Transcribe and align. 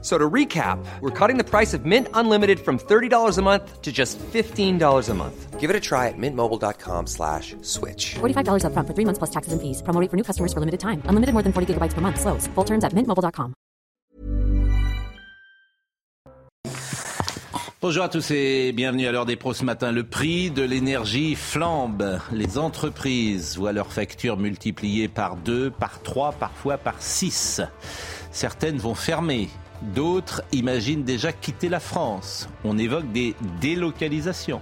So 0.00 0.16
to 0.16 0.30
recap, 0.30 0.78
we're 1.00 1.10
cutting 1.10 1.38
the 1.38 1.44
price 1.44 1.74
of 1.74 1.84
Mint 1.84 2.06
Unlimited 2.14 2.60
from 2.60 2.78
$30 2.78 3.36
a 3.36 3.42
month 3.42 3.82
to 3.82 3.90
just 3.90 4.16
$15 4.32 5.08
a 5.08 5.14
month. 5.14 5.58
Give 5.58 5.70
it 5.70 5.74
a 5.74 5.80
try 5.80 6.06
at 6.06 6.14
mintmobile.com 6.16 7.08
slash 7.08 7.56
switch. 7.62 8.14
$45 8.20 8.62
upfront 8.62 8.86
for 8.86 8.94
three 8.94 9.04
months 9.04 9.18
plus 9.18 9.30
taxes 9.30 9.52
and 9.52 9.60
fees. 9.60 9.82
Promo 9.82 10.00
rate 10.00 10.08
for 10.08 10.16
new 10.16 10.22
customers 10.22 10.52
for 10.52 10.60
limited 10.60 10.78
time. 10.78 11.02
Unlimited 11.06 11.32
more 11.34 11.42
than 11.42 11.52
40 11.52 11.74
gigabytes 11.74 11.94
per 11.94 12.00
month. 12.00 12.20
Slows. 12.20 12.46
Full 12.54 12.64
terms 12.64 12.84
at 12.84 12.92
mintmobile.com. 12.94 13.54
Bonjour 17.80 18.02
à 18.02 18.08
tous 18.08 18.32
et 18.32 18.72
bienvenue 18.72 19.06
à 19.06 19.12
l'heure 19.12 19.24
des 19.24 19.36
pros 19.36 19.54
ce 19.54 19.64
matin. 19.64 19.92
Le 19.92 20.02
prix 20.02 20.50
de 20.50 20.62
l'énergie 20.62 21.36
flambe. 21.36 22.20
Les 22.32 22.58
entreprises 22.58 23.56
voient 23.56 23.72
leurs 23.72 23.92
factures 23.92 24.36
multipliées 24.36 25.06
par 25.06 25.36
deux, 25.36 25.70
par 25.70 26.02
trois, 26.02 26.32
parfois 26.32 26.76
par 26.76 27.00
six. 27.00 27.60
Certaines 28.32 28.78
vont 28.78 28.96
fermer. 28.96 29.48
D'autres 29.82 30.42
imaginent 30.52 31.04
déjà 31.04 31.32
quitter 31.32 31.68
la 31.68 31.80
France. 31.80 32.48
On 32.64 32.78
évoque 32.78 33.10
des 33.12 33.34
délocalisations. 33.60 34.60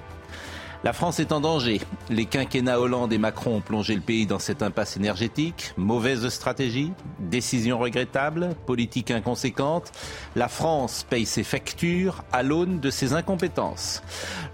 La 0.84 0.92
France 0.92 1.18
est 1.20 1.32
en 1.32 1.40
danger. 1.40 1.80
Les 2.10 2.26
quinquennats 2.26 2.78
Hollande 2.78 3.12
et 3.12 3.18
Macron 3.18 3.56
ont 3.56 3.60
plongé 3.60 3.94
le 3.94 4.00
pays 4.00 4.26
dans 4.26 4.38
cette 4.38 4.62
impasse 4.62 4.96
énergétique. 4.96 5.72
Mauvaise 5.76 6.28
stratégie, 6.28 6.92
décision 7.18 7.78
regrettable, 7.78 8.50
politique 8.66 9.10
inconséquente. 9.10 9.90
La 10.36 10.48
France 10.48 11.04
paye 11.08 11.26
ses 11.26 11.42
factures 11.42 12.24
à 12.32 12.42
l'aune 12.42 12.78
de 12.78 12.90
ses 12.90 13.14
incompétences. 13.14 14.02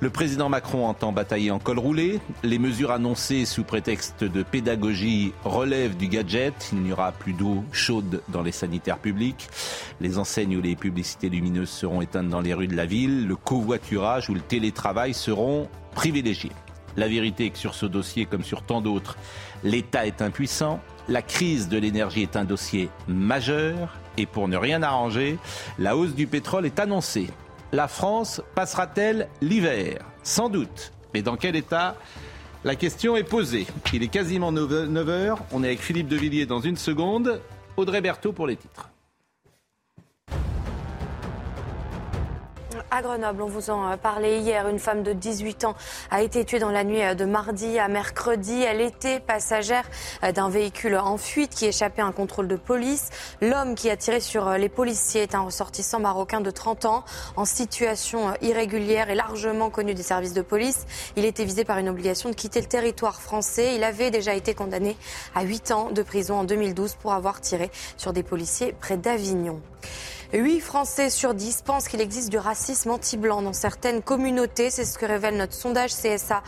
Le 0.00 0.10
président 0.10 0.48
Macron 0.48 0.86
entend 0.86 1.12
batailler 1.12 1.50
en 1.50 1.58
col 1.58 1.78
roulé. 1.78 2.20
Les 2.42 2.58
mesures 2.58 2.92
annoncées 2.92 3.44
sous 3.44 3.64
prétexte 3.64 4.25
de 4.25 4.42
pédagogie 4.42 5.32
relèvent 5.44 5.97
du 5.97 6.08
gadget. 6.08 6.70
Il 6.72 6.82
n'y 6.82 6.92
aura 6.92 7.12
plus 7.12 7.32
d'eau 7.32 7.64
chaude 7.72 8.22
dans 8.28 8.42
les 8.42 8.52
sanitaires 8.52 8.98
publics. 8.98 9.48
Les 10.00 10.19
enseignes 10.19 10.56
ou 10.56 10.62
les 10.62 10.77
publicités 10.77 11.28
lumineuses 11.28 11.70
seront 11.70 12.00
éteintes 12.00 12.28
dans 12.28 12.41
les 12.41 12.54
rues 12.54 12.69
de 12.69 12.77
la 12.77 12.86
ville. 12.86 13.27
Le 13.27 13.36
covoiturage 13.36 14.30
ou 14.30 14.34
le 14.34 14.41
télétravail 14.41 15.14
seront 15.14 15.69
privilégiés. 15.94 16.52
La 16.96 17.08
vérité 17.08 17.46
est 17.46 17.50
que 17.50 17.58
sur 17.58 17.74
ce 17.74 17.86
dossier, 17.86 18.26
comme 18.26 18.44
sur 18.44 18.62
tant 18.62 18.80
d'autres, 18.80 19.16
l'État 19.64 20.06
est 20.06 20.20
impuissant. 20.20 20.80
La 21.08 21.22
crise 21.22 21.68
de 21.68 21.78
l'énergie 21.78 22.22
est 22.22 22.36
un 22.36 22.44
dossier 22.44 22.90
majeur. 23.08 23.96
Et 24.18 24.26
pour 24.26 24.46
ne 24.46 24.56
rien 24.56 24.82
arranger, 24.82 25.38
la 25.78 25.96
hausse 25.96 26.14
du 26.14 26.26
pétrole 26.26 26.66
est 26.66 26.78
annoncée. 26.78 27.28
La 27.72 27.88
France 27.88 28.42
passera-t-elle 28.54 29.28
l'hiver? 29.40 30.04
Sans 30.22 30.50
doute. 30.50 30.92
Mais 31.14 31.22
dans 31.22 31.36
quel 31.36 31.56
état? 31.56 31.96
La 32.64 32.76
question 32.76 33.16
est 33.16 33.24
posée. 33.24 33.66
Il 33.94 34.02
est 34.02 34.08
quasiment 34.08 34.52
9h. 34.52 35.38
On 35.50 35.64
est 35.64 35.68
avec 35.68 35.80
Philippe 35.80 36.08
Devilliers 36.08 36.46
dans 36.46 36.60
une 36.60 36.76
seconde. 36.76 37.40
Audrey 37.76 38.02
Berthaud 38.02 38.32
pour 38.32 38.46
les 38.46 38.56
titres. 38.56 38.90
À 42.94 43.00
Grenoble, 43.00 43.40
on 43.40 43.46
vous 43.46 43.70
en 43.70 43.96
parlait 43.96 44.40
hier, 44.40 44.68
une 44.68 44.78
femme 44.78 45.02
de 45.02 45.14
18 45.14 45.64
ans 45.64 45.74
a 46.10 46.20
été 46.20 46.44
tuée 46.44 46.58
dans 46.58 46.70
la 46.70 46.84
nuit 46.84 47.00
de 47.16 47.24
mardi 47.24 47.78
à 47.78 47.88
mercredi. 47.88 48.60
Elle 48.60 48.82
était 48.82 49.18
passagère 49.18 49.84
d'un 50.34 50.50
véhicule 50.50 50.96
en 50.96 51.16
fuite 51.16 51.54
qui 51.54 51.64
échappait 51.64 52.02
à 52.02 52.04
un 52.04 52.12
contrôle 52.12 52.48
de 52.48 52.56
police. 52.56 53.08
L'homme 53.40 53.76
qui 53.76 53.88
a 53.88 53.96
tiré 53.96 54.20
sur 54.20 54.50
les 54.58 54.68
policiers 54.68 55.22
est 55.22 55.34
un 55.34 55.40
ressortissant 55.40 56.00
marocain 56.00 56.42
de 56.42 56.50
30 56.50 56.84
ans 56.84 57.04
en 57.36 57.46
situation 57.46 58.34
irrégulière 58.42 59.08
et 59.08 59.14
largement 59.14 59.70
connu 59.70 59.94
des 59.94 60.02
services 60.02 60.34
de 60.34 60.42
police. 60.42 60.84
Il 61.16 61.24
était 61.24 61.46
visé 61.46 61.64
par 61.64 61.78
une 61.78 61.88
obligation 61.88 62.28
de 62.28 62.34
quitter 62.34 62.60
le 62.60 62.66
territoire 62.66 63.22
français. 63.22 63.75
Il 63.75 63.84
avait 63.84 64.10
déjà 64.10 64.34
été 64.34 64.52
condamné 64.52 64.98
à 65.34 65.44
8 65.44 65.70
ans 65.70 65.91
de 65.92 66.02
prison 66.02 66.41
en 66.41 66.44
2012 66.44 66.97
pour 66.97 67.14
avoir 67.14 67.41
tiré 67.41 67.70
sur 67.97 68.12
des 68.12 68.22
policiers 68.22 68.75
près 68.78 68.98
d'Avignon. 68.98 69.62
8 70.34 70.60
Français 70.60 71.10
sur 71.10 71.34
10 71.34 71.60
pensent 71.60 71.88
qu'il 71.88 72.00
existe 72.00 72.31
du 72.31 72.38
racisme 72.38 72.91
anti-blanc 72.91 73.43
dans 73.43 73.53
certaines 73.53 74.00
communautés. 74.00 74.70
C'est 74.70 74.87
ce 74.87 74.97
que 74.97 75.04
révèle 75.04 75.37
notre 75.37 75.53
sondage 75.53 75.91
CSA 75.91 76.43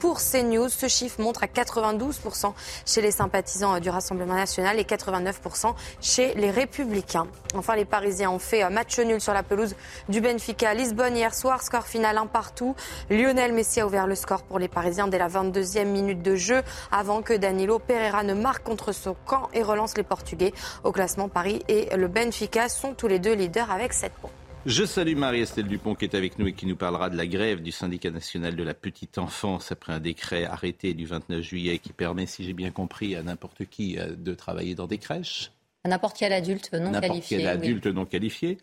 pour 0.00 0.18
CNews. 0.18 0.68
Ce 0.68 0.88
chiffre 0.88 1.20
montre 1.20 1.44
à 1.44 1.46
92% 1.46 2.52
chez 2.84 3.00
les 3.00 3.12
sympathisants 3.12 3.78
du 3.78 3.90
Rassemblement 3.90 4.34
national 4.34 4.80
et 4.80 4.82
89% 4.82 5.72
chez 6.00 6.34
les 6.34 6.50
Républicains. 6.50 7.28
Enfin, 7.54 7.76
les 7.76 7.84
Parisiens 7.84 8.30
ont 8.30 8.40
fait 8.40 8.68
match 8.70 8.98
nul 8.98 9.20
sur 9.20 9.32
la 9.32 9.44
pelouse 9.44 9.76
du 10.08 10.20
Benfica 10.20 10.70
à 10.70 10.74
Lisbonne 10.74 11.16
hier 11.16 11.32
soir. 11.32 11.62
Score 11.62 11.86
final 11.86 12.18
un 12.18 12.26
partout. 12.26 12.74
Lionel 13.08 13.52
Messi 13.52 13.78
a 13.80 13.86
ouvert 13.86 14.08
le 14.08 14.16
score 14.16 14.42
pour 14.42 14.58
les 14.58 14.68
Parisiens 14.68 15.06
dès 15.06 15.18
la 15.18 15.28
22e 15.28 15.84
minute 15.84 16.22
de 16.22 16.34
jeu 16.34 16.62
avant 16.90 17.22
que 17.22 17.34
Danilo 17.34 17.78
Pereira 17.78 18.24
ne 18.24 18.34
marque 18.34 18.64
contre 18.64 18.90
son 18.90 19.14
camp 19.26 19.48
et 19.54 19.62
relance 19.62 19.96
les 19.96 20.02
Portugais. 20.02 20.52
Au 20.82 20.90
classement, 20.90 21.28
Paris 21.28 21.62
et 21.68 21.88
le 21.96 22.08
Benfica 22.08 22.68
sont 22.68 22.94
tous 22.94 23.06
les 23.06 23.20
deux 23.20 23.27
leader 23.34 23.70
avec 23.70 23.92
7 23.92 24.12
points. 24.12 24.30
Je 24.66 24.84
salue 24.84 25.16
Marie-Estelle 25.16 25.66
Dupont 25.66 25.94
qui 25.94 26.04
est 26.04 26.14
avec 26.14 26.38
nous 26.38 26.48
et 26.48 26.52
qui 26.52 26.66
nous 26.66 26.76
parlera 26.76 27.08
de 27.10 27.16
la 27.16 27.26
grève 27.26 27.62
du 27.62 27.72
syndicat 27.72 28.10
national 28.10 28.56
de 28.56 28.62
la 28.62 28.74
petite 28.74 29.16
enfance 29.18 29.72
après 29.72 29.92
un 29.92 30.00
décret 30.00 30.44
arrêté 30.44 30.94
du 30.94 31.06
29 31.06 31.40
juillet 31.40 31.78
qui 31.78 31.92
permet, 31.92 32.26
si 32.26 32.44
j'ai 32.44 32.52
bien 32.52 32.70
compris, 32.70 33.16
à 33.16 33.22
n'importe 33.22 33.64
qui 33.66 33.96
de 33.96 34.34
travailler 34.34 34.74
dans 34.74 34.86
des 34.86 34.98
crèches. 34.98 35.52
À 35.84 35.88
n'importe 35.88 36.16
quel 36.18 36.32
adulte 36.32 36.72
non 36.72 36.90
n'importe 36.90 37.06
qualifié. 37.06 37.38
quel 37.38 37.46
adulte 37.46 37.86
non 37.86 38.04
qualifié. 38.04 38.58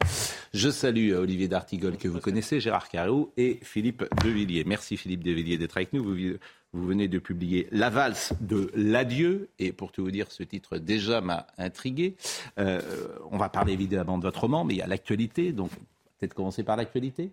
Je 0.54 0.70
salue 0.70 1.14
Olivier 1.14 1.48
D'Artigol 1.48 1.96
que 1.96 2.10
vous 2.10 2.20
connaissez, 2.20 2.60
Gérard 2.60 2.90
Carreau 2.90 3.32
et 3.38 3.60
Philippe 3.64 4.04
Devilliers. 4.24 4.66
Merci 4.66 4.98
Philippe 4.98 5.24
Devilliers 5.24 5.58
d'être 5.58 5.78
avec 5.78 5.94
nous. 5.94 6.04
Vous, 6.04 6.38
vous 6.76 6.86
venez 6.86 7.08
de 7.08 7.20
publier 7.20 7.68
La 7.72 7.90
valse 7.90 8.34
de 8.42 8.70
l'adieu. 8.76 9.50
Et 9.60 9.72
pour 9.72 9.92
tout 9.92 10.04
vous 10.04 10.12
dire, 10.12 10.30
ce 10.30 10.44
titre 10.44 10.78
déjà 10.78 11.22
m'a 11.22 11.48
intrigué. 11.58 12.16
Euh, 12.60 12.82
on 13.32 13.38
va 13.38 13.50
parler 13.50 13.74
évidemment 13.74 14.18
de 14.18 14.24
votre 14.24 14.42
roman, 14.42 14.66
mais 14.66 14.76
il 14.76 14.78
y 14.78 14.82
a 14.82 14.88
l'actualité. 14.88 15.54
Donc 15.54 15.72
peut-être 16.20 16.34
commencer 16.34 16.64
par 16.64 16.76
l'actualité 16.76 17.32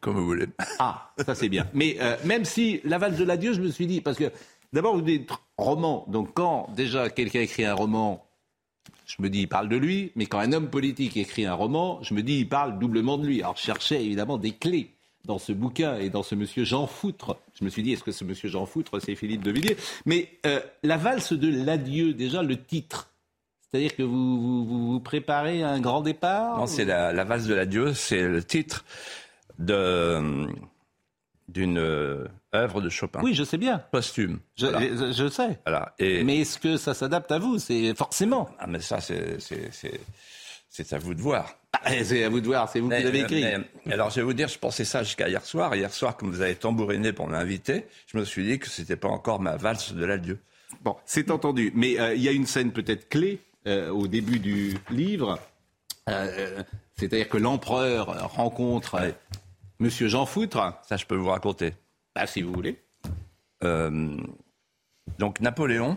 Comme 0.00 0.16
vous 0.16 0.24
voulez. 0.24 0.46
Ah, 0.78 1.12
ça 1.24 1.34
c'est 1.34 1.50
bien. 1.50 1.66
Mais 1.74 1.96
euh, 2.00 2.16
même 2.24 2.44
si 2.44 2.80
La 2.84 2.98
valse 2.98 3.18
de 3.18 3.24
l'adieu, 3.24 3.52
je 3.52 3.60
me 3.60 3.70
suis 3.70 3.86
dit, 3.86 4.00
parce 4.00 4.16
que 4.16 4.32
d'abord 4.72 4.94
vous 4.94 5.02
dites 5.02 5.30
roman. 5.58 6.06
Donc 6.08 6.32
quand 6.34 6.70
déjà 6.74 7.10
quelqu'un 7.10 7.40
écrit 7.40 7.64
un 7.64 7.74
roman, 7.74 8.26
je 9.04 9.20
me 9.20 9.28
dis, 9.28 9.42
il 9.42 9.48
parle 9.48 9.68
de 9.68 9.76
lui, 9.76 10.12
mais 10.16 10.26
quand 10.26 10.38
un 10.38 10.52
homme 10.52 10.70
politique 10.70 11.16
écrit 11.16 11.44
un 11.44 11.54
roman, 11.54 12.02
je 12.02 12.14
me 12.14 12.22
dis, 12.22 12.38
il 12.40 12.48
parle 12.48 12.78
doublement 12.78 13.18
de 13.18 13.26
lui. 13.26 13.42
Alors 13.42 13.56
je 13.56 13.62
cherchais 13.62 14.02
évidemment 14.02 14.38
des 14.38 14.52
clés 14.52 14.95
dans 15.26 15.38
ce 15.38 15.52
bouquin 15.52 15.96
et 15.98 16.08
dans 16.08 16.22
ce 16.22 16.34
monsieur 16.34 16.64
Jean 16.64 16.86
Foutre. 16.86 17.36
Je 17.58 17.64
me 17.64 17.70
suis 17.70 17.82
dit, 17.82 17.92
est-ce 17.92 18.04
que 18.04 18.12
ce 18.12 18.24
monsieur 18.24 18.48
Jean 18.48 18.64
Foutre, 18.64 19.00
c'est 19.02 19.14
Philippe 19.14 19.42
de 19.42 19.50
Villiers? 19.50 19.76
Mais 20.06 20.28
euh, 20.46 20.60
la 20.82 20.96
valse 20.96 21.32
de 21.32 21.64
l'adieu, 21.64 22.14
déjà 22.14 22.42
le 22.42 22.56
titre. 22.56 23.10
C'est-à-dire 23.60 23.96
que 23.96 24.02
vous, 24.02 24.40
vous, 24.40 24.92
vous, 24.92 25.00
préparez 25.00 25.62
un 25.62 25.80
grand 25.80 26.00
départ 26.00 26.58
Non, 26.58 26.66
c'est 26.66 26.84
la, 26.84 27.12
la, 27.12 27.24
valse 27.24 27.46
de 27.46 27.54
l'adieu, 27.54 27.92
c'est 27.92 28.22
le 28.22 28.42
titre 28.42 28.84
de 29.58 30.46
d'une 31.48 31.78
œuvre 31.78 32.80
de 32.80 32.88
Chopin. 32.88 33.20
Oui, 33.22 33.32
je 33.32 33.44
sais 33.44 33.56
bien. 33.56 33.78
Posthume. 33.92 34.40
Je, 34.56 34.66
voilà. 34.66 34.80
je, 34.80 35.12
je 35.12 35.28
sais. 35.28 35.58
Voilà. 35.64 35.94
Et... 35.98 36.24
Mais 36.24 36.40
est-ce 36.40 36.58
que 36.58 36.76
ça 36.76 36.92
s'adapte 36.92 37.30
à 37.30 37.38
vous? 37.38 37.58
C'est 37.58 37.94
forcément. 37.94 38.48
Ah, 38.58 38.66
mais 38.66 38.80
ça, 38.80 39.00
c'est 39.00 39.38
c'est 40.76 40.92
à 40.92 40.98
vous 40.98 41.14
de 41.14 41.22
voir. 41.22 41.56
Ah, 41.72 42.04
c'est 42.04 42.22
à 42.22 42.28
vous 42.28 42.40
de 42.40 42.46
voir, 42.46 42.68
c'est 42.68 42.80
vous 42.80 42.88
mais, 42.88 42.98
qui 42.98 43.04
l'avez 43.04 43.20
écrit. 43.20 43.44
Mais, 43.86 43.94
alors, 43.94 44.10
je 44.10 44.16
vais 44.16 44.22
vous 44.22 44.34
dire, 44.34 44.48
je 44.48 44.58
pensais 44.58 44.84
ça 44.84 45.02
jusqu'à 45.02 45.26
hier 45.26 45.42
soir. 45.42 45.74
Hier 45.74 45.90
soir, 45.90 46.18
comme 46.18 46.30
vous 46.30 46.42
avez 46.42 46.54
tambouriné 46.54 47.14
pour 47.14 47.28
m'inviter, 47.28 47.86
je 48.06 48.18
me 48.18 48.24
suis 48.24 48.44
dit 48.44 48.58
que 48.58 48.68
c'était 48.68 48.96
pas 48.96 49.08
encore 49.08 49.40
ma 49.40 49.56
valse 49.56 49.94
de 49.94 50.04
l'adieu. 50.04 50.38
Bon, 50.82 50.96
c'est 51.06 51.30
entendu. 51.30 51.72
Mais 51.74 51.92
il 51.92 52.00
euh, 52.00 52.14
y 52.16 52.28
a 52.28 52.32
une 52.32 52.44
scène 52.44 52.72
peut-être 52.72 53.08
clé 53.08 53.40
euh, 53.66 53.88
au 53.90 54.06
début 54.06 54.38
du 54.38 54.76
livre. 54.90 55.38
Euh, 56.10 56.62
C'est-à-dire 56.96 57.30
que 57.30 57.38
l'empereur 57.38 58.34
rencontre 58.34 59.00
ouais. 59.00 59.14
Monsieur 59.78 60.08
Jean 60.08 60.26
Foutre. 60.26 60.74
Ça, 60.86 60.98
je 60.98 61.06
peux 61.06 61.16
vous 61.16 61.30
raconter. 61.30 61.72
Bah, 62.14 62.26
si 62.26 62.42
vous 62.42 62.52
voulez. 62.52 62.78
donc, 63.62 65.40
Napoléon 65.40 65.96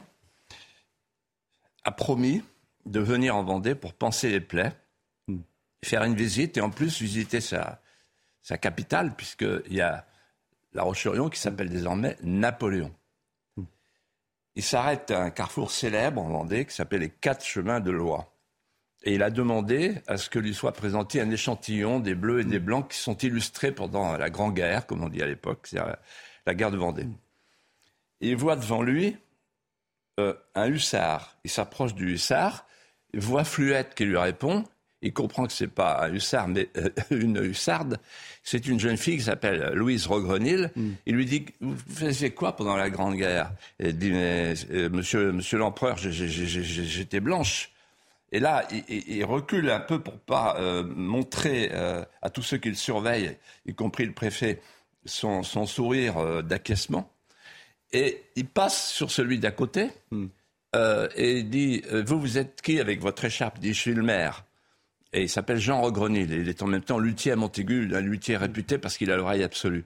a 1.83 1.91
promis 1.91 2.43
de 2.89 2.99
venir 2.99 3.35
en 3.35 3.43
Vendée 3.43 3.75
pour 3.75 3.93
panser 3.93 4.29
les 4.29 4.41
plaies, 4.41 4.73
faire 5.85 6.03
une 6.03 6.15
visite 6.15 6.57
et 6.57 6.61
en 6.61 6.71
plus 6.71 7.01
visiter 7.01 7.39
sa, 7.39 7.81
sa 8.41 8.57
capitale, 8.57 9.15
puisqu'il 9.15 9.73
y 9.73 9.81
a 9.81 10.05
La 10.73 10.83
Roche-sur-Yon 10.83 11.29
qui 11.29 11.39
s'appelle 11.39 11.69
désormais 11.69 12.17
Napoléon. 12.23 12.93
Il 14.55 14.63
s'arrête 14.63 15.11
à 15.11 15.21
un 15.21 15.29
carrefour 15.29 15.71
célèbre 15.71 16.21
en 16.21 16.29
Vendée 16.29 16.65
qui 16.65 16.75
s'appelle 16.75 17.01
les 17.01 17.09
Quatre 17.09 17.45
Chemins 17.45 17.79
de 17.79 17.91
Loire. 17.91 18.25
Et 19.03 19.13
il 19.13 19.23
a 19.23 19.29
demandé 19.29 20.01
à 20.07 20.17
ce 20.17 20.29
que 20.29 20.39
lui 20.39 20.53
soit 20.53 20.73
présenté 20.73 21.21
un 21.21 21.29
échantillon 21.29 21.99
des 21.99 22.15
bleus 22.15 22.41
et 22.41 22.43
des 22.43 22.59
blancs 22.59 22.89
qui 22.89 22.97
sont 22.97 23.15
illustrés 23.15 23.71
pendant 23.71 24.17
la 24.17 24.29
Grande 24.29 24.55
Guerre, 24.55 24.85
comme 24.85 25.03
on 25.03 25.09
dit 25.09 25.21
à 25.21 25.27
l'époque, 25.27 25.67
c'est-à-dire 25.67 25.95
la 26.45 26.55
guerre 26.55 26.71
de 26.71 26.77
Vendée. 26.77 27.07
Et 28.19 28.31
il 28.31 28.35
voit 28.35 28.57
devant 28.57 28.81
lui 28.81 29.15
euh, 30.19 30.33
un 30.55 30.67
hussard. 30.67 31.37
Il 31.45 31.49
s'approche 31.49 31.93
du 31.93 32.13
hussard 32.13 32.65
voix 33.13 33.43
fluette 33.43 33.95
qui 33.95 34.05
lui 34.05 34.17
répond. 34.17 34.63
Il 35.01 35.13
comprend 35.13 35.45
que 35.45 35.53
c'est 35.53 35.67
pas 35.67 36.05
un 36.05 36.13
hussard, 36.13 36.49
mais 36.49 36.69
euh, 36.77 36.89
une 37.11 37.37
hussarde. 37.37 37.99
C'est 38.43 38.67
une 38.67 38.79
jeune 38.79 38.97
fille 38.97 39.17
qui 39.17 39.23
s'appelle 39.23 39.71
Louise 39.73 40.07
Rogrenil. 40.07 40.71
Il 41.05 41.15
lui 41.15 41.25
dit 41.25 41.45
Vous 41.61 41.77
faisiez 41.87 42.31
quoi 42.31 42.55
pendant 42.55 42.75
la 42.75 42.89
Grande 42.89 43.15
Guerre? 43.15 43.51
Elle 43.77 43.97
dit 43.97 44.11
Mais, 44.11 44.53
euh, 44.71 44.89
Monsieur, 44.89 45.31
monsieur 45.31 45.57
l'Empereur, 45.57 45.97
j'étais 45.97 47.19
blanche. 47.19 47.71
Et 48.31 48.39
là, 48.39 48.67
il, 48.89 49.23
recule 49.25 49.71
un 49.71 49.79
peu 49.79 49.99
pour 50.03 50.19
pas 50.19 50.57
euh, 50.59 50.83
montrer 50.83 51.71
à 52.21 52.29
tous 52.29 52.43
ceux 52.43 52.57
qui 52.57 52.69
le 52.69 52.75
surveillent, 52.75 53.35
y 53.65 53.73
compris 53.73 54.05
le 54.05 54.13
préfet, 54.13 54.61
son, 55.05 55.41
son 55.41 55.65
sourire 55.65 56.43
d'acquiescement. 56.43 57.11
Et 57.91 58.21
il 58.35 58.45
passe 58.45 58.91
sur 58.91 59.09
celui 59.09 59.39
d'à 59.39 59.49
côté 59.49 59.89
euh, 60.75 61.07
et 61.15 61.39
il 61.39 61.49
dit 61.49 61.81
euh, 61.91 62.03
Vous, 62.05 62.19
vous 62.19 62.37
êtes 62.37 62.61
qui 62.61 62.79
avec 62.79 63.01
votre 63.01 63.25
écharpe? 63.25 63.57
Il 63.57 63.61
dit 63.61 63.73
Je 63.73 63.79
suis 63.79 63.93
le 63.93 64.03
maire. 64.03 64.45
Et 65.11 65.23
il 65.23 65.29
s'appelle 65.29 65.57
Jean 65.57 65.81
Rogrenil. 65.81 66.31
Il 66.31 66.49
est 66.49 66.61
en 66.61 66.67
même 66.67 66.83
temps 66.83 66.99
luthier 66.99 67.31
à 67.31 67.35
Montaigu, 67.35 67.89
un 67.95 68.01
luthier 68.01 68.37
réputé 68.37 68.77
parce 68.77 68.97
qu'il 68.97 69.11
a 69.11 69.17
l'oreille 69.17 69.43
absolue. 69.43 69.85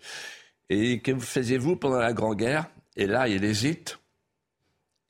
Et 0.70 1.00
que 1.00 1.18
faisiez-vous 1.18 1.78
pendant 1.78 2.00
la 2.00 2.14
Grande 2.14 2.38
Guerre? 2.38 2.70
Et 2.98 3.08
là, 3.08 3.28
il 3.28 3.44
hésite. 3.44 4.00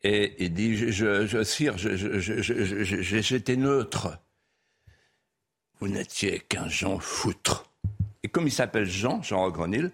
Et 0.04 0.36
il 0.44 0.54
dit 0.54 0.76
Je, 0.76 0.92
je, 0.92 1.26
je 1.26 1.44
sire, 1.44 1.78
j'étais 1.78 3.56
neutre. 3.56 4.20
Vous 5.80 5.88
n'étiez 5.88 6.40
qu'un 6.42 6.68
Jean 6.68 7.00
foutre. 7.00 7.70
Et 8.22 8.30
comme 8.30 8.48
il 8.48 8.52
s'appelle 8.52 8.86
Jean, 8.86 9.22
Jean 9.22 9.42
Rogrenil, 9.42 9.92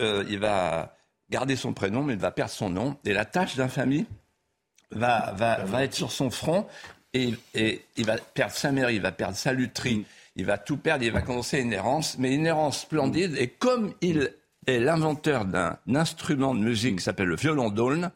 euh, 0.00 0.24
il 0.28 0.38
va 0.38 0.96
garder 1.28 1.56
son 1.56 1.72
prénom, 1.72 2.02
mais 2.04 2.14
il 2.14 2.18
va 2.18 2.30
perdre 2.30 2.52
son 2.52 2.70
nom. 2.70 2.96
Et 3.04 3.12
la 3.12 3.24
tâche 3.24 3.56
d'infamie 3.56 4.06
va, 4.92 5.32
va, 5.36 5.64
va 5.64 5.84
être 5.84 5.94
sur 5.94 6.12
son 6.12 6.30
front. 6.30 6.66
Et, 7.12 7.34
et 7.54 7.82
il 7.96 8.06
va 8.06 8.16
perdre 8.18 8.52
sa 8.54 8.70
mairie, 8.70 8.94
il 8.96 9.02
va 9.02 9.10
perdre 9.12 9.36
sa 9.36 9.52
lutherie, 9.52 10.04
il 10.36 10.44
va 10.46 10.58
tout 10.58 10.76
perdre, 10.76 11.04
il 11.04 11.10
va 11.10 11.22
commencer 11.22 11.58
une 11.58 11.72
errance, 11.72 12.16
mais 12.18 12.32
une 12.34 12.46
errance 12.46 12.82
splendide. 12.82 13.34
Et 13.36 13.48
comme 13.48 13.92
il 14.00 14.32
est 14.68 14.78
l'inventeur 14.78 15.44
d'un 15.44 15.76
instrument 15.92 16.54
de 16.54 16.60
musique 16.60 16.98
qui 16.98 17.02
s'appelle 17.02 17.26
le 17.26 17.34
violon 17.36 17.70
d'aulne, 17.70 18.12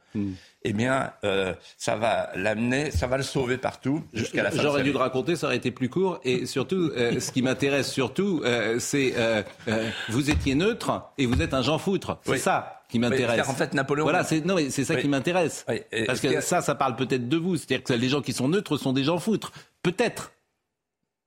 eh 0.67 0.73
bien, 0.73 1.11
euh, 1.25 1.53
ça 1.77 1.97
va 1.97 2.31
l'amener, 2.37 2.91
ça 2.91 3.07
va 3.07 3.17
le 3.17 3.23
sauver 3.23 3.59
partout 3.59 4.03
jusqu'à 4.15 4.43
la 4.43 4.51
fin 4.51 4.59
de 4.59 4.63
J'aurais 4.63 4.83
dû 4.83 4.93
le 4.93 4.99
raconter, 4.99 5.37
ça 5.37 5.49
aurait 5.49 5.57
été 5.57 5.71
plus 5.73 5.89
court. 5.89 6.21
Et 6.25 6.47
surtout, 6.47 6.91
euh, 6.97 7.19
ce 7.21 7.33
qui 7.33 7.43
m'intéresse 7.43 7.91
surtout, 7.91 8.43
euh, 8.45 8.79
c'est 8.79 9.13
euh, 9.17 9.43
euh, 9.69 9.91
vous 10.09 10.31
étiez 10.31 10.55
neutre 10.55 11.11
et 11.19 11.27
vous 11.27 11.43
êtes 11.43 11.53
un 11.53 11.63
Jean 11.63 11.79
Foutre. 11.79 12.19
C'est 12.25 12.31
Oui. 12.33 12.39
ça 12.39 12.74
qui 12.95 12.99
m'intéresse. 13.01 13.49
en 13.49 13.55
fait, 13.55 13.75
Napoléon- 13.75 14.05
Voilà, 14.05 14.23
c'est 14.23 14.45
non, 14.45 14.55
mais 14.55 14.71
c'est 14.71 14.85
ça 14.85 14.95
Oui. 14.95 15.03
qui 15.03 15.09
m'intéresse. 15.09 15.65
Oui, 15.69 15.81
Parce 16.07 16.21
que 16.21 16.41
ça, 16.41 16.63
ça 16.63 16.75
parle 16.77 16.95
peut-être 16.95 17.29
de 17.29 17.37
vous. 17.37 17.57
C'est-à-dire 17.57 17.83
que 17.83 17.93
les 17.93 18.09
gens 18.09 18.23
qui 18.23 18.33
sont 18.33 18.47
neutres 18.49 18.77
sont 18.77 18.93
des 18.93 19.03
Jean 19.03 19.19
Foutres. 19.19 19.53
Peut-être. 19.83 20.31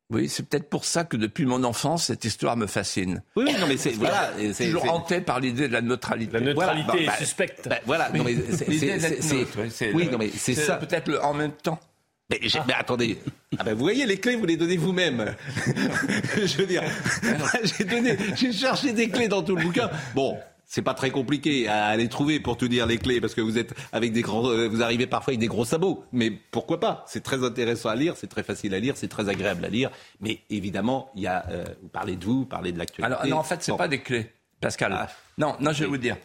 Oui, 0.09 0.29
c'est 0.29 0.47
peut-être 0.47 0.69
pour 0.69 0.85
ça 0.85 1.03
que 1.03 1.17
depuis 1.17 1.45
mon 1.45 1.65
enfance, 1.65 2.05
cette 2.05 2.23
histoire 2.23 2.55
me 2.55 2.65
fascine. 2.67 3.21
Oui, 3.35 3.43
oui, 3.47 3.55
non, 3.59 3.67
mais 3.67 3.75
c'est 3.75 3.89
voilà, 3.91 4.31
Toujours 4.57 4.89
hanté 4.93 5.19
par 5.19 5.41
l'idée 5.41 5.67
de 5.67 5.73
la 5.73 5.81
neutralité. 5.81 6.31
La 6.31 6.39
neutralité 6.39 6.85
Voilà, 6.85 6.99
bah, 6.99 7.03
est 7.03 7.05
bah, 7.07 7.17
suspecte. 7.17 7.67
bah, 7.67 7.79
voilà, 7.85 8.09
non, 8.11 8.23
mais 8.23 8.37
c'est- 8.53 9.91
oui, 9.93 10.07
non, 10.09 10.17
mais 10.17 10.29
c'est 10.33 10.53
ça. 10.53 10.77
Peut-être 10.77 11.19
en 11.21 11.33
même 11.33 11.51
temps. 11.51 11.77
Mais, 12.29 12.39
mais 12.67 12.73
attendez, 12.73 13.17
ah 13.57 13.63
ben 13.63 13.73
vous 13.73 13.79
voyez 13.79 14.05
les 14.05 14.17
clés, 14.17 14.35
vous 14.35 14.45
les 14.45 14.57
donnez 14.57 14.75
vous-même. 14.75 15.33
Je 16.45 16.57
veux 16.57 16.65
dire, 16.65 16.83
j'ai 17.77 17.83
donné, 17.85 18.17
j'ai 18.35 18.51
cherché 18.51 18.91
des 18.91 19.07
clés 19.09 19.27
dans 19.29 19.41
tout 19.43 19.55
le 19.55 19.63
bouquin. 19.63 19.89
Bon, 20.13 20.37
c'est 20.69 20.81
pas 20.81 20.93
très 20.93 21.11
compliqué 21.11 21.67
à 21.67 21.95
les 21.95 22.09
trouver 22.09 22.39
pour 22.41 22.57
tout 22.57 22.67
dire 22.67 22.85
les 22.85 22.97
clés 22.97 23.21
parce 23.21 23.33
que 23.33 23.41
vous 23.41 23.57
êtes 23.57 23.73
avec 23.93 24.11
des 24.11 24.21
grands, 24.21 24.45
euh, 24.49 24.67
vous 24.67 24.83
arrivez 24.83 25.07
parfois 25.07 25.31
avec 25.31 25.39
des 25.39 25.47
gros 25.47 25.63
sabots. 25.65 26.03
Mais 26.11 26.29
pourquoi 26.29 26.79
pas? 26.79 27.05
C'est 27.07 27.23
très 27.23 27.43
intéressant 27.43 27.89
à 27.89 27.95
lire, 27.95 28.15
c'est 28.17 28.27
très 28.27 28.43
facile 28.43 28.73
à 28.75 28.79
lire, 28.79 28.95
c'est 28.97 29.07
très 29.07 29.29
agréable 29.29 29.63
à 29.65 29.69
lire. 29.69 29.89
Mais 30.19 30.41
évidemment, 30.49 31.09
il 31.15 31.21
y 31.23 31.27
a, 31.27 31.45
euh, 31.49 31.63
vous 31.81 31.87
parlez 31.87 32.17
de 32.17 32.25
vous, 32.25 32.39
vous 32.39 32.45
parlez 32.45 32.71
de 32.73 32.77
l'actualité. 32.77 33.15
Alors, 33.15 33.25
non, 33.25 33.37
en 33.37 33.43
fait, 33.43 33.63
c'est 33.63 33.71
Bon. 33.71 33.77
pas 33.77 33.87
des 33.87 34.01
clés, 34.01 34.29
Pascal. 34.59 34.91
Ah. 34.93 35.07
Non, 35.37 35.55
non, 35.61 35.71
je 35.71 35.83
vais 35.85 35.89
vous 35.89 35.97
dire. 35.97 36.17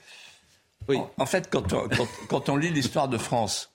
Oui. 0.88 0.96
En, 0.96 1.10
en 1.18 1.26
fait, 1.26 1.48
quand 1.48 1.72
on, 1.72 1.88
quand, 1.88 2.08
quand 2.28 2.48
on 2.48 2.56
lit 2.56 2.70
l'histoire 2.70 3.08
de 3.08 3.18
France, 3.18 3.68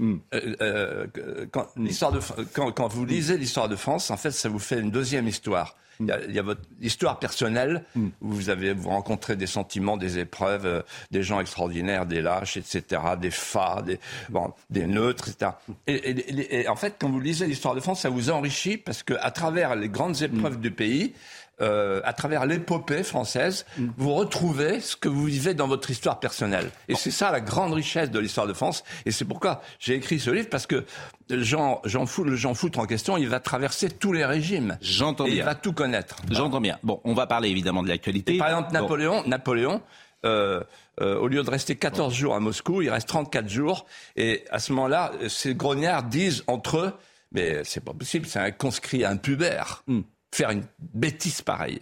Hmm. 0.00 0.16
euh, 0.34 0.56
euh, 0.60 1.46
quand, 1.52 1.68
l'histoire 1.76 2.10
de, 2.10 2.18
quand, 2.52 2.72
quand 2.72 2.88
vous 2.88 3.04
lisez 3.04 3.38
l'histoire 3.38 3.68
de 3.68 3.76
France, 3.76 4.10
en 4.10 4.16
fait, 4.16 4.32
ça 4.32 4.48
vous 4.48 4.58
fait 4.58 4.80
une 4.80 4.90
deuxième 4.90 5.28
histoire. 5.28 5.76
Il 6.02 6.08
y 6.08 6.12
a, 6.12 6.20
il 6.28 6.34
y 6.34 6.38
a 6.38 6.42
votre 6.42 6.62
histoire 6.80 7.18
personnelle 7.18 7.84
où 7.96 8.10
vous 8.20 8.50
avez 8.50 8.72
vous 8.74 8.88
rencontrez 8.90 9.36
des 9.36 9.46
sentiments, 9.46 9.96
des 9.96 10.18
épreuves, 10.18 10.66
euh, 10.66 10.82
des 11.10 11.22
gens 11.22 11.40
extraordinaires, 11.40 12.06
des 12.06 12.20
lâches, 12.20 12.56
etc., 12.56 13.00
des 13.20 13.30
fats, 13.30 13.82
des, 13.84 13.98
bon, 14.28 14.52
des 14.70 14.86
neutres, 14.86 15.28
etc. 15.28 15.52
Et, 15.86 15.94
et- 15.94 16.10
et- 16.40 16.60
et 16.62 16.68
en 16.68 16.76
fait, 16.76 16.96
quand 16.98 17.08
vous 17.08 17.20
lisez 17.20 17.46
l'histoire 17.46 17.74
de 17.74 17.80
France, 17.80 18.00
ça 18.02 18.10
vous 18.10 18.30
enrichit 18.30 18.76
parce 18.76 19.02
que 19.02 19.14
à 19.20 19.30
travers 19.30 19.76
les 19.76 19.88
grandes 19.88 20.20
épreuves 20.22 20.58
du 20.60 20.70
pays, 20.70 21.12
euh, 21.60 22.00
à 22.04 22.12
travers 22.12 22.46
l'épopée 22.46 23.02
française, 23.02 23.66
vous 23.96 24.14
retrouvez 24.14 24.80
ce 24.80 24.96
que 24.96 25.08
vous 25.08 25.24
vivez 25.26 25.54
dans 25.54 25.68
votre 25.68 25.90
histoire 25.90 26.18
personnelle. 26.18 26.70
Et 26.88 26.94
c'est 26.94 27.10
ça 27.10 27.30
la 27.30 27.40
grande 27.40 27.72
richesse 27.72 28.10
de 28.10 28.18
l'histoire 28.18 28.46
de 28.46 28.52
France. 28.52 28.82
Et 29.06 29.12
c'est 29.12 29.24
pourquoi 29.24 29.62
j'ai 29.78 29.94
écrit 29.94 30.18
ce 30.18 30.30
livre, 30.30 30.48
parce 30.50 30.66
que 30.66 30.84
Jean, 31.30 31.80
Jean 31.84 32.06
Fou- 32.06 32.24
le 32.24 32.34
Jean 32.36 32.54
Foutre 32.54 32.78
en 32.78 32.86
question, 32.86 33.16
il 33.16 33.28
va 33.28 33.38
traverser 33.38 33.90
tous 33.90 34.12
les 34.12 34.24
régimes. 34.24 34.76
J'entends 34.80 35.26
Et 35.26 35.30
il 35.30 35.34
bien. 35.36 35.44
va 35.44 35.54
tout 35.54 35.72
connaître. 35.72 36.16
J'entends 36.30 36.60
bien. 36.60 36.78
Bon, 36.82 37.00
on 37.04 37.14
va 37.14 37.26
parler 37.26 37.50
évidemment 37.50 37.82
de 37.82 37.88
l'actualité. 37.88 38.38
Par 38.38 38.48
exemple, 38.48 38.68
Bon. 38.72 38.80
Napoléon, 38.80 39.22
Napoléon 39.26 39.82
euh, 40.24 40.62
euh, 41.00 41.16
au 41.18 41.26
lieu 41.28 41.42
de 41.42 41.50
rester 41.50 41.74
14 41.76 42.14
jours 42.14 42.34
à 42.34 42.40
Moscou, 42.40 42.80
il 42.82 42.90
reste 42.90 43.08
34 43.08 43.48
jours. 43.48 43.86
Et 44.16 44.44
à 44.50 44.58
ce 44.58 44.72
moment-là, 44.72 45.12
ces 45.28 45.54
grognards 45.54 46.04
disent 46.04 46.44
entre 46.46 46.78
eux, 46.78 46.92
mais 47.32 47.62
c'est 47.64 47.82
pas 47.84 47.92
possible, 47.94 48.26
c'est 48.26 48.38
un 48.38 48.50
conscrit, 48.50 49.04
un 49.04 49.16
pubère, 49.16 49.82
Hmm. 49.86 50.02
Faire 50.32 50.50
une 50.50 50.64
bêtise 50.78 51.42
pareille. 51.42 51.80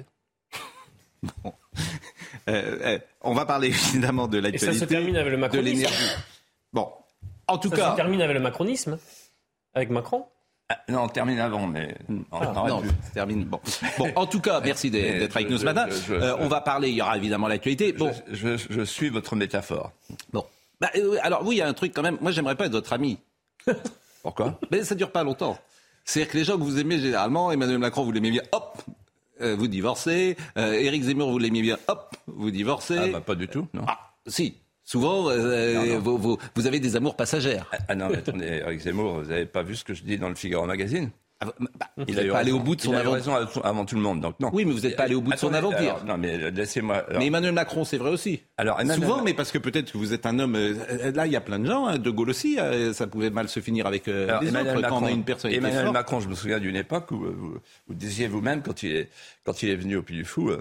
Euh, 2.48 2.78
euh, 2.82 2.98
on 3.22 3.34
va 3.34 3.46
parler 3.46 3.68
évidemment 3.68 4.26
de 4.28 4.38
Et 4.38 4.40
l'actualité. 4.40 4.72
ça 4.78 4.80
se 4.80 4.88
termine 4.88 5.16
avec 5.16 5.30
le 5.30 5.36
de 5.36 5.40
macronisme. 5.40 5.74
l'énergie. 5.76 6.10
Bon, 6.72 6.88
en 7.46 7.58
tout 7.58 7.68
Ça 7.70 7.76
cas, 7.76 7.90
se 7.92 7.96
termine 7.96 8.22
avec 8.22 8.34
le 8.34 8.40
macronisme. 8.42 8.98
Avec 9.74 9.90
Macron. 9.90 10.24
Ah, 10.68 10.78
non, 10.88 11.02
on 11.02 11.08
termine 11.08 11.38
avant, 11.40 11.66
mais 11.66 11.96
on 12.08 12.22
Ah, 12.40 12.52
non, 12.68 12.80
ça 12.82 13.10
termine. 13.14 13.44
Bon. 13.44 13.60
bon, 13.98 14.12
en 14.16 14.26
tout 14.26 14.40
cas, 14.40 14.60
merci 14.64 14.90
d'être 14.90 15.36
avec 15.36 15.48
je- 15.48 15.52
nous 15.52 15.58
ce 15.58 15.62
je- 15.62 15.66
matin. 15.66 15.86
je- 15.90 15.94
je- 15.96 16.14
Euh, 16.14 16.36
on 16.38 16.48
va 16.48 16.60
parler, 16.60 16.90
il 16.90 16.94
y 16.96 17.02
aura 17.02 17.16
évidemment 17.16 17.48
l'actualité. 17.48 17.92
Bon, 17.92 18.12
Je, 18.30 18.56
je- 18.56 18.66
je 18.70 18.82
suis 18.82 19.08
votre 19.10 19.34
métaphore. 19.36 19.92
bon. 20.32 20.44
Bah, 20.80 20.90
euh, 20.96 21.18
alors, 21.22 21.44
oui, 21.44 21.56
il 21.56 21.58
y 21.58 21.62
a 21.62 21.68
un 21.68 21.74
truc 21.74 21.92
quand 21.94 22.02
même. 22.02 22.18
Moi, 22.20 22.30
j'aimerais 22.30 22.54
pas 22.56 22.66
être 22.66 22.72
votre 22.72 22.92
ami. 22.92 23.18
Pourquoi? 24.22 24.58
Mais 24.70 24.82
ça 24.84 24.94
dure 24.94 25.10
pas 25.12 25.24
longtemps. 25.24 25.58
C'est-à-dire 26.04 26.32
que 26.32 26.38
les 26.38 26.44
gens 26.44 26.56
que 26.58 26.62
vous 26.62 26.78
aimez 26.78 26.98
généralement, 26.98 27.52
Emmanuel 27.52 27.78
Macron, 27.78 28.04
vous 28.04 28.12
l'aimez 28.12 28.30
bien, 28.30 28.42
hop, 28.52 28.82
euh, 29.40 29.54
vous 29.56 29.68
divorcez. 29.68 30.36
Euh, 30.58 30.72
Éric 30.72 31.02
Zemmour, 31.04 31.30
vous 31.30 31.38
l'aimez 31.38 31.62
bien, 31.62 31.78
hop, 31.88 32.14
vous 32.26 32.50
divorcez. 32.50 32.98
ah, 32.98 33.06
bah, 33.12 33.20
Pas 33.20 33.34
du 33.34 33.48
tout, 33.48 33.66
non. 33.74 33.84
Ah, 33.86 34.12
si. 34.26 34.54
Souvent, 34.84 35.28
euh, 35.30 35.74
Non, 35.74 35.86
non. 35.86 35.98
Vous, 36.00 36.18
vous- 36.18 36.38
vous 36.56 36.66
avez 36.66 36.80
des 36.80 36.96
amours 36.96 37.14
passagères. 37.14 37.68
Ah, 37.72 37.78
ah 37.88 37.94
non, 37.94 38.08
mais 38.10 38.16
attendez, 38.18 38.46
Eric 38.46 38.80
Zemmour, 38.80 39.20
vous 39.20 39.28
n'avez 39.28 39.46
pas 39.46 39.62
vu 39.62 39.76
ce 39.76 39.84
que 39.84 39.94
je 39.94 40.02
dis 40.02 40.18
dans 40.18 40.28
le 40.28 40.34
Figaro 40.34 40.66
Magazine? 40.66 41.10
Bah, 41.40 41.86
vous 41.96 42.04
Il 42.08 42.18
eu 42.20 42.28
pas 42.30 42.38
allé 42.38 42.52
au 42.52 42.58
bout 42.60 42.76
de 42.76 42.80
son 42.82 42.92
aventure. 42.92 43.34
raison 43.34 43.60
avant 43.62 43.84
tout 43.86 43.94
le 43.96 44.02
monde, 44.02 44.20
donc 44.20 44.38
non. 44.40 44.50
Oui, 44.52 44.64
mais 44.64 44.72
vous 44.72 44.80
n'êtes 44.80 44.96
pas 44.96 45.04
allé 45.04 45.14
au 45.14 45.20
bout 45.22 45.32
de 45.32 45.36
son 45.38 45.52
aventure. 45.54 45.78
alors, 45.78 46.04
non, 46.04 46.18
mais 46.18 46.50
laissez-moi. 46.50 46.96
alors- 47.08 47.18
Mais 47.18 47.26
Emmanuel 47.26 47.52
Macron, 47.52 47.84
c'est 47.84 47.96
vrai 47.96 48.10
aussi. 48.10 48.42
Alors, 48.58 48.80
Emmanuel- 48.80 49.08
Souvent, 49.08 49.22
mais 49.22 49.32
parce 49.34 49.50
que 49.50 49.58
peut-être 49.58 49.92
que 49.92 49.98
vous 49.98 50.12
êtes 50.12 50.26
un 50.26 50.38
homme. 50.38 50.54
euh, 50.56 51.12
là, 51.12 51.26
il 51.26 51.32
y 51.32 51.36
a 51.36 51.40
plein 51.40 51.58
de 51.58 51.66
gens. 51.66 51.86
hein, 51.86 51.98
de 51.98 52.10
Gaulle 52.10 52.30
aussi, 52.30 52.58
euh, 52.60 52.92
ça 52.92 53.06
pouvait 53.06 53.30
mal 53.30 53.48
se 53.48 53.60
finir 53.60 53.86
avec 53.86 54.06
euh, 54.08 54.38
les 54.40 54.48
Emmanuel 54.48 54.72
autres 54.76 54.82
Macron, 54.82 54.98
quand 55.00 55.04
on 55.04 55.08
a 55.08 55.10
une 55.12 55.24
personnalité 55.24 55.58
Emmanuel 55.64 55.84
forte. 55.84 55.94
Macron, 55.94 56.20
je 56.20 56.28
me 56.28 56.34
souviens 56.34 56.58
d'une 56.58 56.76
époque 56.76 57.10
où 57.10 57.24
euh, 57.24 57.34
vous, 57.36 57.54
vous 57.88 57.94
disiez 57.94 58.28
vous-même, 58.28 58.62
quand, 58.62 58.82
il 58.82 58.96
est- 58.96 59.08
quand 59.44 59.62
il 59.62 59.70
est 59.70 59.76
venu 59.76 59.96
au 59.96 60.02
Puy 60.02 60.16
du 60.16 60.24
Fou, 60.24 60.50
euh, 60.50 60.60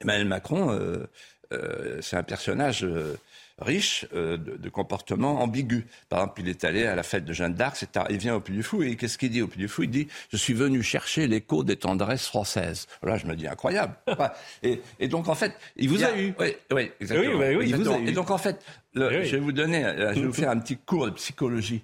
Emmanuel 0.00 0.26
Macron, 0.26 0.70
euh, 0.70 1.06
euh, 1.52 1.98
c'est 2.00 2.16
un 2.16 2.22
personnage 2.22 2.82
euh, 2.84 3.14
riche 3.58 4.06
euh, 4.14 4.36
de, 4.36 4.56
de 4.56 4.68
comportement 4.68 5.40
ambigu. 5.42 5.86
Par 6.08 6.20
exemple, 6.20 6.40
il 6.40 6.48
est 6.48 6.64
allé 6.64 6.86
à 6.86 6.94
la 6.94 7.02
fête 7.02 7.24
de 7.24 7.32
Jeanne 7.32 7.54
d'Arc, 7.54 7.82
etc. 7.82 8.06
il 8.10 8.18
vient 8.18 8.34
au 8.34 8.40
Puy 8.40 8.54
du 8.54 8.62
Fou, 8.62 8.82
et 8.82 8.96
qu'est-ce 8.96 9.18
qu'il 9.18 9.30
dit 9.30 9.42
au 9.42 9.46
Puy 9.48 9.58
du 9.58 9.68
Fou? 9.68 9.82
Il 9.84 9.90
dit 9.90 10.08
«Je 10.32 10.36
suis 10.36 10.54
venu 10.54 10.82
chercher 10.82 11.26
l'écho 11.26 11.64
des 11.64 11.76
tendresses 11.76 12.26
françaises». 12.26 12.86
Là, 13.02 13.16
je 13.16 13.26
me 13.26 13.36
dis 13.36 13.46
incroyable. 13.46 13.94
Ouais. 14.18 14.28
Et, 14.62 14.80
et 15.00 15.08
donc, 15.08 15.28
en 15.28 15.34
fait... 15.34 15.54
Il 15.76 15.88
vous 15.88 16.02
a 16.04 16.16
eu. 16.16 16.34
Oui, 16.38 16.54
oui, 16.72 16.90
exactement. 17.00 17.32
Oui, 17.32 17.38
bah 17.38 17.58
oui, 17.58 17.64
il 17.68 17.76
vous 17.76 17.88
a 17.90 17.98
eu. 17.98 18.08
Et 18.08 18.12
donc, 18.12 18.30
en 18.30 18.38
fait, 18.38 18.64
le- 18.94 19.08
oui. 19.08 19.24
je 19.26 19.36
vais 19.36 19.42
vous 19.42 19.52
donner, 19.52 19.84
euh, 19.84 20.12
je 20.14 20.20
vais 20.20 20.26
vous 20.26 20.32
faire 20.42 20.50
un 20.50 20.58
petit 20.58 20.76
cours 20.76 21.06
de 21.06 21.10
psychologie. 21.12 21.82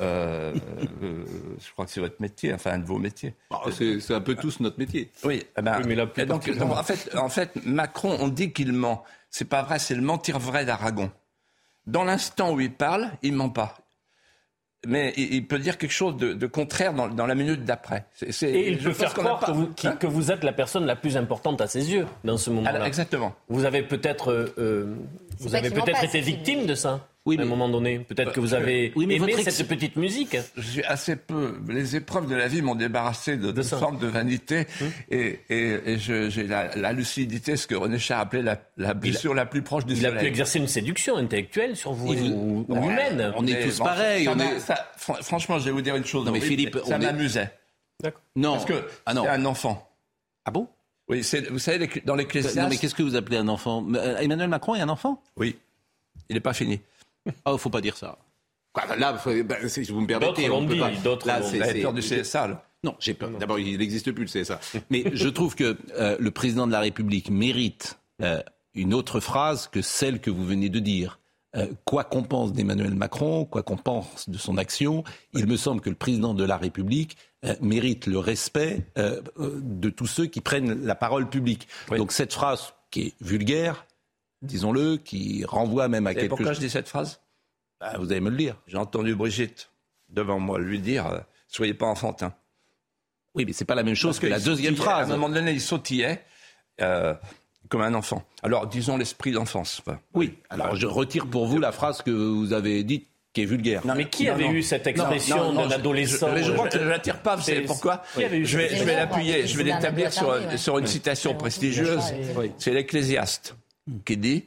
Euh, 0.00 0.54
euh, 1.02 1.24
je 1.58 1.72
crois 1.72 1.86
que 1.86 1.90
c'est 1.90 2.00
votre 2.00 2.20
métier, 2.20 2.52
enfin 2.52 2.72
un 2.72 2.78
de 2.78 2.84
vos 2.84 2.98
métiers. 2.98 3.34
Bah, 3.50 3.62
c'est 3.72 4.12
un 4.12 4.20
peu 4.20 4.34
tous 4.34 4.60
notre 4.60 4.78
métier. 4.78 5.10
Oui, 5.24 5.42
eh 5.58 5.62
ben, 5.62 5.78
Oui, 5.78 5.84
mais 5.88 5.94
là, 5.94 6.06
plus 6.06 6.22
et 6.22 6.26
donc, 6.26 6.40
particulièrement. 6.40 6.74
donc, 6.74 6.80
en 6.80 6.84
fait, 6.84 7.16
en 7.16 7.28
fait, 7.30 7.50
Macron, 7.64 8.16
on 8.20 8.28
dit 8.28 8.52
qu'il 8.52 8.72
ment. 8.72 9.02
C'est 9.30 9.44
pas 9.46 9.62
vrai, 9.62 9.78
c'est 9.78 9.94
le 9.94 10.02
mentir 10.02 10.38
vrai 10.38 10.64
d'Aragon. 10.64 11.10
Dans 11.86 12.04
l'instant 12.04 12.52
où 12.52 12.60
il 12.60 12.72
parle, 12.72 13.10
il 13.22 13.32
ment 13.32 13.48
pas. 13.50 13.76
Mais 14.86 15.12
il, 15.18 15.46
peut 15.46 15.58
dire 15.58 15.76
quelque 15.76 15.92
chose 15.92 16.16
de, 16.16 16.32
de 16.32 16.46
contraire 16.46 16.94
dans, 16.94 17.06
dans 17.08 17.26
la 17.26 17.34
minute 17.34 17.64
d'après. 17.66 18.06
C'est- 18.14 18.32
c'est- 18.32 18.50
Et 18.50 18.70
il 18.70 18.78
je 18.80 18.84
peut 18.84 18.90
pense 18.90 18.98
faire 18.98 19.14
qu'on 19.14 19.20
croire 19.22 19.40
pas- 19.40 19.46
que 19.48 19.52
vous, 19.52 19.66
qui- 19.74 19.86
Hein 19.88 19.96
que 20.00 20.06
vous 20.06 20.32
êtes 20.32 20.42
la 20.42 20.54
personne 20.54 20.86
la 20.86 20.96
plus 20.96 21.18
importante 21.18 21.60
à 21.60 21.66
ses 21.66 21.92
yeux 21.92 22.06
dans 22.24 22.38
ce 22.38 22.48
moment-là. 22.48 22.70
Alors, 22.76 22.86
exactement. 22.86 23.34
Vous 23.48 23.66
avez 23.66 23.82
peut-être, 23.82 24.32
euh, 24.32 24.54
euh, 24.56 24.94
vous 25.38 25.54
avez 25.54 25.70
peut-être 25.70 26.02
été 26.02 26.20
victime 26.22 26.64
de 26.64 26.74
ça. 26.74 27.06
À 27.38 27.42
un 27.42 27.44
moment 27.44 27.68
donné. 27.68 27.98
Peut-être 28.00 28.32
que 28.32 28.40
vous 28.40 28.54
avez 28.54 28.92
oui, 28.96 29.06
mais 29.06 29.16
aimé 29.16 29.26
votre 29.32 29.40
ex- 29.46 29.54
cette 29.56 29.68
petite 29.68 29.96
musique. 29.96 30.36
Je 30.56 30.62
suis 30.62 30.84
assez 30.84 31.16
peu. 31.16 31.54
Les 31.68 31.96
épreuves 31.96 32.26
de 32.28 32.34
la 32.34 32.48
vie 32.48 32.62
m'ont 32.62 32.74
débarrassé 32.74 33.36
de, 33.36 33.50
toute 33.52 33.62
ça. 33.62 33.78
forme 33.78 33.98
de 33.98 34.06
vanité 34.06 34.66
et, 35.10 35.38
et, 35.48 35.98
j'ai 35.98 36.44
la, 36.46 36.74
la 36.76 36.92
lucidité, 36.92 37.56
ce 37.56 37.66
que 37.66 37.74
René 37.74 37.98
Char 37.98 38.20
appelait 38.20 38.42
la, 38.42 38.58
la 38.76 38.94
blessure 38.94 39.34
la 39.34 39.46
plus 39.46 39.62
proche 39.62 39.84
du 39.86 39.94
Il 39.94 40.06
a 40.06 40.12
pu 40.12 40.26
exercer 40.26 40.58
une 40.58 40.68
séduction 40.68 41.16
intellectuelle 41.16 41.76
sur 41.76 41.92
vous 41.92 42.12
Il- 42.14 42.32
ou, 42.32 42.66
humaine. 42.68 43.32
On 43.36 43.46
est 43.46 43.52
Mais 43.52 43.64
tous 43.64 43.78
bon, 43.78 43.84
pareils. 43.84 44.24
ça 44.24 44.32
on 44.32 44.36
m'a- 44.36 44.44
est- 44.46 44.60
ça- 44.60 44.90
fran- 44.96 45.14
franchement, 45.22 45.58
je 45.58 45.66
vais 45.66 45.70
vous 45.72 45.82
dire 45.82 45.96
une 45.96 46.04
chose. 46.04 46.24
Non, 46.26 46.32
mais 46.32 46.40
Oui, 46.40 46.46
Philippe, 46.46 46.78
ça 46.86 46.98
m'amusait. 46.98 47.50
Non. 48.36 48.52
Parce 48.52 48.64
que 48.64 48.84
ah 49.06 49.14
non. 49.14 49.26
un 49.28 49.44
enfant. 49.44 49.86
Ah 50.46 50.50
bon? 50.50 50.66
Oui, 51.08 51.22
vous 51.50 51.58
savez, 51.58 51.78
les- 51.78 52.02
dans 52.04 52.14
l'Ecclésiaste. 52.14 52.56
Non, 52.56 52.68
mais 52.68 52.76
qu'est-ce 52.76 52.94
que 52.94 53.02
vous 53.02 53.16
appelez 53.16 53.36
un 53.36 53.48
enfant? 53.48 53.84
Euh, 53.94 54.16
Emmanuel 54.18 54.48
Macron 54.48 54.74
est 54.76 54.80
un 54.80 54.88
enfant? 54.88 55.20
Oui, 55.36 55.58
il 56.28 56.34
n'est 56.34 56.40
pas 56.40 56.52
fini. 56.54 56.80
Oh, 57.44 57.56
faut 57.58 57.70
pas 57.70 57.80
dire 57.80 57.96
ça. 57.96 58.18
Quoi, 58.72 58.96
Là, 58.96 59.20
ben, 59.24 59.68
si 59.68 59.82
vous 59.84 60.00
me 60.00 60.06
permettez, 60.06 60.42
D'autres 60.46 60.54
on 60.54 60.60
l'ont 60.60 60.66
peut 60.68 60.74
dit, 60.74 60.80
pas- 60.80 60.90
d'autres 61.02 61.26
Là, 61.26 61.40
l'ont 61.40 61.46
c'est- 61.50 61.82
peur 61.82 61.92
du 61.92 62.00
CSA, 62.02 62.48
là. 62.48 62.64
Non, 62.82 62.94
j'ai 62.98 63.12
peur. 63.14 63.30
D'abord, 63.38 63.58
il 63.58 63.76
n'existe 63.76 64.10
plus 64.12 64.24
le 64.24 64.30
CSA. 64.30 64.58
Mais 64.88 65.04
je 65.12 65.28
trouve 65.28 65.54
que 65.54 65.76
euh, 65.98 66.16
le 66.18 66.30
président 66.30 66.66
de 66.66 66.72
la 66.72 66.80
République 66.80 67.28
mérite 67.30 67.98
euh, 68.22 68.40
une 68.74 68.94
autre 68.94 69.20
phrase 69.20 69.68
que 69.68 69.82
celle 69.82 70.20
que 70.20 70.30
vous 70.30 70.44
venez 70.46 70.68
de 70.70 70.78
dire. 70.78 71.18
Euh, 71.56 71.66
quoi 71.84 72.04
qu'on 72.04 72.22
pense 72.22 72.52
d'Emmanuel 72.52 72.94
Macron, 72.94 73.44
quoi 73.44 73.62
qu'on 73.64 73.76
pense 73.76 74.30
de 74.30 74.38
son 74.38 74.56
action, 74.56 75.02
il 75.34 75.46
me 75.46 75.56
semble 75.56 75.80
que 75.80 75.90
le 75.90 75.96
président 75.96 76.32
de 76.32 76.44
la 76.44 76.56
République 76.56 77.16
euh, 77.44 77.54
mérite 77.60 78.06
le 78.06 78.18
respect 78.18 78.86
euh, 78.98 79.20
de 79.36 79.90
tous 79.90 80.06
ceux 80.06 80.26
qui 80.26 80.40
prennent 80.40 80.84
la 80.86 80.94
parole 80.94 81.28
publique. 81.28 81.66
Oui. 81.90 81.98
Donc 81.98 82.12
cette 82.12 82.32
phrase 82.32 82.72
qui 82.92 83.02
est 83.08 83.14
vulgaire, 83.20 83.84
disons-le, 84.42 84.96
qui 84.96 85.44
renvoie 85.44 85.88
même 85.88 86.06
à 86.06 86.12
Et 86.12 86.14
quelque 86.14 86.28
pourquoi 86.30 86.46
chose. 86.48 86.56
je 86.56 86.60
dis 86.60 86.70
cette 86.70 86.88
phrase? 86.88 87.20
Ah, 87.80 87.96
vous 87.98 88.10
allez 88.10 88.20
me 88.20 88.30
le 88.30 88.36
dire. 88.36 88.56
J'ai 88.66 88.76
entendu 88.76 89.14
Brigitte 89.14 89.70
devant 90.08 90.38
moi 90.38 90.58
lui 90.58 90.80
dire 90.80 91.06
euh, 91.06 91.18
Soyez 91.48 91.74
pas 91.74 91.86
enfantin. 91.86 92.32
Oui, 93.34 93.44
mais 93.44 93.52
c'est 93.52 93.64
pas 93.64 93.74
la 93.74 93.82
même 93.82 93.94
chose 93.94 94.16
Parce 94.16 94.20
que 94.20 94.26
la 94.26 94.40
deuxième 94.40 94.76
phrase. 94.76 95.10
À 95.10 95.14
un 95.14 95.16
moment 95.16 95.28
donné, 95.34 95.52
il 95.52 95.60
sautillait 95.60 96.22
euh, 96.80 97.14
comme 97.68 97.80
un 97.82 97.94
enfant. 97.94 98.22
Alors, 98.42 98.66
disons 98.66 98.96
l'esprit 98.96 99.32
d'enfance. 99.32 99.80
Enfin, 99.86 99.98
Oui, 100.14 100.38
alors 100.50 100.74
je 100.76 100.86
retire 100.86 101.26
pour 101.26 101.46
vous 101.46 101.58
la 101.58 101.72
phrase 101.72 102.02
que 102.02 102.10
vous 102.10 102.52
avez 102.52 102.82
dite 102.84 103.06
qui 103.32 103.42
est 103.42 103.46
vulgaire. 103.46 103.82
Mais 103.96 104.08
qui 104.08 104.26
Non, 104.26 104.32
avait 104.32 104.44
non. 104.44 104.52
eu 104.52 104.62
cette 104.62 104.84
Non, 104.86 104.90
expression 104.90 105.36
non, 105.36 105.52
non, 105.52 105.62
d'un 105.62 105.68
je- 105.70 105.74
adolescent 105.76 106.28
je, 106.30 106.34
mais 106.34 106.42
je 106.42 106.52
crois 106.52 106.68
que 106.68 106.78
je 106.78 106.82
ne 106.84 106.88
la 106.88 106.98
tire 106.98 107.22
pas, 107.22 107.36
vous 107.36 107.42
savez 107.42 107.60
c'est- 107.60 107.66
pourquoi 107.66 108.02
Qui 108.14 108.24
avait 108.24 108.38
eu 108.38 108.44
Je 108.46 108.58
vais, 108.58 108.76
je 108.76 108.84
l'appuyer, 108.84 109.46
je 109.46 109.56
vais 109.56 109.62
l'établir 109.64 110.12
sur, 110.12 110.36
sur 110.58 110.78
une 110.78 110.86
citation 110.88 111.34
prestigieuse. 111.36 112.02
C'est 112.58 112.72
l'Ecclésiaste 112.72 113.54
qui 114.04 114.16
dit 114.16 114.44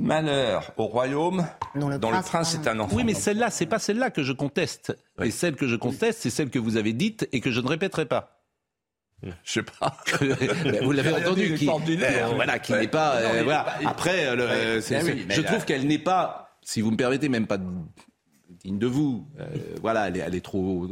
Malheur 0.00 0.72
au 0.76 0.84
royaume 0.86 1.46
Dont 1.74 1.88
le 1.88 1.98
dont 1.98 2.10
prince 2.10 2.24
le 2.26 2.30
prince 2.30 2.54
est 2.54 2.68
un 2.68 2.78
enfant. 2.78 2.94
Oui, 2.96 3.02
mais 3.04 3.14
celle-là, 3.14 3.50
c'est 3.50 3.66
pas 3.66 3.78
celle-là 3.80 4.10
que 4.10 4.22
je 4.22 4.32
conteste. 4.32 4.96
Et 5.20 5.30
celle 5.32 5.56
que 5.56 5.66
je 5.66 5.74
conteste, 5.76 6.20
c'est 6.22 6.30
celle 6.30 6.50
que 6.50 6.58
vous 6.60 6.76
avez 6.76 6.92
dite 6.92 7.28
et 7.32 7.40
que 7.40 7.50
je 7.50 7.60
ne 7.60 7.66
répéterai 7.68 8.06
pas. 8.06 8.44
Je 9.42 9.52
sais 9.52 9.62
pas. 9.64 9.96
Ben, 10.20 10.84
vous 10.84 10.92
l'avez 10.92 11.12
entendu, 11.12 11.54
qui, 11.56 11.68
euh, 11.68 12.26
voilà, 12.36 12.60
qui 12.60 12.72
Ouais. 12.72 12.82
n'est 12.82 12.88
pas. 12.88 13.16
Euh, 13.16 13.42
voilà. 13.42 13.66
Après, 13.84 14.26
euh, 14.28 14.36
le- 14.36 14.44
Ouais. 14.44 14.50
euh, 14.94 15.02
oui, 15.02 15.24
mais 15.26 15.34
je 15.34 15.40
là- 15.40 15.48
trouve 15.50 15.64
qu'elle 15.64 15.88
n'est 15.88 15.98
pas, 15.98 16.56
si 16.62 16.80
vous 16.80 16.92
me 16.92 16.96
permettez, 16.96 17.28
même 17.28 17.48
pas 17.48 17.58
digne 17.58 18.78
de 18.78 18.86
vous. 18.86 19.26
Euh, 19.40 19.46
voilà, 19.80 20.06
elle 20.06 20.16
est, 20.18 20.20
elle 20.20 20.34
est 20.36 20.44
trop, 20.44 20.86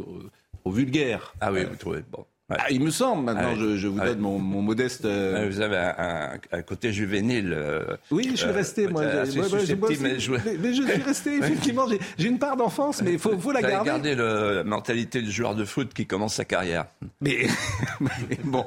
trop 0.60 0.70
vulgaire. 0.72 1.34
Ah 1.40 1.52
oui, 1.52 1.64
vous 1.64 1.76
trouvez. 1.76 2.02
Bon. 2.10 2.26
Ouais. 2.48 2.56
Ah, 2.60 2.66
il 2.70 2.80
me 2.80 2.90
semble. 2.90 3.24
Maintenant, 3.24 3.56
je, 3.56 3.76
je 3.76 3.88
vous 3.88 3.98
donne 3.98 4.20
mon, 4.20 4.38
mon 4.38 4.62
modeste. 4.62 5.04
euh, 5.04 5.48
Vous 5.50 5.60
avez 5.60 5.78
un, 5.78 5.94
un- 5.98 6.38
un 6.58 6.62
côté 6.62 6.92
juvénile. 6.92 7.52
euh, 7.52 7.96
Oui, 8.12 8.28
je 8.30 8.36
suis 8.36 8.46
euh, 8.48 8.52
resté, 8.52 8.86
moi. 8.86 9.02
j'ai- 9.24 9.40
moi, 9.40 9.48
moi, 9.48 9.58
j'ai 9.64 9.74
mais 10.00 10.20
je- 10.20 10.30
mais, 10.30 10.38
mais 10.60 10.72
je 10.72 10.82
suis 10.84 11.02
resté, 11.02 11.36
effectivement. 11.38 11.88
J'ai, 11.88 11.98
j'ai 12.16 12.28
une 12.28 12.38
part 12.38 12.56
d'enfance, 12.56 13.02
mais 13.02 13.14
il 13.14 13.18
faut, 13.18 13.36
faut 13.36 13.50
la 13.50 13.62
Vous 13.62 13.66
garder. 13.66 13.90
gardé 13.90 14.14
le- 14.14 14.54
la 14.58 14.62
mentalité 14.64 15.22
du 15.22 15.32
joueur 15.32 15.56
de 15.56 15.64
foot 15.64 15.92
qui 15.92 16.06
commence 16.06 16.34
sa 16.34 16.44
carrière. 16.44 16.84
Mais, 17.20 17.48
mais 18.00 18.38
bon, 18.44 18.64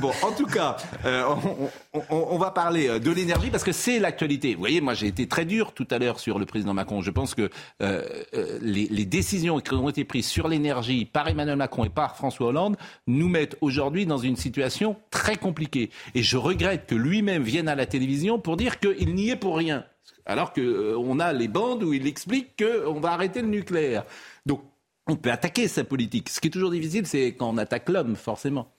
bon, 0.00 0.12
en 0.22 0.30
tout 0.30 0.46
cas, 0.46 0.76
on, 1.04 1.68
on- 1.94 2.02
on- 2.10 2.26
on 2.30 2.38
va 2.38 2.52
parler 2.52 3.00
de 3.00 3.10
l'énergie 3.10 3.50
parce 3.50 3.64
que 3.64 3.72
c'est 3.72 3.98
l'actualité. 3.98 4.54
Vous 4.54 4.60
voyez, 4.60 4.80
moi 4.80 4.94
j'ai 4.94 5.08
été 5.08 5.26
très 5.26 5.44
dur 5.44 5.72
tout 5.72 5.88
à 5.90 5.98
l'heure 5.98 6.20
sur 6.20 6.38
le 6.38 6.46
président 6.46 6.74
Macron. 6.74 7.00
Je 7.02 7.10
pense 7.10 7.34
que 7.34 7.50
les, 7.80 8.86
les 8.88 9.04
décisions 9.04 9.58
qui 9.58 9.74
ont 9.74 9.88
été 9.88 10.04
prises 10.04 10.26
sur 10.28 10.46
l'énergie 10.46 11.06
par 11.06 11.26
Emmanuel 11.26 11.56
Macron 11.56 11.84
et 11.84 11.88
par 11.88 12.16
François 12.16 12.46
Hollande 12.48 12.76
nous 13.06 13.28
mettent 13.28 13.56
aujourd'hui 13.60 14.06
dans 14.06 14.18
une 14.18 14.36
situation 14.36 14.96
très 15.10 15.36
compliquée. 15.36 15.90
Et 16.14 16.22
je 16.22 16.36
regrette 16.36 16.86
que 16.86 16.94
lui-même 16.94 17.42
vienne 17.42 17.68
à 17.68 17.74
la 17.74 17.86
télévision 17.86 18.38
pour 18.38 18.56
dire 18.56 18.78
qu'il 18.78 19.14
n'y 19.14 19.30
est 19.30 19.36
pour 19.36 19.56
rien. 19.56 19.84
Alors 20.26 20.52
qu'on 20.52 21.18
a 21.18 21.32
les 21.32 21.48
bandes 21.48 21.82
où 21.82 21.92
il 21.92 22.06
explique 22.06 22.62
qu'on 22.62 23.00
va 23.00 23.12
arrêter 23.12 23.40
le 23.42 23.48
nucléaire. 23.48 24.04
Donc, 24.46 24.62
on 25.06 25.16
peut 25.16 25.32
attaquer 25.32 25.66
sa 25.66 25.82
politique. 25.82 26.28
Ce 26.28 26.40
qui 26.40 26.48
est 26.48 26.50
toujours 26.50 26.70
difficile, 26.70 27.06
c'est 27.06 27.34
quand 27.34 27.48
on 27.50 27.58
attaque 27.58 27.88
l'homme, 27.88 28.14
forcément. 28.16 28.70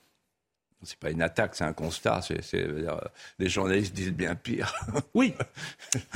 C'est 0.84 0.98
pas 0.98 1.10
une 1.10 1.22
attaque, 1.22 1.54
c'est 1.54 1.64
un 1.64 1.72
constat. 1.74 2.22
C'est, 2.22 2.42
c'est- 2.42 2.64
euh, 2.66 2.96
les 3.38 3.48
journalistes 3.48 3.94
disent 3.94 4.12
bien 4.12 4.34
pire. 4.34 4.72
Oui. 5.14 5.34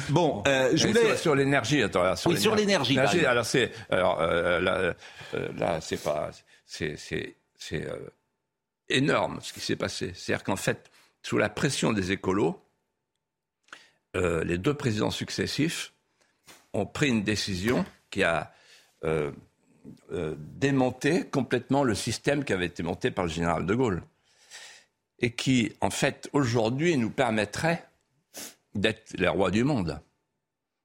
Bon, 0.09 0.43
euh, 0.49 0.71
je 0.75 0.89
voulais. 0.89 1.07
sur, 1.07 1.19
sur 1.19 1.35
l'énergie, 1.35 1.83
attends, 1.83 2.01
alors, 2.03 2.19
Oui, 2.27 2.41
sur 2.41 2.55
l'énergie, 2.57 2.99
alors 2.99 3.45
c'est, 3.45 3.71
alors 3.91 4.21
euh, 4.21 4.61
là, 4.61 4.95
euh, 5.35 5.49
là, 5.57 5.81
c'est 5.81 6.03
pas, 6.03 6.31
c'est, 6.65 6.97
c'est, 7.59 7.87
euh, 7.87 8.09
énorme 8.89 9.41
ce 9.43 9.53
qui 9.53 9.61
s'est 9.61 9.77
passé. 9.77 10.13
C'est-à-dire 10.15 10.45
qu'en 10.45 10.57
fait, 10.57 10.91
sous 11.23 11.39
la 11.39 11.49
pression 11.49 11.93
des 11.93 12.13
écolos, 12.13 12.61
euh, 14.15 14.45
les 14.45 14.59
deux 14.59 14.75
présidents 14.75 15.11
successifs 15.11 15.93
ont 16.73 16.87
pris 16.87 17.09
une 17.09 17.23
décision 17.23 17.85
qui 18.11 18.23
a 18.23 18.53
euh, 19.05 19.33
démonté 20.11 21.27
complètement 21.29 21.85
le 21.85 21.95
système 21.95 22.45
qui 22.45 22.53
avait 22.53 22.67
été 22.67 22.83
monté 22.83 23.11
par 23.11 23.25
le 23.25 23.31
général 23.31 23.67
de 23.67 23.75
Gaulle 23.75 24.03
et 25.19 25.33
qui, 25.33 25.73
en 25.81 25.91
fait, 25.91 26.29
aujourd'hui, 26.33 26.97
nous 26.97 27.11
permettrait 27.11 27.89
d'être 28.75 29.15
les 29.17 29.29
rois 29.29 29.51
du 29.51 29.65
monde. 29.65 30.01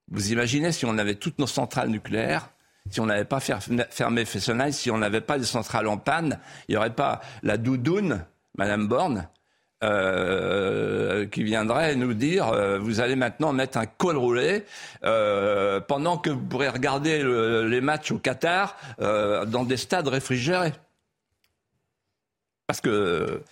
Vous 0.08 0.32
imaginez 0.32 0.72
si 0.72 0.84
on 0.84 0.98
avait 0.98 1.14
toutes 1.14 1.38
nos 1.38 1.46
centrales 1.46 1.88
nucléaires, 1.88 2.52
si 2.90 3.00
on 3.00 3.06
n'avait 3.06 3.24
pas 3.24 3.40
fer- 3.40 3.60
fermé 3.90 4.24
Fessenheim, 4.24 4.72
si 4.72 4.90
on 4.90 4.98
n'avait 4.98 5.20
pas 5.20 5.38
des 5.38 5.44
centrales 5.44 5.86
en 5.86 5.96
panne, 5.98 6.38
il 6.68 6.72
n'y 6.72 6.76
aurait 6.76 6.94
pas 6.94 7.20
la 7.42 7.56
doudoune, 7.56 8.24
Madame 8.58 8.86
Borne, 8.88 9.28
euh, 9.82 11.26
qui 11.26 11.42
viendrait 11.42 11.96
nous 11.96 12.14
dire 12.14 12.48
euh, 12.48 12.78
vous 12.78 13.00
allez 13.00 13.16
maintenant 13.16 13.52
mettre 13.52 13.78
un 13.78 13.86
col 13.86 14.16
roulé 14.16 14.64
euh, 15.04 15.80
pendant 15.80 16.18
que 16.18 16.30
vous 16.30 16.44
pourrez 16.44 16.68
regarder 16.68 17.22
le- 17.22 17.66
les 17.66 17.80
matchs 17.80 18.12
au 18.12 18.18
Qatar 18.18 18.76
dans 18.98 19.64
des 19.64 19.76
stades 19.76 20.08
réfrigérés. 20.08 20.72
Parce 22.66 22.80
que 22.80 23.42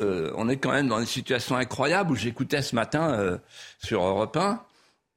on 0.00 0.48
est 0.48 0.58
quand 0.58 0.70
même 0.70 0.86
dans 0.88 1.00
une 1.00 1.06
situation 1.06 1.56
incroyable 1.56 2.12
où 2.12 2.14
j'écoutais 2.14 2.62
ce 2.62 2.74
matin 2.76 3.38
sur 3.82 4.02
Europe 4.04 4.36
1, 4.36 4.62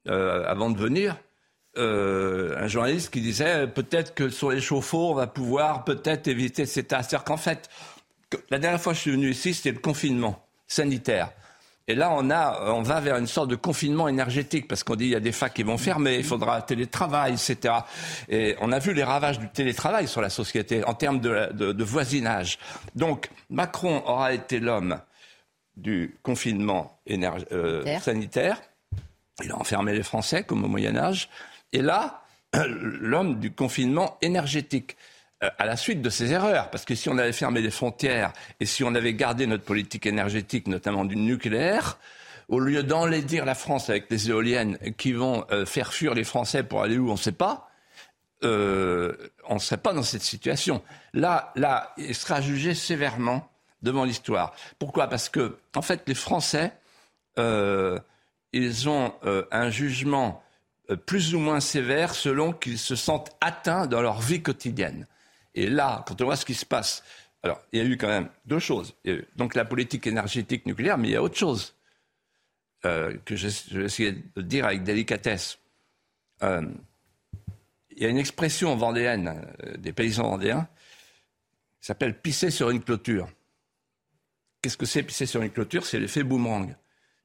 euh, 0.08 0.44
avant 0.48 0.70
de 0.70 0.78
venir, 0.78 1.16
euh, 1.78 2.54
un 2.58 2.66
journaliste 2.68 3.10
qui 3.12 3.20
disait 3.20 3.66
peut-être 3.66 4.14
que 4.14 4.28
sur 4.28 4.50
les 4.50 4.60
chauffe-eau, 4.60 5.10
on 5.10 5.14
va 5.14 5.26
pouvoir 5.26 5.84
peut-être 5.84 6.28
éviter 6.28 6.66
cet 6.66 6.90
C'est-à-dire 6.90 7.24
qu'en 7.24 7.36
fait, 7.36 7.68
la 8.50 8.58
dernière 8.58 8.80
fois 8.80 8.92
que 8.92 8.96
je 8.98 9.02
suis 9.02 9.10
venu 9.12 9.30
ici, 9.30 9.54
c'était 9.54 9.72
le 9.72 9.78
confinement 9.78 10.44
sanitaire. 10.66 11.30
Et 11.88 11.94
là, 11.96 12.10
on, 12.12 12.30
a, 12.30 12.70
on 12.72 12.82
va 12.82 13.00
vers 13.00 13.16
une 13.16 13.26
sorte 13.26 13.48
de 13.50 13.56
confinement 13.56 14.06
énergétique 14.06 14.68
parce 14.68 14.84
qu'on 14.84 14.94
dit 14.94 15.06
il 15.06 15.10
y 15.10 15.16
a 15.16 15.20
des 15.20 15.32
facs 15.32 15.52
qui 15.52 15.64
vont 15.64 15.76
fermer, 15.78 16.14
il 16.16 16.24
faudra 16.24 16.62
télétravail, 16.62 17.32
etc. 17.32 17.74
Et 18.28 18.54
on 18.60 18.70
a 18.70 18.78
vu 18.78 18.94
les 18.94 19.02
ravages 19.02 19.38
du 19.40 19.48
télétravail 19.48 20.06
sur 20.06 20.20
la 20.20 20.30
société 20.30 20.84
en 20.84 20.94
termes 20.94 21.18
de, 21.20 21.52
de- 21.52 21.72
de 21.72 21.84
voisinage. 21.84 22.58
Donc, 22.94 23.28
Macron 23.50 24.02
aura 24.06 24.32
été 24.32 24.60
l'homme 24.60 25.00
du 25.76 26.16
confinement 26.22 27.00
énerg- 27.08 27.46
euh, 27.52 27.80
Sanitaire. 27.82 28.02
sanitaire. 28.02 28.62
Il 29.42 29.50
a 29.50 29.56
enfermé 29.58 29.92
les 29.92 30.02
Français 30.04 30.44
comme 30.44 30.62
au 30.64 30.68
Moyen 30.68 30.96
Âge. 30.96 31.28
Et 31.72 31.82
là, 31.82 32.24
l'homme 32.54 33.40
du 33.40 33.52
confinement 33.52 34.18
énergétique. 34.20 34.96
Euh, 35.42 35.50
à 35.58 35.66
la 35.66 35.76
suite 35.76 36.02
de 36.02 36.10
ses 36.10 36.32
erreurs, 36.32 36.70
parce 36.70 36.84
que 36.84 36.94
si 36.94 37.08
on 37.08 37.18
avait 37.18 37.32
fermé 37.32 37.60
les 37.60 37.70
frontières 37.70 38.32
et 38.60 38.66
si 38.66 38.84
on 38.84 38.94
avait 38.94 39.14
gardé 39.14 39.46
notre 39.46 39.64
politique 39.64 40.06
énergétique, 40.06 40.68
notamment 40.68 41.04
du 41.04 41.16
nucléaire, 41.16 41.98
au 42.48 42.60
lieu 42.60 42.82
d'enlaidir 42.82 43.44
la 43.44 43.54
France 43.54 43.90
avec 43.90 44.08
les 44.10 44.30
éoliennes 44.30 44.78
qui 44.96 45.12
vont 45.12 45.44
euh, 45.50 45.66
faire 45.66 45.92
fuir 45.92 46.14
les 46.14 46.24
Français 46.24 46.62
pour 46.62 46.82
aller 46.82 46.96
où 46.96 47.08
on 47.08 47.14
ne 47.14 47.18
sait 47.18 47.32
pas, 47.32 47.68
euh, 48.44 49.14
on 49.48 49.54
ne 49.54 49.60
serait 49.60 49.78
pas 49.78 49.92
dans 49.92 50.02
cette 50.02 50.22
situation. 50.22 50.82
Là, 51.12 51.52
là, 51.56 51.92
il 51.96 52.14
sera 52.14 52.40
jugé 52.40 52.74
sévèrement 52.74 53.48
devant 53.82 54.04
l'histoire. 54.04 54.54
Pourquoi? 54.78 55.08
Parce 55.08 55.28
que, 55.28 55.58
en 55.74 55.82
fait, 55.82 56.02
les 56.06 56.14
Français, 56.14 56.72
ils 57.36 58.88
ont 58.88 59.14
un 59.50 59.70
jugement 59.70 60.42
plus 60.94 61.34
ou 61.34 61.38
moins 61.38 61.60
sévère 61.60 62.14
selon 62.14 62.52
qu'ils 62.52 62.78
se 62.78 62.96
sentent 62.96 63.36
atteints 63.40 63.86
dans 63.86 64.02
leur 64.02 64.20
vie 64.20 64.42
quotidienne. 64.42 65.06
Et 65.54 65.68
là, 65.68 66.04
quand 66.06 66.20
on 66.20 66.24
voit 66.24 66.36
ce 66.36 66.44
qui 66.44 66.54
se 66.54 66.66
passe, 66.66 67.02
alors 67.42 67.60
il 67.72 67.78
y 67.78 67.82
a 67.82 67.84
eu 67.84 67.96
quand 67.96 68.08
même 68.08 68.28
deux 68.46 68.58
choses. 68.58 68.94
Il 69.04 69.12
y 69.12 69.14
a 69.14 69.18
eu 69.18 69.28
donc 69.36 69.54
la 69.54 69.64
politique 69.64 70.06
énergétique 70.06 70.66
nucléaire, 70.66 70.98
mais 70.98 71.08
il 71.08 71.12
y 71.12 71.16
a 71.16 71.22
autre 71.22 71.36
chose 71.36 71.74
euh, 72.84 73.16
que 73.24 73.36
je, 73.36 73.48
je 73.48 73.78
vais 73.78 73.84
essayer 73.84 74.12
de 74.12 74.42
dire 74.42 74.64
avec 74.66 74.82
délicatesse. 74.82 75.58
euh, 76.42 76.62
il 77.94 78.02
y 78.02 78.06
a 78.06 78.08
une 78.08 78.18
expression 78.18 78.74
vendéenne, 78.76 79.44
euh, 79.64 79.76
des 79.76 79.92
paysans 79.92 80.30
vendéens, 80.30 80.66
qui 81.80 81.86
s'appelle 81.86 82.18
pisser 82.18 82.50
sur 82.50 82.70
une 82.70 82.82
clôture. 82.82 83.28
Qu'est-ce 84.60 84.76
que 84.76 84.86
c'est 84.86 85.02
pisser 85.02 85.26
sur 85.26 85.42
une 85.42 85.50
clôture? 85.50 85.84
C'est 85.84 85.98
l'effet 85.98 86.22
boomerang. 86.22 86.74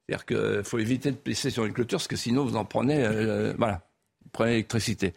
C'est-à-dire 0.07 0.25
qu'il 0.25 0.63
faut 0.63 0.79
éviter 0.79 1.11
de 1.11 1.17
pisser 1.17 1.49
sur 1.49 1.65
une 1.65 1.73
clôture 1.73 1.97
parce 1.97 2.07
que 2.07 2.15
sinon 2.15 2.45
vous 2.45 2.55
en 2.55 2.63
prenez, 2.63 3.03
euh, 3.03 3.53
voilà, 3.57 3.81
vous 4.23 4.29
prenez 4.31 4.51
l'électricité. 4.51 5.13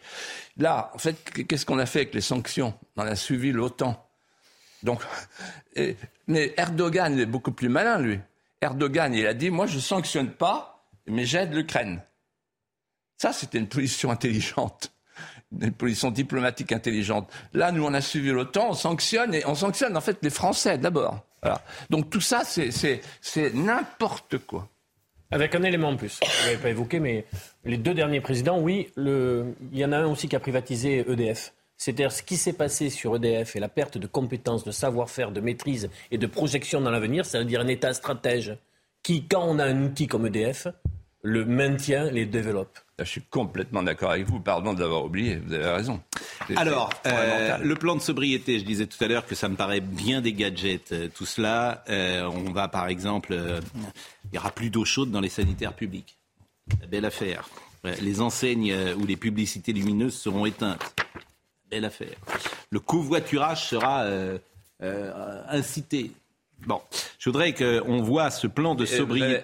Là, 0.57 0.91
en 0.93 0.97
fait, 0.97 1.15
qu'est-ce 1.47 1.65
qu'on 1.65 1.79
a 1.79 1.85
fait 1.85 1.99
avec 1.99 2.13
les 2.13 2.21
sanctions? 2.21 2.73
On 2.97 3.03
a 3.03 3.15
suivi 3.15 3.51
l'OTAN. 3.53 4.05
Donc, 4.83 5.01
mais 6.27 6.53
Erdogan 6.57 7.17
est 7.17 7.25
beaucoup 7.25 7.53
plus 7.53 7.69
malin, 7.69 7.99
lui. 7.99 8.19
Erdogan, 8.61 9.13
il 9.13 9.25
a 9.25 9.33
dit, 9.33 9.49
moi, 9.49 9.65
je 9.65 9.79
sanctionne 9.79 10.31
pas, 10.31 10.85
mais 11.07 11.25
j'aide 11.25 11.53
l'Ukraine. 11.53 12.01
Ça, 13.17 13.31
c'était 13.31 13.59
une 13.59 13.69
position 13.69 14.11
intelligente, 14.11 14.91
une 15.57 15.71
position 15.71 16.11
diplomatique 16.11 16.73
intelligente. 16.73 17.31
Là, 17.53 17.71
nous, 17.71 17.85
on 17.85 17.93
a 17.93 18.01
suivi 18.01 18.31
l'OTAN, 18.31 18.71
on 18.71 18.73
sanctionne, 18.73 19.33
et 19.33 19.45
on 19.45 19.55
sanctionne 19.55 19.95
en 19.95 20.01
fait 20.01 20.17
les 20.21 20.29
Français 20.29 20.77
d'abord. 20.77 21.25
Donc 21.89 22.09
tout 22.09 22.21
ça, 22.21 22.43
c'est 22.43 23.53
n'importe 23.53 24.37
quoi. 24.39 24.69
Avec 25.31 25.55
un 25.55 25.63
élément 25.63 25.89
en 25.89 25.95
plus, 25.95 26.19
vous 26.21 26.45
l'avez 26.45 26.57
pas 26.57 26.69
évoqué, 26.69 26.99
mais 26.99 27.25
les 27.63 27.77
deux 27.77 27.93
derniers 27.93 28.19
présidents, 28.19 28.59
oui, 28.59 28.89
le... 28.97 29.55
il 29.71 29.79
y 29.79 29.85
en 29.85 29.93
a 29.93 29.97
un 29.97 30.07
aussi 30.07 30.27
qui 30.27 30.35
a 30.35 30.41
privatisé 30.41 31.09
EDF. 31.09 31.53
C'est-à-dire 31.77 32.11
ce 32.11 32.21
qui 32.21 32.35
s'est 32.35 32.53
passé 32.53 32.89
sur 32.89 33.15
EDF 33.15 33.55
et 33.55 33.59
la 33.59 33.69
perte 33.69 33.97
de 33.97 34.07
compétences, 34.07 34.65
de 34.65 34.71
savoir-faire, 34.71 35.31
de 35.31 35.39
maîtrise 35.39 35.89
et 36.11 36.17
de 36.17 36.27
projection 36.27 36.81
dans 36.81 36.91
l'avenir, 36.91 37.25
c'est-à-dire 37.25 37.61
un 37.61 37.67
État 37.67 37.93
stratège 37.93 38.57
qui, 39.03 39.25
quand 39.25 39.43
on 39.47 39.57
a 39.57 39.65
un 39.65 39.83
outil 39.83 40.07
comme 40.07 40.27
EDF, 40.27 40.67
le 41.23 41.45
maintient, 41.45 42.09
les 42.11 42.25
développe. 42.25 42.77
Là, 42.97 43.05
je 43.05 43.09
suis 43.09 43.21
complètement 43.21 43.83
d'accord 43.83 44.11
avec 44.11 44.27
vous. 44.27 44.39
Pardon 44.39 44.73
d'avoir 44.73 45.05
oublié. 45.05 45.37
Vous 45.37 45.53
avez 45.53 45.69
raison. 45.69 46.01
Alors, 46.55 46.91
euh, 47.05 47.57
le 47.57 47.75
plan 47.75 47.95
de 47.95 48.01
sobriété, 48.01 48.59
je 48.59 48.65
disais 48.65 48.87
tout 48.87 49.03
à 49.03 49.07
l'heure 49.07 49.25
que 49.25 49.35
ça 49.35 49.49
me 49.49 49.55
paraît 49.55 49.81
bien 49.81 50.21
des 50.21 50.33
gadgets, 50.33 50.91
euh, 50.91 51.07
tout 51.13 51.25
cela. 51.25 51.83
Euh, 51.89 52.23
on 52.25 52.51
va 52.51 52.67
par 52.67 52.87
exemple, 52.87 53.33
euh, 53.33 53.59
il 54.25 54.31
n'y 54.33 54.37
aura 54.37 54.51
plus 54.51 54.69
d'eau 54.69 54.85
chaude 54.85 55.11
dans 55.11 55.21
les 55.21 55.29
sanitaires 55.29 55.73
publics. 55.73 56.17
Belle 56.89 57.05
affaire. 57.05 57.47
Les 57.83 58.21
enseignes 58.21 58.75
ou 58.99 59.07
les 59.07 59.17
publicités 59.17 59.73
lumineuses 59.73 60.15
seront 60.15 60.45
éteintes. 60.45 60.93
Belle 61.71 61.85
affaire. 61.85 62.15
Le 62.69 62.79
covoiturage 62.79 63.65
sera 63.65 64.03
euh, 64.03 64.37
euh, 64.83 65.41
incité. 65.49 66.11
Bon, 66.67 66.79
je 67.17 67.29
voudrais 67.29 67.53
qu'on 67.53 68.01
voit 68.03 68.29
ce 68.29 68.45
plan 68.45 68.75
de 68.75 68.85
sobriété. 68.85 69.41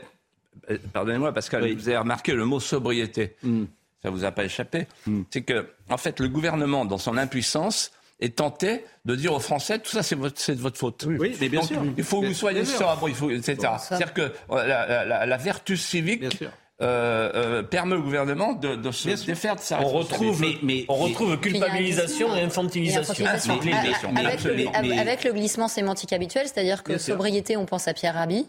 Euh, 0.70 0.78
Pardonnez-moi, 0.94 1.34
Pascal, 1.34 1.64
Oui. 1.64 1.74
vous 1.76 1.88
avez 1.90 1.98
remarqué 1.98 2.34
le 2.34 2.46
mot 2.46 2.60
sobriété. 2.60 3.36
Hmm. 3.44 3.66
Ça 4.04 4.10
vous 4.12 4.24
a 4.26 4.32
pas 4.32 4.44
échappé. 4.46 4.88
C'est 5.32 5.42
que, 5.42 5.68
en 5.90 5.98
fait, 5.98 6.20
le 6.20 6.28
gouvernement, 6.30 6.86
dans 6.86 6.98
son 7.00 7.18
impuissance, 7.18 7.92
est 8.20 8.38
tenté 8.38 8.84
de 9.06 9.16
dire 9.16 9.34
aux 9.34 9.40
Français 9.40 9.80
tout 9.80 9.92
ça, 9.92 10.02
c'est 10.04 10.16
de 10.16 10.62
votre 10.62 10.78
faute. 10.78 11.06
Oui, 11.08 11.36
mais 11.40 11.50
bien 11.50 11.60
Donc, 11.62 11.70
sûr. 11.70 11.84
Il 11.98 12.04
faut 12.04 12.22
que 12.22 12.28
vous 12.28 12.34
soyez 12.34 12.64
sobre, 12.66 13.10
il 13.10 13.16
faut, 13.16 13.30
etc. 13.30 13.58
C'est-à-dire 13.80 14.14
que 14.14 14.22
euh, 14.22 14.32
la, 14.68 15.06
la- 15.06 15.26
la 15.26 15.38
vertu 15.38 15.78
civique 15.78 16.22
Bien 16.22 16.30
sûr. 16.32 16.50
euh, 16.82 17.32
euh, 17.36 17.64
permet 17.64 17.96
au 17.96 18.02
gouvernement 18.02 18.54
de, 18.54 18.76
de 18.76 18.92
se 18.92 19.24
défaire 19.26 19.56
de 19.56 19.62
sa 19.62 19.80
On 19.82 19.98
responsabilité. 19.98 20.16
retrouve, 20.26 20.42
Mais- 20.42 20.58
mais- 20.64 20.86
on 20.90 20.98
mais- 20.98 21.04
retrouve 21.10 21.38
culpabilisation 21.40 22.36
et 22.36 22.42
infantilisation. 22.42 23.26
Et 23.26 23.28
avec, 23.28 23.64
le, 23.64 24.28
absolument. 24.28 24.72
Mais- 24.82 25.00
avec 25.00 25.24
le 25.24 25.34
glissement 25.34 25.68
sémantique 25.68 26.14
habituel, 26.14 26.48
c'est-à-dire 26.48 26.82
que 26.84 26.90
Bien 26.94 26.98
sûr. 27.00 27.14
sobriété, 27.16 27.58
on 27.58 27.66
pense 27.66 27.88
à 27.88 27.94
Pierre 27.94 28.14
Rabhi, 28.16 28.48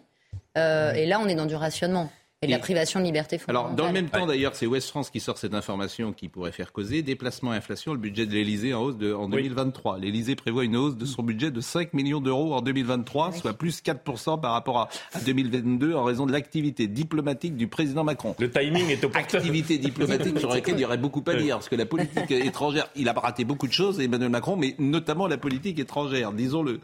euh, 0.58 0.92
et 0.92 1.06
là, 1.06 1.20
on 1.20 1.28
est 1.28 1.34
dans 1.34 1.46
du 1.46 1.54
rationnement 1.54 2.10
et 2.40 2.46
de 2.46 2.52
la 2.52 2.60
privation 2.60 3.00
de 3.00 3.04
liberté 3.04 3.40
Alors, 3.48 3.64
fondamentale. 3.64 3.76
dans 3.76 3.86
le 3.88 3.92
même 3.92 4.10
temps, 4.10 4.26
d'ailleurs, 4.26 4.54
c'est 4.54 4.66
Ouest 4.66 4.88
France 4.90 5.10
qui 5.10 5.18
sort 5.18 5.38
cette 5.38 5.54
information 5.54 6.12
qui 6.12 6.28
pourrait 6.28 6.52
faire 6.52 6.70
causer. 6.70 7.02
Déplacement 7.02 7.52
et 7.52 7.56
inflation, 7.56 7.92
le 7.92 7.98
budget 7.98 8.26
de 8.26 8.32
l'Elysée 8.32 8.74
en 8.74 8.82
hausse 8.82 8.96
de, 8.96 9.12
en 9.12 9.28
2023. 9.28 9.98
L'Elysée 9.98 10.36
prévoit 10.36 10.62
une 10.62 10.76
hausse 10.76 10.96
de 10.96 11.04
son 11.04 11.24
budget 11.24 11.50
de 11.50 11.60
5 11.60 11.94
millions 11.94 12.20
d'euros 12.20 12.54
en 12.54 12.60
2023, 12.60 13.32
soit 13.32 13.54
plus 13.54 13.82
4% 13.82 14.40
par 14.40 14.52
rapport 14.52 14.78
à, 14.78 14.88
à 15.14 15.20
2022 15.20 15.94
en 15.94 16.04
raison 16.04 16.26
de 16.26 16.32
l'activité 16.32 16.86
diplomatique 16.86 17.56
du 17.56 17.66
président 17.66 18.04
Macron. 18.04 18.36
Le 18.38 18.48
timing 18.48 18.88
est 18.88 19.02
opportun. 19.02 19.38
Activité 19.38 19.78
diplomatique 19.78 20.38
sur 20.38 20.50
laquelle 20.50 20.76
il 20.76 20.82
y 20.82 20.84
aurait 20.84 20.96
beaucoup 20.96 21.24
à 21.26 21.34
dire, 21.34 21.56
parce 21.56 21.68
que 21.68 21.74
la 21.74 21.86
politique 21.86 22.30
étrangère, 22.30 22.88
il 22.94 23.08
a 23.08 23.14
raté 23.14 23.44
beaucoup 23.44 23.66
de 23.66 23.72
choses, 23.72 23.98
Emmanuel 23.98 24.30
Macron, 24.30 24.54
mais 24.54 24.76
notamment 24.78 25.26
la 25.26 25.38
politique 25.38 25.80
étrangère, 25.80 26.32
disons-le. 26.32 26.78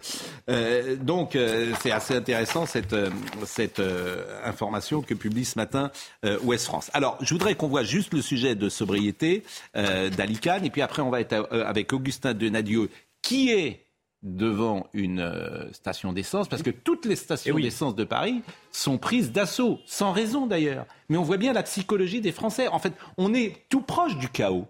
Euh, 0.51 0.97
donc, 0.97 1.37
euh, 1.37 1.73
c'est 1.81 1.93
assez 1.93 2.17
intéressant 2.17 2.67
cette, 2.67 2.93
euh, 2.93 3.11
cette 3.47 3.79
euh, 3.79 4.25
information 4.45 5.01
que 5.01 5.15
publie 5.15 5.44
ce 5.45 5.59
matin 5.59 5.91
euh, 6.25 6.39
Ouest 6.43 6.67
France. 6.67 6.91
Alors, 6.95 7.17
je 7.21 7.33
voudrais 7.35 7.55
qu'on 7.55 7.69
voit 7.69 7.85
juste 7.85 8.13
le 8.15 8.23
sujet 8.23 8.55
de 8.55 8.69
sobriété 8.69 9.43
euh, 9.77 10.11
d'Alican, 10.11 10.61
et 10.63 10.71
puis 10.71 10.83
après, 10.83 11.03
on 11.03 11.11
va 11.11 11.21
être 11.21 11.33
euh, 11.53 11.65
avec 11.67 11.93
Augustin 11.93 12.35
Denadieu, 12.35 12.91
qui 13.23 13.51
est 13.51 13.81
devant 14.23 14.87
une 14.95 15.21
euh, 15.21 15.71
station 15.73 16.13
d'essence, 16.13 16.49
parce 16.49 16.63
que 16.63 16.71
toutes 16.71 17.05
les 17.05 17.17
stations 17.17 17.51
Eh 17.51 17.57
oui. 17.57 17.63
d'essence 17.63 17.95
de 17.95 18.05
Paris 18.05 18.43
sont 18.73 18.97
prises 18.97 19.33
d'assaut, 19.33 19.81
sans 19.87 20.13
raison 20.13 20.47
d'ailleurs. 20.47 20.87
Mais 21.11 21.19
on 21.19 21.23
voit 21.23 21.37
bien 21.37 21.53
la 21.53 21.63
psychologie 21.63 22.23
des 22.23 22.33
Français. 22.33 22.69
En 22.69 22.79
fait, 22.79 22.95
on 23.19 23.35
est 23.35 23.67
tout 23.69 23.83
proche 23.83 24.17
du 24.17 24.29
chaos. 24.31 24.67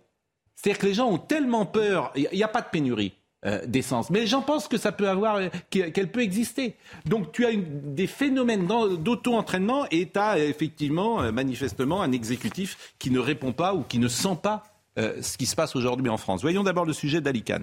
C'est-à-dire 0.57 0.81
que 0.81 0.87
les 0.87 0.95
gens 0.95 1.09
ont 1.09 1.19
tellement 1.19 1.67
peur, 1.67 2.13
il 2.17 2.29
n'y 2.33 2.43
a 2.43 2.49
pas 2.49 2.63
de 2.63 2.69
pénurie. 2.71 3.13
Euh, 3.47 3.67
d'essence. 3.67 4.09
Mais 4.09 4.21
les 4.21 4.27
gens 4.27 4.41
pensent 4.41 4.69
que 4.69 4.79
ça 4.79 4.91
peut 4.91 5.09
avoir, 5.09 5.37
euh, 5.37 5.49
qu'elle 5.69 6.11
peut 6.11 6.23
exister. 6.23 6.77
Donc 7.05 7.33
tu 7.33 7.45
as 7.45 7.51
des 7.55 8.07
phénomènes 8.07 8.67
d'auto-entraînement 8.67 9.87
et 9.91 10.09
tu 10.09 10.19
as 10.19 10.39
effectivement, 10.39 11.21
euh, 11.21 11.31
manifestement, 11.31 12.01
un 12.01 12.13
exécutif 12.13 12.95
qui 12.99 13.11
ne 13.11 13.19
répond 13.19 13.53
pas 13.53 13.75
ou 13.75 13.83
qui 13.83 13.99
ne 13.99 14.09
sent 14.09 14.39
pas 14.43 14.63
ce 14.97 15.37
qui 15.37 15.47
se 15.47 15.57
passe 15.57 15.75
aujourd'hui 15.75 16.09
en 16.09 16.17
France. 16.17 16.43
Voyons 16.43 16.63
d'abord 16.63 16.85
le 16.85 16.93
sujet 16.93 17.21
d'Alican. 17.21 17.63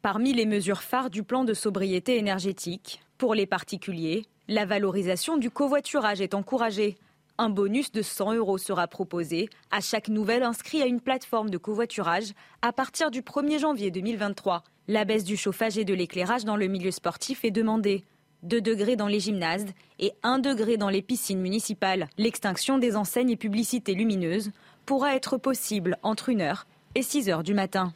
Parmi 0.00 0.32
les 0.32 0.46
mesures 0.46 0.82
phares 0.82 1.10
du 1.10 1.24
plan 1.24 1.42
de 1.42 1.54
sobriété 1.54 2.18
énergétique, 2.18 3.02
pour 3.18 3.34
les 3.34 3.46
particuliers, 3.46 4.24
la 4.46 4.64
valorisation 4.64 5.36
du 5.36 5.50
covoiturage 5.50 6.20
est 6.20 6.34
encouragée. 6.34 6.96
Un 7.38 7.50
bonus 7.50 7.92
de 7.92 8.00
100 8.00 8.32
euros 8.32 8.56
sera 8.56 8.86
proposé 8.86 9.50
à 9.70 9.82
chaque 9.82 10.08
nouvel 10.08 10.42
inscrit 10.42 10.80
à 10.80 10.86
une 10.86 11.02
plateforme 11.02 11.50
de 11.50 11.58
covoiturage 11.58 12.32
à 12.62 12.72
partir 12.72 13.10
du 13.10 13.20
1er 13.20 13.58
janvier 13.58 13.90
2023. 13.90 14.64
La 14.88 15.04
baisse 15.04 15.24
du 15.24 15.36
chauffage 15.36 15.76
et 15.76 15.84
de 15.84 15.92
l'éclairage 15.92 16.46
dans 16.46 16.56
le 16.56 16.66
milieu 16.66 16.90
sportif 16.90 17.44
est 17.44 17.50
demandée. 17.50 18.04
2 18.44 18.62
degrés 18.62 18.96
dans 18.96 19.06
les 19.06 19.20
gymnases 19.20 19.66
et 19.98 20.12
1 20.22 20.38
degré 20.38 20.78
dans 20.78 20.88
les 20.88 21.02
piscines 21.02 21.40
municipales. 21.40 22.08
L'extinction 22.16 22.78
des 22.78 22.96
enseignes 22.96 23.30
et 23.30 23.36
publicités 23.36 23.94
lumineuses 23.94 24.50
pourra 24.86 25.14
être 25.14 25.36
possible 25.36 25.98
entre 26.02 26.30
1h 26.30 26.62
et 26.94 27.02
6h 27.02 27.42
du 27.42 27.52
matin. 27.52 27.92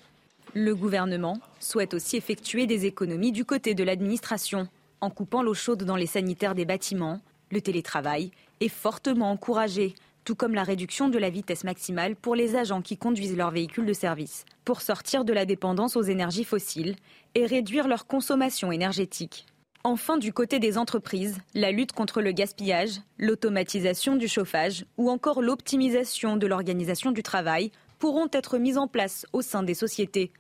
Le 0.53 0.75
gouvernement 0.75 1.39
souhaite 1.61 1.95
aussi 1.95 2.19
effectuer 2.19 2.67
des 2.67 2.85
économies 2.85 3.33
du 3.33 3.47
côté 3.47 3.75
de 3.75 3.85
l'administration. 3.85 4.69
En 5.01 5.09
coupant 5.09 5.43
l'eau 5.43 5.55
chaude 5.55 5.85
dans 5.85 5.97
les 5.97 6.07
sanitaires 6.07 6.55
des 6.55 6.67
bâtiments, 6.67 7.21
le 7.51 7.63
télétravail 7.63 8.33
est 8.61 8.69
fortement 8.69 9.31
encouragé, 9.31 9.95
tout 10.25 10.35
comme 10.35 10.55
la 10.55 10.63
réduction 10.63 11.09
de 11.09 11.19
la 11.19 11.31
vitesse 11.31 11.65
maximale 11.65 12.15
pour 12.15 12.35
les 12.35 12.57
agents 12.57 12.83
qui 12.83 12.97
conduisent 12.97 13.37
leurs 13.37 13.51
véhicules 13.51 13.87
de 13.87 13.93
service, 13.93 14.45
pour 14.65 14.83
sortir 14.83 15.25
de 15.25 15.33
la 15.33 15.47
dépendance 15.47 15.97
aux 15.97 16.03
énergies 16.03 16.45
fossiles 16.45 16.97
et 17.35 17.47
réduire 17.47 17.89
leur 17.89 18.07
consommation 18.07 18.71
énergétique. 18.71 19.47
Enfin, 19.83 20.19
du 20.19 20.35
côté 20.35 20.59
des 20.59 20.77
entreprises, 20.77 21.39
la 21.55 21.73
lutte 21.73 21.93
contre 21.93 22.21
le 22.21 22.33
gaspillage, 22.33 23.01
l'automatisation 23.19 24.15
du 24.15 24.29
chauffage 24.29 24.85
ou 24.99 25.11
encore 25.11 25.41
l'optimisation 25.41 26.37
de 26.37 26.47
l'organisation 26.47 27.13
du 27.13 27.23
travail 27.23 27.73
pourront 27.99 28.29
être 28.33 28.59
mises 28.59 28.77
en 28.77 28.89
place 28.89 29.27
au 29.33 29.41
sein 29.41 29.63
des 29.63 29.75
sociétés. 29.75 30.33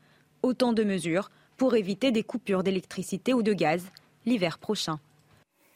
Autant 0.42 0.74
de 0.74 0.84
mesures 0.84 1.30
pour 1.56 1.74
éviter 1.74 2.12
des 2.12 2.22
coupures 2.22 2.62
d'électricité 2.62 3.32
ou 3.32 3.42
de 3.42 3.54
gaz 3.54 3.82
l'hiver 4.26 4.58
prochain. 4.58 5.00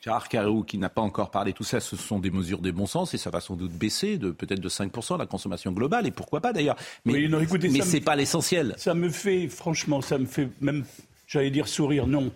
Gérard 0.04 0.28
Carreau, 0.28 0.62
qui 0.62 0.76
n'a 0.76 0.90
pas 0.90 1.00
encore 1.00 1.30
parlé 1.30 1.54
tout 1.54 1.64
ça, 1.64 1.80
ce 1.80 1.96
sont 1.96 2.18
des 2.18 2.30
mesures 2.30 2.58
de 2.58 2.70
bon 2.70 2.84
sens 2.86 3.14
et 3.14 3.18
ça 3.18 3.30
va 3.30 3.40
sans 3.40 3.56
doute 3.56 3.72
baisser 3.72 4.18
de 4.18 4.30
peut-être 4.32 4.60
de 4.60 4.68
5% 4.68 5.16
la 5.18 5.24
consommation 5.24 5.72
globale 5.72 6.06
et 6.06 6.10
pourquoi 6.10 6.42
pas 6.42 6.52
d'ailleurs. 6.52 6.76
Mais, 7.06 7.14
Oui, 7.14 7.28
non, 7.30 7.40
écoutez, 7.40 7.68
mais 7.70 7.78
ça 7.78 7.86
me- 7.86 7.90
c'est 7.90 8.00
pas 8.02 8.14
l'essentiel. 8.14 8.74
Ça 8.76 8.92
me 8.92 9.08
fait, 9.08 9.48
franchement, 9.48 10.02
ça 10.02 10.18
me 10.18 10.26
fait 10.26 10.48
même, 10.60 10.84
j'allais 11.26 11.50
dire 11.50 11.68
sourire, 11.68 12.06
non. 12.06 12.30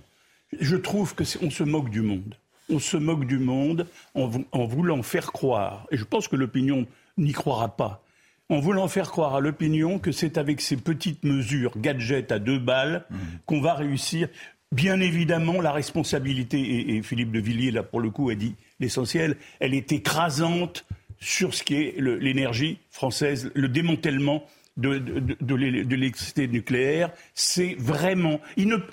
Je 0.59 0.76
trouve 0.76 1.14
que 1.14 1.24
on 1.42 1.50
se 1.50 1.62
moque 1.62 1.90
du 1.90 2.00
monde. 2.00 2.35
On 2.70 2.78
se 2.78 2.96
moque 2.96 3.26
du 3.26 3.38
monde 3.38 3.87
en, 4.14 4.26
vou- 4.28 4.46
en 4.52 4.64
voulant 4.64 5.02
faire 5.02 5.31
croire, 5.33 5.87
et 5.90 5.98
je 5.98 6.04
pense 6.04 6.26
que 6.26 6.37
l'opinion 6.37 6.87
n'y 7.18 7.33
croira 7.33 7.68
pas, 7.76 8.02
en 8.48 8.61
voulant 8.61 8.88
faire 8.88 9.11
croire 9.11 9.35
à 9.35 9.40
l'opinion 9.40 9.98
que 9.98 10.11
c'est 10.12 10.38
avec 10.38 10.62
ces 10.62 10.76
petites 10.78 11.22
mesures 11.24 11.72
gadgets 11.76 12.33
à 12.33 12.38
deux 12.38 12.59
balles 12.59 13.04
qu'on 13.44 13.61
va 13.61 13.74
réussir. 13.74 14.28
Bien 14.70 15.00
évidemment, 15.00 15.61
la 15.61 15.72
responsabilité, 15.72 16.96
et, 16.96 17.02
Philippe 17.02 17.33
de 17.33 17.40
Villiers, 17.40 17.70
là, 17.70 17.83
pour 17.83 18.00
le 18.00 18.11
coup, 18.11 18.28
a 18.28 18.35
dit 18.35 18.54
l'essentiel, 18.81 19.37
elle 19.61 19.72
est 19.72 19.92
écrasante 19.92 20.85
sur 21.20 21.54
ce 21.54 21.62
qui 21.62 21.74
est 21.74 21.94
l'énergie 21.98 22.78
française, 22.90 23.50
le 23.54 23.68
démantèlement 23.68 24.44
de, 24.78 24.98
de, 24.98 25.20
de, 25.20 25.36
de 25.40 25.54
l'é- 25.54 25.84
de 25.84 25.94
l'électricité 25.94 26.48
nucléaire, 26.48 27.10
c'est 27.34 27.76
vraiment, 27.78 28.40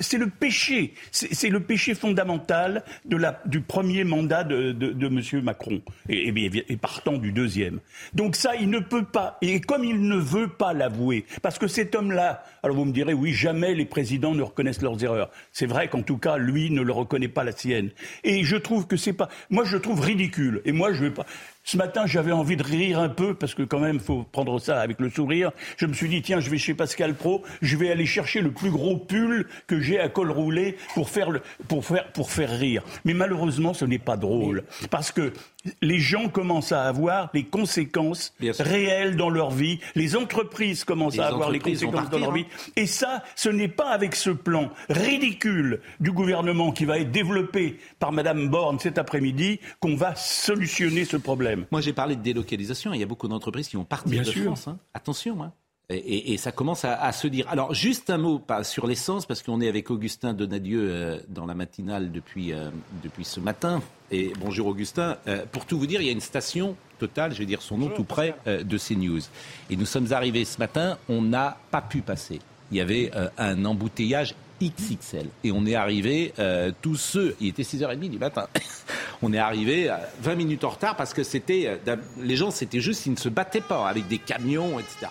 c'est 0.01 0.17
le 0.17 0.27
péché, 0.29 0.93
c'est 1.11 1.49
le 1.49 1.61
péché 1.61 1.95
fondamental 1.95 2.83
de 3.05 3.15
la, 3.15 3.41
du 3.45 3.61
premier 3.61 4.03
mandat 4.03 4.43
de, 4.43 4.71
de, 4.73 5.05
M. 5.07 5.43
Macron, 5.43 5.81
et, 6.09 6.27
et, 6.29 6.65
et 6.73 6.77
partant 6.77 7.17
du 7.17 7.31
deuxième. 7.31 7.79
Donc 8.13 8.35
ça, 8.35 8.55
il 8.55 8.69
ne 8.69 8.79
peut 8.79 9.05
pas, 9.05 9.37
et 9.41 9.61
comme 9.61 9.83
il 9.83 10.01
ne 10.01 10.17
veut 10.17 10.49
pas 10.49 10.73
l'avouer, 10.73 11.25
parce 11.41 11.57
que 11.57 11.67
cet 11.67 11.95
homme-là, 11.95 12.43
alors 12.63 12.75
vous 12.75 12.85
me 12.85 12.91
direz, 12.91 13.13
oui, 13.13 13.31
jamais 13.31 13.73
les 13.75 13.85
présidents 13.85 14.33
ne 14.33 14.41
reconnaissent 14.41 14.81
leurs 14.81 15.01
erreurs. 15.03 15.29
C'est 15.51 15.67
vrai 15.67 15.87
qu'en 15.87 16.01
tout 16.01 16.17
cas, 16.17 16.37
lui 16.37 16.71
ne 16.71 16.81
le 16.81 16.91
reconnaît 16.91 17.27
pas 17.27 17.43
la 17.43 17.51
sienne. 17.51 17.91
Et 18.23 18.43
je 18.43 18.55
trouve 18.57 18.87
que 18.87 18.97
c'est 18.97 19.13
pas, 19.13 19.29
moi 19.51 19.63
je 19.65 19.77
trouve 19.77 20.01
ridicule, 20.01 20.61
et 20.65 20.71
moi 20.71 20.91
je 20.93 21.03
vais 21.03 21.11
pas, 21.11 21.25
ce 21.65 21.77
matin, 21.77 22.05
j'avais 22.05 22.31
envie 22.31 22.55
de 22.55 22.63
rire 22.63 22.99
un 22.99 23.09
peu, 23.09 23.33
parce 23.33 23.55
que 23.55 23.63
quand 23.63 23.79
même, 23.79 23.99
faut 23.99 24.23
prendre 24.31 24.59
ça 24.59 24.79
avec 24.79 24.99
le 24.99 25.09
sourire. 25.09 25.51
Je 25.77 25.87
me 25.87 25.93
suis 25.93 26.07
dit, 26.07 26.21
tiens, 26.21 26.39
je 26.39 26.51
vais 26.51 26.59
chez 26.59 26.75
Pascal 26.75 27.15
Pro, 27.15 27.41
je 27.63 27.75
vais 27.75 27.89
aller 27.89 28.05
chercher 28.05 28.41
le 28.41 28.51
plus 28.51 28.69
gros 28.69 28.97
pull 28.97 29.47
que 29.65 29.79
j'ai 29.79 29.99
à 29.99 30.07
col 30.07 30.29
roulé 30.29 30.77
pour 30.93 31.09
faire, 31.09 31.31
le, 31.31 31.41
pour 31.67 31.83
faire, 31.83 32.11
pour 32.11 32.29
faire 32.29 32.51
rire. 32.51 32.83
Mais 33.03 33.15
malheureusement, 33.15 33.73
ce 33.73 33.83
n'est 33.83 33.97
pas 33.97 34.15
drôle. 34.15 34.63
Parce 34.91 35.11
que 35.11 35.33
les 35.81 35.99
gens 35.99 36.29
commencent 36.29 36.71
à 36.71 36.83
avoir 36.83 37.29
les 37.33 37.43
conséquences 37.43 38.33
réelles 38.59 39.15
dans 39.15 39.29
leur 39.29 39.51
vie. 39.51 39.79
Les 39.95 40.15
entreprises 40.15 40.83
commencent 40.83 41.15
Les 41.15 41.19
à 41.21 41.27
avoir 41.27 41.49
les 41.49 41.59
conséquences 41.59 42.09
dans 42.09 42.19
leur 42.19 42.33
vie. 42.33 42.45
Et 42.75 42.85
ça, 42.85 43.23
ce 43.35 43.49
n'est 43.49 43.67
pas 43.67 43.89
avec 43.89 44.15
ce 44.15 44.29
plan 44.29 44.69
ridicule 44.89 45.81
du 45.99 46.11
gouvernement 46.11 46.71
qui 46.71 46.85
va 46.85 46.99
être 46.99 47.11
développé 47.11 47.79
par 47.99 48.11
Madame 48.11 48.49
Borne 48.49 48.79
cet 48.79 48.97
après-midi 48.97 49.59
qu'on 49.79 49.95
va 49.95 50.15
solutionner 50.15 51.05
ce 51.05 51.17
problème. 51.17 51.65
Moi, 51.71 51.81
j'ai 51.81 51.93
parlé 51.93 52.15
de 52.15 52.21
délocalisation. 52.21 52.93
Il 52.93 52.99
y 52.99 53.03
a 53.03 53.07
beaucoup 53.07 53.27
d'entreprises 53.27 53.67
qui 53.67 53.75
vont 53.75 53.85
partir 53.85 54.11
Bien 54.11 54.21
de 54.23 54.27
sûr. 54.27 54.43
France. 54.45 54.67
hein. 54.67 54.77
Attention. 54.93 55.41
hein. 55.43 55.51
Et, 55.89 55.97
et- 55.97 56.33
et 56.33 56.37
ça 56.37 56.51
commence 56.51 56.83
à, 56.83 56.95
à 56.99 57.11
se 57.11 57.27
dire. 57.27 57.45
Alors, 57.47 57.73
juste 57.75 58.09
un 58.09 58.17
mot 58.17 58.39
pas 58.39 58.63
sur 58.63 58.87
l'essence, 58.87 59.27
parce 59.27 59.43
qu'on 59.43 59.61
est 59.61 59.67
avec 59.69 59.91
Augustin 59.91 60.33
Donadieu 60.33 60.87
euh, 60.89 61.19
dans 61.29 61.45
la 61.45 61.53
matinale 61.53 62.11
depuis, 62.11 62.53
euh, 62.53 62.69
depuis 63.03 63.23
ce 63.23 63.39
matin. 63.39 63.83
Et 64.11 64.33
bonjour 64.39 64.67
Augustin. 64.67 65.17
Euh, 65.27 65.45
pour 65.51 65.65
tout 65.65 65.79
vous 65.79 65.87
dire, 65.87 65.99
il 65.99 66.05
y 66.05 66.09
a 66.09 66.13
une 66.13 66.21
station 66.21 66.75
totale, 66.99 67.33
je 67.33 67.39
vais 67.39 67.45
dire 67.45 67.61
son 67.61 67.77
nom 67.77 67.89
tout 67.89 68.03
près 68.03 68.35
euh, 68.45 68.63
de 68.63 68.77
CNews. 68.77 69.21
Et 69.69 69.75
nous 69.75 69.85
sommes 69.85 70.13
arrivés 70.13 70.45
ce 70.45 70.59
matin, 70.59 70.97
on 71.09 71.23
n'a 71.23 71.57
pas 71.71 71.81
pu 71.81 72.01
passer. 72.01 72.39
Il 72.71 72.77
y 72.77 72.81
avait 72.81 73.11
euh, 73.15 73.29
un 73.39 73.65
embouteillage 73.65 74.35
XXL. 74.61 75.27
Et 75.43 75.51
on 75.51 75.65
est 75.65 75.75
arrivé, 75.75 76.33
tous 76.81 76.95
ceux, 76.95 77.35
il 77.41 77.49
était 77.49 77.63
6h30 77.63 78.09
du 78.09 78.17
matin, 78.17 78.47
on 79.21 79.33
est 79.33 79.37
arrivé 79.37 79.89
à 79.89 80.07
20 80.21 80.35
minutes 80.35 80.63
en 80.63 80.69
retard 80.69 80.95
parce 80.95 81.13
que 81.13 81.23
c'était, 81.23 81.77
les 82.21 82.37
gens, 82.37 82.51
c'était 82.51 82.79
juste, 82.79 83.05
ils 83.05 83.11
ne 83.11 83.17
se 83.17 83.27
battaient 83.27 83.59
pas 83.59 83.89
avec 83.89 84.07
des 84.07 84.17
camions, 84.17 84.79
etc. 84.79 85.07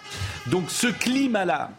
Donc 0.47 0.71
ce 0.71 0.87
climat-là, 0.87 1.73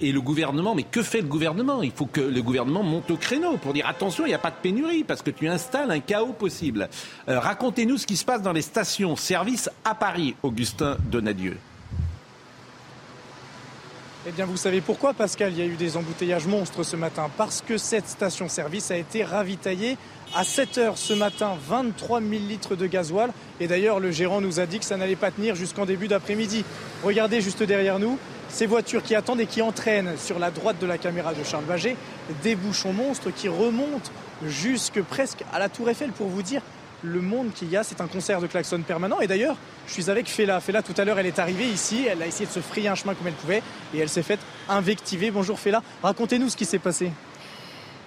et 0.00 0.12
le 0.12 0.20
gouvernement, 0.20 0.74
mais 0.74 0.84
que 0.84 1.02
fait 1.02 1.20
le 1.20 1.26
gouvernement? 1.26 1.82
Il 1.82 1.90
faut 1.90 2.06
que 2.06 2.20
le 2.20 2.42
gouvernement 2.42 2.82
monte 2.82 3.10
au 3.10 3.16
créneau 3.16 3.56
pour 3.56 3.72
dire 3.72 3.86
attention, 3.86 4.24
il 4.24 4.28
n'y 4.28 4.34
a 4.34 4.38
pas 4.38 4.50
de 4.50 4.56
pénurie 4.62 5.04
parce 5.04 5.22
que 5.22 5.30
tu 5.30 5.48
installes 5.48 5.90
un 5.90 6.00
chaos 6.00 6.32
possible. 6.32 6.88
Euh, 7.28 7.38
Racontez-nous 7.38 7.98
ce 7.98 8.06
qui 8.06 8.16
se 8.16 8.24
passe 8.24 8.42
dans 8.42 8.52
les 8.52 8.62
stations-service 8.62 9.70
à 9.84 9.94
Paris, 9.94 10.36
Augustin 10.42 10.96
Donadieu. 11.10 11.56
Eh 14.24 14.30
bien, 14.30 14.46
vous 14.46 14.56
savez 14.56 14.80
pourquoi, 14.80 15.14
Pascal? 15.14 15.52
Il 15.52 15.58
y 15.58 15.62
a 15.62 15.66
eu 15.66 15.74
des 15.74 15.96
embouteillages 15.96 16.46
monstres 16.46 16.84
ce 16.84 16.94
matin. 16.94 17.28
Parce 17.36 17.60
que 17.60 17.76
cette 17.76 18.06
station-service 18.06 18.92
a 18.92 18.96
été 18.96 19.24
ravitaillée 19.24 19.96
à 20.32 20.44
7 20.44 20.78
heures 20.78 20.96
ce 20.98 21.12
matin, 21.12 21.56
23 21.68 22.20
000 22.20 22.30
litres 22.48 22.76
de 22.76 22.86
gasoil. 22.86 23.32
Et 23.58 23.66
d'ailleurs, 23.66 23.98
le 23.98 24.12
gérant 24.12 24.40
nous 24.40 24.60
a 24.60 24.66
dit 24.66 24.78
que 24.78 24.84
ça 24.84 24.96
n'allait 24.96 25.16
pas 25.16 25.32
tenir 25.32 25.56
jusqu'en 25.56 25.86
début 25.86 26.06
d'après-midi. 26.06 26.64
Regardez 27.02 27.40
juste 27.40 27.64
derrière 27.64 27.98
nous, 27.98 28.16
ces 28.52 28.66
voitures 28.66 29.02
qui 29.02 29.14
attendent 29.14 29.40
et 29.40 29.46
qui 29.46 29.62
entraînent 29.62 30.16
sur 30.18 30.38
la 30.38 30.50
droite 30.50 30.76
de 30.78 30.86
la 30.86 30.98
caméra 30.98 31.32
de 31.32 31.42
Charles 31.42 31.64
Baget 31.64 31.96
des 32.42 32.54
bouchons 32.54 32.92
monstres 32.92 33.30
qui 33.30 33.48
remontent 33.48 34.10
jusque 34.44 35.02
presque 35.02 35.42
à 35.52 35.58
la 35.58 35.68
Tour 35.68 35.88
Eiffel 35.88 36.12
pour 36.12 36.28
vous 36.28 36.42
dire 36.42 36.60
le 37.02 37.20
monde 37.20 37.52
qu'il 37.54 37.70
y 37.70 37.76
a. 37.76 37.82
C'est 37.82 38.00
un 38.00 38.06
concert 38.06 38.40
de 38.40 38.46
klaxon 38.46 38.82
permanent. 38.82 39.20
Et 39.20 39.26
d'ailleurs, 39.26 39.56
je 39.86 39.94
suis 39.94 40.10
avec 40.10 40.28
Fela. 40.28 40.60
Fela, 40.60 40.82
tout 40.82 40.94
à 40.98 41.04
l'heure, 41.04 41.18
elle 41.18 41.26
est 41.26 41.38
arrivée 41.38 41.66
ici. 41.66 42.06
Elle 42.08 42.22
a 42.22 42.26
essayé 42.26 42.46
de 42.46 42.52
se 42.52 42.60
frayer 42.60 42.88
un 42.88 42.94
chemin 42.94 43.14
comme 43.14 43.26
elle 43.26 43.32
pouvait. 43.32 43.62
Et 43.94 43.98
elle 43.98 44.10
s'est 44.10 44.22
faite 44.22 44.40
invectiver. 44.68 45.30
Bonjour 45.30 45.58
Fela. 45.58 45.82
Racontez-nous 46.02 46.50
ce 46.50 46.56
qui 46.56 46.66
s'est 46.66 46.78
passé. 46.78 47.10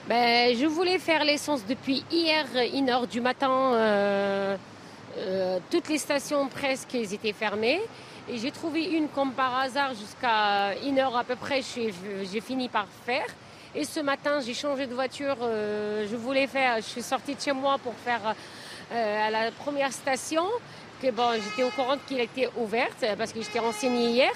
Ben, 0.08 0.55
je 0.55 0.67
voulais 0.67 0.99
faire 0.99 1.25
l'essence 1.25 1.65
depuis 1.67 2.05
hier, 2.12 2.45
1h 2.53 3.08
du 3.08 3.19
matin. 3.19 3.73
euh, 3.73 4.55
euh, 5.17 5.60
toutes 5.71 5.89
les 5.89 5.97
stations 5.97 6.47
presque 6.47 6.93
étaient 6.93 7.34
fermées. 7.34 7.81
Et 8.27 8.39
j'ai 8.39 8.49
trouvé 8.49 8.85
une 8.85 9.07
comme 9.09 9.33
par 9.33 9.55
hasard 9.55 9.93
jusqu'à 9.93 10.73
1h 10.83 11.15
à 11.15 11.23
peu 11.23 11.35
près. 11.35 11.61
J'ai 11.61 12.41
fini 12.41 12.69
par 12.69 12.88
faire. 13.05 13.27
Et 13.75 13.83
ce 13.83 13.99
matin, 13.99 14.39
j'ai 14.43 14.55
changé 14.55 14.88
de 14.88 14.95
voiture. 14.95 15.35
euh, 15.41 16.07
je 16.09 16.15
voulais 16.15 16.47
faire, 16.47 16.77
je 16.77 16.88
suis 16.88 17.03
sortie 17.03 17.35
de 17.35 17.41
chez 17.41 17.51
moi 17.51 17.77
pour 17.77 17.93
faire 17.93 18.33
euh, 18.91 19.27
à 19.27 19.29
la 19.29 19.51
première 19.51 19.93
station. 19.93 20.45
Que 21.01 21.11
bon, 21.11 21.33
j'étais 21.33 21.63
au 21.63 21.69
courant 21.69 21.97
qu'elle 22.07 22.21
était 22.21 22.49
ouverte 22.57 23.05
parce 23.15 23.31
que 23.31 23.41
j'étais 23.43 23.59
renseignée 23.59 24.09
hier. 24.09 24.31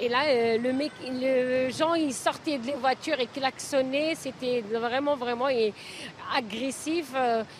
Et 0.00 0.08
là, 0.08 0.22
euh, 0.28 0.56
le 0.56 0.72
mec, 0.72 0.92
le 1.06 1.70
gens, 1.70 1.92
ils 1.94 2.14
sortaient 2.14 2.56
des 2.56 2.72
voitures 2.72 3.20
et 3.20 3.26
klaxonnaient. 3.26 4.14
C'était 4.14 4.62
vraiment, 4.62 5.16
vraiment 5.16 5.48
agressif. 6.34 7.12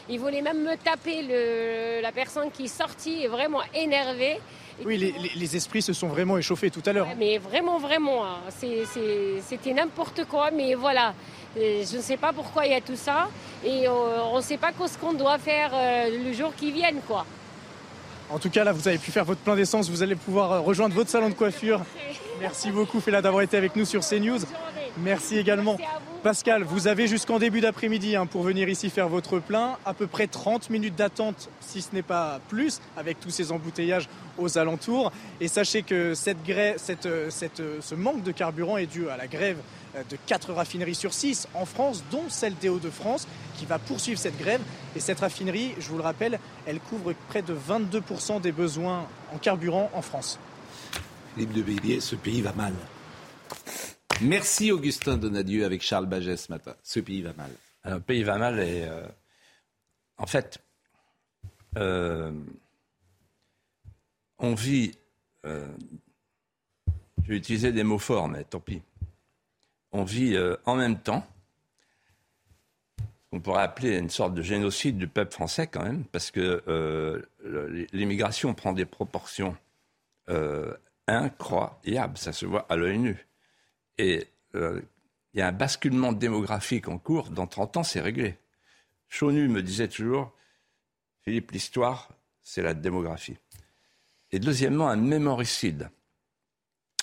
Ils 0.09 0.19
voulaient 0.19 0.41
même 0.41 0.63
me 0.63 0.77
taper. 0.77 2.01
La 2.01 2.13
personne 2.13 2.51
qui 2.53 2.65
est 2.65 2.69
sortie 2.69 3.25
est 3.25 3.29
vraiment 3.29 3.61
énervée. 3.75 4.41
Oui, 4.85 4.97
les, 4.97 5.13
les- 5.13 5.33
les 5.35 5.57
esprits 5.57 5.83
se 5.83 5.93
sont 5.93 6.09
vraiment 6.09 6.39
échauffés 6.39 6.71
tout 6.71 6.83
à 6.87 6.93
l'heure. 6.93 7.07
Ouais, 7.09 7.17
Mais 7.19 7.39
vraiment, 7.39 7.79
vraiment, 7.79 8.25
hein. 8.25 8.39
C'était 8.51 9.73
n'importe 9.75 10.25
quoi. 10.25 10.51
Mais 10.51 10.75
voilà, 10.75 11.15
Euh, 11.57 11.83
je 11.91 11.97
ne 11.97 12.03
sais 12.03 12.19
pas 12.19 12.33
pourquoi 12.33 12.67
il 12.67 12.73
y 12.73 12.75
a 12.75 12.81
tout 12.81 12.95
ça. 12.95 13.29
Et 13.65 13.89
on 13.89 14.37
ne 14.37 14.43
sait 14.43 14.59
pas 14.59 14.71
ce 14.87 14.99
qu'on 14.99 15.15
doit 15.15 15.39
faire 15.39 15.71
euh, 15.75 16.25
le 16.25 16.33
jour 16.33 16.53
qui 16.55 16.71
vient, 16.71 16.93
quoi. 17.07 17.25
En 18.31 18.39
tout 18.39 18.51
cas, 18.51 18.63
là, 18.65 18.73
vous 18.73 18.87
avez 18.87 18.99
pu 18.99 19.11
faire 19.11 19.25
votre 19.25 19.41
plein 19.41 19.57
d'essence. 19.57 19.89
Vous 19.89 20.03
allez 20.03 20.15
pouvoir 20.15 20.53
euh, 20.53 20.61
rejoindre 20.61 20.95
votre 20.95 21.09
salon 21.11 21.31
de 21.31 21.35
coiffure. 21.35 21.81
Merci 22.41 22.71
beaucoup, 22.71 23.01
Fela, 23.01 23.23
d'avoir 23.23 23.43
été 23.43 23.57
avec 23.57 23.75
nous 23.75 23.87
sur 23.87 24.03
CNews. 24.07 24.39
Merci 24.99 25.39
également. 25.39 25.77
Merci 25.79 25.97
à 25.97 25.99
vous. 25.99 26.19
Pascal, 26.23 26.63
vous 26.65 26.89
avez 26.89 27.07
jusqu'en 27.07 27.39
début 27.39 27.61
d'après-midi 27.61 28.17
hein, 28.17 28.27
pour 28.27 28.43
venir 28.43 28.69
ici 28.69 28.91
faire 28.91 29.09
votre 29.09 29.39
plein. 29.39 29.77
À 29.85 29.95
peu 29.95 30.07
près 30.07 30.27
30 30.27 30.71
minutes 30.71 30.97
d'attente, 30.97 31.49
si 31.61 31.81
ce 31.81 31.95
n'est 31.95 32.03
pas 32.03 32.41
plus, 32.49 32.81
avec 32.97 33.21
tous 33.21 33.31
ces 33.31 33.53
embouteillages 33.53 34.09
aux 34.37 34.59
alentours. 34.59 35.13
Et 35.41 35.49
sachez 35.49 35.83
que 35.83 36.15
cette 36.15 36.43
grève, 36.45 36.77
cette, 36.79 37.07
euh, 37.07 37.31
cette, 37.31 37.61
euh, 37.61 37.79
ce 37.81 37.95
manque 37.95 38.23
de 38.23 38.33
carburant 38.33 38.77
est 38.77 38.87
dû 38.87 39.09
à 39.09 39.17
la 39.17 39.27
grève 39.27 39.59
euh, 39.97 40.03
de 40.11 40.19
4 40.27 40.53
raffineries 40.53 40.95
sur 40.95 41.15
6 41.15 41.49
en 41.55 41.65
France, 41.65 42.03
dont 42.11 42.25
celle 42.29 42.57
des 42.57 42.69
Hauts-de-France, 42.69 43.29
qui 43.57 43.67
va 43.67 43.79
poursuivre 43.79 44.19
cette 44.19 44.39
grève. 44.39 44.61
Et 44.97 45.01
cette 45.01 45.21
raffinerie, 45.21 45.75
je 45.79 45.89
vous 45.89 45.99
le 45.99 46.03
rappelle, 46.03 46.41
elle 46.67 46.81
couvre 46.81 47.15
près 47.29 47.43
de 47.43 47.55
22% 47.55 48.41
des 48.41 48.53
besoins 48.53 49.07
en 49.33 49.39
carburant 49.39 49.91
en 49.95 50.03
France. 50.03 50.39
Philippe 51.35 51.53
de 51.53 51.63
Villiers, 51.63 52.01
ce 52.01 52.17
pays 52.17 52.41
va 52.41 52.53
mal. 52.53 52.75
Merci 54.21 54.73
Augustin 54.73 55.17
Donadieu 55.17 55.65
avec 55.65 55.81
Charles 55.83 56.07
Baget 56.07 56.37
ce 56.37 56.51
matin. 56.51 56.75
Ce 56.83 56.99
pays 57.01 57.23
va 57.23 57.33
mal. 57.35 57.51
Alors, 57.85 57.99
le 57.99 58.05
pays 58.05 58.25
va 58.25 58.37
mal 58.37 58.59
et 58.59 58.83
euh, 58.85 59.07
en 60.17 60.27
fait, 60.27 60.59
euh, 61.77 62.33
on 64.39 64.55
vit. 64.55 64.93
euh, 65.45 65.69
je 67.23 67.29
vais 67.35 67.37
utiliser 67.39 67.73
des 67.73 67.85
mots 67.85 67.99
forts, 67.99 68.29
mais 68.29 68.43
tant 68.45 68.59
pis. 68.59 68.83
On 69.93 70.03
vit 70.03 70.35
euh, 70.35 70.57
en 70.65 70.75
même 70.75 70.99
temps. 70.99 71.25
On 73.31 73.41
pourrait 73.41 73.63
appeler 73.63 73.99
une 73.99 74.09
sorte 74.11 74.35
de 74.35 74.43
génocide 74.43 74.97
du 74.97 75.07
peuple 75.07 75.33
français 75.33 75.67
quand 75.67 75.83
même, 75.85 76.05
parce 76.07 76.31
que 76.31 76.63
euh, 76.67 77.23
l'immigration 77.93 78.55
prend 78.55 78.73
des 78.73 78.87
proportions 78.87 79.55
euh, 80.31 80.75
incroyables. 81.07 82.17
Ça 82.17 82.33
se 82.33 82.47
voit 82.47 82.67
à 82.71 82.77
l'œil 82.77 82.99
nu. 82.99 83.28
Et 83.99 84.27
euh, 84.55 84.81
il 85.35 85.41
y 85.41 85.43
a 85.43 85.49
un 85.49 85.53
basculement 85.53 86.13
démographique 86.13 86.89
en 86.89 86.99
cours. 86.99 87.31
Dans 87.31 87.47
30 87.47 87.79
ans, 87.79 87.83
c'est 87.83 88.01
réglé. 88.01 88.39
Chaunu 89.09 89.49
me 89.49 89.63
disait 89.63 89.89
toujours, 89.89 90.33
Philippe, 91.23 91.51
l'histoire, 91.51 92.11
c'est 92.43 92.63
la 92.63 92.75
démographie. 92.75 93.37
Et 94.31 94.39
deuxièmement, 94.39 94.89
un 94.89 94.97
mémoricide. 94.97 95.91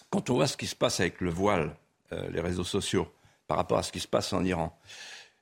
Quand 0.09 0.29
on 0.29 0.35
voit 0.35 0.47
ce 0.47 0.57
qui 0.57 0.67
se 0.67 0.75
passe 0.75 0.99
avec 0.99 1.21
le 1.21 1.29
voile, 1.29 1.75
euh, 2.11 2.29
les 2.29 2.41
réseaux 2.41 2.63
sociaux, 2.63 3.07
par 3.47 3.57
rapport 3.57 3.77
à 3.77 3.83
ce 3.83 3.91
qui 3.91 3.99
se 3.99 4.07
passe 4.07 4.33
en 4.33 4.43
Iran, 4.43 4.77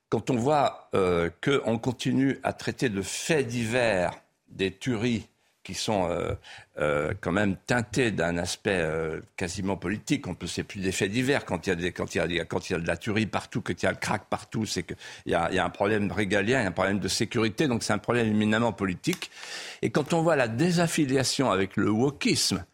quand 0.09 0.29
on 0.29 0.35
voit 0.35 0.89
euh, 0.93 1.29
qu'on 1.41 1.77
continue 1.79 2.39
à 2.43 2.53
traiter 2.53 2.89
de 2.89 3.01
faits 3.01 3.47
divers 3.47 4.21
des 4.47 4.71
tueries 4.71 5.27
qui 5.63 5.73
sont 5.73 6.09
euh, 6.09 6.33
euh, 6.77 7.13
quand 7.21 7.31
même 7.31 7.55
teintés 7.55 8.11
d'un 8.11 8.37
aspect 8.37 8.81
euh, 8.81 9.21
quasiment 9.37 9.77
politique. 9.77 10.27
On 10.27 10.35
peut, 10.35 10.47
c'est 10.47 10.63
plus 10.63 10.81
des 10.81 10.91
faits 10.91 11.11
divers 11.11 11.45
quand 11.45 11.65
il 11.65 11.81
y 11.81 11.87
a 11.87 11.91
quand 11.91 12.15
y 12.15 12.45
quand 12.45 12.69
y 12.69 12.73
a 12.73 12.79
de 12.79 12.87
la 12.87 12.97
tuerie 12.97 13.25
partout, 13.25 13.61
quand 13.61 13.73
il 13.81 13.85
y 13.85 13.87
a 13.87 13.91
le 13.91 13.97
crack 13.97 14.25
partout, 14.29 14.65
c'est 14.65 14.83
qu'il 14.83 14.97
y 15.25 15.33
a, 15.33 15.51
y 15.51 15.59
a 15.59 15.65
un 15.65 15.69
problème 15.69 16.11
régalien, 16.11 16.59
il 16.59 16.63
y 16.63 16.65
a 16.65 16.67
un 16.67 16.71
problème 16.71 16.99
de 16.99 17.07
sécurité, 17.07 17.67
donc 17.67 17.83
c'est 17.83 17.93
un 17.93 17.97
problème 17.97 18.27
éminemment 18.27 18.73
politique. 18.73 19.31
Et 19.81 19.89
quand 19.89 20.13
on 20.13 20.21
voit 20.21 20.35
la 20.35 20.49
désaffiliation 20.49 21.49
avec 21.49 21.77
le 21.77 21.89
wokisme, 21.89 22.65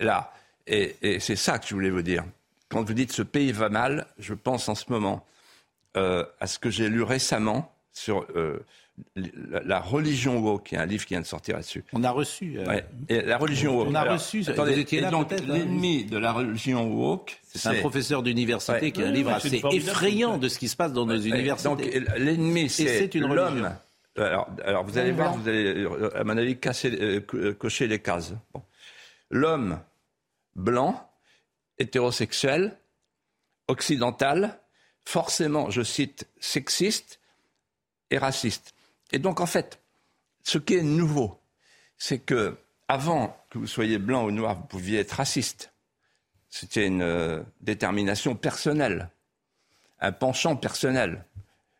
là, 0.00 0.32
Et, 0.66 0.96
et 1.02 1.20
c'est 1.20 1.36
ça 1.36 1.58
que 1.58 1.66
je 1.66 1.74
voulais 1.74 1.90
vous 1.90 2.02
dire. 2.02 2.24
Quand 2.68 2.82
vous 2.84 2.94
dites 2.94 3.12
ce 3.12 3.22
pays 3.22 3.52
va 3.52 3.68
mal, 3.68 4.06
je 4.18 4.32
pense 4.32 4.68
en 4.68 4.74
ce 4.74 4.84
moment 4.88 5.26
à 5.94 6.46
ce 6.46 6.58
que 6.58 6.70
j'ai 6.70 6.88
lu 6.88 7.02
récemment 7.02 7.74
sur 7.92 8.26
la, 9.16 9.80
religion 9.80 10.38
woke, 10.38 10.66
qui 10.66 10.74
est 10.74 10.78
un 10.78 10.86
livre 10.86 11.04
qui 11.06 11.14
vient 11.14 11.20
de 11.20 11.26
sortir 11.26 11.56
là-dessus. 11.56 11.84
On 11.92 12.04
a 12.04 12.10
reçu. 12.10 12.58
euh, 12.58 12.66
Ouais. 12.66 12.84
Et 13.08 13.22
la 13.22 13.38
religion 13.38 13.76
woke. 13.76 13.88
On 13.90 13.94
a 13.94 14.00
Alors, 14.00 14.14
reçu. 14.14 14.44
attendez, 14.46 14.74
vous 14.74 14.78
étiez 14.80 14.98
et 14.98 15.00
là 15.02 15.10
donc, 15.10 15.32
hein, 15.32 15.36
l'ennemi 15.46 16.04
de 16.04 16.18
la 16.18 16.32
religion 16.32 16.86
woke, 16.92 17.38
C'est 17.54 17.68
un 17.68 17.74
professeur 17.80 18.22
d'université 18.22 18.72
Ouais. 18.80 18.92
qui 18.92 19.02
a 19.02 19.06
un 19.06 19.10
livre 19.10 19.30
assez 19.32 19.62
effrayant 19.72 20.36
de 20.38 20.48
ce 20.48 20.58
qui 20.58 20.68
se 20.68 20.76
passe 20.76 20.92
dans 20.92 21.06
nos 21.06 21.18
Ouais, 21.20 21.28
universités. 21.28 21.68
Donc 21.68 21.82
l'ennemi, 22.18 22.62
Et 22.62 22.68
c'est 22.68 23.14
l'homme. 23.14 23.30
religion. 23.32 23.72
Alors, 24.18 24.50
alors 24.64 24.84
vous 24.84 24.98
allez 24.98 25.12
voir, 25.12 25.34
vous 25.38 25.48
allez, 25.48 25.64
euh, 25.84 26.10
à 26.14 26.22
mon 26.24 26.36
avis, 26.36 26.58
casser, 26.58 26.90
euh, 27.00 27.20
euh, 27.34 27.54
cocher 27.54 27.86
les 27.86 27.98
cases. 27.98 28.34
Bon. 28.52 28.62
L'homme 29.30 29.80
blanc, 30.54 31.10
hétérosexuel, 31.78 32.76
occidental, 33.68 34.60
forcément, 35.06 35.70
je 35.70 35.82
cite, 35.82 36.28
sexiste 36.40 37.20
et 38.10 38.18
raciste. 38.18 38.74
Et 39.12 39.18
donc, 39.18 39.40
en 39.40 39.46
fait, 39.46 39.80
ce 40.42 40.58
qui 40.58 40.74
est 40.74 40.82
nouveau, 40.82 41.38
c'est 41.98 42.18
que 42.18 42.56
avant 42.88 43.36
que 43.50 43.58
vous 43.58 43.66
soyez 43.66 43.98
blanc 43.98 44.24
ou 44.24 44.30
noir, 44.30 44.56
vous 44.56 44.66
pouviez 44.66 44.98
être 44.98 45.12
raciste. 45.12 45.72
C'était 46.48 46.86
une 46.86 47.02
euh, 47.02 47.42
détermination 47.60 48.34
personnelle, 48.34 49.08
un 50.00 50.12
penchant 50.12 50.56
personnel, 50.56 51.24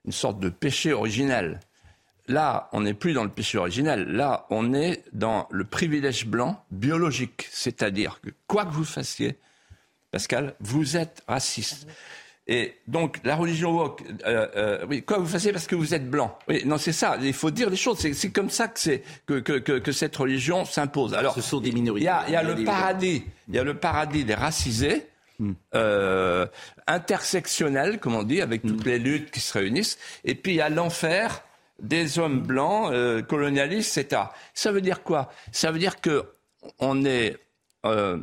une 0.07 0.13
sorte 0.13 0.39
de 0.41 0.49
péché 0.49 0.93
originel. 0.93 1.61
Là, 2.29 2.71
on 2.73 2.83
n'est 2.83 2.95
plus 2.95 3.13
dans 3.13 3.25
le 3.25 3.31
péché 3.31 3.59
originel. 3.59 4.05
Là, 4.05 4.47
on 4.49 4.73
est 4.73 5.05
dans 5.13 5.49
le 5.51 5.65
privilège 5.65 6.27
blanc 6.27 6.65
biologique. 6.71 7.49
C'est-à-dire 7.51 8.21
que 8.23 8.31
quoi 8.47 8.65
que 8.65 8.71
vous 8.71 8.85
fassiez, 8.85 9.39
Pascal, 10.11 10.55
vous 10.61 10.97
êtes 10.97 11.23
raciste. 11.27 11.87
Et 12.49 12.75
donc, 12.89 13.21
la 13.23 13.37
religion 13.37 13.73
woke, 13.73 14.03
euh, 14.27 14.49
euh, 14.57 14.87
oui, 14.89 15.03
quoi 15.03 15.19
vous 15.19 15.27
fassiez 15.27 15.53
parce 15.53 15.67
que 15.67 15.77
vous 15.77 15.95
êtes 15.95 16.11
blanc. 16.11 16.37
Oui, 16.49 16.63
non, 16.65 16.77
c'est 16.77 16.93
ça. 16.93 17.17
Il 17.23 17.33
faut 17.33 17.51
dire 17.53 17.71
les 17.71 17.77
choses. 17.77 17.99
C'est, 17.99 18.31
comme 18.33 18.51
ça 18.51 18.67
que, 18.69 18.81
c'est, 18.81 19.03
que, 19.27 19.39
que, 19.39 19.59
que, 19.59 19.79
que 19.79 19.93
cette 19.93 20.17
religion 20.17 20.65
s'impose. 20.65 21.15
Alors, 21.15 21.35
Ce 21.35 21.41
sont 21.41 21.61
des 21.61 21.71
minorités. 21.71 22.11
il 22.27 22.33
y 22.33 22.37
a, 22.37 22.43
y 22.43 22.47
le 22.47 22.65
paradis. 22.65 23.25
Il 23.49 23.55
y 23.55 23.59
a 23.59 23.65
le 23.65 23.75
paradis 23.75 24.25
des 24.25 24.35
racisés, 24.35 25.07
Hmm. 25.43 25.55
euh, 25.75 26.47
intersectionnel, 26.87 27.99
comme 27.99 28.15
on 28.15 28.23
dit, 28.23 28.41
avec 28.43 28.63
toutes 28.63 28.85
les 28.85 28.99
luttes 29.01 29.31
qui 29.33 29.41
se 29.41 29.59
réunissent. 29.59 29.99
Et 30.25 30.37
puis 30.37 30.53
il 30.53 30.57
y 30.57 30.61
a 30.61 30.69
l'enfer 30.69 31.43
des 31.81 32.19
hommes 32.21 32.41
blancs, 32.43 32.93
euh, 32.93 33.23
colonialistes, 33.23 33.99
etc. 33.99 34.23
Ça 34.55 34.71
veut 34.71 34.81
dire 34.83 35.03
quoi? 35.03 35.33
Ça 35.51 35.73
veut 35.73 35.81
dire 35.81 36.01
que 36.01 36.25
on 36.79 37.05
est 37.05 37.39
euh, 37.87 38.19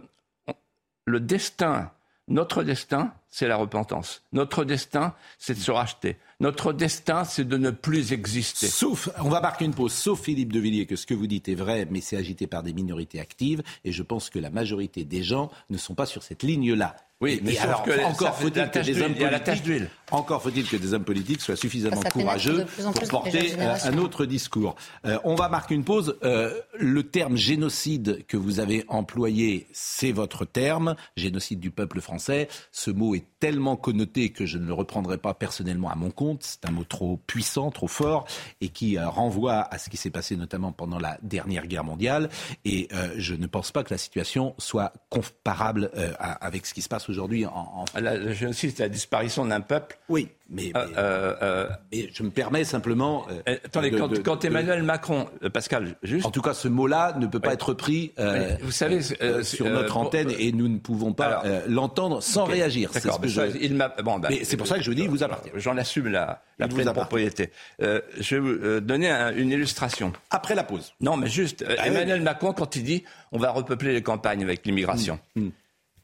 le 1.06 1.20
destin, 1.20 1.92
notre 2.30 2.64
destin, 2.64 3.14
c'est 3.30 3.48
la 3.48 3.58
repentance. 3.58 4.24
Notre 4.34 4.64
destin, 4.64 5.14
c'est 5.38 5.54
de 5.54 5.60
se 5.60 5.72
racheter. 5.72 6.18
Notre 6.40 6.74
destin, 6.74 7.26
c'est 7.26 7.48
de 7.48 7.58
ne 7.58 7.70
plus 7.70 8.14
exister. 8.14 8.68
Sauf, 8.68 9.10
on 9.20 9.30
va 9.30 9.42
marquer 9.42 9.66
une 9.66 9.74
pause, 9.74 9.94
sauf 9.94 10.22
Philippe 10.22 10.54
de 10.54 10.60
Villiers, 10.60 10.86
que 10.86 10.96
ce 10.96 11.06
que 11.06 11.14
vous 11.14 11.28
dites 11.28 11.50
est 11.50 11.56
vrai, 11.56 11.88
mais 11.90 12.02
c'est 12.02 12.18
agité 12.18 12.48
par 12.48 12.64
des 12.64 12.74
minorités 12.74 13.20
actives, 13.20 13.62
et 13.84 13.92
je 13.92 14.04
pense 14.04 14.30
que 14.30 14.40
la 14.40 14.50
majorité 14.50 15.04
des 15.04 15.24
gens 15.24 15.52
ne 15.70 15.78
sont 15.78 15.96
pas 15.96 16.06
sur 16.06 16.24
cette 16.24 16.44
ligne-là. 16.44 16.96
Oui, 17.22 17.42
mais 17.44 17.58
alors, 17.58 17.84
que 17.84 17.92
encore 18.06 18.36
faut-il 18.38 18.70
que 18.72 18.80
des 18.80 19.02
hommes 19.02 19.14
politiques, 19.14 19.84
encore 20.12 20.42
faut-il 20.42 20.66
que 20.68 20.78
des 20.78 20.94
hommes 20.94 21.04
politiques 21.04 21.42
soient 21.42 21.58
suffisamment 21.58 22.02
Ça 22.02 22.10
courageux 22.12 22.66
pour 22.94 22.94
porter 23.10 23.56
euh, 23.60 23.76
un 23.84 23.98
autre 23.98 24.26
discours. 24.26 24.76
Euh, 25.06 25.20
on 25.26 25.36
va 25.36 25.50
marquer 25.50 25.76
une 25.76 25.84
pause. 25.84 26.18
Euh, 26.24 26.58
le 26.80 27.04
terme 27.04 27.36
génocide 27.36 28.26
que 28.26 28.38
vous 28.38 28.62
avez 28.62 28.86
employé, 28.88 29.68
c'est 29.74 30.14
votre 30.14 30.46
terme, 30.46 30.96
génocide 31.18 31.60
du 31.60 31.72
peuple 31.72 32.00
français. 32.00 32.48
Ce 32.72 32.90
mot 32.90 33.14
est 33.16 33.26
tellement 33.42 33.76
connoté 33.76 34.30
que 34.30 34.46
je 34.46 34.58
ne 34.58 34.66
le 34.66 34.74
reprendrai 34.74 35.18
pas 35.18 35.34
personnellement 35.34 35.90
à 35.92 35.96
mon 35.96 36.12
compte. 36.12 36.44
C'est 36.44 36.66
un 36.70 36.72
mot 36.72 36.86
trop 36.86 37.18
puissant, 37.28 37.70
trop 37.70 37.88
fort, 37.90 38.26
et 38.62 38.70
qui 38.70 38.98
euh, 38.98 39.10
renvoie 39.10 39.68
à 39.72 39.78
ce 39.78 39.90
qui 39.90 39.98
s'est 39.98 40.10
passé 40.10 40.38
notamment 40.38 40.72
pendant 40.72 41.00
la 41.00 41.18
dernière 41.22 41.68
guerre 41.68 41.84
mondiale. 41.84 42.30
Et 42.64 42.88
euh, 42.94 43.10
je 43.18 43.36
ne 43.36 43.46
pense 43.46 43.74
pas 43.74 43.84
que 43.84 43.94
la 43.94 43.98
situation 43.98 44.56
soit 44.58 44.94
comparable 45.10 45.92
euh, 45.98 46.14
à- 46.18 46.46
avec 46.46 46.66
ce 46.66 46.74
qui 46.74 46.82
se 46.82 46.88
passe 46.88 47.09
aujourd'hui 47.10 47.46
en, 47.46 47.86
en 47.96 48.00
La- 48.00 48.16
Le 48.18 48.32
génocide, 48.34 48.74
c'est 48.76 48.84
la 48.84 48.90
disparition 48.90 49.46
d'un 49.46 49.62
peuple. 49.62 49.98
oui, 50.10 50.30
mais, 50.50 50.72
Euh, 50.76 50.88
euh, 50.98 51.36
euh, 51.42 51.70
mais 51.92 52.10
je 52.14 52.24
me 52.24 52.30
permets 52.30 52.64
simplement. 52.64 53.26
euh, 53.48 53.58
Attendez, 53.66 53.92
de- 53.92 53.98
quand, 53.98 54.08
de- 54.08 54.18
quand 54.20 54.42
de- 54.42 54.48
Emmanuel 54.48 54.84
Macron, 54.84 55.28
Pascal, 55.54 55.96
juste. 56.04 56.26
En 56.26 56.32
tout 56.32 56.42
cas, 56.42 56.54
ce 56.54 56.68
mot-là 56.68 57.16
ne 57.20 57.28
peut 57.28 57.40
pas 57.40 57.50
Ouais. 57.50 57.54
être 57.56 57.74
pris 57.74 58.14
vous 58.62 58.72
savez, 58.72 59.02
sur 59.44 59.66
notre 59.70 59.98
antenne 59.98 60.32
et 60.38 60.52
nous 60.52 60.68
ne 60.68 60.78
pouvons 60.80 61.14
pas 61.14 61.44
l'entendre 61.68 62.22
sans 62.22 62.46
réagir. 62.46 62.90
C'est 62.94 63.00
ce 63.02 63.08
que 63.08 63.22
mais 63.22 63.30
ça, 63.30 63.50
je- 63.50 63.58
il 63.60 63.76
m'a. 63.76 63.90
Bon, 64.04 64.20
bah, 64.20 64.30
c'est 64.44 64.58
pour 64.58 64.68
ça 64.68 64.78
que 64.78 64.84
je 64.84 64.90
vous 64.90 64.96
dis, 64.96 65.08
vous 65.08 65.24
appartient. 65.24 65.50
J'en 65.56 65.78
assume 65.78 66.08
la, 66.08 66.42
la 66.58 66.68
pleine 66.68 66.92
propriété. 66.94 67.52
Je 67.80 68.36
vais 68.36 68.40
vous 68.40 68.80
donner 68.82 69.10
un- 69.10 69.36
une 69.36 69.52
illustration. 69.52 70.14
Après 70.30 70.56
la 70.56 70.64
pause. 70.64 70.94
Non, 71.02 71.18
mais 71.18 71.28
juste, 71.28 71.64
Ah 71.68 71.72
oui. 71.84 71.88
Emmanuel 71.88 72.22
Macron, 72.22 72.54
quand 72.54 72.76
il 72.76 72.84
dit 72.84 73.04
on 73.32 73.38
va 73.40 73.52
repeupler 73.52 73.94
les 73.94 74.02
campagnes 74.04 74.44
avec 74.44 74.66
l'immigration, 74.66 75.20
Mm. 75.36 75.50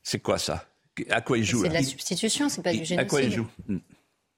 c'est 0.04 0.20
quoi 0.20 0.38
ça? 0.38 0.66
À 1.10 1.22
quoi 1.22 1.38
il 1.38 1.44
joue 1.44 1.64
C'est 1.64 1.70
de 1.70 1.74
la 1.74 1.84
substitution, 1.84 2.50
c'est 2.50 2.62
pas 2.62 2.74
du 2.74 2.82
À 2.98 3.06
quoi 3.06 3.22
il 3.22 3.32
génocide. 3.32 3.48
joue 3.68 3.80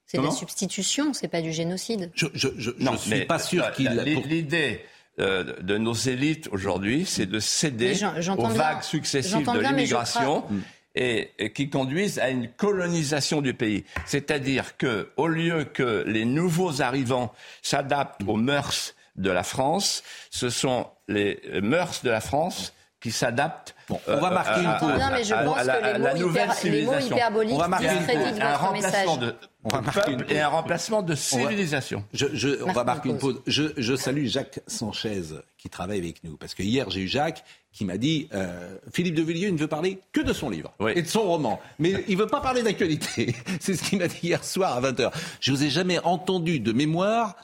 C'est 0.06 0.18
de 0.18 0.24
la 0.24 0.32
substitution, 0.32 1.14
c'est 1.14 1.28
pas 1.28 1.42
du 1.42 1.52
génocide. 1.54 2.12
Je, 2.16 2.28
je, 2.34 2.48
je, 2.58 2.72
je 2.78 2.84
Non, 2.84 2.98
suis 2.98 3.10
mais 3.12 3.26
pas 3.26 3.40
sûr 3.40 3.70
qu'il. 3.72 3.90
L'idée 4.26 4.82
euh, 5.20 5.44
de 5.62 5.78
nos 5.78 5.94
élites 5.94 6.48
aujourd'hui, 6.52 7.06
c'est 7.06 7.26
de 7.26 7.40
céder 7.40 7.94
aux 8.38 8.38
bien. 8.38 8.50
vagues 8.50 8.84
successives 8.84 9.46
de 9.46 9.60
l'immigration. 9.60 10.42
crois- 10.42 10.56
Et, 11.00 11.30
et 11.38 11.54
qui 11.54 11.70
conduisent 11.70 12.18
à 12.18 12.30
une 12.30 12.48
colonisation 12.50 13.42
du 13.44 13.54
pays. 13.54 13.84
C'est-à-dire 14.08 14.78
que, 14.78 15.10
au 15.16 15.28
lieu 15.28 15.64
que 15.66 16.04
les 16.08 16.26
nouveaux 16.26 16.82
arrivants 16.82 17.32
s'adaptent 17.62 18.22
aux 18.26 18.36
mœurs 18.36 18.96
de 19.16 19.30
la 19.30 19.44
France, 19.44 20.02
ce 20.32 20.50
sont 20.50 20.88
les 21.08 21.40
mœurs 21.62 22.02
de 22.04 22.10
la 22.10 22.20
France 22.22 22.74
qui 23.00 23.12
s'adaptent. 23.12 23.76
Bon, 23.90 24.02
on 24.08 24.18
va 24.18 24.32
marquer 24.32 24.62
une 24.64 24.78
pause. 24.80 24.96
Bien, 24.98 25.10
mais 25.12 25.24
je 25.24 25.34
à- 25.34 25.44
pense 25.44 25.62
que 25.62 26.68
les 26.68 26.84
mots 26.86 27.00
hyperboliques 27.00 27.56
On 27.56 27.58
va 27.58 27.68
marquer 27.70 27.86
une 27.88 27.98
discréditent 28.00 28.32
pause. 28.34 28.42
un 28.42 28.50
votre 28.52 28.60
remplacement 28.66 29.16
message. 29.18 30.18
de 30.28 30.34
et 30.34 30.40
un 30.42 30.48
remplacement 30.50 31.02
de 31.02 31.12
On 31.14 31.16
va- 31.16 31.22
civilisation. 31.22 32.04
Je, 32.14 32.26
je- 32.34 32.64
on 32.64 32.74
va 32.74 32.84
marquer 32.84 33.10
une 33.10 33.18
pause. 33.18 33.42
Je, 33.48 33.64
je 33.78 33.96
salue 33.96 34.26
Jacques 34.26 34.60
Sanchez 34.68 35.22
qui 35.58 35.70
travaille 35.70 36.00
avec 36.00 36.22
nous. 36.26 36.36
Parce 36.36 36.54
que 36.54 36.64
hier, 36.64 36.90
j'ai 36.90 37.02
eu 37.02 37.08
Jacques 37.08 37.46
qui 37.72 37.86
m'a 37.86 37.98
dit 37.98 38.28
euh, 38.34 38.78
Philippe 38.92 39.16
de 39.16 39.22
Villiers 39.22 39.52
ne 39.52 39.58
veut 39.58 39.68
parler 39.68 40.00
que 40.12 40.20
de 40.20 40.34
son 40.34 40.50
livre 40.50 40.74
Oui. 40.80 40.92
et 40.96 41.02
de 41.02 41.08
son 41.08 41.22
roman. 41.22 41.60
Mais 41.80 42.04
il 42.10 42.18
ne 42.18 42.22
veut 42.24 42.28
pas 42.28 42.42
parler 42.42 42.64
d'actualité. 42.64 43.36
C'est 43.62 43.76
ce 43.76 43.84
qu'il 43.84 44.00
m'a 44.00 44.08
dit 44.10 44.20
hier 44.24 44.44
soir 44.44 44.76
à 44.76 44.82
20h. 44.82 45.12
Je 45.40 45.52
vous 45.52 45.64
ai 45.64 45.70
jamais 45.70 46.00
entendu 46.00 46.60
de 46.60 46.74
mémoire 46.74 47.36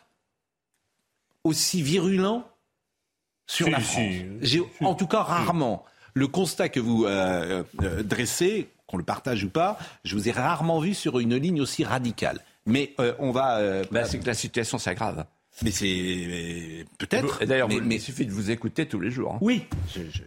aussi 1.44 1.82
virulent 1.82 2.44
sur 3.48 3.66
Si, 3.68 3.72
la 3.72 3.80
France. 3.80 4.04
si. 4.44 4.62
En 4.82 4.96
tout 4.96 5.08
cas 5.08 5.22
rarement 5.22 5.86
le 6.14 6.28
constat 6.28 6.70
que 6.70 6.80
vous 6.80 7.06
euh, 7.06 7.64
euh, 7.82 8.04
dressez, 8.04 8.68
qu'on 8.88 8.98
le 8.98 9.04
partage 9.04 9.44
ou 9.44 9.50
pas, 9.50 9.78
je 10.04 10.16
vous 10.16 10.28
ai 10.30 10.32
rarement 10.32 10.80
vu 10.80 10.94
sur 10.94 11.20
une 11.20 11.36
ligne 11.36 11.62
aussi 11.62 11.84
radicale. 11.84 12.40
Mais 12.66 12.94
euh, 13.00 13.14
on 13.20 13.32
va. 13.32 13.58
euh, 13.58 13.84
Ben, 13.92 14.06
c'est 14.06 14.20
que 14.20 14.26
la 14.28 14.34
situation 14.34 14.78
s'aggrave. 14.78 15.26
mais 15.64 15.72
c'est 15.72 16.86
peut-être. 16.98 17.44
D'ailleurs, 17.46 17.68
mais, 17.68 17.80
mais- 17.82 17.96
il 17.96 18.02
suffit 18.02 18.26
de 18.26 18.32
vous 18.32 18.52
écouter 18.52 18.86
tous 18.86 19.00
les 19.00 19.12
jours. 19.12 19.34
hein. 19.36 19.40
oui. 19.42 19.64
je- 19.94 20.02
je- 20.12 20.24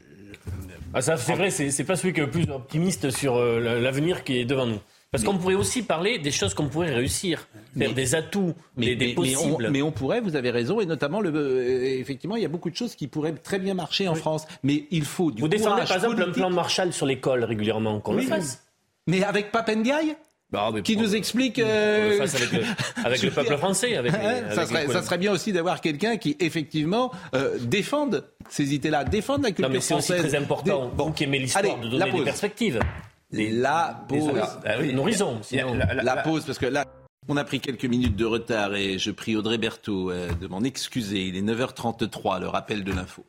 Ah, 0.94 1.02
ça, 1.02 1.16
c'est 1.16 1.34
vrai, 1.34 1.50
c'est 1.50 1.84
pas 1.84 1.96
celui 1.96 2.14
qui 2.14 2.20
est 2.20 2.24
le 2.24 2.30
plus 2.30 2.48
optimiste 2.50 3.10
sur 3.10 3.36
euh, 3.36 3.60
la- 3.60 3.78
l'avenir 3.80 4.24
qui 4.24 4.38
est 4.38 4.44
devant 4.44 4.66
nous. 4.66 4.78
Parce 5.12 5.24
qu'on 5.24 5.38
pourrait 5.38 5.54
aussi 5.54 5.82
parler 5.82 6.18
des 6.18 6.30
choses 6.30 6.52
qu'on 6.52 6.68
pourrait 6.68 6.92
réussir, 6.94 7.38
faire 7.78 7.88
Mais- 7.88 7.94
des 7.94 8.14
atouts, 8.14 8.54
mais, 8.76 8.86
des, 8.86 8.96
des 8.96 9.14
mais- 9.20 9.36
on, 9.36 9.58
mais 9.70 9.80
on 9.82 9.92
pourrait, 9.92 10.20
vous 10.20 10.36
avez 10.36 10.50
raison, 10.50 10.80
et 10.80 10.86
notamment, 10.86 11.20
le, 11.20 11.30
euh, 11.34 11.98
effectivement, 12.00 12.36
il 12.36 12.42
y 12.42 12.44
a 12.44 12.48
beaucoup 12.48 12.70
de 12.70 12.76
choses 12.76 12.94
qui 12.96 13.06
pourraient 13.06 13.32
très 13.32 13.58
bien 13.58 13.74
marcher 13.74 14.08
en 14.08 14.14
France. 14.14 14.46
Mais 14.62 14.84
il 14.90 15.04
faut 15.04 15.30
du 15.30 15.40
Vous 15.40 15.48
défendez 15.48 15.82
par 15.86 15.96
exemple 15.96 16.22
un 16.22 16.32
plan 16.32 16.50
Marshall 16.50 16.92
sur 16.92 17.06
l'école 17.06 17.44
régulièrement, 17.44 18.00
qu'on 18.00 18.16
Oui. 18.16 18.22
le 18.24 18.28
fasse. 18.28 18.64
Mais 19.06 19.22
avec 19.22 19.52
Papendiaï 19.52 20.16
Bah, 20.50 20.70
mais 20.74 20.82
qui 20.82 20.94
pour- 20.94 21.02
nous 21.04 21.14
explique. 21.14 21.56
qu'on 21.56 21.62
le 21.62 21.66
euh, 21.68 22.18
fasse 22.18 22.34
avec 22.34 22.52
le, 22.52 22.62
avec 23.04 23.22
le 23.22 23.30
peuple 23.30 23.56
français. 23.56 23.96
Avec 23.96 24.12
les- 24.12 24.18
Hein, 24.18 24.28
avec 24.44 24.52
ça, 24.52 24.66
serait, 24.66 24.82
collègues. 24.86 24.92
ça 24.92 25.02
serait 25.02 25.18
bien 25.18 25.32
aussi 25.32 25.52
d'avoir 25.52 25.80
quelqu'un 25.80 26.16
qui, 26.18 26.36
effectivement, 26.40 27.10
euh, 27.34 27.56
défende 27.60 28.24
ces 28.50 28.74
idées-là, 28.74 29.04
défende 29.04 29.42
la 29.44 29.48
culture 29.50 29.68
Non, 29.68 29.74
mais 29.74 29.80
c'est 29.80 29.94
aussi 29.94 30.12
très 30.12 30.34
important, 30.34 30.88
Des- 30.88 31.02
vous 31.04 31.12
qui 31.12 31.24
aimez 31.24 31.38
l'histoire, 31.38 31.78
de 31.78 31.88
donner 31.88 32.10
des 32.12 32.22
perspectives. 32.22 32.80
Des- 33.32 33.50
La 33.50 34.04
pause. 34.08 34.20
Ah 34.64 34.74
oui, 34.80 34.92
la- 36.04 36.16
pause, 36.18 36.44
parce 36.44 36.58
que 36.58 36.66
là, 36.66 36.84
on 37.28 37.36
a 37.36 37.44
pris 37.44 37.58
quelques 37.60 37.84
minutes 37.84 38.14
de 38.16 38.24
retard 38.24 38.74
et 38.76 38.98
je 38.98 39.10
prie 39.10 39.34
Audrey 39.36 39.58
Berthaud 39.58 40.10
euh, 40.10 40.28
de 40.40 40.46
m'en 40.46 40.62
excuser. 40.62 41.26
Il 41.26 41.36
est 41.36 41.42
9h33, 41.42 42.40
le 42.40 42.48
rappel 42.48 42.84
de 42.84 42.92
l'info. 42.92 43.24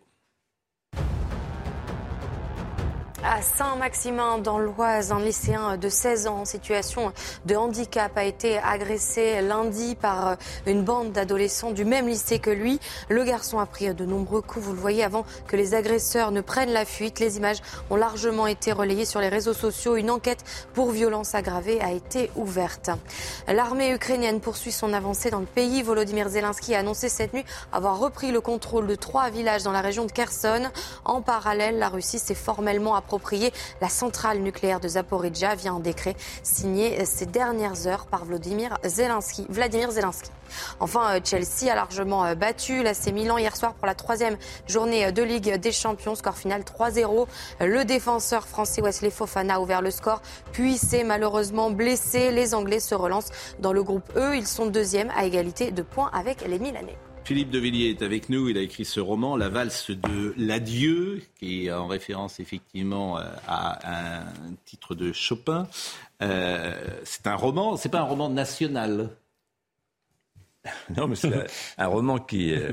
À 3.23 3.41
Saint-Maximin, 3.41 4.38
dans 4.38 4.60
l'Oise, 4.60 5.12
un 5.12 5.19
lycéen 5.19 5.75
de 5.75 5.89
16 5.89 6.27
ans 6.27 6.41
en 6.41 6.45
situation 6.45 7.12
de 7.45 7.56
handicap 7.56 8.15
a 8.15 8.23
été 8.23 8.60
agressé 8.60 9.41
lundi 9.41 9.95
par 9.95 10.38
une 10.67 10.84
bande 10.84 11.13
d'adolescents 11.13 11.71
du 11.71 11.84
même 11.84 12.08
lycée 12.08 12.38
que 12.38 12.51
lui. 12.51 12.80
Le 13.10 13.23
garçon 13.23 13.58
a 13.58 13.65
pris 13.65 13.91
de 13.91 14.06
nombreux 14.06 14.41
coups, 14.41 14.63
vous 14.63 14.73
le 14.73 14.80
voyez, 14.80 15.03
avant 15.03 15.25
que 15.47 15.56
les 15.56 15.73
agresseurs 15.73 16.30
ne 16.32 16.41
prennent 16.41 16.71
la 16.71 16.86
fuite. 16.86 17.19
Les 17.19 17.38
images 17.38 17.58
ont 17.89 17.95
largement 17.95 18.45
été 18.45 18.71
relayées 18.71 19.06
sur 19.06 19.19
les 19.19 19.30
réseaux 19.30 19.53
sociaux. 19.53 19.95
Une 19.95 20.12
enquête 20.12 20.43
pour 20.75 20.91
violence 20.91 21.34
aggravée 21.34 21.82
a 21.82 21.91
été 21.91 22.30
ouverte. 22.36 22.91
L'armée 23.47 23.93
ukrainienne 23.93 24.41
poursuit 24.41 24.71
son 24.71 24.93
avancée 24.93 25.32
dans 25.32 25.39
le 25.39 25.47
pays. 25.47 25.82
Volodymyr 25.82 26.30
Zelensky 26.30 26.75
a 26.75 26.80
annoncé 26.80 27.10
cette 27.10 27.34
nuit 27.34 27.45
avoir 27.73 27.97
repris 27.97 28.32
le 28.32 28.41
contrôle 28.41 28.86
de 28.86 28.95
trois 28.95 29.32
villages 29.32 29.63
dans 29.63 29.71
la 29.71 29.82
région 29.82 30.06
de 30.06 30.12
Kherson. 30.12 30.69
En 31.03 31.21
parallèle, 31.21 31.80
la 31.80 31.89
Russie 31.89 32.19
s'est 32.19 32.36
formellement 32.36 32.95
appropriée 32.95 33.08
la 33.82 33.89
centrale 33.89 34.39
nucléaire 34.39 34.80
de 34.80 34.88
Zaporizhia 34.88 35.56
via 35.56 35.71
un 35.71 35.80
décret 35.80 36.15
signé 36.43 37.03
ces 37.06 37.25
dernières 37.25 37.88
heures 37.88 38.06
par 38.08 38.25
Vladimir 38.25 38.77
Zelensky. 38.84 39.45
Vladimir 39.49 39.91
Zelensky. 39.91 40.32
Enfin, 40.80 41.15
euh, 41.15 41.19
Chelsea 41.23 41.71
a 41.71 41.75
largement 41.75 42.25
euh, 42.25 42.36
battu 42.36 42.84
l'AC 42.84 43.08
Milan 43.08 43.38
hier 43.38 43.56
soir 43.56 43.73
pour 43.73 43.88
la 43.88 43.95
troisième 43.95 44.38
journée 44.67 45.06
euh, 45.06 45.12
de 45.12 45.23
Ligue 45.23 45.56
des 45.56 45.71
Champions. 45.71 46.15
Score 46.15 46.38
final 46.38 46.62
3-0. 46.62 47.27
Le 47.62 47.86
défenseur 47.86 48.47
français 48.47 48.82
Wesley 48.82 49.10
Fofana 49.10 49.56
a 49.56 49.60
ouvert 49.60 49.82
le 49.82 49.91
score, 49.91 50.21
puis 50.51 50.77
s'est 50.77 51.03
malheureusement 51.03 51.69
blessé. 51.69 52.32
Les 52.32 52.53
Anglais 52.53 52.80
se 52.80 52.95
relancent 52.95 53.32
dans 53.60 53.73
le 53.73 53.84
groupe 53.84 54.10
E. 54.15 54.36
Ils 54.36 54.47
sont 54.47 54.67
deuxième 54.67 55.12
à 55.17 55.25
égalité 55.25 55.71
de 55.71 55.82
points 55.82 56.10
avec 56.13 56.41
les 56.47 56.60
Milanais. 56.60 56.97
Philippe 57.28 57.50
de 57.50 57.60
Villiers 57.60 57.90
est 57.90 58.04
avec 58.04 58.30
nous. 58.30 58.48
Il 58.48 58.58
a 58.58 58.62
écrit 58.62 58.86
ce 58.86 59.02
roman, 59.02 59.36
La 59.36 59.50
valse 59.50 59.92
de 59.92 60.34
l'adieu, 60.38 61.22
qui 61.36 61.66
est 61.66 61.72
en 61.74 61.86
référence 61.86 62.40
effectivement 62.40 63.18
à 63.46 64.22
un 64.22 64.54
titre 64.63 64.96
de 64.96 65.12
Chopin. 65.12 65.68
c'est 66.22 67.28
un 67.28 67.36
roman, 67.36 67.76
c'est 67.76 67.90
pas 67.90 68.00
un 68.00 68.06
roman 68.06 68.30
national. 68.30 69.10
Non, 70.96 71.10
mais 71.10 71.18
c'est 71.18 71.48
un 71.78 71.88
roman 71.88 72.18
qui 72.18 72.54
euh, 72.54 72.72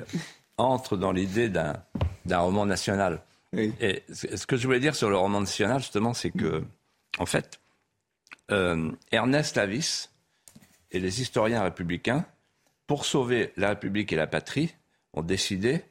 entre 0.57 0.97
dans 0.97 1.11
l'idée 1.11 1.49
d'un, 1.49 1.75
roman 2.31 2.65
national. 2.65 3.23
Et 3.57 4.05
ce 4.09 4.47
que 4.47 4.57
je 4.57 4.69
voulais 4.69 4.79
dire 4.79 4.95
sur 4.95 5.11
le 5.11 5.17
roman 5.17 5.41
national, 5.41 5.81
justement, 5.81 6.15
c'est 6.15 6.31
que, 6.31 6.63
en 7.19 7.27
fait, 7.27 7.59
euh, 8.53 8.93
Ernest 9.11 9.57
Lavis 9.57 10.11
et 10.93 11.01
les 11.01 11.23
historiens 11.23 11.65
républicains, 11.65 12.25
pour 12.87 13.05
sauver 13.05 13.53
la 13.57 13.71
République 13.71 14.13
et 14.13 14.17
la 14.17 14.27
patrie, 14.27 14.75
ont 15.13 15.23
décidé 15.23 15.83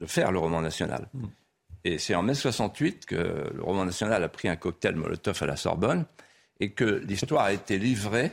de 0.00 0.06
faire 0.06 0.32
le 0.32 0.38
roman 0.38 0.60
national. 0.60 1.08
Mm. 1.14 1.26
Et 1.84 1.98
c'est 1.98 2.14
en 2.14 2.22
mai 2.22 2.34
68 2.34 3.06
que 3.06 3.14
le 3.14 3.62
roman 3.62 3.84
national 3.84 4.24
a 4.24 4.28
pris 4.28 4.48
un 4.48 4.56
cocktail 4.56 4.96
Molotov 4.96 5.40
à 5.42 5.46
la 5.46 5.56
Sorbonne 5.56 6.04
et 6.58 6.70
que 6.70 6.84
l'histoire 6.84 7.44
a 7.44 7.52
été 7.52 7.78
livrée 7.78 8.32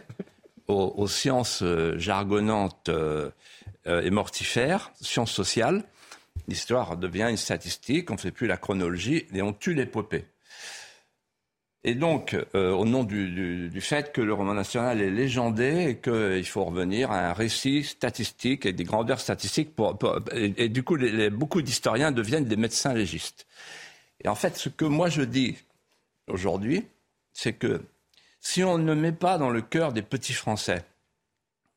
aux, 0.68 1.08
sciences 1.08 1.62
euh, 1.62 1.98
jargonnantes 2.00 2.90
euh, 2.90 3.30
euh, 3.86 4.02
et 4.02 4.10
mortifères, 4.10 4.92
sciences 5.00 5.32
sociales. 5.32 5.84
L'histoire 6.48 6.98
devient 6.98 7.28
une 7.30 7.38
statistique, 7.38 8.10
on 8.10 8.16
ne 8.16 8.20
fait 8.20 8.32
plus 8.32 8.48
la 8.48 8.58
chronologie 8.58 9.28
et 9.34 9.42
on 9.42 9.54
tue 9.54 9.74
l'épopée. 9.74 10.26
Et 11.86 11.96
donc, 11.96 12.38
au 12.54 12.86
nom 12.86 13.04
du, 13.04 13.70
fait 13.82 14.14
que 14.14 14.22
le 14.22 14.34
roman 14.34 14.54
national 14.54 15.02
est 15.02 15.10
légendé 15.10 15.90
et 15.90 15.98
qu'il 15.98 16.46
faut 16.46 16.64
revenir 16.64 17.12
à 17.12 17.30
un 17.30 17.34
récit 17.34 17.84
statistique 17.84 18.66
et 18.66 18.72
des 18.72 18.86
grandeurs 18.86 19.20
statistiques, 19.20 19.72
et, 20.32 20.70
du 20.70 20.84
coup, 20.84 20.98
beaucoup 21.34 21.62
d'historiens 21.62 22.12
deviennent 22.12 22.46
des 22.46 22.56
médecins 22.56 22.94
légistes. 22.94 23.46
Et 24.24 24.30
en 24.30 24.36
fait, 24.36 24.56
ce 24.56 24.70
que 24.70 24.86
moi 24.86 25.10
je 25.10 25.24
dis 25.24 25.58
aujourd'hui, 26.28 26.86
c'est 27.34 27.54
que 27.54 27.82
si 28.40 28.64
on 28.64 28.78
ne 28.78 28.94
met 28.94 29.12
pas 29.12 29.38
dans 29.38 29.50
le 29.50 29.62
cœur 29.62 29.92
des 29.92 30.02
petits 30.02 30.34
Français 30.34 30.86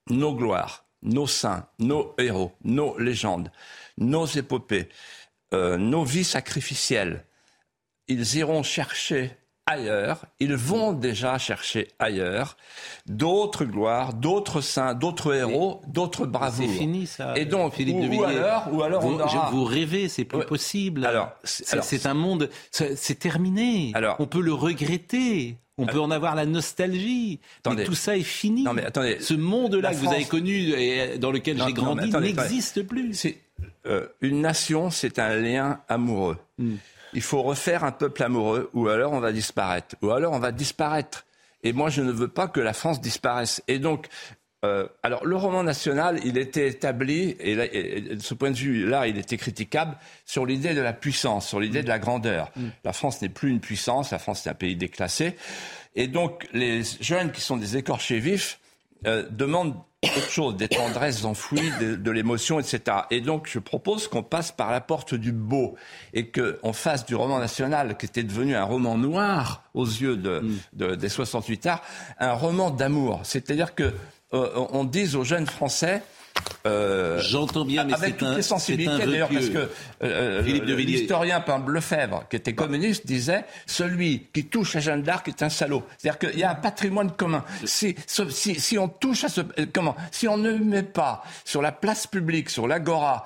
nos 0.08 0.34
gloires, 0.34 0.84
nos 1.02 1.26
saints, 1.26 1.66
nos 1.78 2.14
héros, 2.18 2.52
nos 2.64 2.98
légendes, 2.98 3.50
nos 3.98 4.26
épopées, 4.26 4.88
euh, 5.52 5.76
nos 5.76 6.04
vies 6.04 6.24
sacrificielles, 6.24 7.24
ils 8.08 8.36
iront 8.36 8.62
chercher 8.62 9.36
ailleurs, 9.66 10.24
ils 10.40 10.54
vont 10.54 10.92
déjà 10.92 11.38
chercher 11.38 11.88
ailleurs 11.98 12.56
d'autres 13.06 13.64
gloires, 13.64 14.14
d'autres 14.14 14.60
saints, 14.60 14.94
d'autres 14.94 15.34
héros, 15.34 15.82
d'autres 15.88 16.26
bravoures. 16.26 16.68
C'est 16.68 16.78
fini 16.78 17.06
ça. 17.06 17.36
Et 17.36 17.44
donc, 17.44 17.74
Philippe 17.74 17.96
ou, 17.96 18.08
de 18.08 18.16
ou 18.16 18.24
alors, 18.24 18.68
ou 18.72 18.82
alors 18.82 19.02
vous, 19.02 19.14
on 19.14 19.20
aura... 19.20 19.50
vous 19.50 19.64
rêvez, 19.64 20.08
c'est 20.08 20.24
plus 20.24 20.44
possible. 20.44 21.04
Alors, 21.04 21.30
c'est 21.44 22.06
un 22.06 22.14
monde, 22.14 22.48
c'est 22.70 23.18
terminé. 23.18 23.92
Alors, 23.94 24.16
on 24.18 24.26
peut 24.26 24.40
le 24.40 24.52
regretter. 24.52 25.56
On 25.78 25.84
peut 25.84 26.00
en 26.00 26.10
avoir 26.10 26.34
la 26.34 26.46
nostalgie. 26.46 27.40
mais 27.68 27.84
tout 27.84 27.94
ça 27.94 28.16
est 28.16 28.22
fini. 28.22 28.62
Non, 28.62 28.72
mais 28.72 28.84
attendez, 28.84 29.18
Ce 29.20 29.34
monde-là 29.34 29.90
que 29.90 29.96
vous 29.96 30.08
avez 30.08 30.24
connu 30.24 30.72
et 30.72 31.18
dans 31.18 31.30
lequel 31.30 31.62
j'ai 31.62 31.72
grandi 31.72 32.10
n'existe 32.10 32.82
plus. 32.82 33.26
Euh, 33.86 34.06
une 34.20 34.40
nation, 34.40 34.90
c'est 34.90 35.18
un 35.18 35.36
lien 35.36 35.80
amoureux. 35.88 36.38
Hmm. 36.58 36.76
Il 37.16 37.22
faut 37.22 37.42
refaire 37.42 37.82
un 37.82 37.92
peuple 37.92 38.22
amoureux, 38.22 38.68
ou 38.74 38.88
alors 38.88 39.14
on 39.14 39.20
va 39.20 39.32
disparaître. 39.32 39.96
Ou 40.02 40.10
alors 40.10 40.34
on 40.34 40.38
va 40.38 40.52
disparaître. 40.52 41.24
Et 41.62 41.72
moi, 41.72 41.88
je 41.88 42.02
ne 42.02 42.12
veux 42.12 42.28
pas 42.28 42.46
que 42.46 42.60
la 42.60 42.74
France 42.74 43.00
disparaisse. 43.00 43.62
Et 43.68 43.78
donc, 43.78 44.08
euh, 44.66 44.86
alors, 45.02 45.24
le 45.24 45.34
roman 45.34 45.62
national, 45.62 46.20
il 46.24 46.36
était 46.36 46.68
établi, 46.68 47.34
et, 47.40 48.16
de 48.16 48.20
ce 48.20 48.34
point 48.34 48.50
de 48.50 48.56
vue-là, 48.56 49.06
il 49.06 49.16
était 49.16 49.38
critiquable, 49.38 49.96
sur 50.26 50.44
l'idée 50.44 50.74
de 50.74 50.82
la 50.82 50.92
puissance, 50.92 51.48
sur 51.48 51.58
l'idée 51.58 51.82
de 51.82 51.88
la 51.88 51.98
grandeur. 51.98 52.50
Mm. 52.54 52.66
La 52.84 52.92
France 52.92 53.22
n'est 53.22 53.30
plus 53.30 53.48
une 53.48 53.60
puissance, 53.60 54.10
la 54.10 54.18
France 54.18 54.46
est 54.46 54.50
un 54.50 54.54
pays 54.54 54.76
déclassé. 54.76 55.36
Et 55.94 56.08
donc, 56.08 56.46
les 56.52 56.82
jeunes 57.00 57.32
qui 57.32 57.40
sont 57.40 57.56
des 57.56 57.78
écorchés 57.78 58.18
vifs 58.18 58.60
euh, 59.06 59.24
demandent 59.30 59.74
autre 60.02 60.30
chose, 60.30 60.56
des 60.56 60.68
tendresses 60.68 61.24
enfouies, 61.24 61.70
de, 61.80 62.10
l'émotion, 62.10 62.60
etc. 62.60 62.98
Et 63.10 63.20
donc, 63.20 63.48
je 63.50 63.58
propose 63.58 64.08
qu'on 64.08 64.22
passe 64.22 64.52
par 64.52 64.70
la 64.70 64.80
porte 64.80 65.14
du 65.14 65.32
beau 65.32 65.74
et 66.12 66.30
qu'on 66.30 66.72
fasse 66.72 67.06
du 67.06 67.14
roman 67.14 67.38
national, 67.38 67.96
qui 67.96 68.06
était 68.06 68.22
devenu 68.22 68.54
un 68.54 68.64
roman 68.64 68.96
noir 68.96 69.62
aux 69.74 69.86
yeux 69.86 70.16
de, 70.16 70.44
mm. 70.76 70.96
des 70.96 71.08
68 71.08 71.66
arts, 71.66 71.82
un 72.18 72.32
roman 72.32 72.70
d'amour. 72.70 73.20
C'est-à-dire 73.24 73.74
que 73.74 73.94
euh, 74.34 74.66
on 74.72 74.84
dise 74.84 75.16
aux 75.16 75.24
jeunes 75.24 75.46
Français 75.46 76.02
euh, 76.66 77.20
J'entends 77.20 77.64
bien, 77.64 77.84
mais 77.84 77.94
avec 77.94 78.16
toutes 78.16 78.28
un, 78.28 78.36
les 78.36 78.42
sensibilités 78.42 79.06
d'ailleurs, 79.06 79.28
parce 79.28 79.48
que 79.48 79.70
euh, 80.02 80.42
l'historien 80.42 81.40
Pamble 81.40 81.72
Lefebvre, 81.72 82.24
qui 82.28 82.36
était 82.36 82.54
communiste, 82.54 83.06
disait 83.06 83.44
celui 83.66 84.26
qui 84.32 84.46
touche 84.46 84.76
à 84.76 84.80
Jeanne 84.80 85.02
d'Arc 85.02 85.28
est 85.28 85.42
un 85.42 85.48
salaud. 85.48 85.84
C'est-à-dire 85.98 86.18
qu'il 86.18 86.38
y 86.38 86.44
a 86.44 86.50
un 86.50 86.56
patrimoine 86.56 87.12
commun. 87.12 87.44
Si, 87.64 87.94
si, 88.06 88.60
si, 88.60 88.78
on 88.78 88.88
touche 88.88 89.24
à 89.24 89.28
ce 89.28 89.40
comment, 89.72 89.96
si 90.10 90.28
on 90.28 90.36
ne 90.36 90.52
met 90.52 90.82
pas 90.82 91.22
sur 91.44 91.62
la 91.62 91.72
place 91.72 92.06
publique, 92.06 92.50
sur 92.50 92.66
l'agora, 92.66 93.24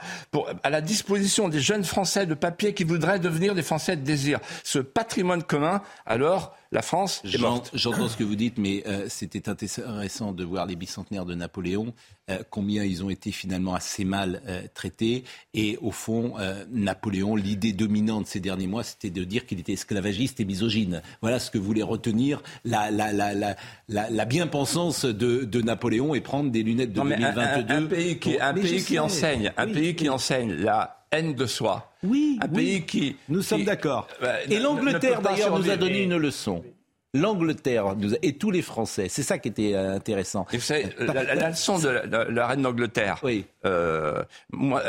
à 0.62 0.70
la 0.70 0.80
disposition 0.80 1.48
des 1.48 1.60
jeunes 1.60 1.84
Français 1.84 2.26
de 2.26 2.34
papier 2.34 2.74
qui 2.74 2.84
voudraient 2.84 3.18
devenir 3.18 3.54
des 3.54 3.62
Français 3.62 3.96
de 3.96 4.02
désir, 4.02 4.40
ce 4.64 4.78
patrimoine 4.78 5.42
commun, 5.42 5.82
alors 6.06 6.54
la 6.72 6.82
France 6.82 7.22
est 7.24 7.38
morte. 7.38 7.70
J'entends 7.74 8.08
ce 8.08 8.16
que 8.16 8.22
vous 8.22 8.36
dites, 8.36 8.58
mais 8.58 8.84
euh, 8.86 9.06
c'était 9.08 9.48
intéressant 9.48 10.32
de 10.32 10.44
voir 10.44 10.66
les 10.66 10.76
bicentenaires 10.76 11.24
de 11.24 11.34
Napoléon, 11.34 11.92
euh, 12.30 12.38
combien 12.48 12.84
ils 12.84 13.02
ont 13.02 13.10
été 13.10 13.32
finalement 13.32 13.74
assez 13.74 14.04
mal 14.04 14.40
euh, 14.46 14.62
traités. 14.72 15.24
Et 15.52 15.78
au 15.82 15.90
fond, 15.90 16.34
Napoléon, 16.70 17.34
l'idée 17.34 17.72
dominante 17.72 18.26
ces 18.26 18.40
derniers 18.40 18.66
mois, 18.66 18.84
c'était 18.84 19.10
de 19.10 19.24
dire 19.24 19.46
qu'il 19.46 19.58
était 19.58 19.72
esclavagiste 19.72 20.40
et 20.40 20.44
misogyne. 20.44 21.02
Voilà 21.22 21.40
ce 21.40 21.50
que 21.50 21.58
voulait 21.58 21.82
retenir 21.82 22.42
la, 22.64 22.90
la, 22.90 23.12
la, 23.12 23.56
la 23.88 24.24
bien-pensance 24.24 25.04
de, 25.04 25.44
de, 25.44 25.60
Napoléon 25.62 26.14
et 26.14 26.20
prendre 26.20 26.50
des 26.50 26.62
lunettes 26.62 26.92
de 26.92 27.00
2022. 27.00 27.74
Un, 27.74 27.86
pays 27.86 28.18
qui, 28.18 28.38
un 28.40 28.54
pays 28.54 28.82
qui 28.82 28.98
enseigne, 28.98 29.52
un 29.56 29.66
pays 29.66 29.94
qui 29.94 30.08
enseigne 30.08 30.52
la 30.52 30.99
haine 31.12 31.34
de 31.34 31.46
soi. 31.46 31.92
Oui, 32.02 32.38
un 32.42 32.48
pays 32.48 32.84
qui. 32.84 33.16
Nous 33.28 33.42
sommes 33.42 33.64
d'accord. 33.64 34.08
Euh, 34.22 34.38
et 34.48 34.58
l'Angleterre, 34.58 35.20
d'ailleurs, 35.20 35.58
nous 35.58 35.70
a 35.70 35.76
donné 35.76 36.02
une 36.02 36.16
leçon. 36.16 36.64
L'Angleterre 37.12 37.96
et 38.22 38.34
tous 38.34 38.52
les 38.52 38.62
Français, 38.62 39.08
c'est 39.08 39.24
ça 39.24 39.38
qui 39.38 39.48
était 39.48 39.74
euh, 39.74 39.96
intéressant. 39.96 40.46
vous 40.52 40.60
savez, 40.60 40.86
la, 41.00 41.50
leçon 41.50 41.80
de 41.80 41.88
la, 41.88 42.46
reine 42.46 42.62
d'Angleterre. 42.62 43.18
Oui. 43.24 43.46
Euh, 43.64 44.22
moi, 44.52 44.80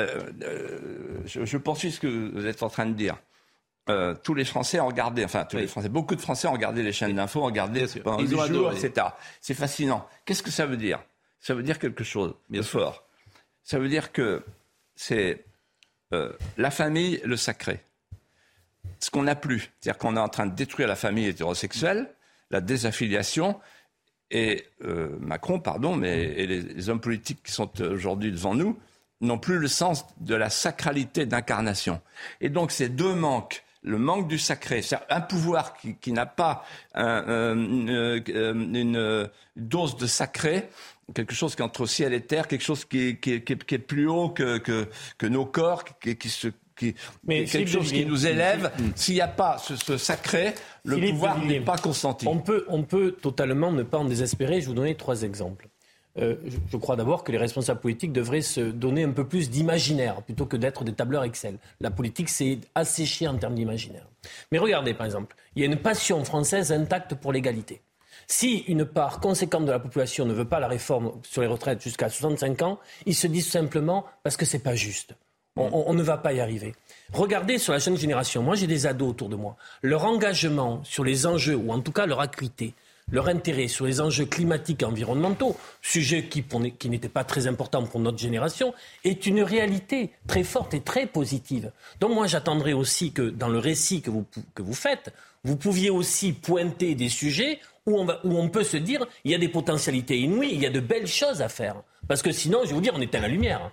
je, 1.25 1.57
poursuis 1.57 1.91
ce 1.91 1.99
que 1.99 2.31
vous 2.31 2.45
êtes 2.45 2.61
en 2.61 2.69
train 2.69 2.85
de 2.85 2.93
dire. 2.93 3.17
tous 4.21 4.35
les 4.35 4.45
Français 4.45 4.79
ont 4.79 4.87
regardé, 4.87 5.25
enfin 5.25 5.45
tous 5.45 5.57
les 5.57 5.65
Français, 5.65 5.89
beaucoup 5.89 6.15
de 6.15 6.21
Français 6.21 6.47
ont 6.47 6.53
regardé 6.53 6.83
les 6.83 6.91
chaînes 6.91 7.15
d'infos, 7.15 7.41
ont 7.41 7.45
regardé 7.45 7.85
pendant 8.03 8.19
Ils 8.19 8.35
ont 8.35 8.45
jours, 8.45 8.71
etc. 8.71 9.07
C'est 9.39 9.55
fascinant. 9.55 10.07
Qu'est-ce 10.25 10.43
que 10.43 10.51
ça 10.51 10.67
veut 10.67 10.77
dire? 10.77 10.99
Ça 11.39 11.55
veut 11.55 11.63
dire 11.63 11.79
quelque 11.79 12.03
chose 12.03 12.35
bien 12.51 12.61
fort. 12.61 13.03
Ça 13.63 13.79
veut 13.79 13.89
dire 13.89 14.11
que 14.11 14.43
c'est 14.95 15.43
euh, 16.13 16.31
la 16.57 16.71
famille, 16.71 17.21
le 17.23 17.37
sacré. 17.37 17.79
Ce 18.99 19.09
qu'on 19.09 19.23
n'a 19.23 19.35
plus, 19.35 19.71
c'est-à-dire 19.79 19.97
qu'on 19.97 20.15
est 20.15 20.19
en 20.19 20.29
train 20.29 20.45
de 20.45 20.55
détruire 20.55 20.87
la 20.87 20.95
famille 20.95 21.27
hétérosexuelle, 21.27 22.13
la 22.49 22.61
désaffiliation, 22.61 23.59
et 24.31 24.65
euh, 24.85 25.17
Macron, 25.19 25.59
pardon, 25.59 25.95
mais 25.95 26.23
et 26.23 26.47
les, 26.47 26.89
hommes 26.89 27.01
politiques 27.01 27.43
qui 27.43 27.51
sont 27.51 27.81
aujourd'hui 27.81 28.31
devant 28.31 28.55
nous 28.55 28.79
n'ont 29.19 29.37
plus 29.37 29.59
le 29.59 29.67
sens 29.67 30.05
de 30.19 30.35
la 30.35 30.49
sacralité 30.49 31.25
d'incarnation. 31.25 32.01
Et 32.39 32.49
donc 32.49 32.71
ces 32.71 32.89
deux 32.89 33.13
manques, 33.13 33.63
le 33.83 33.97
manque 33.97 34.27
du 34.27 34.39
sacré. 34.39 34.81
C'est 34.81 34.97
un 35.09 35.21
pouvoir 35.21 35.73
qui, 35.75 36.11
n'a 36.11 36.25
pas 36.25 36.65
euh, 36.95 37.53
une, 37.55 39.29
dose 39.55 39.97
de 39.97 40.07
sacré, 40.07 40.69
quelque 41.13 41.33
chose 41.33 41.55
qui 41.55 41.61
est 41.61 41.65
entre 41.65 41.85
ciel 41.85 42.13
et 42.13 42.21
terre, 42.21 42.47
quelque 42.47 42.63
chose 42.63 42.85
qui 42.85 43.09
est, 43.09 43.19
qui 43.19 43.33
est, 43.33 43.41
qui 43.43 43.53
est- 43.53 43.63
qui 43.65 43.75
est 43.75 43.79
plus 43.79 44.07
haut 44.07 44.29
que, 44.29 44.57
que, 44.57 44.87
que 45.17 45.27
nos 45.27 45.45
corps, 45.45 45.83
qui, 45.99 46.15
qui 46.15 46.29
se 46.29 46.47
qui, 46.75 46.95
Mais 47.25 47.39
quelque 47.45 47.49
Philippe 47.49 47.67
chose 47.67 47.83
Devilliers- 47.91 48.03
qui 48.03 48.09
nous 48.09 48.25
élève. 48.27 48.71
S'il 48.95 49.13
n'y 49.15 49.21
a 49.21 49.27
pas 49.27 49.57
ce, 49.59 49.75
ce 49.75 49.97
sacré, 49.97 50.53
le 50.83 50.95
Philippe 50.95 51.11
pouvoir 51.11 51.37
n'est 51.45 51.59
pas 51.59 51.77
consenti. 51.77 52.27
On 52.27 52.37
peut, 52.39 52.65
on 52.69 52.83
peut 52.83 53.11
totalement 53.11 53.71
ne 53.71 53.83
pas 53.83 53.99
en 53.99 54.05
désespérer. 54.05 54.55
Je 54.55 54.59
vais 54.61 54.65
vous 54.67 54.73
donner 54.73 54.95
trois 54.95 55.21
exemples. 55.23 55.67
Euh, 56.17 56.35
je, 56.45 56.57
je 56.71 56.77
crois 56.77 56.95
d'abord 56.95 57.23
que 57.23 57.31
les 57.31 57.37
responsables 57.37 57.79
politiques 57.79 58.11
devraient 58.11 58.41
se 58.41 58.59
donner 58.61 59.03
un 59.03 59.11
peu 59.11 59.25
plus 59.27 59.49
d'imaginaire 59.49 60.21
plutôt 60.23 60.45
que 60.45 60.57
d'être 60.57 60.83
des 60.83 60.91
tableurs 60.93 61.23
Excel. 61.23 61.57
La 61.81 61.91
politique, 61.91 62.29
c'est 62.29 62.57
asséché 62.75 63.27
en 63.27 63.37
termes 63.37 63.55
d'imaginaire. 63.55 64.07
Mais 64.51 64.57
regardez, 64.57 64.93
par 64.93 65.05
exemple, 65.05 65.35
il 65.55 65.61
y 65.61 65.65
a 65.65 65.67
une 65.67 65.77
passion 65.77 66.23
française 66.25 66.71
intacte 66.71 67.15
pour 67.15 67.31
l'égalité. 67.31 67.81
Si 68.31 68.59
une 68.69 68.85
part 68.85 69.19
conséquente 69.19 69.65
de 69.65 69.71
la 69.71 69.79
population 69.79 70.25
ne 70.25 70.31
veut 70.31 70.45
pas 70.45 70.61
la 70.61 70.69
réforme 70.69 71.11
sur 71.23 71.41
les 71.41 71.47
retraites 71.49 71.81
jusqu'à 71.83 72.07
65 72.07 72.61
ans, 72.61 72.79
ils 73.05 73.13
se 73.13 73.27
disent 73.27 73.49
simplement 73.49 74.05
parce 74.23 74.37
que 74.37 74.45
c'est 74.45 74.59
pas 74.59 74.73
juste. 74.73 75.15
On, 75.57 75.63
on- 75.65 75.83
on 75.89 75.93
ne 75.93 76.01
va 76.01 76.17
pas 76.17 76.31
y 76.31 76.39
arriver. 76.39 76.73
Regardez 77.11 77.57
sur 77.57 77.73
la 77.73 77.79
jeune 77.79 77.97
génération. 77.97 78.41
Moi, 78.41 78.55
j'ai 78.55 78.67
des 78.67 78.85
ados 78.87 79.09
autour 79.09 79.27
de 79.27 79.35
moi. 79.35 79.57
Leur 79.81 80.05
engagement 80.05 80.81
sur 80.85 81.03
les 81.03 81.25
enjeux, 81.25 81.55
ou 81.57 81.73
en 81.73 81.81
tout 81.81 81.91
cas 81.91 82.05
leur 82.05 82.21
acuité, 82.21 82.73
leur 83.11 83.27
intérêt 83.27 83.67
sur 83.67 83.85
les 83.85 83.99
enjeux 83.99 84.25
climatiques 84.25 84.81
et 84.83 84.85
environnementaux, 84.85 85.57
sujet 85.81 86.27
qui, 86.29 86.45
qui 86.79 86.89
n'était 86.89 87.09
pas 87.09 87.25
très 87.25 87.47
important 87.47 87.83
pour 87.83 87.99
notre 87.99 88.17
génération, 88.19 88.73
est 89.03 89.25
une 89.25 89.41
réalité 89.43 90.11
très 90.25 90.45
forte 90.45 90.73
et 90.73 90.79
très 90.79 91.05
positive. 91.05 91.73
Donc 91.99 92.13
moi, 92.15 92.27
j'attendrai 92.27 92.71
aussi 92.71 93.11
que 93.11 93.23
dans 93.29 93.49
le 93.49 93.59
récit 93.59 94.01
que 94.01 94.09
vous, 94.09 94.25
que 94.55 94.61
vous 94.63 94.73
faites, 94.73 95.11
vous 95.43 95.57
pouviez 95.57 95.89
aussi 95.89 96.31
pointer 96.31 96.95
des 96.95 97.09
sujets 97.09 97.59
où 97.87 97.97
on, 97.99 98.05
va- 98.05 98.19
où 98.23 98.37
on 98.37 98.49
peut 98.49 98.63
se 98.63 98.77
dire 98.77 99.05
il 99.23 99.31
y 99.31 99.35
a 99.35 99.37
des 99.37 99.47
potentialités 99.49 100.19
inouïes, 100.19 100.51
il 100.53 100.61
y 100.61 100.65
a 100.65 100.69
de 100.69 100.79
belles 100.79 101.07
choses 101.07 101.41
à 101.41 101.49
faire. 101.49 101.75
Parce 102.07 102.21
que 102.21 102.31
sinon, 102.31 102.59
je 102.63 102.69
vais 102.69 102.73
vous 102.75 102.81
dire, 102.81 102.93
on 102.95 103.01
éteint 103.01 103.21
la 103.21 103.27
lumière. 103.27 103.71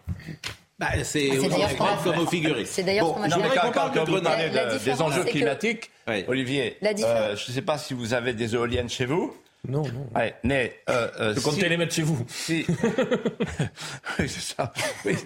Bah, 0.78 0.88
c'est 1.02 1.28
Ah, 1.32 1.48
d'ailleurs 1.48 2.02
comme 2.04 2.18
au 2.20 2.26
figuré. 2.26 2.64
C'est 2.64 2.84
d'ailleurs 2.84 3.08
ce 3.08 3.12
qu'on 3.14 3.20
non, 3.28 3.48
quand, 3.72 3.90
quand 3.92 4.04
de 4.04 4.10
vous 4.12 4.22
parlez 4.22 4.48
de- 4.48 4.84
des 4.84 5.02
enjeux 5.02 5.22
c'est 5.22 5.26
que- 5.26 5.32
climatiques, 5.32 5.90
Oui. 6.06 6.24
Olivier, 6.28 6.76
La 6.80 6.94
différence- 6.94 7.18
euh, 7.20 7.36
je 7.36 7.50
ne 7.50 7.54
sais 7.56 7.62
pas 7.62 7.78
si 7.78 7.94
vous 7.94 8.14
avez 8.14 8.32
des 8.32 8.54
éoliennes 8.54 8.88
chez 8.88 9.04
vous. 9.06 9.34
Non, 9.68 9.82
non. 9.82 10.08
Ouais, 10.14 10.36
mais 10.44 10.78
euh, 10.88 11.08
euh, 11.18 11.34
Je 11.34 11.40
comptais 11.40 11.62
si- 11.62 11.68
les 11.68 11.76
mettre 11.76 11.92
chez 11.92 12.02
vous. 12.02 12.24
si- 12.28 12.64
oui, 14.18 14.28
c'est 14.28 14.54
ça. 14.56 14.72
Oui. 15.04 15.16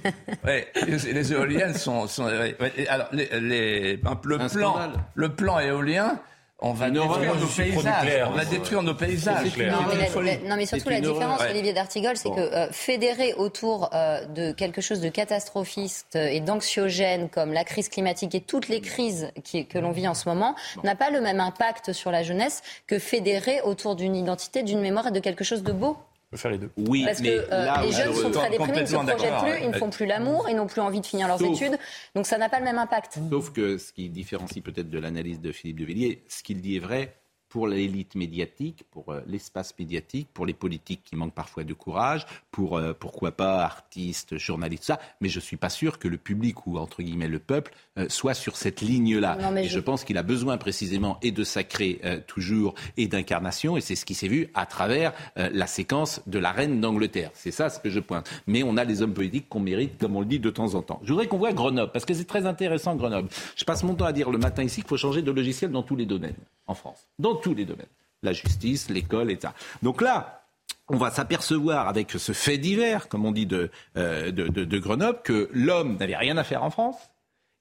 Ouais, 0.45 0.69
les, 0.87 1.13
les 1.13 1.33
éoliennes 1.33 1.75
sont. 1.75 2.07
ouais, 2.19 2.57
alors, 2.89 3.09
les, 3.13 3.29
les- 3.41 3.97
le, 3.97 4.09
Un 4.09 4.17
plan, 4.17 4.49
scandale. 4.49 4.93
le 5.15 5.29
plan 5.35 5.59
éolien, 5.59 6.19
on 6.63 6.73
va 6.73 6.91
détruire 6.91 7.35
nos 7.35 7.47
paysages. 7.47 8.23
On 8.27 8.31
va 8.31 8.45
détruire 8.45 8.83
nos 8.83 8.95
paysages. 8.95 9.57
Non, 9.59 9.79
mais, 9.89 9.97
la- 9.97 10.23
la- 10.23 10.49
non, 10.49 10.57
mais 10.57 10.67
surtout 10.67 10.89
la 10.91 11.01
différence. 11.01 11.41
Olivier 11.51 11.73
d'Artigol, 11.73 12.17
c'est 12.17 12.29
Bon. 12.29 12.35
que 12.37 12.41
euh, 12.41 12.69
fédérer 12.73 13.35
autour 13.35 13.91
euh, 13.93 14.25
de 14.27 14.53
quelque 14.53 14.81
chose 14.81 15.01
de 15.01 15.09
catastrophiste 15.09 16.17
et 16.17 16.41
d'anxiogène 16.41 17.29
comme 17.29 17.53
la 17.53 17.65
crise 17.65 17.89
climatique 17.89 18.35
et 18.35 18.41
toutes 18.41 18.69
les 18.69 18.81
crises 18.81 19.31
qui- 19.45 19.67
que 19.67 19.79
l'on 19.79 19.91
vit 19.91 20.07
en 20.09 20.15
ce 20.15 20.29
moment 20.29 20.55
n'a 20.85 20.95
pas 20.95 21.11
le 21.11 21.21
même 21.21 21.41
impact 21.41 21.93
sur 21.93 22.11
la 22.11 22.23
jeunesse 22.23 22.63
que 22.87 22.99
fédérer 22.99 23.61
autour 23.63 23.97
d'une 23.97 24.15
identité, 24.17 24.63
d'une 24.63 24.81
mémoire 24.81 25.09
et 25.09 25.11
de 25.13 25.21
quelque 25.21 25.45
chose 25.45 25.63
de 25.63 25.73
beau. 25.73 25.97
Je 26.33 26.37
peux 26.39 26.41
faire 26.41 26.51
les 26.51 26.59
deux. 26.59 26.71
Oui, 26.79 27.05
Parce 27.05 27.19
que 27.19 27.25
mais 27.25 27.39
euh, 27.53 27.65
là, 27.67 27.83
les 27.85 27.93
jeunes 27.93 28.15
sont 28.15 28.31
très 28.31 28.49
déprimés, 28.49 28.79
ils 28.79 28.81
ne 28.83 28.87
se 28.87 28.95
projettent 28.97 29.39
plus, 29.43 29.63
ils 29.65 29.69
ne 29.69 29.73
font 29.77 29.91
plus 29.91 30.07
l'amour, 30.07 30.47
ils 30.49 30.57
n'ont 30.57 30.67
plus 30.67 30.81
envie 30.81 31.01
de 31.03 31.07
finir 31.07 31.29
leurs 31.29 31.39
Sauf- 31.39 31.55
études. 31.55 31.79
Donc 32.15 32.25
ça 32.27 32.39
n'a 32.39 32.49
pas 32.49 32.59
le 32.59 32.65
même 32.65 32.79
impact. 32.79 33.19
Sauf 33.31 33.53
que 33.53 33.77
ce 33.77 33.93
qui 33.93 34.09
différencie 34.09 34.65
peut-être 34.65 34.89
de 34.89 34.99
l'analyse 34.99 35.41
de 35.43 35.53
Philippe 35.53 35.81
de 35.81 35.85
Villiers, 35.85 36.25
ce 36.29 36.43
qu'il 36.43 36.63
dit 36.63 36.77
est 36.77 36.81
vrai 36.81 37.15
pour 37.53 37.67
l'élite 37.69 38.15
médiatique, 38.15 38.83
pour 38.91 39.11
euh, 39.13 39.21
l'espace 39.27 39.75
médiatique, 39.79 40.27
pour 40.33 40.47
les 40.47 40.55
politiques 40.55 41.03
qui 41.05 41.17
manquent 41.17 41.35
parfois 41.35 41.65
de 41.65 41.75
courage, 41.75 42.25
pour 42.51 42.79
euh, 42.79 42.95
pourquoi 42.99 43.33
pas 43.33 43.63
artistes, 43.63 44.39
journalistes, 44.39 44.85
tout 44.85 44.87
ça. 44.87 45.01
Mais 45.21 45.29
je 45.29 45.39
suis 45.39 45.59
pas 45.59 45.69
sûr 45.69 45.99
que 45.99 46.09
le 46.09 46.17
public 46.17 46.67
ou 46.67 46.79
entre 46.79 47.03
guillemets 47.03 47.29
le 47.29 47.39
peuple 47.39 47.73
euh, 47.99 48.07
soit 48.09 48.33
sur 48.33 48.57
cette 48.57 48.81
ligne-là. 48.81 49.37
Et 49.65 49.69
je- 49.69 49.75
je 49.75 49.81
pense 49.81 50.03
qu'il 50.05 50.17
a 50.17 50.23
besoin 50.23 50.57
précisément 50.57 51.19
et 51.21 51.31
de 51.31 51.45
sacré 51.45 52.01
euh, 52.05 52.21
toujours 52.27 52.75
et 52.97 53.07
d'incarnation. 53.07 53.77
Et 53.77 53.83
c'est 53.83 53.97
ce 53.97 54.07
qui 54.07 54.15
s'est 54.15 54.29
vu 54.29 54.49
à 54.55 54.65
travers 54.65 55.13
la 55.37 55.67
séquence 55.67 56.23
de 56.27 56.39
la 56.39 56.53
reine 56.53 56.81
d'Angleterre. 56.81 57.31
C'est 57.35 57.51
ça 57.51 57.69
ce 57.69 57.79
que 57.81 57.91
je 57.91 58.01
pointe. 58.01 58.31
Mais 58.47 58.63
on 58.63 58.79
a 58.79 58.85
les 58.85 59.03
hommes 59.03 59.13
politiques 59.13 59.49
qu'on 59.51 59.61
mérite, 59.61 59.99
comme 59.99 60.17
on 60.17 60.21
le 60.21 60.27
dit 60.27 60.39
de 60.39 60.49
temps 60.49 60.75
en 60.75 60.81
temps. 60.81 61.01
Je 61.05 61.13
voudrais 61.13 61.27
qu'on 61.27 61.37
voit 61.39 61.53
Grenoble, 61.53 61.93
parce 61.93 62.07
que 62.07 62.15
c'est 62.15 62.25
très 62.25 62.47
intéressant 62.47 62.97
Grenoble. 62.97 63.29
Je 63.57 63.65
passe 63.65 63.83
mon 63.83 63.95
temps 63.95 64.07
à 64.07 64.13
dire 64.13 64.31
le 64.31 64.39
matin 64.39 64.63
ici 64.63 64.81
qu'il 64.81 64.89
faut 64.89 64.97
changer 64.97 65.21
de 65.21 65.31
logiciel 65.31 65.71
dans 65.71 65.83
tous 65.83 65.97
les 65.97 66.07
domaines 66.07 66.37
en 66.67 66.75
France. 66.75 67.09
Dans 67.19 67.35
tous 67.37 67.55
les 67.55 67.65
domaines. 67.65 67.87
La 68.23 68.33
justice, 68.33 68.89
l'école, 68.89 69.31
etc. 69.31 69.53
Donc 69.83 70.01
là, 70.01 70.45
on 70.89 70.97
va 70.97 71.11
s'apercevoir 71.11 71.89
avec 71.89 72.13
ce 72.13 72.33
fait 72.33 72.59
divers, 72.59 73.09
comme 73.09 73.25
on 73.27 73.33
dit 73.33 73.47
de, 73.47 73.71
euh, 73.97 74.31
de, 74.31 74.49
de- 74.49 74.65
de 74.65 74.79
Grenoble, 74.79 75.21
que 75.25 75.49
l'homme 75.53 75.97
n'avait 75.99 76.17
rien 76.17 76.37
à 76.37 76.45
faire 76.45 76.63
en 76.63 76.71
France. 76.71 76.97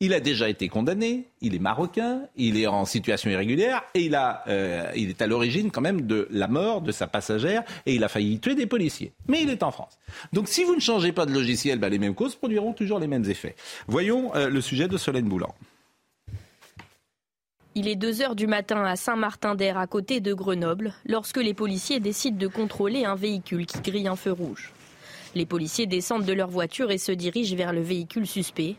Il 0.03 0.13
a 0.15 0.19
déjà 0.19 0.49
été 0.49 0.67
condamné, 0.67 1.25
il 1.41 1.53
est 1.53 1.59
marocain, 1.59 2.21
il 2.35 2.57
est 2.57 2.65
en 2.65 2.85
situation 2.85 3.29
irrégulière 3.29 3.83
et 3.93 4.01
il, 4.05 4.15
a, 4.15 4.43
euh, 4.47 4.91
il 4.95 5.09
est 5.11 5.21
à 5.21 5.27
l'origine 5.27 5.69
quand 5.69 5.81
même 5.81 6.07
de 6.07 6.27
la 6.31 6.47
mort 6.47 6.81
de 6.81 6.91
sa 6.91 7.05
passagère 7.05 7.63
et 7.85 7.93
il 7.93 8.03
a 8.03 8.07
failli 8.07 8.39
tuer 8.39 8.55
des 8.55 8.65
policiers. 8.65 9.13
Mais 9.27 9.43
il 9.43 9.49
est 9.51 9.61
en 9.61 9.69
France. 9.69 9.99
Donc 10.33 10.47
si 10.47 10.63
vous 10.63 10.73
ne 10.73 10.79
changez 10.79 11.11
pas 11.11 11.27
de 11.27 11.31
logiciel, 11.31 11.77
bah, 11.77 11.87
les 11.87 11.99
mêmes 11.99 12.15
causes 12.15 12.35
produiront 12.35 12.73
toujours 12.73 12.97
les 12.97 13.05
mêmes 13.05 13.25
effets. 13.29 13.55
Voyons 13.87 14.33
euh, 14.35 14.49
le 14.49 14.59
sujet 14.61 14.87
de 14.87 14.97
Solène 14.97 15.25
Boulan. 15.25 15.53
Il 17.74 17.88
est 17.88 17.95
2 17.95 18.22
heures 18.22 18.36
du 18.36 18.47
matin 18.47 18.84
à 18.84 18.97
Saint-Martin-d'Air, 18.97 19.78
à 19.78 19.88
côté 19.88 20.19
de 20.19 20.34
Grenoble, 20.34 20.93
lorsque 21.05 21.38
les 21.38 21.53
policiers 21.53 22.01
décident 22.01 22.38
de 22.38 22.47
contrôler 22.47 23.05
un 23.05 23.15
véhicule 23.15 23.65
qui 23.65 23.80
grille 23.80 24.09
un 24.09 24.17
feu 24.17 24.34
rouge. 24.34 24.74
Les 25.36 25.45
policiers 25.45 25.86
descendent 25.88 26.26
de 26.26 26.34
leur 26.34 26.49
voiture 26.49 26.91
et 26.91 26.97
se 26.97 27.13
dirigent 27.13 27.55
vers 27.55 27.72
le 27.72 27.80
véhicule 27.80 28.28
suspect. 28.28 28.76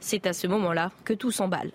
C'est 0.00 0.26
à 0.26 0.32
ce 0.32 0.46
moment-là 0.46 0.90
que 1.04 1.12
tout 1.12 1.30
s'emballe. 1.30 1.70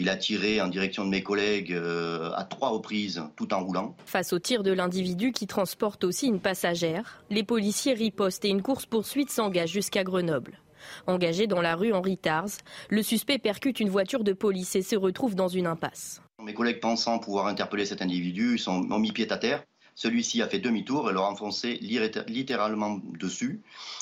Il 0.00 0.08
a 0.08 0.16
tiré 0.16 0.60
en 0.60 0.66
direction 0.66 1.04
de 1.04 1.10
mes 1.10 1.22
collègues 1.22 1.72
euh, 1.72 2.32
à 2.34 2.42
trois 2.42 2.70
reprises 2.70 3.22
tout 3.36 3.54
en 3.54 3.64
roulant. 3.64 3.94
Face 4.04 4.32
au 4.32 4.40
tir 4.40 4.64
de 4.64 4.72
l'individu 4.72 5.30
qui 5.30 5.46
transporte 5.46 6.02
aussi 6.02 6.26
une 6.26 6.40
passagère, 6.40 7.22
les 7.30 7.44
policiers 7.44 7.94
ripostent 7.94 8.44
et 8.44 8.48
une 8.48 8.62
course-poursuite 8.62 9.30
s'engage 9.30 9.70
jusqu'à 9.70 10.02
Grenoble. 10.02 10.58
Engagé 11.06 11.46
dans 11.46 11.60
la 11.60 11.74
rue 11.76 11.92
Henri 11.92 12.18
Tars, 12.18 12.48
le 12.90 13.02
suspect 13.02 13.38
percute 13.38 13.80
une 13.80 13.90
voiture 13.90 14.24
de 14.24 14.32
police 14.32 14.76
et 14.76 14.82
se 14.82 14.96
retrouve 14.96 15.34
dans 15.34 15.48
une 15.48 15.66
impasse. 15.66 16.22
Mes 16.42 16.54
collègues 16.54 16.80
pensant 16.80 17.18
pouvoir 17.18 17.46
interpeller 17.46 17.86
cet 17.86 18.02
individu, 18.02 18.54
ils 18.54 18.58
sont, 18.58 18.86
ont 18.90 18.98
mis 18.98 19.12
pied 19.12 19.30
à 19.32 19.38
terre. 19.38 19.64
Celui-ci 19.94 20.40
a 20.42 20.46
fait 20.48 20.60
demi-tour 20.60 21.10
et 21.10 21.12
leur 21.12 21.24
a 21.24 21.30
enfoncé 21.30 21.74
litté- 21.82 22.22
littéralement 22.28 23.00
dessus. 23.18 23.60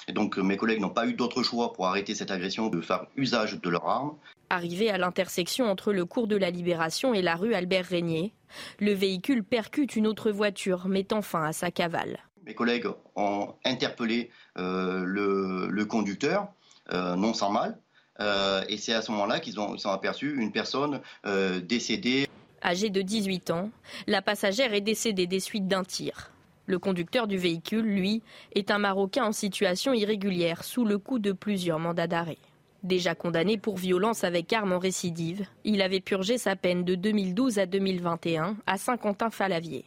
Et 0.08 0.12
donc 0.12 0.36
mes 0.36 0.58
collègues 0.58 0.80
n'ont 0.80 0.90
pas 0.90 1.06
eu 1.06 1.14
d'autre 1.14 1.42
choix 1.42 1.72
pour 1.72 1.86
arrêter 1.86 2.14
cette 2.14 2.30
agression 2.30 2.68
de 2.68 2.82
faire 2.82 3.06
usage 3.16 3.58
de 3.58 3.70
leur 3.70 3.88
arme. 3.88 4.12
Arrivé 4.50 4.90
à 4.90 4.98
l'intersection 4.98 5.70
entre 5.70 5.94
le 5.94 6.04
cours 6.04 6.26
de 6.26 6.36
la 6.36 6.50
Libération 6.50 7.14
et 7.14 7.22
la 7.22 7.34
rue 7.34 7.54
Albert 7.54 7.86
Régnier, 7.86 8.34
le 8.78 8.92
véhicule 8.92 9.42
percute 9.42 9.96
une 9.96 10.06
autre 10.06 10.30
voiture, 10.30 10.86
mettant 10.86 11.22
fin 11.22 11.44
à 11.44 11.54
sa 11.54 11.70
cavale. 11.70 12.18
Mes 12.44 12.54
collègues 12.54 12.86
ont 13.16 13.54
interpellé 13.64 14.30
euh, 14.58 15.02
le, 15.04 15.68
le 15.68 15.84
conducteur, 15.86 16.48
non 16.92 17.34
sans 17.34 17.50
mal. 17.50 17.78
Euh, 18.20 18.64
et 18.68 18.76
c'est 18.76 18.94
à 18.94 19.02
ce 19.02 19.10
moment-là 19.12 19.40
qu'ils 19.40 19.60
ont, 19.60 19.74
ils 19.74 19.86
ont 19.86 19.90
aperçu 19.90 20.36
une 20.40 20.52
personne 20.52 21.00
euh, 21.26 21.60
décédée. 21.60 22.28
Âgée 22.62 22.90
de 22.90 23.02
18 23.02 23.50
ans, 23.50 23.70
la 24.06 24.22
passagère 24.22 24.72
est 24.74 24.80
décédée 24.80 25.26
des 25.26 25.40
suites 25.40 25.68
d'un 25.68 25.84
tir. 25.84 26.30
Le 26.66 26.78
conducteur 26.78 27.28
du 27.28 27.36
véhicule, 27.36 27.84
lui, 27.84 28.22
est 28.54 28.70
un 28.70 28.78
Marocain 28.78 29.24
en 29.26 29.32
situation 29.32 29.92
irrégulière, 29.92 30.64
sous 30.64 30.84
le 30.84 30.98
coup 30.98 31.20
de 31.20 31.32
plusieurs 31.32 31.78
mandats 31.78 32.08
d'arrêt. 32.08 32.38
Déjà 32.82 33.14
condamné 33.14 33.56
pour 33.56 33.76
violence 33.76 34.24
avec 34.24 34.52
arme 34.52 34.72
en 34.72 34.78
récidive, 34.78 35.46
il 35.64 35.80
avait 35.80 36.00
purgé 36.00 36.38
sa 36.38 36.56
peine 36.56 36.84
de 36.84 36.94
2012 36.94 37.58
à 37.58 37.66
2021 37.66 38.56
à 38.66 38.78
Saint-Quentin-Falavier. 38.78 39.84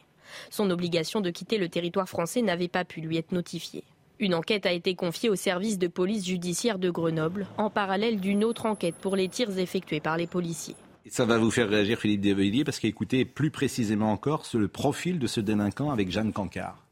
Son 0.48 0.70
obligation 0.70 1.20
de 1.20 1.30
quitter 1.30 1.58
le 1.58 1.68
territoire 1.68 2.08
français 2.08 2.40
n'avait 2.40 2.68
pas 2.68 2.84
pu 2.84 3.00
lui 3.00 3.16
être 3.16 3.32
notifiée. 3.32 3.84
Une 4.20 4.34
enquête 4.34 4.66
a 4.66 4.72
été 4.72 4.94
confiée 4.94 5.30
au 5.30 5.34
service 5.34 5.78
de 5.78 5.86
police 5.86 6.26
judiciaire 6.26 6.78
de 6.78 6.90
Grenoble, 6.90 7.46
en 7.56 7.70
parallèle 7.70 8.20
d'une 8.20 8.44
autre 8.44 8.66
enquête 8.66 8.94
pour 8.96 9.16
les 9.16 9.28
tirs 9.28 9.58
effectués 9.58 10.00
par 10.00 10.18
les 10.18 10.26
policiers. 10.26 10.76
Ça 11.08 11.24
va 11.24 11.38
vous 11.38 11.50
faire 11.50 11.70
réagir 11.70 11.98
Philippe 11.98 12.20
Devilliers 12.20 12.64
parce 12.64 12.78
qu'écoutez 12.78 13.24
plus 13.24 13.50
précisément 13.50 14.12
encore 14.12 14.44
sur 14.44 14.58
le 14.58 14.68
profil 14.68 15.18
de 15.18 15.26
ce 15.26 15.40
délinquant 15.40 15.90
avec 15.90 16.10
Jeanne 16.10 16.34
Cancard. 16.34 16.84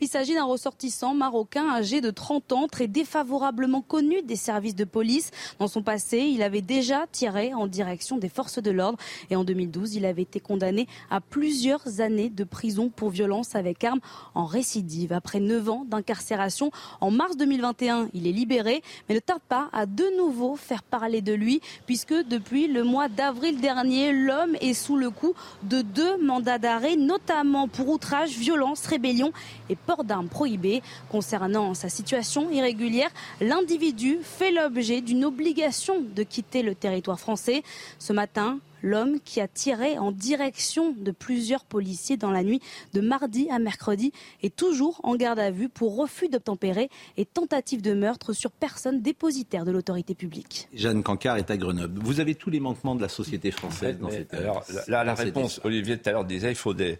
Il 0.00 0.08
s'agit 0.08 0.34
d'un 0.34 0.44
ressortissant 0.44 1.14
marocain 1.14 1.68
âgé 1.68 2.00
de 2.00 2.10
30 2.10 2.52
ans, 2.52 2.66
très 2.68 2.88
défavorablement 2.88 3.82
connu 3.82 4.22
des 4.22 4.36
services 4.36 4.74
de 4.74 4.84
police. 4.84 5.30
Dans 5.58 5.68
son 5.68 5.82
passé, 5.82 6.18
il 6.18 6.42
avait 6.42 6.62
déjà 6.62 7.06
tiré 7.10 7.54
en 7.54 7.66
direction 7.66 8.16
des 8.16 8.28
forces 8.28 8.60
de 8.60 8.70
l'ordre 8.70 8.98
et 9.30 9.36
en 9.36 9.44
2012, 9.44 9.94
il 9.94 10.04
avait 10.04 10.22
été 10.22 10.40
condamné 10.40 10.86
à 11.10 11.20
plusieurs 11.20 12.00
années 12.00 12.30
de 12.30 12.44
prison 12.44 12.90
pour 12.94 13.10
violence 13.10 13.54
avec 13.54 13.84
arme 13.84 14.00
en 14.34 14.44
récidive. 14.44 15.12
Après 15.12 15.40
9 15.40 15.68
ans 15.68 15.84
d'incarcération, 15.88 16.70
en 17.00 17.10
mars 17.10 17.36
2021, 17.36 18.08
il 18.14 18.26
est 18.26 18.32
libéré, 18.32 18.82
mais 19.08 19.14
ne 19.14 19.20
tarde 19.20 19.42
pas 19.48 19.68
à 19.72 19.86
de 19.86 20.04
nouveau 20.16 20.56
faire 20.56 20.82
parler 20.82 21.20
de 21.20 21.32
lui, 21.32 21.60
puisque 21.86 22.14
depuis 22.14 22.66
le 22.66 22.84
mois 22.84 23.08
d'avril 23.08 23.60
dernier, 23.60 24.12
l'homme 24.12 24.56
est 24.60 24.74
sous 24.74 24.96
le 24.96 25.10
coup 25.10 25.34
de 25.62 25.82
deux 25.82 26.18
mandats 26.18 26.58
d'arrêt, 26.58 26.96
notamment 26.96 27.68
pour 27.68 27.88
outrage, 27.88 28.30
violence, 28.30 28.86
rébellion 28.86 29.32
et 29.68 29.76
port 29.86 30.04
d'armes 30.04 30.28
prohibées. 30.28 30.82
Concernant 31.10 31.74
sa 31.74 31.88
situation 31.88 32.50
irrégulière, 32.50 33.10
l'individu 33.40 34.18
fait 34.22 34.50
l'objet 34.50 35.00
d'une 35.00 35.24
obligation 35.24 36.00
de 36.00 36.22
quitter 36.22 36.62
le 36.62 36.74
territoire 36.74 37.20
français. 37.20 37.62
Ce 37.98 38.12
matin, 38.12 38.58
l'homme 38.84 39.18
qui 39.24 39.40
a 39.40 39.48
tiré 39.48 39.98
en 39.98 40.12
direction 40.12 40.94
de 40.96 41.10
plusieurs 41.10 41.64
policiers 41.64 42.16
dans 42.16 42.30
la 42.30 42.44
nuit 42.44 42.60
de 42.92 43.00
mardi 43.00 43.48
à 43.50 43.58
mercredi 43.58 44.12
est 44.42 44.54
toujours 44.54 45.00
en 45.02 45.16
garde 45.16 45.38
à 45.38 45.50
vue 45.50 45.68
pour 45.68 45.96
refus 45.96 46.28
d'obtempérer 46.28 46.90
et 47.16 47.24
tentative 47.24 47.80
de 47.80 47.94
meurtre 47.94 48.32
sur 48.32 48.50
personne 48.50 49.00
dépositaire 49.00 49.64
de 49.64 49.72
l'autorité 49.72 50.14
publique. 50.14 50.68
Jeanne 50.74 51.02
Cancard 51.02 51.38
est 51.38 51.50
à 51.50 51.56
Grenoble. 51.56 52.00
Vous 52.02 52.20
avez 52.20 52.34
tous 52.34 52.50
les 52.50 52.60
manquements 52.60 52.94
de 52.94 53.02
la 53.02 53.08
société 53.08 53.50
française 53.50 53.98
dans 53.98 54.10
cette 54.10 54.34
Alors, 54.34 54.62
là, 54.86 55.02
la 55.02 55.14
réponse, 55.14 55.60
Olivier 55.64 55.98
tout 55.98 56.08
à 56.08 56.12
l'heure 56.12 56.24
disait, 56.24 56.50
il 56.50 56.56
faut 56.56 56.74
des, 56.74 56.98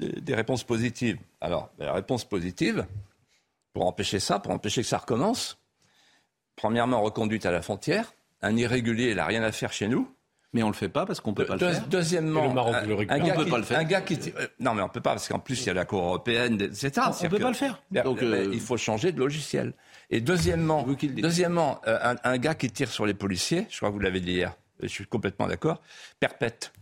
des, 0.00 0.20
des 0.20 0.34
réponses 0.34 0.64
positives. 0.64 1.18
Alors, 1.40 1.70
la 1.78 1.92
réponse 1.92 2.24
positive, 2.24 2.86
pour 3.72 3.86
empêcher 3.86 4.18
ça, 4.18 4.38
pour 4.40 4.52
empêcher 4.52 4.82
que 4.82 4.88
ça 4.88 4.98
recommence, 4.98 5.58
premièrement, 6.56 7.00
reconduite 7.02 7.46
à 7.46 7.50
la 7.50 7.62
frontière. 7.62 8.12
Un 8.42 8.56
irrégulier, 8.56 9.10
il 9.10 9.16
n'a 9.16 9.26
rien 9.26 9.42
à 9.42 9.52
faire 9.52 9.72
chez 9.72 9.86
nous. 9.88 10.12
Mais 10.52 10.64
on 10.64 10.68
le 10.68 10.74
fait 10.74 10.88
pas 10.88 11.06
parce 11.06 11.20
qu'on 11.20 11.32
peut 11.32 11.44
pas 11.46 11.52
le 11.54 11.60
Deux- 11.60 11.72
faire. 11.72 11.86
Deuxièmement, 11.86 12.48
le 12.48 12.52
Maroc 12.54 12.74
un, 12.74 12.84
le 12.84 12.94
un 12.98 13.18
gars 13.20 13.34
On 13.34 13.36
peut 13.36 13.44
qui, 13.44 13.50
pas 13.52 13.58
le 13.58 13.62
faire. 13.62 13.78
un 13.78 13.84
gars 13.84 14.00
qui- 14.00 14.18
euh, 14.36 14.48
non 14.58 14.74
mais 14.74 14.82
on 14.82 14.88
peut 14.88 15.00
pas 15.00 15.10
parce 15.12 15.28
qu'en 15.28 15.38
plus 15.38 15.60
il 15.62 15.66
y 15.68 15.70
a 15.70 15.74
la 15.74 15.84
Cour 15.84 16.02
européenne, 16.02 16.60
etc. 16.60 16.90
On- 16.96 17.12
C'est-à-dire 17.12 17.30
peut 17.30 17.36
que- 17.36 17.42
pas 17.42 17.48
le 17.50 17.54
faire. 17.54 17.80
Donc, 18.02 18.20
mais 18.20 18.26
euh, 18.26 18.50
il 18.52 18.58
faut 18.60 18.76
changer 18.76 19.12
de 19.12 19.20
logiciel. 19.20 19.74
Et 20.10 20.20
deuxièmement, 20.20 20.84
deuxièmement, 21.18 21.80
euh, 21.86 21.98
un, 22.02 22.16
un 22.24 22.38
gars 22.38 22.56
qui 22.56 22.68
tire 22.68 22.90
sur 22.90 23.06
les 23.06 23.14
policiers, 23.14 23.68
je 23.70 23.76
crois 23.76 23.90
que 23.90 23.94
vous 23.94 24.00
l'avez 24.00 24.18
dit 24.18 24.32
hier, 24.32 24.56
je 24.82 24.88
suis 24.88 25.06
complètement 25.06 25.46
d'accord, 25.46 25.80
perpète. 26.18 26.72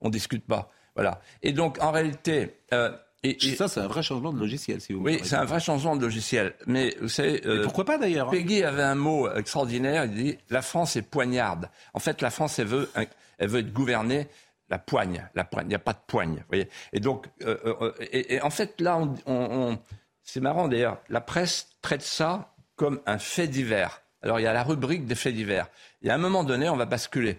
On 0.00 0.08
discute 0.08 0.46
pas. 0.46 0.70
Voilà. 0.94 1.20
Et 1.42 1.52
donc 1.52 1.82
en 1.82 1.90
réalité, 1.90 2.56
euh, 2.72 2.90
et, 3.22 3.36
et- 3.46 3.56
Ça, 3.56 3.68
c'est 3.68 3.80
un 3.80 3.86
vrai 3.88 4.02
changement 4.02 4.32
de 4.32 4.38
logiciel, 4.38 4.80
si 4.80 4.92
vous 4.92 5.00
me 5.00 5.06
oui, 5.06 5.20
c'est 5.24 5.36
un 5.36 5.44
vrai 5.46 5.58
changement 5.60 5.96
de 5.96 6.02
logiciel. 6.02 6.54
Mais 6.66 6.94
vous 7.00 7.08
savez. 7.08 7.40
euh, 7.46 7.62
pourquoi 7.62 7.84
pas 7.86 7.96
d'ailleurs 7.98 8.28
hein 8.28 8.32
Peggy 8.32 8.62
avait 8.62 8.82
un 8.82 8.94
mot 8.94 9.30
extraordinaire. 9.32 10.04
Il 10.04 10.12
dit 10.14 10.38
La 10.50 10.60
France 10.62 10.96
est 10.96 11.02
poignarde. 11.02 11.68
En 11.94 12.00
fait, 12.00 12.20
la 12.20 12.30
France, 12.30 12.58
elle 12.58 12.66
veut, 12.66 12.90
elle 13.38 13.48
veut 13.48 13.60
être 13.60 13.72
gouvernée. 13.72 14.28
La 14.70 14.78
poigne, 14.78 15.26
la 15.34 15.44
poigne, 15.44 15.66
il 15.66 15.68
n'y 15.70 15.74
a 15.74 15.78
pas 15.78 15.92
de 15.92 15.98
poigne, 16.06 16.36
vous 16.36 16.44
voyez. 16.48 16.68
Et 16.94 17.00
donc, 17.00 17.26
euh, 17.42 17.56
euh, 17.66 17.92
et, 18.00 18.34
et 18.36 18.40
en 18.42 18.48
fait, 18.50 18.80
là, 18.80 18.96
on, 18.98 19.14
on- 19.26 19.72
on- 19.72 19.78
c'est 20.22 20.40
marrant 20.40 20.68
d'ailleurs, 20.68 20.98
la 21.10 21.20
presse 21.20 21.68
traite 21.82 22.00
ça 22.02 22.54
comme 22.76 23.00
un 23.06 23.18
fait 23.18 23.46
divers. 23.46 24.00
Alors, 24.22 24.40
il 24.40 24.44
y 24.44 24.46
a 24.46 24.54
la 24.54 24.62
rubrique 24.64 25.04
des 25.06 25.14
faits 25.14 25.34
divers. 25.34 25.68
Et 26.02 26.08
à 26.10 26.14
un 26.14 26.18
moment 26.18 26.44
donné, 26.44 26.68
on 26.70 26.76
va 26.76 26.86
basculer 26.86 27.38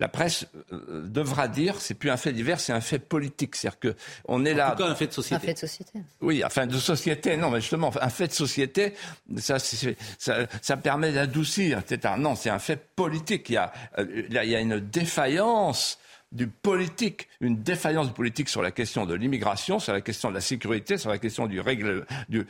la 0.00 0.08
presse 0.08 0.46
euh, 0.72 1.02
devra 1.08 1.48
dire 1.48 1.80
c'est 1.80 1.94
plus 1.94 2.10
un 2.10 2.16
fait 2.16 2.32
divers, 2.32 2.60
c'est 2.60 2.72
un 2.72 2.80
fait 2.80 2.98
politique. 3.00 3.56
C'est-à-dire 3.56 3.78
que 3.80 3.94
on 4.26 4.44
est 4.44 4.54
là. 4.54 4.70
tout 4.72 4.82
cas, 4.84 4.88
un 4.90 4.94
fait 4.94 5.06
de 5.08 5.34
Un 5.34 5.38
fait 5.40 5.54
de 5.54 5.58
société. 5.58 5.98
Oui, 6.20 6.42
enfin 6.44 6.66
de 6.66 6.76
société, 6.78 7.36
non, 7.36 7.50
mais 7.50 7.60
justement, 7.60 7.92
un 8.00 8.08
fait 8.08 8.28
de 8.28 8.32
société, 8.32 8.94
ça, 9.38 9.58
c'est- 9.58 9.96
ça, 10.18 10.46
ça 10.62 10.76
permet 10.76 11.12
d'adoucir, 11.12 11.78
etc. 11.80 12.14
Non, 12.18 12.34
c'est 12.36 12.50
un 12.50 12.58
fait 12.60 12.76
politique. 12.94 13.48
Il 13.50 13.54
y 13.54 13.56
a, 13.56 13.72
euh, 13.98 14.22
là, 14.30 14.44
il 14.44 14.50
y 14.50 14.54
a 14.56 14.60
une 14.60 14.78
défaillance 14.80 15.98
du 16.30 16.46
politique, 16.46 17.28
une 17.40 17.62
défaillance 17.62 18.08
du 18.08 18.12
politique 18.12 18.48
sur 18.50 18.60
la 18.60 18.70
question 18.70 19.06
de 19.06 19.14
l'immigration, 19.14 19.78
sur 19.78 19.94
la 19.94 20.02
question 20.02 20.28
de 20.28 20.34
la 20.34 20.42
sécurité, 20.42 20.98
sur 20.98 21.08
la 21.10 21.18
question 21.18 21.46
du, 21.46 21.58
règle, 21.60 22.04
du, 22.28 22.46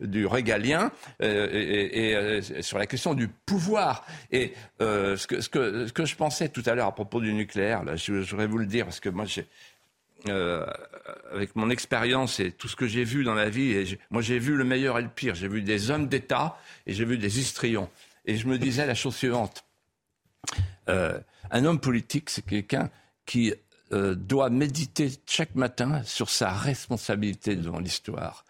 du, 0.00 0.26
régalien 0.26 0.90
euh, 1.20 1.48
et, 1.52 2.16
euh, 2.16 2.62
sur 2.62 2.78
la 2.78 2.86
question 2.86 3.12
du 3.12 3.28
pouvoir. 3.28 4.06
Et 4.30 4.54
euh, 4.80 5.16
ce, 5.16 5.26
que, 5.26 5.40
ce, 5.42 5.50
que, 5.50 5.86
ce 5.86 5.92
que 5.92 6.06
je 6.06 6.16
pensais 6.16 6.48
tout 6.48 6.62
à 6.64 6.74
l'heure 6.74 6.86
à 6.86 6.94
propos 6.94 7.20
du 7.20 7.34
nucléaire, 7.34 7.84
je, 7.96 8.14
voudrais 8.14 8.46
vous 8.46 8.58
le 8.58 8.66
dire 8.66 8.86
parce 8.86 9.00
que 9.00 9.10
moi 9.10 9.26
j'ai 9.26 9.46
avec 11.32 11.56
mon 11.56 11.68
expérience 11.68 12.38
et 12.38 12.52
tout 12.52 12.68
ce 12.68 12.76
que 12.76 12.86
j'ai 12.86 13.02
vu 13.02 13.24
dans 13.24 13.34
la 13.34 13.50
vie, 13.50 13.72
et 13.72 13.98
moi 14.10 14.22
j'ai 14.22 14.38
vu 14.38 14.54
le 14.54 14.62
meilleur 14.62 14.96
et 15.00 15.02
le 15.02 15.08
pire. 15.08 15.34
J'ai 15.34 15.48
vu 15.48 15.62
des 15.62 15.90
hommes 15.90 16.06
d'État 16.06 16.56
et 16.86 16.92
j'ai 16.92 17.04
vu 17.04 17.18
des 17.18 17.40
histrions. 17.40 17.90
Et 18.24 18.36
je 18.36 18.46
me 18.46 18.56
disais 18.56 18.86
la 18.86 18.94
chose 18.94 19.16
suivante. 19.16 19.64
Un 20.86 21.64
homme 21.64 21.80
politique, 21.80 22.30
c'est 22.30 22.46
quelqu'un 22.46 22.88
qui 23.26 23.54
euh, 23.92 24.14
doit 24.14 24.50
méditer 24.50 25.10
chaque 25.26 25.54
matin 25.54 26.02
sur 26.04 26.30
sa 26.30 26.50
responsabilité 26.50 27.56
devant 27.56 27.78
l'histoire. 27.78 28.44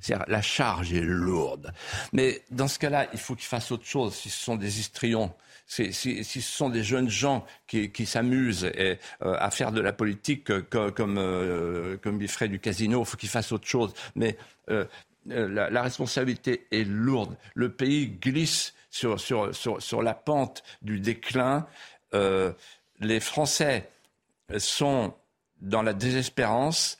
C'est-à-dire, 0.00 0.26
la 0.28 0.42
charge 0.42 0.92
est 0.92 1.00
lourde. 1.00 1.72
Mais 2.12 2.42
dans 2.50 2.68
ce 2.68 2.78
cas-là, 2.78 3.08
il 3.12 3.18
faut 3.18 3.34
qu'il 3.34 3.46
fasse 3.46 3.72
autre 3.72 3.84
chose 3.86 4.14
si 4.14 4.30
ce 4.30 4.38
sont 4.44 4.56
des 4.56 4.78
histrions. 4.80 5.32
Si, 5.66 5.92
ce 5.92 6.40
sont 6.40 6.70
des 6.70 6.82
jeunes 6.82 7.10
gens 7.10 7.44
qui, 7.66 8.06
s'amusent 8.06 8.70
euh, 8.78 8.96
à 9.20 9.50
faire 9.50 9.70
de 9.70 9.80
la 9.82 9.92
politique 9.92 10.50
euh, 10.50 10.62
co- 10.62 10.92
comme, 10.92 11.18
euh, 11.18 11.98
comme 11.98 12.22
ils 12.22 12.28
feraient 12.28 12.48
du 12.48 12.58
casino, 12.58 13.00
il 13.02 13.06
faut 13.06 13.16
qu'ils 13.18 13.28
fassent 13.28 13.52
autre 13.52 13.66
chose. 13.66 13.92
Mais 14.14 14.38
euh, 14.70 14.86
la, 15.26 15.68
la 15.68 15.82
responsabilité 15.82 16.66
est 16.70 16.84
lourde. 16.84 17.36
Le 17.54 17.70
pays 17.70 18.08
glisse 18.08 18.72
sur, 18.90 19.20
sur, 19.20 19.54
sur, 19.54 19.82
sur 19.82 20.02
la 20.02 20.14
pente 20.14 20.62
du 20.80 21.00
déclin. 21.00 21.66
Les 23.00 23.20
Français 23.20 23.90
sont 24.56 25.12
dans 25.60 25.82
la 25.82 25.92
désespérance. 25.92 26.98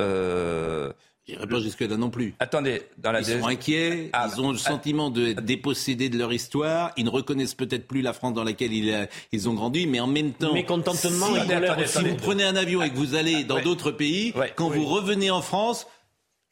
Euh, 0.00 0.92
J'irai 1.26 1.46
pas 1.46 1.60
jusque-là 1.60 1.96
non 1.96 2.10
plus. 2.10 2.34
Attendez, 2.40 2.82
dans 2.98 3.12
la 3.12 3.20
Ils 3.20 3.26
sont 3.40 3.46
inquiets, 3.46 4.10
Ah, 4.12 4.28
ils 4.34 4.40
ont 4.40 4.50
le 4.50 4.58
sentiment 4.58 5.10
d'être 5.10 5.42
dépossédés 5.44 6.08
de 6.08 6.18
leur 6.18 6.32
histoire, 6.32 6.90
ils 6.96 7.04
ne 7.04 7.10
reconnaissent 7.10 7.54
peut-être 7.54 7.86
plus 7.86 8.00
la 8.02 8.12
France 8.12 8.34
dans 8.34 8.42
laquelle 8.42 8.72
ils, 8.72 8.90
euh, 8.90 9.06
ils 9.30 9.48
ont 9.48 9.54
grandi, 9.54 9.86
mais 9.86 10.00
en 10.00 10.08
même 10.08 10.32
temps, 10.32 10.52
Mécontentement 10.54 11.26
si, 11.26 11.36
et 11.42 11.46
colère 11.46 11.88
si 11.88 12.02
vous 12.02 12.16
prenez 12.16 12.42
un 12.42 12.56
avion 12.56 12.82
et 12.82 12.90
que 12.90 12.96
vous 12.96 13.14
allez 13.14 13.44
dans 13.44 13.56
Ouais. 13.56 13.62
d'autres 13.62 13.92
pays, 13.92 14.32
quand 14.56 14.70
vous 14.70 14.86
revenez 14.86 15.30
en 15.30 15.42
France, 15.42 15.86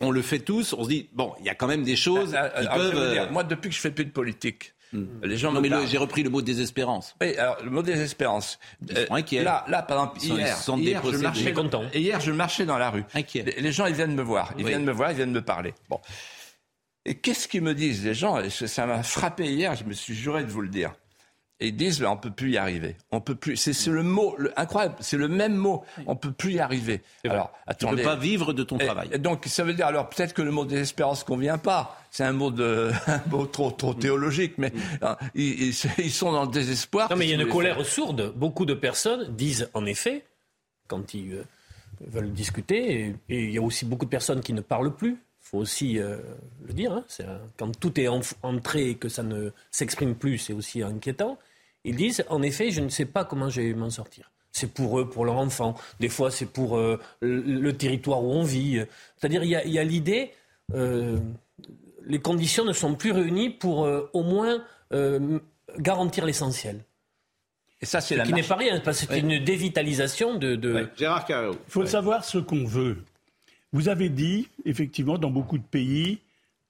on 0.00 0.12
le 0.12 0.22
fait 0.22 0.38
tous, 0.38 0.74
on 0.74 0.84
se 0.84 0.88
dit, 0.90 1.08
bon, 1.12 1.32
il 1.40 1.46
y 1.46 1.48
a 1.48 1.56
quand 1.56 1.66
même 1.66 1.82
des 1.82 1.96
choses 1.96 2.34
Ah, 2.36 2.52
ah, 2.54 2.60
qui 2.60 2.66
alors, 2.68 2.78
je 2.78 2.82
vais 2.84 2.92
peuvent... 2.92 3.06
vous 3.08 3.12
dire, 3.14 3.22
euh, 3.24 3.30
moi, 3.32 3.42
depuis 3.42 3.70
que 3.70 3.74
je 3.74 3.80
fais 3.80 3.90
plus 3.90 4.04
de 4.04 4.12
politique, 4.12 4.74
les 4.92 5.36
gens 5.36 5.52
non, 5.52 5.60
mais 5.60 5.70
j'ai 5.86 5.98
repris 5.98 6.22
le 6.22 6.30
mot 6.30 6.40
désespérance. 6.42 7.14
Oui, 7.20 7.36
alors 7.36 7.56
le 7.62 7.70
mot 7.70 7.82
désespérance. 7.82 8.58
Ils 8.88 9.06
sont 9.06 9.14
inquiets. 9.14 9.42
Là, 9.42 9.64
là, 9.68 9.82
par 9.82 9.98
exemple, 9.98 10.18
Ils 10.22 10.28
sont- 10.56 10.76
ils 10.78 10.84
hier, 10.88 11.02
je 11.04 11.16
marchais, 11.18 11.44
Mécontents. 11.44 11.84
hier, 11.94 12.20
je 12.20 12.32
marchais 12.32 12.64
dans 12.66 12.78
la 12.78 12.90
rue. 12.90 13.04
Inquiets. 13.14 13.42
Les, 13.42 13.60
les 13.60 13.72
gens, 13.72 13.86
ils 13.86 13.94
viennent 13.94 14.14
me 14.14 14.22
voir. 14.22 14.52
Ils 14.56 14.64
Oui. 14.64 14.70
viennent 14.70 14.84
me 14.84 14.92
voir, 14.92 15.10
ils 15.10 15.16
viennent 15.16 15.32
me 15.32 15.42
parler. 15.42 15.74
Bon. 15.88 16.00
Et 17.04 17.14
qu'est-ce 17.14 17.48
qu'ils 17.48 17.62
me 17.62 17.74
disent, 17.74 18.04
les 18.04 18.14
gens? 18.14 18.38
Ça 18.50 18.86
m'a 18.86 19.02
frappé 19.02 19.46
hier, 19.46 19.74
je 19.76 19.84
me 19.84 19.92
suis 19.92 20.14
juré 20.14 20.44
de 20.44 20.50
vous 20.50 20.60
le 20.60 20.68
dire. 20.68 20.92
Et 21.60 21.68
ils 21.68 21.76
disent, 21.76 21.98
ben, 22.00 22.08
on 22.10 22.16
peut 22.16 22.30
plus 22.30 22.52
y 22.52 22.56
arriver. 22.56 22.94
On 23.10 23.20
peut 23.20 23.34
plus. 23.34 23.56
C'est 23.56 23.74
le 23.90 24.04
mot, 24.04 24.36
le- 24.38 24.52
incroyable. 24.58 24.94
C'est 25.00 25.16
le 25.16 25.26
même 25.26 25.56
mot. 25.56 25.84
On 26.06 26.14
peut 26.14 26.30
plus 26.30 26.52
y 26.52 26.60
arriver. 26.60 27.02
Alors, 27.24 27.50
Tu 27.50 27.58
ne 27.58 27.72
attendez. 27.72 27.96
peux 28.02 28.08
pas 28.08 28.14
vivre 28.16 28.52
de 28.52 28.62
ton 28.62 28.78
Et- 28.78 28.84
travail. 28.86 29.08
et 29.12 29.18
donc, 29.18 29.44
ça 29.46 29.64
veut 29.64 29.74
dire, 29.74 29.86
alors 29.86 30.08
peut-être 30.08 30.34
que 30.34 30.42
le 30.42 30.52
mot 30.52 30.64
désespérance 30.64 31.24
convient 31.24 31.58
pas. 31.58 32.00
C'est 32.12 32.22
un 32.22 32.32
mot 32.32 32.52
de, 32.52 32.90
un 33.08 33.20
mot 33.28 33.44
trop, 33.46 33.72
trop 33.72 33.92
théologique, 33.92 34.54
mais 34.58 34.72
hein, 35.02 35.16
ils, 35.34 35.74
ils- 35.98 36.10
sont 36.12 36.30
dans 36.30 36.44
le 36.44 36.50
désespoir. 36.52 37.10
Non, 37.10 37.16
mais 37.16 37.26
il 37.26 37.30
y 37.30 37.34
a 37.34 37.42
une 37.42 37.48
colère 37.48 37.84
sourde. 37.84 38.32
Beaucoup 38.36 38.64
de 38.64 38.74
personnes 38.74 39.34
disent, 39.34 39.68
en 39.74 39.84
effet, 39.84 40.24
quand 40.86 41.12
ils 41.12 41.32
euh, 41.34 41.42
veulent 42.06 42.32
discuter, 42.32 43.00
et, 43.00 43.34
et 43.34 43.44
il 43.46 43.50
y 43.50 43.58
a 43.58 43.62
aussi 43.62 43.84
beaucoup 43.84 44.04
de 44.04 44.10
personnes 44.10 44.42
qui 44.42 44.52
ne 44.52 44.60
parlent 44.60 44.94
plus. 44.94 45.10
Il 45.14 45.50
faut 45.50 45.58
aussi 45.58 45.98
euh, 45.98 46.18
le 46.66 46.72
dire. 46.72 46.92
hein, 46.92 47.04
quand 47.56 47.76
tout 47.80 47.98
est 47.98 48.06
entré 48.42 48.90
et 48.90 48.94
que 48.94 49.08
ça 49.08 49.24
ne 49.24 49.50
s'exprime 49.72 50.14
plus, 50.14 50.38
c'est 50.38 50.52
aussi 50.52 50.82
inquiétant. 50.82 51.36
Ils 51.84 51.96
disent, 51.96 52.24
en 52.28 52.42
effet, 52.42 52.70
je 52.70 52.80
ne 52.80 52.88
sais 52.88 53.04
pas 53.04 53.24
comment 53.24 53.48
je 53.48 53.60
vais 53.60 53.74
m'en 53.74 53.90
sortir. 53.90 54.30
C'est 54.52 54.72
pour 54.72 54.98
eux, 54.98 55.08
pour 55.08 55.24
leur 55.24 55.36
enfant. 55.36 55.74
Des 56.00 56.08
fois, 56.08 56.30
c'est 56.30 56.46
pour 56.46 56.76
euh, 56.76 56.98
le, 57.20 57.40
le 57.40 57.72
territoire 57.76 58.22
où 58.24 58.32
on 58.32 58.42
vit. 58.42 58.82
C'est-à-dire, 59.16 59.44
il 59.44 59.50
y 59.50 59.78
a, 59.78 59.84
l'idée, 59.84 60.32
euh, 60.74 61.18
les 62.06 62.18
conditions 62.18 62.64
ne 62.64 62.72
sont 62.72 62.94
plus 62.94 63.12
réunies 63.12 63.50
pour 63.50 63.84
euh, 63.84 64.10
au 64.12 64.22
moins 64.22 64.64
euh, 64.92 65.38
garantir 65.78 66.24
l'essentiel. 66.24 66.84
Et 67.80 67.86
ça, 67.86 68.00
c'est 68.00 68.14
Ce 68.14 68.18
la 68.18 68.24
qui 68.26 68.32
n'est 68.32 68.42
pas 68.42 68.56
rien, 68.56 68.80
parce 68.80 69.04
que 69.06 69.14
c'est 69.14 69.20
une 69.20 69.42
dévitalisation 69.44 70.36
de. 70.36 70.56
de... 70.56 70.88
Gérard 70.96 71.24
Carreau. 71.24 71.52
Il 71.52 71.70
faut 71.70 71.86
savoir 71.86 72.24
ce 72.24 72.38
qu'on 72.38 72.64
veut. 72.64 73.04
Vous 73.72 73.88
avez 73.88 74.08
dit, 74.08 74.48
effectivement, 74.64 75.18
dans 75.18 75.30
beaucoup 75.30 75.58
de 75.58 75.62
pays, 75.62 76.18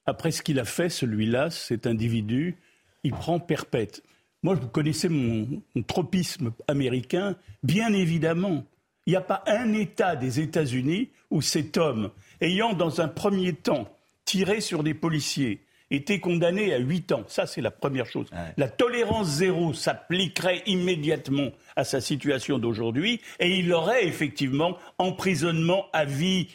après 0.05 0.33
ce 0.33 0.43
qu'il 0.43 0.59
a 0.59 0.65
fait, 0.65 0.91
celui-là, 0.91 1.49
cet 1.49 1.87
individu, 1.87 2.57
il 3.05 3.13
prend 3.13 3.39
perpète. 3.39 4.03
Moi, 4.43 4.55
vous 4.55 4.69
connaissez 4.69 5.09
mon, 5.09 5.63
mon 5.75 5.83
tropisme 5.83 6.53
américain, 6.69 7.37
bien 7.63 7.93
évidemment. 7.93 8.65
Il 9.07 9.11
n'y 9.11 9.17
a 9.17 9.23
pas 9.23 9.43
un 9.47 9.73
État 9.73 10.17
des 10.17 10.41
États-Unis 10.41 11.11
où 11.31 11.41
cet 11.43 11.77
homme, 11.77 12.11
ayant 12.41 12.73
dans 12.73 13.01
un 13.01 13.09
premier 13.09 13.53
temps 13.55 13.89
tiré 14.25 14.61
sur 14.61 14.83
des 14.83 14.95
policiers, 14.95 15.61
était 15.91 16.21
condamné 16.21 16.75
à 16.75 16.79
8 16.79 17.13
ans. 17.13 17.25
Ça, 17.29 17.47
c'est 17.47 17.61
la 17.61 17.71
première 17.71 18.07
chose. 18.07 18.29
La 18.57 18.69
tolérance 18.69 19.29
zéro 19.29 19.73
s'appliquerait 19.73 20.63
immédiatement 20.67 21.51
à 21.77 21.85
sa 21.85 22.01
situation 22.01 22.59
d'aujourd'hui 22.59 23.21
et 23.41 23.57
il 23.57 23.73
aurait 23.73 24.07
effectivement 24.07 24.77
emprisonnement 24.99 25.87
à 25.93 26.05
vie, 26.05 26.49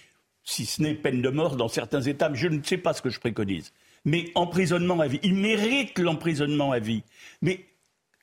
si 0.44 0.66
ce 0.66 0.82
n'est 0.82 0.94
peine 0.94 1.22
de 1.22 1.30
mort 1.30 1.56
dans 1.56 1.68
certains 1.68 2.02
États. 2.02 2.32
Je 2.34 2.48
ne 2.48 2.62
sais 2.62 2.78
pas 2.78 2.94
ce 2.94 3.02
que 3.02 3.10
je 3.10 3.20
préconise. 3.20 3.74
Mais 4.06 4.26
emprisonnement 4.36 5.00
à 5.00 5.08
vie. 5.08 5.20
Il 5.24 5.36
mérite 5.36 5.98
l'emprisonnement 5.98 6.72
à 6.72 6.80
vie. 6.80 7.04
Mais 7.42 7.66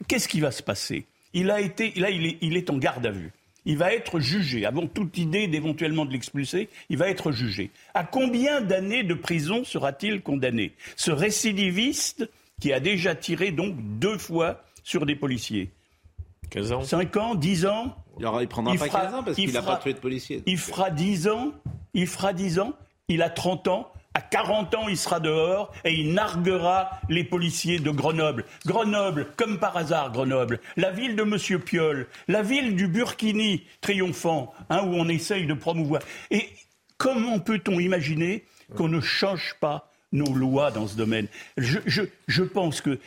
qu'est-ce 0.09 0.29
qui 0.29 0.41
va 0.41 0.51
se 0.51 0.63
passer? 0.63 1.05
Il 1.33 1.51
a 1.51 1.61
été, 1.61 1.93
là, 1.97 2.11
il 2.11 2.27
est, 2.27 2.39
il 2.41 2.57
est 2.57 2.71
en 2.71 2.77
garde 2.79 3.07
à 3.07 3.11
vue. 3.11 3.31
Il 3.67 3.77
va 3.77 3.93
être 3.93 4.21
jugé. 4.21 4.65
Avant 4.65 4.87
toute 4.87 5.19
idée 5.19 5.47
d'éventuellement 5.47 6.05
de 6.07 6.13
l'expulser, 6.13 6.69
il 6.89 6.97
va 6.97 7.09
être 7.09 7.31
jugé. 7.31 7.71
À 7.95 8.05
combien 8.05 8.61
d'années 8.63 9.03
de 9.05 9.15
prison 9.15 9.65
sera-t-il 9.65 10.23
condamné? 10.23 10.73
Ce 10.97 11.11
récidiviste 11.11 12.29
qui 12.61 12.73
a 12.73 12.81
déjà 12.81 13.15
tiré 13.15 13.51
donc 13.53 13.75
deux 13.99 14.19
fois 14.19 14.63
sur 14.83 15.05
des 15.07 15.15
policiers. 15.15 15.71
15 16.51 16.73
ans. 16.73 16.83
5 16.83 17.17
ans, 17.17 17.35
10 17.35 17.67
ans? 17.67 17.97
Il, 18.19 18.27
aura, 18.27 18.43
il 18.43 18.49
prendra 18.49 18.75
pas 18.75 18.87
fera- 18.87 19.01
15 19.03 19.15
ans 19.15 19.23
parce 19.23 19.39
il 19.39 19.45
qu'il 19.45 19.55
n'a 19.55 19.63
pas 19.63 19.77
tué 19.77 19.93
de 19.95 19.99
policier. 19.99 20.43
Il 20.47 20.59
fera 20.59 20.91
10 20.91 21.29
ans, 21.29 21.53
il 21.95 22.07
fera 22.07 22.33
10 22.33 22.59
ans, 22.59 22.73
il 23.09 23.23
a 23.23 23.31
30 23.31 23.69
ans, 23.69 23.93
à 24.21 24.23
40 24.23 24.75
ans, 24.75 24.89
il 24.89 24.99
sera 24.99 25.19
dehors 25.19 25.73
et 25.85 25.93
il 25.95 26.13
narguera 26.13 26.91
les 27.09 27.25
policiers 27.25 27.79
de 27.79 27.91
Grenoble. 27.91 28.45
Grenoble, 28.67 29.29
comme 29.37 29.59
par 29.59 29.77
hasard, 29.79 30.13
Grenoble, 30.13 30.61
la 30.77 30.91
ville 30.91 31.17
de 31.17 31.23
Monsieur 31.23 31.59
Piolle, 31.59 32.07
la 32.29 32.43
ville 32.43 32.77
du 32.77 32.87
Burkini 32.87 33.65
triomphant, 33.81 34.53
hein, 34.69 34.83
où 34.85 34.95
on 34.95 35.09
essaye 35.09 35.47
de 35.47 35.55
promouvoir. 35.55 36.03
Et 36.31 36.49
comment 36.99 37.39
peut-on 37.39 37.81
imaginer 37.81 38.45
qu'on 38.77 38.89
ne 38.89 39.01
change 39.01 39.55
pas 39.59 39.91
nos 40.13 40.35
lois 40.35 40.71
dans 40.71 40.87
ce 40.87 40.97
domaine? 40.97 41.27
Je, 41.57 42.43
pense 42.43 42.83
que 42.83 42.99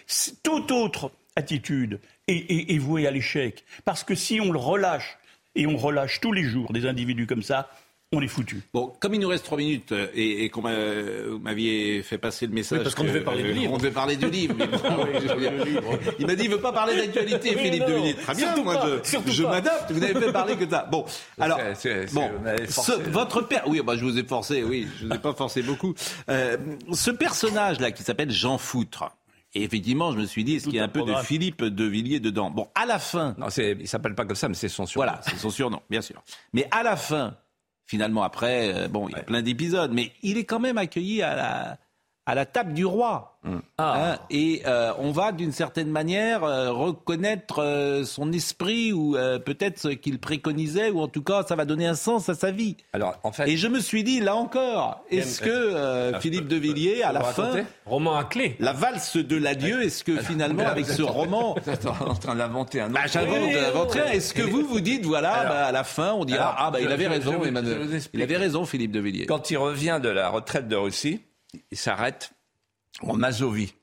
toute 0.42 0.72
autre 0.72 1.12
attitude 1.36 2.00
est, 2.28 2.34
est- 2.52 2.74
est 2.74 2.78
vouée 2.80 3.06
à 3.06 3.12
l'échec. 3.12 3.64
Parce 3.86 4.04
que 4.04 4.16
si 4.16 4.42
on 4.42 4.52
le 4.52 4.58
relâche, 4.60 5.18
et 5.56 5.68
on 5.68 5.78
relâche 5.78 6.20
tous 6.20 6.32
les 6.32 6.44
jours 6.44 6.74
des 6.74 6.88
individus 6.88 7.28
comme 7.28 7.44
ça, 7.44 7.70
on 8.14 8.22
est 8.22 8.28
foutu. 8.28 8.62
Bon, 8.74 8.94
comme 9.00 9.14
il 9.14 9.20
nous 9.20 9.28
reste 9.28 9.46
trois 9.46 9.58
minutes 9.58 9.92
euh, 9.92 10.08
et, 10.14 10.44
et 10.46 10.50
qu'on 10.50 10.62
vous 10.62 11.40
m'aviez 11.40 12.02
fait 12.04 12.18
passer 12.18 12.48
le 12.48 12.54
message. 12.54 12.78
Oui, 12.80 12.84
parce 12.84 12.96
qu'on 12.96 13.04
devait 13.04 13.22
parler 13.22 13.44
du 13.44 13.50
euh, 13.50 13.54
livre. 13.54 13.74
On 13.74 13.78
devait 13.78 13.92
parler 13.92 14.16
du 14.16 14.30
livre. 14.30 14.56
mais 14.58 14.68
bon. 15.82 16.00
Il 16.20 16.28
m'a 16.28 16.36
dit 16.36 16.46
il 16.46 16.50
veut 16.52 16.60
pas 16.62 16.72
parler 16.74 16.96
d'actualité, 16.96 17.56
Philippe 17.58 17.82
non, 17.82 17.90
de 17.90 17.94
Villiers. 17.94 18.14
Très 18.16 18.36
bien, 18.36 18.48
surtout 18.48 18.64
moi 18.64 18.78
pas, 18.78 18.88
je, 19.04 19.32
je 19.32 19.44
m'adapte. 19.44 19.92
Vous 19.92 20.00
n'avez 20.00 20.20
fait 20.20 20.32
parler 20.32 20.56
que 20.56 20.70
ça. 20.70 20.88
Bon, 20.92 21.06
alors, 21.40 21.58
C'est- 21.58 21.76
c'est- 21.76 22.08
c'est- 22.08 22.14
bon, 22.16 22.30
vous 22.38 22.44
m'avez 22.44 22.68
ce- 22.68 22.72
forcé. 22.74 22.94
votre 23.10 23.42
père. 23.42 23.64
Oui, 23.68 23.82
bah, 23.86 23.96
je 23.98 24.04
vous 24.06 24.18
ai 24.18 24.24
forcé. 24.24 24.64
Oui, 24.64 24.88
je 25.00 25.08
vous 25.08 25.14
ai 25.14 25.18
pas 25.20 25.34
forcé 25.34 25.62
beaucoup. 25.62 25.94
Euh, 26.30 26.58
ce 26.94 27.12
personnage 27.12 27.80
là 27.80 27.92
qui 27.92 28.04
s'appelle 28.04 28.32
Jean 28.32 28.58
Foutre. 28.58 29.06
Et 29.56 29.62
effectivement, 29.64 30.12
je 30.12 30.18
me 30.18 30.26
suis 30.26 30.44
dit, 30.44 30.56
est-ce 30.56 30.64
qu'il 30.66 30.76
y 30.76 30.80
a 30.80 30.84
un 30.84 30.88
peu 30.88 31.04
de. 31.04 31.14
Philippe 31.24 31.64
de 31.64 31.84
Villiers 31.86 32.20
dedans? 32.20 32.50
Bon, 32.50 32.68
à 32.74 32.88
la 32.88 32.98
fin. 32.98 33.36
Non, 33.38 33.52
c'est- 33.52 33.78
il 33.80 33.88
s'appelle 33.88 34.16
pas 34.16 34.26
comme 34.26 34.36
ça, 34.36 34.48
mais 34.48 34.56
c'est 34.56 34.68
son 34.68 34.88
surnom. 34.88 35.06
Voilà, 35.06 35.22
c'est 35.24 35.38
son 35.38 35.52
surnom, 35.52 35.80
bien 35.92 36.02
sûr. 36.02 36.24
Mais 36.54 36.68
à 36.72 36.82
la 36.82 36.96
fin, 36.96 37.36
finalement, 37.94 38.24
après, 38.24 38.74
euh, 38.74 38.88
bon, 38.88 39.08
il 39.08 39.12
y 39.16 39.20
a 39.20 39.22
plein 39.22 39.44
d'épisodes, 39.44 39.92
mais 39.94 40.12
il 40.24 40.40
est 40.40 40.46
quand 40.46 40.60
même 40.60 40.80
accueilli 40.80 41.22
à 41.22 41.36
la, 41.36 41.78
à 42.26 42.36
la 42.36 42.46
table 42.46 42.74
du 42.74 42.86
roi. 42.86 43.30
Hein, 43.78 44.16
et 44.30 44.62
euh, 44.66 44.94
on 45.00 45.12
va, 45.12 45.34
d'une 45.34 45.52
certaine 45.52 45.90
manière, 45.90 46.46
euh, 46.46 46.72
reconnaître 46.72 47.62
euh, 47.62 48.06
son 48.06 48.32
esprit 48.32 48.94
ou 48.94 49.18
euh, 49.18 49.38
peut-être 49.38 49.78
ce 49.78 49.90
qu'il 49.90 50.18
préconisait, 50.20 50.90
ou 50.92 51.02
en 51.02 51.10
tout 51.10 51.24
cas, 51.24 51.44
ça 51.44 51.56
va 51.58 51.66
donner 51.66 51.86
un 51.86 51.96
sens 51.96 52.30
à 52.30 52.36
sa 52.36 52.52
vie. 52.52 52.78
Alors, 52.94 53.16
en 53.24 53.34
fait, 53.34 53.50
Et 53.50 53.58
je 53.58 53.68
me 53.68 53.82
suis 53.82 54.06
dit, 54.06 54.22
là 54.22 54.36
encore, 54.38 55.04
est-ce 55.12 55.42
que 55.42 55.50
euh, 55.50 56.12
Ah, 56.16 56.20
Philippe 56.22 56.48
de 56.48 56.56
Villiers, 56.56 57.04
à 57.04 57.12
la 57.12 57.22
fin, 57.22 57.52
Roman 57.86 58.16
à 58.16 58.24
clé. 58.24 58.56
la 58.62 58.72
valse 58.72 59.18
de 59.18 59.36
l'adieu, 59.36 59.84
est-ce 59.84 60.06
que 60.06 60.16
finalement, 60.22 60.66
avec 60.66 60.86
ce 60.86 61.02
roman, 61.02 61.56
Vous 61.66 61.70
êtes 61.70 61.86
en 61.86 62.14
train 62.16 62.36
d'inventer 62.36 62.80
un 62.80 62.92
autre. 62.92 63.02
j'invente, 63.08 63.92
rien. 63.92 64.04
oui. 64.10 64.16
Est-ce 64.16 64.34
que 64.34 64.44
vous 64.44 64.66
vous 64.66 64.80
dites, 64.80 65.06
voilà, 65.06 65.34
Alors- 65.34 65.54
bah, 65.54 65.66
à 65.66 65.72
la 65.74 65.84
fin, 65.84 66.14
on 66.14 66.24
dira, 66.24 66.44
Alors, 66.46 66.56
ah, 66.60 66.72
bah, 66.72 66.80
il 66.80 66.88
avait 66.90 67.04
je- 67.06 67.10
raison, 67.10 67.36
je 67.44 67.48
Emmanuel. 67.50 68.00
Il 68.14 68.22
avait 68.22 68.38
raison, 68.38 68.66
Philippe 68.66 68.92
de 68.94 69.02
Villiers. 69.02 69.26
Quand 69.26 69.52
il 69.52 69.58
revient 69.58 70.00
de 70.02 70.08
la 70.08 70.30
retraite 70.30 70.70
de 70.70 70.78
Russie, 70.78 71.20
il 71.72 71.78
s'arrête 71.78 72.34
en 73.02 73.14
Mazovie 73.14 73.74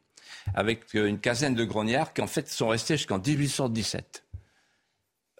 avec 0.55 0.95
euh, 0.95 1.07
une 1.07 1.21
quinzaine 1.21 1.55
de 1.55 1.65
grognards 1.65 2.13
qui 2.13 2.23
en 2.23 2.27
fait 2.27 2.49
sont 2.49 2.69
restés 2.69 2.97
jusqu'en 2.97 3.19
1817. 3.19 4.25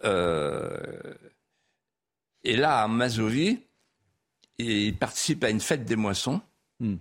Euh, 0.03 1.13
Et 2.43 2.55
là, 2.55 2.81
à 2.83 2.87
Mazovie, 2.87 3.59
il 4.57 4.95
participe 4.97 5.43
à 5.43 5.49
une 5.49 5.59
fête 5.59 5.85
des 5.85 5.95
moissons. 5.95 6.41
Hmm. 6.79 6.97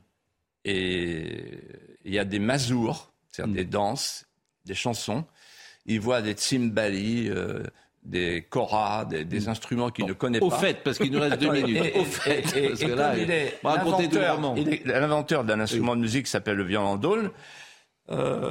Et 0.64 1.59
il 2.05 2.12
y 2.12 2.18
a 2.18 2.24
des 2.24 2.39
mazours, 2.39 3.12
c'est-à-dire 3.31 3.55
des 3.55 3.64
danses, 3.64 4.26
des 4.66 4.74
chansons. 4.74 5.24
Il 5.87 6.01
voit 6.01 6.20
des 6.20 6.33
tsimbali, 6.33 7.31
euh, 7.31 7.62
des 8.03 8.46
koras, 8.48 9.05
des, 9.05 9.24
des 9.24 9.48
instruments 9.48 9.90
qu'il 9.90 10.07
ne 10.07 10.12
connaît 10.14 10.40
Au 10.40 10.48
pas. 10.48 10.57
fait, 10.59 10.82
parce 10.82 10.98
qu'il 10.98 11.12
nous 11.12 11.20
reste 11.20 11.38
deux 11.38 11.55
et- 11.55 11.62
minutes. 11.62 11.84
et- 11.94 11.98
Au 11.98 12.05
fait, 12.05 12.57
et- 12.57 12.68
parce 12.68 12.80
que 12.80 12.86
là, 12.92 13.16
il 13.16 13.30
est 13.30 13.59
l'inventeur- 14.86 15.44
d'un 15.44 15.61
instrument 15.61 15.94
de 15.96 16.01
musique 16.01 16.24
qui 16.24 16.30
s'appelle 16.30 16.57
le 16.57 16.64
violon 16.64 16.98
euh, 18.12 18.51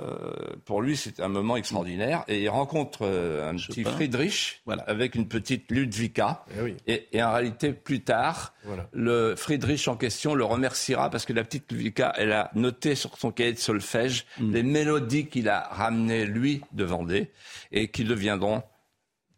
pour 0.64 0.82
lui, 0.82 0.96
c'est 0.96 1.20
un 1.20 1.28
moment 1.28 1.58
extraordinaire. 1.58 2.24
Et 2.30 2.44
il 2.44 2.48
rencontre 2.50 3.00
euh, 3.02 3.50
un 3.50 3.56
petit 3.58 3.84
Chopin. 3.84 3.92
Friedrich 3.96 4.62
Voilà. 4.66 4.84
avec 4.84 5.16
une 5.16 5.28
petite 5.28 5.70
Ludwika. 5.70 6.46
Eh 6.58 6.62
oui. 6.62 6.78
Et, 6.88 7.08
et 7.12 7.22
en 7.22 7.34
réalité, 7.34 7.74
plus 7.74 8.02
tard, 8.02 8.54
Voilà. 8.64 8.88
le 8.94 9.36
Friedrich 9.36 9.86
en 9.90 9.98
question 9.98 10.34
le 10.34 10.46
remerciera 10.46 11.10
parce 11.10 11.26
que 11.26 11.34
la 11.34 11.44
petite 11.44 11.70
Ludwika, 11.74 12.14
elle 12.18 12.32
a 12.32 12.52
noté 12.56 12.96
sur 12.96 13.18
son 13.18 13.32
cahier 13.32 13.52
de 13.52 13.60
solfège 13.60 14.26
Mm. 14.40 14.54
les 14.54 14.64
mélodies 14.64 15.26
qu'il 15.28 15.50
a 15.50 15.68
ramenées, 15.72 16.26
lui, 16.26 16.62
de 16.72 16.86
Vendée, 16.86 17.32
et 17.74 17.90
qui 17.90 18.06
deviendront, 18.06 18.64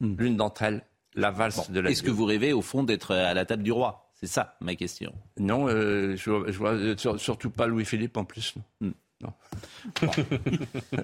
l'une 0.02 0.36
d'entre 0.36 0.64
elles, 0.64 0.84
la 1.16 1.32
valse 1.32 1.70
de 1.72 1.80
la. 1.80 1.90
Est-ce 1.92 2.04
que 2.04 2.12
vous 2.12 2.26
rêvez, 2.26 2.52
au 2.54 2.62
fond, 2.62 2.84
d'être 2.84 3.14
à 3.16 3.34
la 3.34 3.46
table 3.46 3.64
du 3.64 3.72
roi? 3.72 4.12
C'est 4.20 4.28
ça, 4.28 4.56
ma 4.62 4.76
question. 4.76 5.14
Non, 5.40 5.68
euh, 5.68 6.16
je, 6.16 6.30
vois- 6.30 6.52
je 6.52 6.58
vois 6.58 6.72
euh, 6.74 6.96
sur- 6.98 7.20
surtout 7.20 7.50
pas 7.50 7.66
Louis-Philippe 7.68 8.18
en 8.18 8.24
plus. 8.26 8.54
Hmm. 8.80 8.92
Non. 9.22 9.34
Bon. 10.02 10.12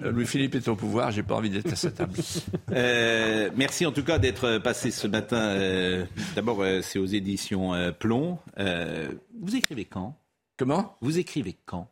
Louis-Philippe 0.10 0.54
est 0.56 0.68
au 0.68 0.74
pouvoir, 0.76 1.10
j'ai 1.12 1.22
pas 1.22 1.34
envie 1.36 1.50
d'être 1.50 1.72
à 1.72 1.76
sa 1.76 1.90
table. 1.90 2.14
Euh, 2.72 3.50
merci 3.56 3.86
en 3.86 3.92
tout 3.92 4.02
cas 4.04 4.18
d'être 4.18 4.58
passé 4.58 4.90
ce 4.90 5.06
matin. 5.06 5.36
euh, 5.38 6.04
D'abord, 6.34 6.62
euh, 6.62 6.80
c'est 6.82 6.98
aux 6.98 7.06
éditions 7.06 7.74
euh, 7.74 7.92
Plomb. 7.92 8.38
Euh, 8.58 9.08
vous 9.40 9.56
écrivez 9.56 9.84
quand? 9.84 10.16
Comment? 10.58 10.96
Vous 11.00 11.18
écrivez 11.18 11.56
quand? 11.64 11.88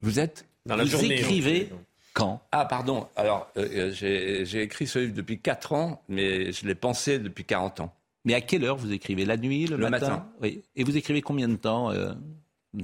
Vous 0.00 0.18
êtes? 0.18 0.46
Dans 0.66 0.76
la 0.76 0.84
Vous 0.84 0.90
journée, 0.90 1.14
écrivez 1.20 1.70
quand? 2.14 2.40
Ah, 2.52 2.64
pardon. 2.64 3.06
Alors, 3.16 3.50
euh, 3.58 3.90
euh, 4.02 4.44
j'ai 4.44 4.62
écrit 4.62 4.86
ce 4.86 4.98
livre 5.00 5.14
depuis 5.14 5.40
4 5.40 5.72
ans, 5.74 6.02
mais 6.08 6.52
je 6.52 6.66
l'ai 6.66 6.74
pensé 6.74 7.18
depuis 7.18 7.44
40 7.44 7.80
ans. 7.80 7.92
Mais 8.24 8.32
à 8.32 8.40
quelle 8.40 8.64
heure 8.64 8.76
vous 8.76 8.92
écrivez? 8.92 9.26
La 9.26 9.36
nuit, 9.36 9.66
le, 9.66 9.76
Le 9.76 9.90
matin, 9.90 10.08
matin. 10.08 10.26
Oui. 10.40 10.62
Et 10.76 10.84
vous 10.84 10.96
écrivez 10.96 11.20
combien 11.20 11.48
de 11.48 11.56
temps 11.56 11.90
euh, 11.90 12.14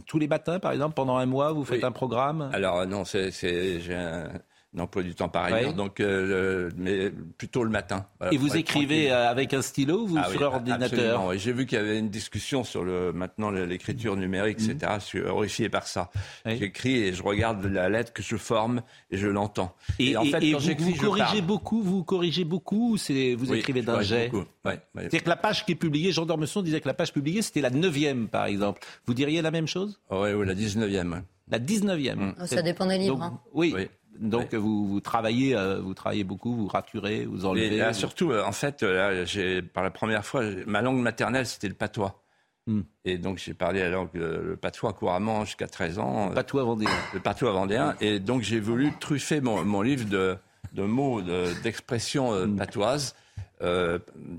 Tous 0.06 0.18
les 0.18 0.28
matins, 0.28 0.58
par 0.58 0.72
exemple, 0.72 0.94
pendant 0.94 1.16
un 1.16 1.24
mois, 1.26 1.52
vous 1.52 1.64
faites 1.64 1.78
Oui. 1.78 1.84
un 1.86 1.92
programme? 1.92 2.50
Alors, 2.52 2.86
non, 2.86 3.04
j'ai 3.04 3.94
un, 3.94 4.28
un 4.76 4.80
emploi 4.82 5.02
du 5.02 5.14
temps 5.16 5.28
pareil, 5.28 5.66
Ouais. 5.66 5.72
donc, 5.72 5.98
euh, 5.98 6.70
mais 6.76 7.10
plutôt 7.38 7.64
le 7.64 7.70
matin. 7.70 8.06
Voilà, 8.20 8.32
Et 8.32 8.36
vous 8.36 8.56
écrivez 8.56 9.06
tranquille. 9.06 9.12
euh, 9.12 9.28
avec 9.30 9.52
un 9.52 9.62
stylo 9.62 10.02
ou 10.02 10.06
vous 10.06 10.16
Ah 10.18 10.30
sur 10.30 10.38
oui, 10.40 10.44
ordinateur 10.46 10.98
absolument, 10.98 11.26
oui. 11.28 11.38
J'ai 11.40 11.52
vu 11.52 11.66
qu'il 11.66 11.76
y 11.76 11.80
avait 11.80 11.98
une 11.98 12.08
discussion 12.08 12.62
sur 12.62 12.84
le, 12.84 13.12
maintenant 13.12 13.50
l'écriture 13.50 14.16
numérique, 14.16 14.58
etc. 14.60 14.92
Je 15.00 15.04
suis 15.04 15.20
horrifié 15.22 15.68
par 15.68 15.88
ça. 15.88 16.10
Oui. 16.46 16.56
J'écris 16.58 16.94
et 17.02 17.12
je 17.12 17.22
regarde 17.22 17.64
la 17.66 17.88
lettre 17.88 18.12
que 18.12 18.22
je 18.22 18.36
forme 18.36 18.82
et 19.10 19.16
je 19.16 19.26
l'entends. 19.26 19.74
Et, 19.98 20.16
en 20.16 20.22
et- 20.22 20.30
fait, 20.30 20.44
et 20.44 20.52
quand 20.52 20.58
vous, 20.58 20.64
j'écris, 20.64 20.84
vous 20.84 20.94
je 20.94 21.00
corrigez 21.06 21.42
beaucoup, 21.42 21.82
vous 21.82 22.04
corrigez 22.04 22.44
beaucoup 22.44 22.92
ou 22.92 22.96
c'est 22.96 23.34
vous 23.34 23.50
Oui, 23.50 23.58
écrivez 23.58 23.80
je 23.80 23.86
d'un 23.86 23.92
corrige 23.94 24.08
jet 24.08 24.28
beaucoup. 24.28 24.44
Ouais, 24.64 24.72
ouais. 24.72 24.80
C'est-à-dire 24.94 25.24
que 25.24 25.28
la 25.30 25.36
page 25.36 25.66
qui 25.66 25.72
est 25.72 25.76
publiée, 25.76 26.12
Jean 26.12 26.26
d'Ormesson 26.26 26.62
disait 26.62 26.80
que 26.80 26.86
la 26.88 26.94
page 26.94 27.12
publiée, 27.12 27.42
c'était 27.42 27.60
la 27.60 27.70
neuvième, 27.70 28.28
par 28.28 28.44
exemple. 28.46 28.82
Vous 29.06 29.14
diriez 29.14 29.42
la 29.42 29.50
même 29.50 29.66
chose? 29.66 29.98
Oui, 30.10 30.32
oui, 30.32 30.46
la 30.46 30.54
19e. 30.54 31.22
La 31.50 31.58
19e. 31.58 32.14
Mm. 32.14 32.34
Oh, 32.40 32.46
ça 32.46 32.62
dépend 32.62 32.86
des 32.86 32.98
livres, 32.98 33.16
Donc, 33.16 33.24
hein. 33.24 33.40
Oui. 33.52 33.72
Oui. 33.76 33.88
Donc 34.18 34.54
vous, 34.54 34.86
vous 34.86 35.00
travaillez, 35.00 35.54
euh, 35.56 35.80
vous 35.80 35.94
travaillez 35.94 36.24
beaucoup, 36.24 36.54
vous 36.54 36.66
raturez, 36.66 37.24
vous 37.24 37.46
enlevez. 37.46 37.66
Et 37.74 37.78
là, 37.78 37.88
vous- 37.92 37.98
surtout, 37.98 38.32
euh, 38.32 38.44
en 38.44 38.52
fait, 38.52 38.82
euh, 38.82 39.24
là, 39.24 39.60
par 39.72 39.82
la 39.84 39.90
première 39.90 40.24
fois, 40.26 40.42
ma 40.66 40.82
langue 40.82 40.98
maternelle, 41.00 41.46
c'était 41.46 41.68
le 41.68 41.74
patois. 41.74 42.22
Hmm. 42.66 42.82
Et 43.04 43.16
donc, 43.18 43.38
j'ai 43.38 43.54
parlé 43.54 43.80
la 43.80 43.88
langue, 43.88 44.10
le 44.14 44.56
patois 44.60 44.92
couramment 44.92 45.44
jusqu'à 45.44 45.66
13 45.68 45.98
ans. 45.98 46.30
euh, 46.30 46.34
Patois 46.34 46.64
vendéen. 46.64 46.90
le 47.14 47.20
patois 47.20 47.52
vendéen. 47.52 47.94
Et 48.00 48.18
donc, 48.20 48.42
j'ai 48.42 48.60
voulu 48.60 48.92
truffer 49.00 49.40
mon, 49.40 49.64
mon 49.64 49.80
livre 49.80 50.08
de, 50.08 50.36
de 50.74 50.82
mots, 50.82 51.22
de- 51.22 51.46
d'expressions 51.62 52.32
euh, 52.34 52.46
patoises. 52.46 53.14
Euh, 53.62 53.98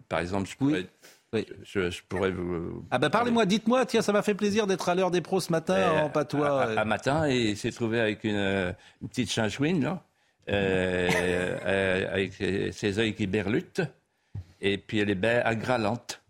par 0.10 0.20
exemple, 0.20 0.50
je 0.50 0.56
pourrais, 0.58 0.82
Hmm. 0.82 0.86
Oui. 1.34 1.46
je, 1.64 1.90
je 1.90 2.02
pourrais 2.10 2.32
vous... 2.32 2.86
Ah 2.92 3.00
ben 3.00 3.10
parlez-moi, 3.10 3.46
dites-moi, 3.46 3.86
tiens, 3.86 4.02
ça 4.02 4.12
m'a 4.12 4.22
fait 4.22 4.34
plaisir 4.36 4.68
d'être 4.68 4.90
à 4.90 4.96
l'heure 4.96 5.12
des 5.12 5.22
pros 5.22 5.40
ce 5.40 5.52
matin 5.52 5.76
Euh, 5.76 6.02
en 6.02 6.10
patois. 6.10 6.62
À, 6.64 6.70
à- 6.72 6.82
à 6.82 6.86
matin, 6.86 7.26
et 7.30 7.52
il 7.52 7.58
s'est 7.58 7.72
trouvé 7.72 8.00
avec 8.02 8.24
une, 8.26 8.36
euh, 8.36 8.74
une 9.02 9.08
petite 9.08 9.32
chinchouine, 9.32 9.82
là, 9.84 10.04
euh, 10.50 11.10
euh, 11.66 12.14
avec 12.14 12.34
ses- 12.34 12.72
ses 12.74 12.98
yeux 12.98 13.12
qui 13.14 13.28
berlutent, 13.28 13.82
et 14.60 14.78
puis 14.78 15.00
elle 15.00 15.10
est 15.10 15.16
belle, 15.16 15.42
agralante. 15.46 16.22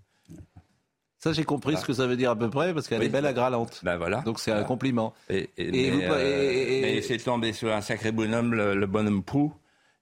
Ça, 1.18 1.34
j'ai 1.34 1.44
compris 1.44 1.78
ce 1.78 1.86
que 1.86 1.94
ça 1.94 2.08
veut 2.08 2.16
dire 2.16 2.32
à 2.32 2.36
peu 2.36 2.50
près, 2.50 2.74
parce 2.74 2.88
qu'elle 2.88 3.04
est 3.04 3.10
belle 3.10 3.28
à 3.28 3.34
Gralante. 3.34 3.80
Ben 3.84 3.96
voilà. 3.96 4.22
Donc 4.22 4.40
c'est 4.40 4.52
un 4.52 4.64
compliment. 4.64 5.14
Et, 5.30 5.52
Et 5.56 5.70
mais, 5.72 5.90
vous- 5.92 6.02
euh, 6.14 6.52
et- 6.52 6.80
et- 6.80 6.82
mais 6.82 7.02
c'est 7.04 7.18
tombé 7.20 7.54
sur 7.54 7.72
un 7.72 7.82
sacré 7.82 8.12
bonhomme, 8.12 8.56
le, 8.56 8.74
le 8.74 8.86
bonhomme 8.88 9.22
Pou. 9.24 9.54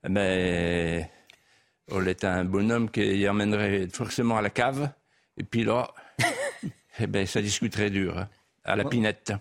Mais 0.08 1.10
on 1.90 2.04
est 2.06 2.24
un 2.24 2.44
bonhomme 2.44 2.90
qui 2.90 3.28
emmènerait 3.28 3.88
forcément 3.92 4.38
à 4.38 4.42
la 4.42 4.50
cave. 4.50 4.90
Et 5.36 5.44
puis 5.44 5.64
là, 5.64 5.88
eh 6.98 7.06
ben, 7.06 7.26
ça 7.26 7.40
discuterait 7.42 7.90
dur, 7.90 8.18
hein, 8.18 8.28
à 8.64 8.76
la 8.76 8.84
pinette. 8.84 9.32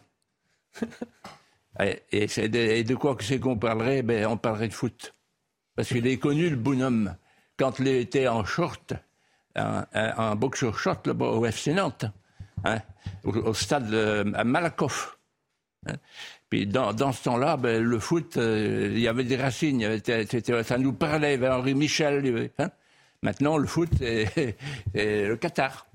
Et, 1.79 2.27
de, 2.49 2.57
et 2.57 2.83
de 2.83 2.95
quoi 2.95 3.15
que 3.15 3.23
c'est 3.23 3.39
qu'on 3.39 3.57
parlerait? 3.57 4.01
Ben, 4.01 4.25
On 4.25 4.35
parlerait 4.35 4.67
de 4.67 4.73
foot. 4.73 5.13
Parce 5.75 5.87
qu'il 5.87 6.05
est 6.07 6.17
connu, 6.17 6.49
le 6.49 6.57
bonhomme, 6.57 7.15
quand 7.57 7.79
il 7.79 7.87
était 7.87 8.27
en 8.27 8.43
short, 8.43 8.93
un 9.55 10.35
boxer 10.35 10.73
short 10.73 11.07
là-bas 11.07 11.27
au 11.27 11.45
FC 11.45 11.73
Nantes, 11.73 12.05
hein, 12.65 12.79
au, 13.23 13.29
au 13.33 13.53
stade 13.53 13.93
euh, 13.93 14.29
à 14.33 14.43
Malakoff. 14.43 15.17
hein. 15.87 15.93
Puis 16.49 16.65
dans, 16.65 16.93
dans 16.93 17.11
ce 17.11 17.23
temps-là, 17.25 17.57
ben, 17.57 17.83
le 17.83 17.99
foot, 17.99 18.37
euh, 18.37 18.89
il 18.91 18.99
y 18.99 19.07
avait 19.07 19.23
des 19.23 19.35
racines, 19.37 19.79
il 19.79 19.83
y 19.83 19.85
avait- 19.85 20.25
c'était- 20.25 20.63
ça 20.63 20.77
nous 20.79 20.93
parlait, 20.93 21.35
il 21.35 21.41
y 21.41 21.45
avait 21.45 21.53
Henri 21.53 21.75
Michel. 21.75 22.21
il 22.25 22.31
y 22.31 22.35
avait- 22.35 22.51
hein. 22.57 22.71
Maintenant, 23.21 23.57
le 23.57 23.67
foot, 23.67 23.89
c'est 23.99 24.55
le 24.95 25.35
Qatar. 25.35 25.85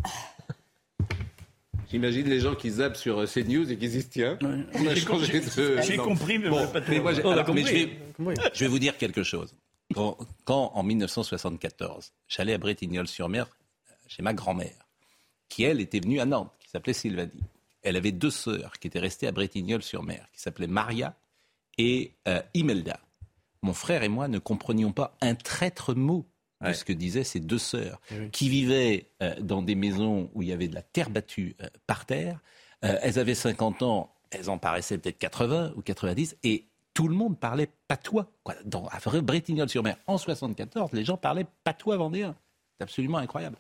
J'imagine 1.91 2.29
les 2.29 2.41
gens 2.41 2.55
qui 2.55 2.71
zappent 2.71 2.97
sur 2.97 3.21
euh, 3.21 3.27
CNews 3.27 3.71
et 3.71 3.77
qui 3.77 3.89
disent 3.89 4.09
tiens, 4.11 4.39
on 4.43 4.87
a 4.87 4.95
J'ai 4.95 5.01
changé 5.01 5.41
compris- 5.41 5.57
de. 5.63 5.81
j'ai 5.83 5.97
Non. 5.97 6.05
compris, 6.05 6.39
mais 6.39 6.49
Bon, 6.51 6.67
pas 6.69 6.81
mais 6.89 6.99
moi, 7.01 7.13
On 7.25 7.31
alors, 7.31 7.55
mais 7.55 7.63
je, 7.63 7.73
vais, 7.73 7.99
je 8.53 8.61
vais 8.65 8.69
vous 8.69 8.79
dire 8.79 8.97
quelque 8.97 9.23
chose. 9.23 9.55
Quand, 9.95 10.17
quand, 10.45 10.73
en 10.75 10.83
1974, 10.83 12.13
j'allais 12.27 12.55
à 12.55 12.59
Bretignolles-sur-Mer 12.59 13.47
chez 14.09 14.23
ma 14.23 14.33
grand-mère, 14.33 14.75
qui 15.49 15.63
elle 15.65 15.81
était 15.81 16.01
venue 16.01 16.21
à 16.21 16.25
Nantes, 16.25 16.53
qui 16.59 16.69
s'appelait 16.71 16.95
Sylvanie. 16.95 17.31
Elle 17.85 17.97
avait 17.97 18.13
deux 18.13 18.31
sœurs 18.31 18.73
qui 18.81 18.89
étaient 18.89 18.99
restées 18.99 19.27
à 19.27 19.33
Bretignolles-sur-Mer, 19.33 20.27
qui 20.33 20.41
s'appelaient 20.41 20.67
Maria 20.67 21.15
et 21.79 22.13
euh, 22.29 22.41
Imelda. 22.55 22.99
Mon 23.63 23.75
frère 23.75 24.03
et 24.03 24.09
moi 24.09 24.29
ne 24.29 24.39
comprenions 24.39 24.93
pas 24.93 25.17
un 25.21 25.35
traître 25.35 25.95
mot 25.95 26.27
de 26.61 26.73
ce 26.73 26.85
que 26.85 26.95
disaient 26.95 27.25
ces 27.25 27.41
deux 27.41 27.59
sœurs, 27.59 28.01
qui 28.33 28.49
vivaient 28.49 29.11
euh, 29.23 29.35
dans 29.41 29.61
des 29.61 29.75
maisons 29.75 30.31
où 30.35 30.43
il 30.43 30.49
y 30.49 30.53
avait 30.53 30.69
de 30.69 30.75
la 30.75 30.83
terre 30.83 31.11
battue 31.11 31.57
euh, 31.61 31.69
par 31.87 32.07
terre. 32.07 32.41
Elles 32.81 33.19
avaient 33.19 33.35
50 33.35 33.83
ans, 33.83 34.15
elles 34.31 34.51
en 34.51 34.59
paraissaient 34.59 34.99
peut-être 34.99 35.19
80 35.19 35.73
ou 35.75 35.81
90, 35.81 36.37
et 36.43 36.67
tout 36.93 37.09
le 37.09 37.15
monde 37.15 37.39
parlait 37.39 37.71
patois. 37.89 38.31
Quoi. 38.43 38.55
Dans, 38.65 38.87
à 38.89 38.99
Bretignolles-sur-Mer, 39.21 39.97
en 40.07 40.19
74, 40.19 40.93
les 40.93 41.05
gens 41.05 41.17
parlaient 41.17 41.47
patois 41.65 41.97
vendéen. 41.97 42.35
C'est 42.79 42.85
absolument 42.85 43.19
incroyable. 43.19 43.57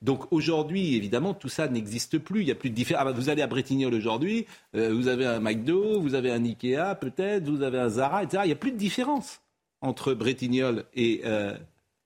Donc 0.00 0.32
aujourd'hui, 0.32 0.94
évidemment, 0.94 1.34
tout 1.34 1.50
ça 1.50 1.68
n'existe 1.68 2.18
plus. 2.18 2.40
Il 2.40 2.46
n'y 2.46 2.50
a 2.50 2.54
plus 2.54 2.70
de 2.70 2.74
différence. 2.74 3.02
Ah 3.02 3.04
bah, 3.04 3.12
vous 3.12 3.28
allez 3.28 3.42
à 3.42 3.46
Bretignolles 3.46 3.94
aujourd'hui, 3.94 4.46
euh, 4.74 4.94
vous 4.94 5.08
avez 5.08 5.26
un 5.26 5.38
McDo, 5.38 6.00
vous 6.00 6.14
avez 6.14 6.30
un 6.30 6.42
Ikea 6.42 6.94
peut-être, 6.98 7.48
vous 7.48 7.62
avez 7.62 7.78
un 7.78 7.90
Zara, 7.90 8.22
etc. 8.22 8.42
Il 8.44 8.48
n'y 8.48 8.52
a 8.52 8.56
plus 8.56 8.72
de 8.72 8.78
différence 8.78 9.42
entre 9.82 10.14
Bretignolles 10.14 10.84
et 10.94 11.20
euh, 11.26 11.56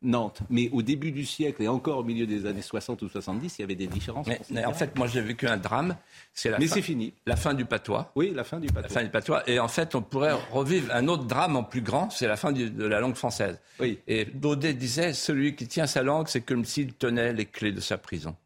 Nantes. 0.03 0.41
Mais 0.49 0.69
au 0.73 0.83
début 0.83 1.11
du 1.11 1.25
siècle 1.27 1.63
et 1.63 1.69
encore 1.69 1.99
au 1.99 2.05
milieu 2.05 2.27
des 2.27 2.47
années 2.47 2.63
60 2.63 3.03
ou 3.03 3.09
70, 3.09 3.59
il 3.59 3.63
y 3.63 3.65
avait 3.65 3.75
des 3.75 3.89
différences. 3.89 4.27
Mais, 4.29 4.41
mais 4.51 4.65
en 4.65 4.73
fait, 4.73 4.97
moi, 4.97 5.07
j'ai 5.09 5.21
vécu 5.21 5.49
un 5.49 5.57
drame. 5.57 5.97
C'est 6.33 6.51
la 6.51 6.59
Mais 6.59 6.67
fin- 6.69 6.75
c'est 6.77 6.83
fini. 6.83 7.13
La 7.27 7.35
fin 7.37 7.53
du 7.55 7.65
patois. 7.65 8.13
Oui, 8.15 8.31
la 8.35 8.45
fin 8.45 8.61
du 8.61 8.69
patois. 8.69 8.83
La 8.83 8.89
fin 8.89 9.03
du 9.03 9.11
patois. 9.11 9.43
Et 9.51 9.59
en 9.59 9.67
fait, 9.69 9.95
on 9.97 10.03
pourrait 10.03 10.35
revivre 10.53 10.95
un 10.95 11.09
autre 11.09 11.25
drame 11.25 11.57
en 11.57 11.65
plus 11.65 11.81
grand, 11.83 12.11
c'est 12.11 12.29
la 12.29 12.37
fin 12.37 12.53
du- 12.53 12.71
de 12.71 12.85
la 12.87 13.01
langue 13.01 13.17
française. 13.17 13.59
Oui. 13.81 13.99
Et 14.07 14.25
Daudet 14.27 14.75
disait, 14.75 15.13
celui 15.15 15.57
qui 15.57 15.67
tient 15.67 15.87
sa 15.89 16.03
langue, 16.05 16.29
c'est 16.29 16.43
comme 16.43 16.65
s'il 16.65 16.95
tenait 16.95 17.33
les 17.33 17.47
clés 17.47 17.73
de 17.73 17.81
sa 17.81 17.99
prison. 17.99 18.37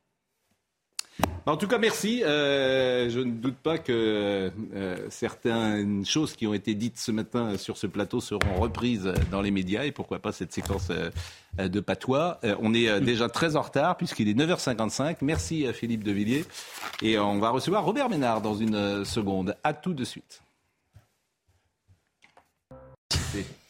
En 1.45 1.57
tout 1.57 1.67
cas, 1.67 1.79
merci. 1.79 2.23
Euh, 2.23 3.11
je 3.11 3.19
ne 3.19 3.33
doute 3.33 3.57
pas 3.57 3.77
que 3.77 4.53
euh, 4.75 4.97
certaines 5.11 6.07
choses 6.07 6.37
qui 6.37 6.47
ont 6.47 6.55
été 6.55 6.75
dites 6.75 6.99
ce 6.99 7.11
matin 7.11 7.59
sur 7.59 7.77
ce 7.77 7.89
plateau 7.89 8.21
seront 8.21 8.55
reprises 8.61 9.13
dans 9.33 9.41
les 9.41 9.51
médias 9.51 9.83
et 9.83 9.91
pourquoi 9.91 10.21
pas 10.21 10.31
cette 10.31 10.53
séquence 10.53 10.91
euh, 10.91 11.69
de 11.69 11.81
patois. 11.81 12.39
On 12.61 12.73
est 12.75 13.01
déjà 13.01 13.29
très 13.29 13.57
en 13.57 13.63
retard 13.63 13.97
puisqu'il 13.97 14.29
est 14.29 14.35
9h55. 14.35 15.17
Merci 15.23 15.67
à 15.67 15.73
Philippe 15.73 16.05
Devilliers 16.05 16.45
et 17.03 17.19
on 17.19 17.39
va 17.39 17.51
recevoir 17.51 17.85
Robert 17.85 18.09
Ménard 18.09 18.41
dans 18.41 18.55
une 18.55 19.05
seconde. 19.05 19.57
À 19.65 19.75
tout 19.75 19.95
de 19.95 20.05
suite. 20.05 20.42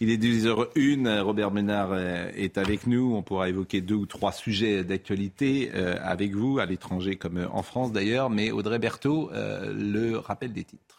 Il 0.01 0.11
est 0.11 0.17
10h01, 0.17 1.21
Robert 1.21 1.51
Ménard 1.51 1.91
euh, 1.93 2.31
est 2.37 2.59
avec 2.59 2.87
nous. 2.87 3.15
On 3.15 3.23
pourra 3.23 3.49
évoquer 3.49 3.81
deux 3.81 3.95
ou 3.95 4.07
trois 4.07 4.33
sujets 4.33 4.85
d'actualité 4.85 5.71
euh, 5.75 5.97
avec 6.03 6.35
vous, 6.35 6.59
à 6.59 6.67
l'étranger 6.67 7.17
comme 7.17 7.47
en 7.53 7.63
France 7.63 7.93
d'ailleurs. 7.93 8.31
Mais 8.31 8.51
Audrey 8.51 8.79
Berthaud, 8.79 9.31
euh, 9.33 9.73
le 9.73 10.19
rappel 10.19 10.53
des 10.53 10.65
titres. 10.65 10.91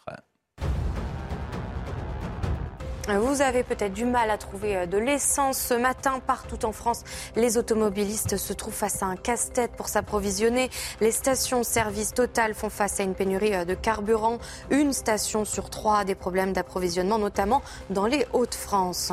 Vous 3.06 3.42
avez 3.42 3.64
peut-être 3.64 3.92
du 3.92 4.06
mal 4.06 4.30
à 4.30 4.38
trouver 4.38 4.76
euh, 4.76 4.86
de 4.86 4.96
l'essence 4.96 5.58
ce 5.58 5.74
matin 5.74 6.20
partout 6.26 6.64
en 6.64 6.72
France. 6.72 7.04
Les 7.36 7.58
automobilistes 7.58 8.38
se 8.38 8.54
trouvent 8.54 8.72
face 8.72 9.02
à 9.02 9.06
un 9.06 9.16
casse-tête 9.16 9.72
pour 9.72 9.88
s'approvisionner. 9.88 10.70
Les 11.02 11.10
stations-service 11.10 12.14
Total 12.14 12.54
font 12.54 12.70
face 12.70 13.00
à 13.00 13.02
une 13.02 13.14
pénurie 13.14 13.54
euh, 13.54 13.66
de 13.66 13.74
carburant. 13.74 14.38
Une 14.70 14.94
station 14.94 15.44
sur 15.44 15.68
trois 15.68 15.98
a 15.98 16.04
des 16.04 16.14
problèmes 16.14 16.54
d'approvisionnement, 16.54 17.18
notamment 17.18 17.60
dans 17.90 18.06
les 18.06 18.26
Hauts-de-France. 18.32 19.12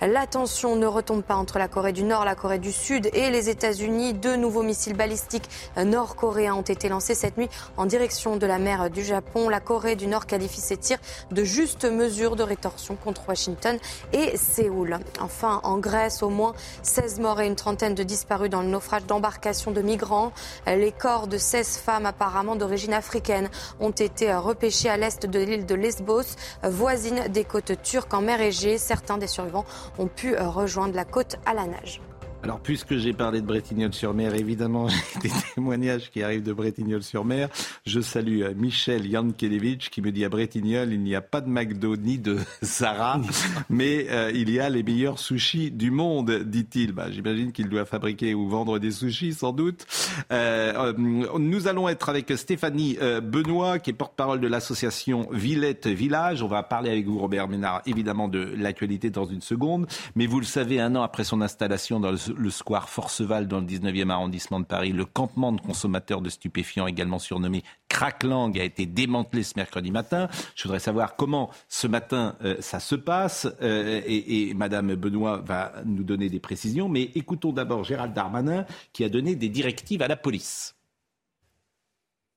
La 0.00 0.26
tension 0.26 0.74
ne 0.76 0.86
retombe 0.86 1.22
pas 1.22 1.36
entre 1.36 1.58
la 1.58 1.68
Corée 1.68 1.92
du 1.92 2.04
Nord, 2.04 2.24
la 2.24 2.36
Corée 2.36 2.58
du 2.58 2.72
Sud 2.72 3.10
et 3.12 3.28
les 3.28 3.50
États-Unis. 3.50 4.14
Deux 4.14 4.36
nouveaux 4.36 4.62
missiles 4.62 4.96
balistiques 4.96 5.50
euh, 5.76 5.84
nord-coréens 5.84 6.54
ont 6.54 6.62
été 6.62 6.88
lancés 6.88 7.14
cette 7.14 7.36
nuit 7.36 7.50
en 7.76 7.84
direction 7.84 8.38
de 8.38 8.46
la 8.46 8.58
mer 8.58 8.88
du 8.88 9.04
Japon. 9.04 9.50
La 9.50 9.60
Corée 9.60 9.94
du 9.94 10.06
Nord 10.06 10.24
qualifie 10.24 10.62
ces 10.62 10.78
tirs 10.78 11.00
de 11.32 11.44
justes 11.44 11.84
mesures 11.84 12.34
de 12.34 12.42
rétorsion 12.42 12.96
contre 12.96 13.25
Washington 13.28 13.78
et 14.12 14.36
Séoul. 14.36 14.98
Enfin, 15.20 15.60
en 15.64 15.78
Grèce, 15.78 16.22
au 16.22 16.30
moins 16.30 16.54
16 16.82 17.20
morts 17.20 17.40
et 17.40 17.46
une 17.46 17.56
trentaine 17.56 17.94
de 17.94 18.02
disparus 18.02 18.50
dans 18.50 18.62
le 18.62 18.68
naufrage 18.68 19.06
d'embarcations 19.06 19.70
de 19.70 19.82
migrants. 19.82 20.32
Les 20.66 20.92
corps 20.92 21.26
de 21.26 21.38
16 21.38 21.78
femmes 21.78 22.06
apparemment 22.06 22.56
d'origine 22.56 22.94
africaine 22.94 23.48
ont 23.80 23.90
été 23.90 24.34
repêchés 24.34 24.88
à 24.88 24.96
l'est 24.96 25.26
de 25.26 25.38
l'île 25.38 25.66
de 25.66 25.74
Lesbos, 25.74 26.36
voisine 26.62 27.28
des 27.28 27.44
côtes 27.44 27.82
turques 27.82 28.14
en 28.14 28.20
mer 28.20 28.40
Égée. 28.40 28.78
Certains 28.78 29.18
des 29.18 29.26
survivants 29.26 29.66
ont 29.98 30.08
pu 30.08 30.36
rejoindre 30.36 30.94
la 30.94 31.04
côte 31.04 31.36
à 31.46 31.54
la 31.54 31.66
nage. 31.66 32.00
Alors, 32.46 32.60
puisque 32.60 32.96
j'ai 32.96 33.12
parlé 33.12 33.40
de 33.40 33.46
Bretignolles-sur-Mer, 33.46 34.36
évidemment, 34.36 34.86
j'ai 35.14 35.28
des 35.28 35.34
témoignages 35.56 36.12
qui 36.12 36.22
arrivent 36.22 36.44
de 36.44 36.52
Bretignolles-sur-Mer. 36.52 37.48
Je 37.84 37.98
salue 37.98 38.42
euh, 38.42 38.54
Michel 38.54 39.04
Yankelevitch 39.04 39.90
qui 39.90 40.00
me 40.00 40.12
dit 40.12 40.24
à 40.24 40.28
Bretignolles, 40.28 40.92
il 40.92 41.00
n'y 41.00 41.16
a 41.16 41.20
pas 41.20 41.40
de 41.40 41.48
McDo 41.48 41.96
ni 41.96 42.18
de 42.18 42.38
Zara, 42.62 43.20
mais 43.68 44.06
euh, 44.10 44.30
il 44.32 44.48
y 44.50 44.60
a 44.60 44.68
les 44.68 44.84
meilleurs 44.84 45.18
sushis 45.18 45.72
du 45.72 45.90
monde, 45.90 46.30
dit-il. 46.44 46.92
Bah, 46.92 47.10
J'imagine 47.10 47.50
qu'il 47.50 47.68
doit 47.68 47.84
fabriquer 47.84 48.32
ou 48.32 48.48
vendre 48.48 48.78
des 48.78 48.92
sushis, 48.92 49.32
sans 49.32 49.52
doute. 49.52 49.84
Euh, 50.30 50.92
euh, 50.94 51.36
nous 51.36 51.66
allons 51.66 51.88
être 51.88 52.08
avec 52.08 52.30
Stéphanie 52.36 52.96
Benoît, 53.24 53.80
qui 53.80 53.90
est 53.90 53.92
porte-parole 53.92 54.38
de 54.38 54.46
l'association 54.46 55.26
Villette 55.32 55.88
Village. 55.88 56.44
On 56.44 56.48
va 56.48 56.62
parler 56.62 56.90
avec 56.90 57.06
vous, 57.06 57.18
Robert 57.18 57.48
Ménard, 57.48 57.82
évidemment, 57.86 58.28
de 58.28 58.38
l'actualité 58.56 59.10
dans 59.10 59.24
une 59.24 59.40
seconde. 59.40 59.88
Mais 60.14 60.26
vous 60.26 60.38
le 60.38 60.46
savez, 60.46 60.80
un 60.80 60.94
an 60.94 61.02
après 61.02 61.24
son 61.24 61.40
installation 61.40 61.98
dans 61.98 62.12
le, 62.12 62.35
le 62.36 62.50
square 62.50 62.88
Forceval, 62.88 63.48
dans 63.48 63.60
le 63.60 63.66
19e 63.66 64.10
arrondissement 64.10 64.60
de 64.60 64.64
Paris, 64.64 64.92
le 64.92 65.04
campement 65.04 65.52
de 65.52 65.60
consommateurs 65.60 66.20
de 66.20 66.30
stupéfiants, 66.30 66.86
également 66.86 67.18
surnommé 67.18 67.62
Cracklang, 67.88 68.58
a 68.58 68.64
été 68.64 68.86
démantelé 68.86 69.42
ce 69.42 69.54
mercredi 69.56 69.90
matin. 69.90 70.28
Je 70.54 70.64
voudrais 70.64 70.78
savoir 70.78 71.16
comment 71.16 71.50
ce 71.68 71.86
matin 71.86 72.36
euh, 72.44 72.56
ça 72.60 72.80
se 72.80 72.94
passe. 72.94 73.48
Euh, 73.62 74.00
et, 74.06 74.48
et 74.50 74.54
Madame 74.54 74.94
Benoît 74.94 75.42
va 75.44 75.72
nous 75.84 76.04
donner 76.04 76.28
des 76.28 76.40
précisions. 76.40 76.88
Mais 76.88 77.10
écoutons 77.14 77.52
d'abord 77.52 77.84
Gérald 77.84 78.12
Darmanin, 78.12 78.66
qui 78.92 79.04
a 79.04 79.08
donné 79.08 79.34
des 79.34 79.48
directives 79.48 80.02
à 80.02 80.08
la 80.08 80.16
police. 80.16 80.74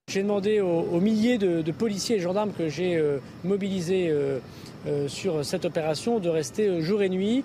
J'ai 0.09 0.23
demandé 0.23 0.59
aux, 0.59 0.99
milliers 0.99 1.37
de, 1.37 1.71
policiers 1.71 2.15
et 2.15 2.19
gendarmes 2.19 2.51
que 2.51 2.67
j'ai 2.67 2.95
euh, 2.95 3.19
mobilisés 3.43 4.11
sur 5.07 5.45
cette 5.45 5.65
opération 5.65 6.19
de 6.19 6.29
rester 6.29 6.81
jour 6.81 7.03
et 7.03 7.09
nuit 7.09 7.43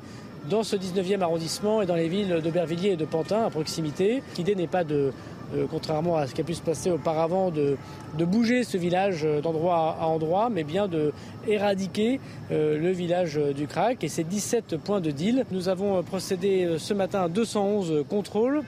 dans 0.48 0.62
ce 0.62 0.76
19e 0.76 1.20
arrondissement 1.20 1.82
et 1.82 1.86
dans 1.86 1.94
les 1.94 2.08
villes 2.08 2.40
d'Aubervilliers 2.42 2.90
et 2.90 2.96
de 2.96 3.04
Pantin 3.04 3.44
à 3.44 3.50
proximité. 3.50 4.22
L'idée 4.36 4.54
n'est 4.54 4.66
pas 4.66 4.84
de, 4.84 5.12
euh, 5.54 5.66
contrairement 5.70 6.16
à 6.16 6.26
ce 6.26 6.34
qui 6.34 6.40
a 6.40 6.44
pu 6.44 6.54
se 6.54 6.62
passer 6.62 6.90
auparavant, 6.90 7.50
de, 7.50 7.76
de 8.18 8.24
bouger 8.24 8.64
ce 8.64 8.76
village 8.76 9.24
euh, 9.24 9.40
d'endroit 9.40 9.96
à 10.00 10.06
endroit, 10.06 10.48
mais 10.50 10.64
bien 10.64 10.88
de 10.88 11.12
éradiquer 11.46 12.20
euh, 12.50 12.78
le 12.78 12.90
village 12.90 13.38
du 13.54 13.66
crack 13.66 14.02
et 14.04 14.08
ses 14.08 14.24
17 14.24 14.76
points 14.78 15.00
de 15.00 15.10
deal. 15.10 15.44
Nous 15.50 15.68
avons 15.68 16.02
procédé 16.02 16.76
ce 16.78 16.94
matin 16.94 17.22
à 17.22 17.28
211 17.28 18.04
contrôles 18.08 18.62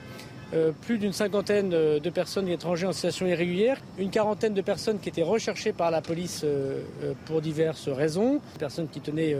euh, 0.53 0.71
plus 0.81 0.97
d'une 0.97 1.11
cinquantaine 1.11 1.69
de 1.69 2.09
personnes 2.09 2.47
étrangères 2.47 2.89
en 2.89 2.93
situation 2.93 3.27
irrégulière, 3.27 3.81
une 3.99 4.09
quarantaine 4.09 4.53
de 4.53 4.61
personnes 4.61 4.97
qui 4.97 5.09
étaient 5.09 5.23
recherchées 5.23 5.73
par 5.73 5.91
la 5.91 6.01
police 6.01 6.41
euh, 6.45 6.83
euh, 7.03 7.13
pour 7.25 7.41
diverses 7.41 7.89
raisons, 7.89 8.35
des 8.53 8.59
personnes 8.59 8.87
qui 8.87 9.01
tenaient 9.01 9.35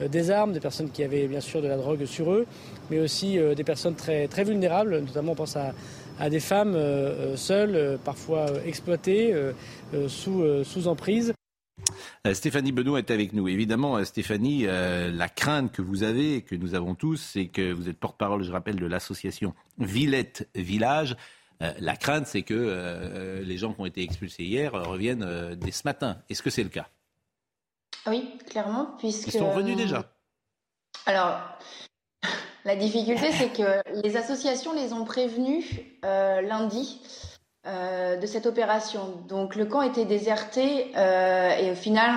des 0.00 0.30
armes, 0.30 0.52
des 0.52 0.60
personnes 0.60 0.90
qui 0.90 1.04
avaient 1.04 1.28
bien 1.28 1.40
sûr 1.40 1.62
de 1.62 1.68
la 1.68 1.76
drogue 1.76 2.04
sur 2.06 2.32
eux, 2.32 2.46
mais 2.90 2.98
aussi 2.98 3.38
des 3.56 3.64
personnes 3.64 3.94
très, 3.94 4.26
très 4.28 4.44
vulnérables, 4.44 4.98
notamment 5.00 5.32
on 5.32 5.36
pense 5.36 5.56
à, 5.56 5.74
à 6.18 6.30
des 6.30 6.40
femmes 6.40 6.76
seules, 7.36 7.98
parfois 8.04 8.46
exploitées, 8.64 9.34
sous, 10.08 10.44
sous 10.64 10.88
emprise. 10.88 11.32
Euh, 12.26 12.34
Stéphanie 12.34 12.72
Benoît 12.72 12.98
est 12.98 13.10
avec 13.10 13.32
nous. 13.32 13.48
Évidemment, 13.48 13.96
euh, 13.96 14.04
Stéphanie, 14.04 14.66
euh, 14.66 15.10
la 15.10 15.28
crainte 15.28 15.72
que 15.72 15.82
vous 15.82 16.02
avez, 16.02 16.36
et 16.36 16.42
que 16.42 16.54
nous 16.54 16.74
avons 16.74 16.94
tous, 16.94 17.16
c'est 17.16 17.46
que 17.46 17.72
vous 17.72 17.88
êtes 17.88 17.98
porte-parole, 17.98 18.42
je 18.42 18.52
rappelle, 18.52 18.76
de 18.76 18.86
l'association 18.86 19.54
Villette 19.78 20.48
Village. 20.54 21.16
la 21.60 21.96
crainte, 21.96 22.26
c'est 22.28 22.42
que 22.42 23.42
les 23.44 23.56
gens 23.58 23.72
qui 23.72 23.80
ont 23.80 23.86
été 23.86 24.02
expulsés 24.02 24.44
hier 24.44 24.72
reviennent 24.72 25.56
dès 25.56 25.72
ce 25.72 25.82
matin. 25.84 26.18
Est-ce 26.28 26.42
que 26.42 26.50
c'est 26.50 26.62
le 26.62 26.68
cas? 26.68 26.88
Oui, 28.06 28.38
clairement, 28.48 28.94
puisque... 28.98 29.26
Ils 29.26 29.32
sont 29.32 29.50
revenus 29.50 29.76
déjà 29.76 30.04
Alors, 31.06 31.40
la 32.64 32.76
difficulté, 32.76 33.32
c'est 33.32 33.52
que 33.52 33.82
les 34.02 34.16
associations 34.16 34.72
les 34.72 34.92
ont 34.92 35.04
prévenus 35.04 35.64
lundi. 36.02 37.00
Euh, 37.68 38.16
de 38.16 38.26
cette 38.26 38.46
opération. 38.46 39.12
Donc 39.28 39.54
le 39.54 39.66
camp 39.66 39.82
était 39.82 40.06
déserté 40.06 40.90
euh, 40.96 41.50
et 41.50 41.70
au 41.70 41.74
final, 41.74 42.14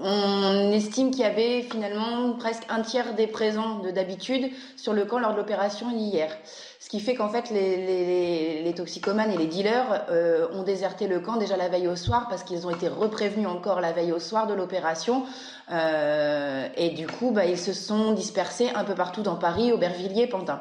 on, 0.00 0.70
estime 0.70 1.10
qu'il 1.10 1.22
y 1.22 1.24
avait 1.24 1.62
finalement 1.62 2.34
presque 2.34 2.62
un 2.68 2.82
tiers 2.82 3.14
des 3.14 3.26
présents 3.26 3.80
de 3.80 3.90
d'habitude 3.90 4.52
sur 4.76 4.92
le 4.92 5.06
camp 5.06 5.18
lors 5.18 5.32
de 5.32 5.38
l'opération 5.38 5.90
hier. 5.90 6.30
Ce 6.78 6.88
qui 6.88 7.00
fait 7.00 7.16
qu'en 7.16 7.30
fait, 7.30 7.50
les, 7.50 8.72
toxicomanes 8.76 9.32
et 9.32 9.38
les 9.38 9.46
dealers 9.46 10.04
euh, 10.10 10.46
ont 10.52 10.62
déserté 10.62 11.08
le 11.08 11.18
camp 11.18 11.36
déjà 11.36 11.56
la 11.56 11.68
veille 11.68 11.88
au 11.88 11.96
soir 11.96 12.28
parce 12.28 12.44
qu'ils 12.44 12.64
ont 12.64 12.70
été 12.70 12.86
reprévenus 12.86 13.48
encore 13.48 13.80
la 13.80 13.90
veille 13.90 14.12
au 14.12 14.20
soir 14.20 14.46
de 14.46 14.54
l'opération. 14.54 15.24
et 15.70 16.90
du 16.90 17.08
coup, 17.08 17.32
bah, 17.32 17.46
ils 17.46 17.58
se 17.58 17.72
sont 17.72 18.12
dispersés 18.12 18.70
un 18.76 18.84
peu 18.84 18.94
partout 18.94 19.22
dans 19.22 19.36
Paris, 19.36 19.72
Aubervilliers, 19.72 20.28
Pantin. 20.28 20.60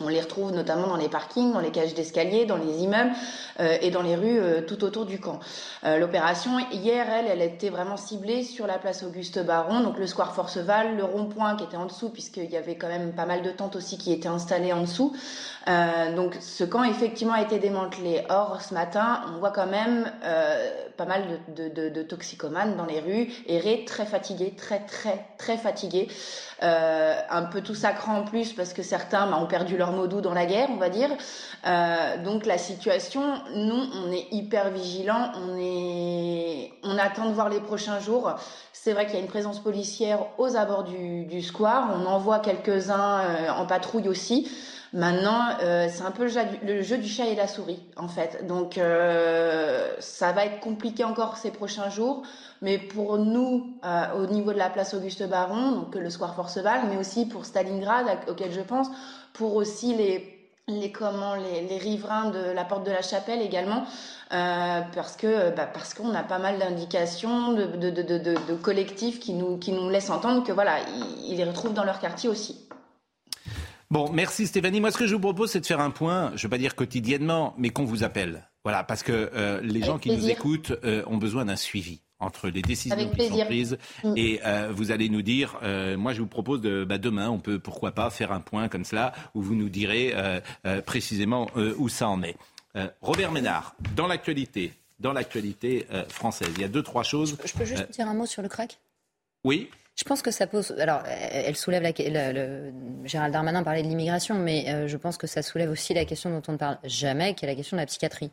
On 0.00 0.06
les 0.06 0.20
retrouve 0.20 0.52
notamment 0.52 0.86
dans 0.86 0.96
les 0.96 1.08
parkings, 1.08 1.52
dans 1.52 1.60
les 1.60 1.72
cages 1.72 1.92
d'escalier, 1.92 2.46
dans 2.46 2.56
les 2.56 2.82
immeubles 2.84 3.10
euh, 3.58 3.76
et 3.80 3.90
dans 3.90 4.02
les 4.02 4.14
rues 4.14 4.38
euh, 4.38 4.60
tout 4.60 4.84
autour 4.84 5.06
du 5.06 5.18
camp. 5.18 5.40
Euh, 5.82 5.98
l'opération, 5.98 6.58
hier, 6.70 7.04
elle, 7.10 7.26
elle 7.26 7.42
était 7.42 7.68
vraiment 7.68 7.96
ciblée 7.96 8.44
sur 8.44 8.68
la 8.68 8.78
place 8.78 9.02
Auguste 9.02 9.44
Baron, 9.44 9.80
donc 9.80 9.98
le 9.98 10.06
square 10.06 10.34
Forceval, 10.34 10.96
le 10.96 11.02
rond-point 11.02 11.56
qui 11.56 11.64
était 11.64 11.76
en 11.76 11.86
dessous, 11.86 12.10
puisqu'il 12.10 12.48
y 12.48 12.56
avait 12.56 12.76
quand 12.76 12.86
même 12.86 13.12
pas 13.12 13.26
mal 13.26 13.42
de 13.42 13.50
tentes 13.50 13.74
aussi 13.74 13.98
qui 13.98 14.12
étaient 14.12 14.28
installées 14.28 14.72
en 14.72 14.82
dessous. 14.82 15.16
donc 16.14 16.36
ce 16.40 16.64
camp, 16.64 16.84
effectivement, 16.84 17.34
a 17.34 17.42
été 17.42 17.58
démantelé. 17.58 18.24
Or, 18.28 18.62
ce 18.62 18.74
matin, 18.74 19.22
on 19.34 19.38
voit 19.38 19.50
quand 19.50 19.66
même 19.66 20.10
pas 20.98 21.06
mal 21.06 21.22
de, 21.54 21.68
de, 21.68 21.88
de, 21.88 22.02
toxicomanes 22.02 22.76
dans 22.76 22.84
les 22.84 22.98
rues, 22.98 23.28
errer 23.46 23.84
très 23.86 24.04
fatigués, 24.04 24.52
très, 24.56 24.80
très, 24.80 25.24
très 25.38 25.56
fatigués. 25.56 26.08
Euh, 26.64 27.14
un 27.30 27.42
peu 27.42 27.60
tout 27.60 27.76
sacrant 27.76 28.18
en 28.18 28.24
plus 28.24 28.52
parce 28.52 28.72
que 28.72 28.82
certains 28.82 29.28
bah, 29.28 29.38
ont 29.40 29.46
perdu 29.46 29.76
leur 29.76 29.92
mot 29.92 30.08
doux 30.08 30.20
dans 30.20 30.34
la 30.34 30.44
guerre, 30.44 30.68
on 30.70 30.76
va 30.76 30.88
dire. 30.88 31.08
Euh, 31.66 32.22
donc 32.24 32.46
la 32.46 32.58
situation, 32.58 33.22
nous, 33.54 33.80
on 34.04 34.10
est 34.10 34.26
hyper 34.32 34.70
vigilants, 34.70 35.30
on 35.36 35.56
est, 35.56 36.72
on 36.82 36.98
attend 36.98 37.26
de 37.26 37.32
voir 37.32 37.48
les 37.48 37.60
prochains 37.60 38.00
jours. 38.00 38.34
C'est 38.72 38.92
vrai 38.92 39.06
qu'il 39.06 39.14
y 39.14 39.18
a 39.18 39.20
une 39.20 39.28
présence 39.28 39.60
policière 39.60 40.18
aux 40.36 40.56
abords 40.56 40.82
du, 40.82 41.26
du 41.26 41.42
square, 41.42 41.90
on 41.94 42.06
en 42.06 42.18
voit 42.18 42.40
quelques-uns 42.40 43.20
euh, 43.20 43.50
en 43.50 43.64
patrouille 43.66 44.08
aussi. 44.08 44.50
Maintenant, 44.92 45.56
c'est 45.60 46.02
un 46.02 46.10
peu 46.10 46.28
le 46.62 46.82
jeu, 46.82 46.96
du 46.96 47.08
chat 47.08 47.26
et 47.26 47.34
la 47.34 47.46
souris, 47.46 47.82
en 47.96 48.08
fait. 48.08 48.46
Donc, 48.46 48.80
ça 50.00 50.32
va 50.32 50.46
être 50.46 50.60
compliqué 50.60 51.04
encore 51.04 51.36
ces 51.36 51.50
prochains 51.50 51.90
jours. 51.90 52.22
Mais 52.60 52.78
pour 52.78 53.18
nous, 53.18 53.74
euh, 53.84 54.22
au 54.22 54.26
niveau 54.26 54.52
de 54.52 54.58
la 54.58 54.70
place 54.70 54.94
Auguste 54.94 55.28
Baron, 55.28 55.72
donc 55.72 55.94
le 55.94 56.10
square 56.10 56.34
Forceval, 56.34 56.82
mais 56.88 56.96
aussi 56.96 57.26
pour 57.26 57.44
Stalingrad, 57.44 58.06
auquel 58.28 58.52
je 58.52 58.60
pense, 58.60 58.88
pour 59.32 59.54
aussi 59.54 59.94
les 59.94 60.34
les 60.70 60.92
comment 60.92 61.34
les, 61.34 61.62
les, 61.62 61.78
riverains 61.78 62.28
de 62.28 62.50
la 62.50 62.62
porte 62.62 62.84
de 62.84 62.90
la 62.90 63.00
chapelle 63.00 63.40
également 63.40 63.84
euh, 64.34 64.80
parce 64.94 65.16
que 65.16 65.48
bah, 65.56 65.64
parce 65.64 65.94
qu'on 65.94 66.14
a 66.14 66.22
pas 66.22 66.38
mal 66.38 66.58
d'indications 66.58 67.54
de, 67.54 67.64
de, 67.64 67.88
de, 67.88 68.18
de, 68.18 68.54
collectifs 68.54 69.18
qui 69.18 69.32
nous 69.32 69.56
qui 69.56 69.72
nous 69.72 69.88
laissent 69.88 70.10
entendre 70.10 70.44
que 70.44 70.52
voilà 70.52 70.74
ils, 71.26 71.38
les 71.38 71.44
retrouvent 71.44 71.72
dans 71.72 71.84
leur 71.84 72.00
quartier 72.00 72.28
aussi. 72.28 72.68
Bon, 73.90 74.10
merci 74.12 74.46
Stéphanie. 74.46 74.80
Moi, 74.80 74.90
ce 74.90 74.98
que 74.98 75.06
je 75.06 75.14
vous 75.14 75.20
propose, 75.20 75.50
c'est 75.50 75.60
de 75.60 75.66
faire 75.66 75.80
un 75.80 75.90
point, 75.90 76.30
je 76.30 76.34
ne 76.34 76.42
vais 76.42 76.48
pas 76.48 76.58
dire 76.58 76.74
quotidiennement, 76.74 77.54
mais 77.56 77.70
qu'on 77.70 77.84
vous 77.84 78.04
appelle. 78.04 78.48
Voilà, 78.64 78.84
parce 78.84 79.02
que 79.02 79.30
euh, 79.34 79.60
les 79.62 79.82
gens 79.82 79.98
qui 79.98 80.14
nous 80.14 80.28
écoutent 80.28 80.72
euh, 80.84 81.02
ont 81.06 81.16
besoin 81.16 81.46
d'un 81.46 81.56
suivi 81.56 82.00
entre 82.20 82.48
les 82.48 82.62
décisions 82.62 83.10
qui 83.10 83.28
sont 83.28 83.44
prises 83.44 83.78
mm. 84.02 84.12
et 84.16 84.40
euh, 84.44 84.70
vous 84.72 84.90
allez 84.90 85.08
nous 85.08 85.22
dire 85.22 85.58
euh, 85.62 85.96
moi 85.96 86.12
je 86.12 86.20
vous 86.20 86.26
propose 86.26 86.60
de 86.60 86.84
bah, 86.84 86.98
demain 86.98 87.30
on 87.30 87.38
peut 87.38 87.58
pourquoi 87.58 87.92
pas 87.92 88.10
faire 88.10 88.32
un 88.32 88.40
point 88.40 88.68
comme 88.68 88.84
cela 88.84 89.12
où 89.34 89.42
vous 89.42 89.54
nous 89.54 89.68
direz 89.68 90.12
euh, 90.14 90.40
précisément 90.82 91.48
où 91.78 91.88
ça 91.88 92.08
en 92.08 92.22
est. 92.22 92.36
Robert 93.00 93.32
Ménard 93.32 93.74
dans 93.96 94.06
l'actualité 94.06 94.72
dans 95.00 95.12
l'actualité 95.12 95.86
française 96.08 96.50
il 96.56 96.60
y 96.60 96.64
a 96.64 96.68
deux 96.68 96.82
trois 96.82 97.02
choses. 97.02 97.36
Je, 97.44 97.52
peux 97.52 97.64
juste 97.64 97.90
dire 97.90 98.08
un 98.08 98.14
mot 98.14 98.26
sur 98.26 98.42
le 98.42 98.48
crack? 98.48 98.78
Oui. 99.44 99.70
Je 99.98 100.04
pense 100.04 100.22
que 100.22 100.30
ça 100.30 100.46
pose. 100.46 100.74
Alors, 100.78 101.02
elle 101.06 101.56
soulève 101.56 101.82
la. 101.82 101.90
Le, 102.32 102.72
Gérald 103.04 103.32
Darmanin 103.32 103.64
parlait 103.64 103.82
de 103.82 103.88
l'immigration, 103.88 104.36
mais 104.36 104.86
je 104.86 104.96
pense 104.96 105.16
que 105.16 105.26
ça 105.26 105.42
soulève 105.42 105.70
aussi 105.70 105.92
la 105.92 106.04
question 106.04 106.30
dont 106.30 106.42
on 106.46 106.52
ne 106.52 106.56
parle 106.56 106.78
jamais, 106.84 107.34
qui 107.34 107.44
est 107.44 107.48
la 107.48 107.56
question 107.56 107.76
de 107.76 107.82
la 107.82 107.86
psychiatrie 107.86 108.30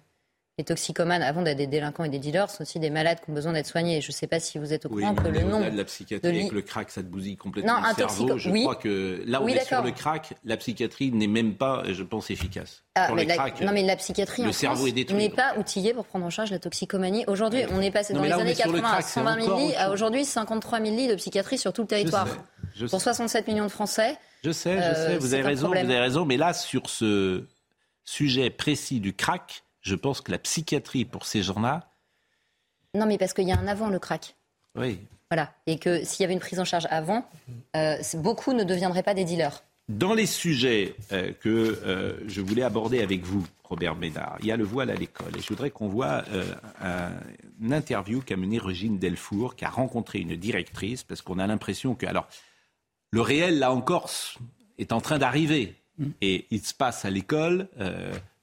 les 0.57 0.63
toxicomanes, 0.63 1.21
avant 1.21 1.41
d'être 1.41 1.57
des 1.57 1.67
délinquants 1.67 2.05
et 2.05 2.09
des 2.09 2.19
dealers, 2.19 2.49
sont 2.49 2.61
aussi 2.61 2.79
des 2.79 2.89
malades 2.89 3.19
qui 3.19 3.29
ont 3.29 3.33
besoin 3.33 3.51
d'être 3.51 3.67
soignés. 3.67 3.99
Je 3.99 4.07
ne 4.07 4.13
sais 4.13 4.27
pas 4.27 4.39
si 4.39 4.57
vous 4.57 4.71
êtes 4.71 4.85
au 4.85 4.89
courant 4.89 5.13
que 5.13 5.27
le 5.27 5.41
nom. 5.41 5.59
de 5.59 5.75
la 5.75 5.83
psychiatrie, 5.83 6.39
avec 6.39 6.51
le 6.53 6.61
crack, 6.61 6.91
ça 6.91 7.01
te 7.01 7.07
bousille 7.07 7.35
complètement 7.35 7.81
non, 7.81 7.89
le 7.89 7.95
cerveau. 7.95 8.37
Je 8.37 8.49
crois 8.49 8.75
que 8.75 9.21
là, 9.25 9.41
on 9.41 9.47
est 9.47 9.65
sur 9.65 9.81
le 9.81 9.91
crack. 9.91 10.33
La 10.45 10.55
psychiatrie 10.55 11.11
n'est 11.11 11.27
même 11.27 11.55
pas, 11.55 11.83
je 11.91 12.03
pense, 12.03 12.31
efficace. 12.31 12.83
Ah, 12.95 13.11
mais 13.13 13.25
la, 13.25 13.35
non, 13.61 13.73
mais 13.73 13.83
la 13.83 13.97
psychiatrie 13.97 14.43
le 14.43 14.53
cerveau 14.53 14.87
n'est 14.87 15.29
pas 15.29 15.55
outillée 15.57 15.93
pour 15.93 16.05
prendre 16.05 16.25
en 16.25 16.29
charge 16.29 16.51
la 16.51 16.59
toxicomanie. 16.59 17.25
Aujourd'hui, 17.27 17.63
on 17.73 17.81
est 17.81 17.91
passé 17.91 18.13
dans 18.13 18.23
les 18.23 18.31
années 18.31 18.55
80 18.55 18.89
à 18.89 19.01
120 19.01 19.41
000 19.41 19.57
lits, 19.57 19.75
à 19.75 19.91
aujourd'hui 19.91 20.23
53 20.23 20.79
000 20.79 20.95
lits 20.95 21.07
de 21.09 21.15
psychiatrie 21.15 21.57
sur 21.57 21.73
tout 21.73 21.81
le 21.81 21.87
territoire. 21.87 22.27
pour 22.89 23.01
67 23.01 23.47
millions 23.49 23.65
de 23.65 23.71
Français. 23.71 24.17
Je 24.45 24.51
sais, 24.51 24.77
je 24.77 24.81
sais, 24.81 25.15
euh, 25.15 25.17
vous 25.19 25.33
avez 25.33 25.43
raison, 25.43 25.67
vous 25.69 25.75
avez 25.75 25.99
raison. 25.99 26.23
Mais 26.23 26.37
là, 26.37 26.53
sur 26.53 26.89
ce 26.89 27.45
sujet 28.05 28.51
précis 28.51 28.99
du 28.99 29.13
crack, 29.13 29.64
je 29.85 29.95
pense 29.95 30.19
que 30.19 30.31
la 30.31 30.39
psychiatrie 30.39 31.05
pour 31.05 31.25
ces 31.25 31.43
gens-là. 31.43 31.87
Non, 32.95 33.05
mais 33.05 33.17
parce 33.17 33.33
qu'il 33.33 33.47
y 33.47 33.51
a 33.51 33.59
un 33.59 33.67
avant 33.67 33.89
le 33.89 33.99
crack. 33.99 34.35
Oui. 34.75 34.99
Voilà. 35.29 35.53
Et 35.67 35.77
que 35.77 36.03
s'il 36.03 36.23
y 36.23 36.25
avait 36.25 36.33
une 36.33 36.39
prise 36.39 36.59
en 36.59 36.65
charge 36.65 36.87
avant, 36.89 37.25
euh, 37.75 37.97
beaucoup 38.15 38.53
ne 38.53 38.63
deviendraient 38.63 39.03
pas 39.03 39.13
des 39.13 39.23
dealers. 39.23 39.63
Dans 39.87 40.15
les 40.15 40.25
sujets 40.25 40.95
euh, 41.11 41.31
que 41.39 41.49
euh, 41.49 42.17
je 42.27 42.41
voulais 42.41 42.63
aborder 42.63 43.01
avec 43.01 43.23
vous, 43.23 43.45
Robert 43.63 43.95
Ménard, 43.95 44.37
il 44.39 44.47
y 44.47 44.51
a 44.51 44.57
le 44.57 44.63
voile 44.63 44.89
à 44.89 44.95
l'école. 44.95 45.37
Et 45.37 45.41
je 45.41 45.47
voudrais 45.49 45.69
qu'on 45.69 45.87
voit 45.87 46.23
un, 46.81 47.11
une 47.61 47.73
interview 47.73 48.21
qu'a 48.21 48.37
menée 48.37 48.57
Régine 48.57 48.97
Delfour, 48.97 49.55
qui 49.55 49.65
a 49.65 49.69
rencontré 49.69 50.19
une 50.19 50.35
directrice, 50.35 51.03
parce 51.03 51.21
qu'on 51.21 51.37
a 51.37 51.45
l'impression 51.45 51.93
que. 51.93 52.07
Alors, 52.07 52.27
le 53.11 53.21
réel, 53.21 53.59
là 53.59 53.71
encore, 53.71 54.09
est 54.79 54.91
en 54.91 55.01
train 55.01 55.19
d'arriver. 55.19 55.75
Mm. 55.99 56.05
Et 56.21 56.47
il 56.49 56.61
se 56.61 56.73
passe 56.73 57.05
à 57.05 57.09
l'école 57.09 57.69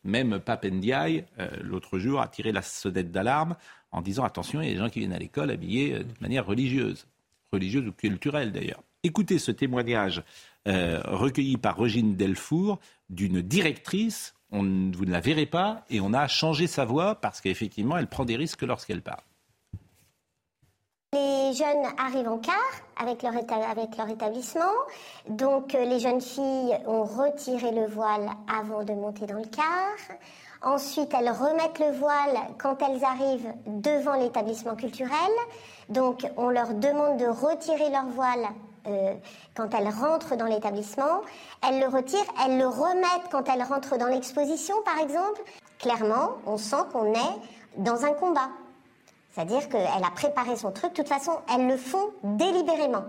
même 0.05 0.41
Papendiaï, 0.41 1.25
euh, 1.39 1.49
l'autre 1.63 1.99
jour, 1.99 2.21
a 2.21 2.29
tiré 2.29 2.53
la 2.53 2.63
sonnette 2.63 3.11
d'alarme 3.11 3.57
en 3.93 4.03
disant 4.03 4.25
attention, 4.25 4.61
il 4.61 4.69
y 4.69 4.71
a 4.71 4.75
des 4.75 4.79
gens 4.79 4.89
qui 4.89 5.01
viennent 5.01 5.13
à 5.13 5.19
l'école 5.19 5.51
habillés 5.51 5.95
euh, 5.95 6.03
de 6.03 6.15
manière 6.21 6.47
religieuse, 6.47 7.07
religieuse 7.53 7.87
ou 7.87 7.93
culturelle 7.93 8.53
d'ailleurs. 8.53 8.83
Écoutez 9.05 9.39
ce 9.39 9.51
témoignage 9.51 10.23
euh, 10.69 11.01
recueilli 11.05 11.57
par 11.57 11.77
Regine 11.77 12.17
Delfour 12.17 12.79
d'une 13.11 13.43
directrice. 13.43 14.35
Vous 14.51 14.63
ne 14.63 15.11
la 15.11 15.21
verrez 15.21 15.47
pas 15.47 15.85
et 15.89 16.01
on 16.01 16.13
a 16.13 16.29
changé 16.29 16.67
sa 16.67 16.85
voix 16.85 17.15
parce 17.15 17.41
qu'effectivement, 17.41 17.97
elle 17.97 18.07
prend 18.07 18.25
des 18.25 18.37
risques 18.37 18.63
lorsqu'elle 18.63 19.01
parle. 19.01 19.23
Les 21.15 21.53
jeunes 21.53 21.85
arrivent 21.99 22.31
en 22.31 22.39
car 22.39 22.55
avec 22.99 23.23
leur, 23.23 23.35
établissement. 24.09 24.73
Donc 25.29 25.75
euh, 25.75 25.85
les 25.85 26.01
jeunes 26.01 26.23
filles 26.23 26.75
ont 26.87 27.05
retiré 27.05 27.71
le 27.71 27.87
voile 27.87 28.31
avant 28.51 28.83
de 28.83 28.95
monter 28.95 29.27
dans 29.27 29.37
le 29.37 29.45
car. 29.45 29.93
Ensuite, 30.63 31.13
elles 31.13 31.29
remettent 31.29 31.81
le 31.81 31.93
voile 31.99 32.39
quand 32.57 32.79
elles 32.81 33.05
arrivent 33.05 33.53
devant 33.67 34.15
l'établissement 34.15 34.75
culturel. 34.75 35.31
Donc 35.91 36.27
on 36.39 36.49
leur 36.49 36.73
demande 36.73 37.19
de 37.19 37.27
retirer 37.27 37.91
leur 37.91 38.07
voile 38.07 38.47
euh, 38.87 39.13
quand 39.55 39.69
elles 39.75 39.91
rentrent 39.91 40.37
dans 40.37 40.47
l'établissement. 40.47 41.21
Elles 41.69 41.79
le 41.79 41.89
retirent, 41.89 42.33
elles 42.43 42.57
le 42.57 42.69
remettent 42.69 43.29
quand 43.31 43.51
elles 43.51 43.65
rentrent 43.65 43.99
dans 43.99 44.09
l'exposition, 44.09 44.77
par 44.87 44.99
exemple. 44.99 45.43
Clairement, 45.79 46.37
on 46.47 46.57
sent 46.57 46.85
qu'on 46.91 47.13
est 47.13 47.37
dans 47.77 48.07
un 48.07 48.15
combat. 48.15 48.49
C'est-à-dire 49.33 49.69
qu'elle 49.69 49.87
a 49.87 50.11
préparé 50.15 50.57
son 50.57 50.73
truc. 50.73 50.91
De 50.93 50.97
toute 50.97 51.09
façon, 51.09 51.33
elles 51.53 51.67
le 51.67 51.77
font 51.77 52.11
délibérément. 52.23 53.05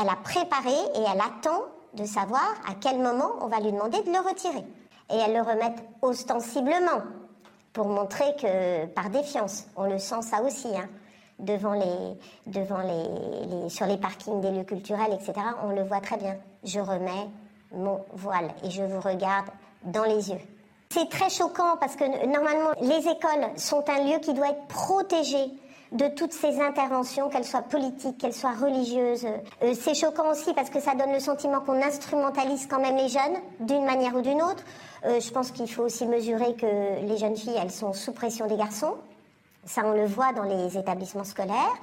Elle 0.00 0.08
a 0.08 0.16
préparé 0.16 0.70
et 0.70 1.04
elle 1.12 1.20
attend 1.20 1.62
de 1.94 2.04
savoir 2.04 2.54
à 2.68 2.74
quel 2.80 2.98
moment 2.98 3.30
on 3.40 3.46
va 3.46 3.60
lui 3.60 3.72
demander 3.72 4.02
de 4.02 4.10
le 4.10 4.18
retirer. 4.18 4.64
et 5.12 5.16
elles 5.16 5.34
le 5.34 5.42
remettent 5.42 5.82
ostensiblement 6.02 7.02
pour 7.72 7.86
montrer 7.86 8.36
que, 8.40 8.86
par 8.86 9.10
défiance, 9.10 9.66
on 9.76 9.84
le 9.84 9.98
sent 9.98 10.22
ça 10.22 10.42
aussi, 10.42 10.68
hein, 10.76 10.88
devant 11.38 11.72
les, 11.72 12.16
devant 12.46 12.80
les, 12.80 13.68
sur 13.68 13.86
les 13.86 13.96
parkings 13.96 14.40
des 14.40 14.50
lieux 14.50 14.64
culturels, 14.64 15.12
etc. 15.12 15.32
On 15.64 15.70
le 15.70 15.82
voit 15.82 16.00
très 16.00 16.16
bien. 16.16 16.36
Je 16.62 16.80
remets 16.80 17.28
mon 17.72 18.04
voile 18.12 18.50
et 18.64 18.70
je 18.70 18.82
vous 18.82 19.00
regarde 19.00 19.46
dans 19.84 20.04
les 20.04 20.30
yeux. 20.30 20.40
C'est 20.92 21.08
très 21.08 21.30
choquant 21.30 21.76
parce 21.78 21.94
que 21.94 22.26
normalement, 22.26 22.70
les 22.80 23.06
écoles 23.06 23.46
sont 23.56 23.84
un 23.88 24.04
lieu 24.04 24.18
qui 24.18 24.34
doit 24.34 24.48
être 24.48 24.66
protégé 24.66 25.38
de 25.92 26.08
toutes 26.08 26.32
ces 26.32 26.60
interventions, 26.60 27.28
qu'elles 27.28 27.44
soient 27.44 27.62
politiques, 27.62 28.18
qu'elles 28.18 28.34
soient 28.34 28.54
religieuses. 28.54 29.24
Euh, 29.62 29.74
c'est 29.80 29.94
choquant 29.94 30.32
aussi 30.32 30.52
parce 30.52 30.68
que 30.68 30.80
ça 30.80 30.96
donne 30.96 31.12
le 31.12 31.20
sentiment 31.20 31.60
qu'on 31.60 31.80
instrumentalise 31.80 32.66
quand 32.66 32.80
même 32.80 32.96
les 32.96 33.08
jeunes, 33.08 33.36
d'une 33.60 33.84
manière 33.84 34.16
ou 34.16 34.20
d'une 34.20 34.42
autre. 34.42 34.64
Euh, 35.04 35.20
je 35.20 35.30
pense 35.30 35.52
qu'il 35.52 35.70
faut 35.70 35.84
aussi 35.84 36.06
mesurer 36.06 36.54
que 36.54 37.06
les 37.06 37.16
jeunes 37.18 37.36
filles, 37.36 37.58
elles 37.60 37.70
sont 37.70 37.92
sous 37.92 38.12
pression 38.12 38.48
des 38.48 38.56
garçons. 38.56 38.94
Ça, 39.64 39.82
on 39.84 39.92
le 39.92 40.06
voit 40.06 40.32
dans 40.32 40.42
les 40.42 40.76
établissements 40.76 41.22
scolaires. 41.22 41.76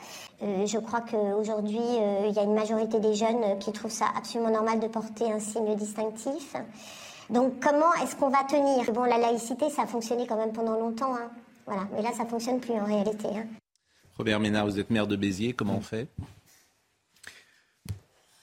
Euh, 0.44 0.66
je 0.66 0.80
crois 0.80 1.02
qu'aujourd'hui, 1.02 1.80
il 2.28 2.34
y 2.34 2.40
a 2.40 2.44
une 2.44 2.56
majorité 2.56 3.00
des 3.00 3.14
jeunes 3.14 3.58
qui 3.60 3.72
trouvent 3.72 3.92
ça 3.92 4.08
absolument 4.18 4.52
normal 4.52 4.82
de 4.82 4.88
porter 4.88 5.32
un 5.32 5.40
signe 5.40 5.76
distinctif. 5.76 6.56
Donc, 7.30 7.60
comment 7.62 7.94
est-ce 8.02 8.16
qu'on 8.16 8.30
va 8.30 8.44
tenir? 8.46 8.92
Bon, 8.94 9.04
la 9.04 9.18
laïcité, 9.18 9.70
ça 9.70 9.84
a 9.84 9.88
fonctionné 9.88 10.26
quand 10.26 10.38
même 10.38 10.54
pendant 10.54 10.80
longtemps. 10.80 11.16
Hein. 11.16 11.30
Voilà. 11.66 11.88
Mais 11.94 12.02
là, 12.02 12.12
ça 12.16 12.24
ne 12.24 12.30
fonctionne 12.30 12.60
plus 12.60 12.74
en 12.74 12.86
réalité. 12.86 13.28
Hein. 13.28 13.46
Robert 14.18 14.40
Ménard, 14.40 14.66
vous 14.66 14.80
êtes 14.80 14.90
maire 14.90 15.08
de 15.08 15.16
Béziers, 15.16 15.54
comment 15.54 15.78
on 15.78 15.82
fait? 15.82 16.08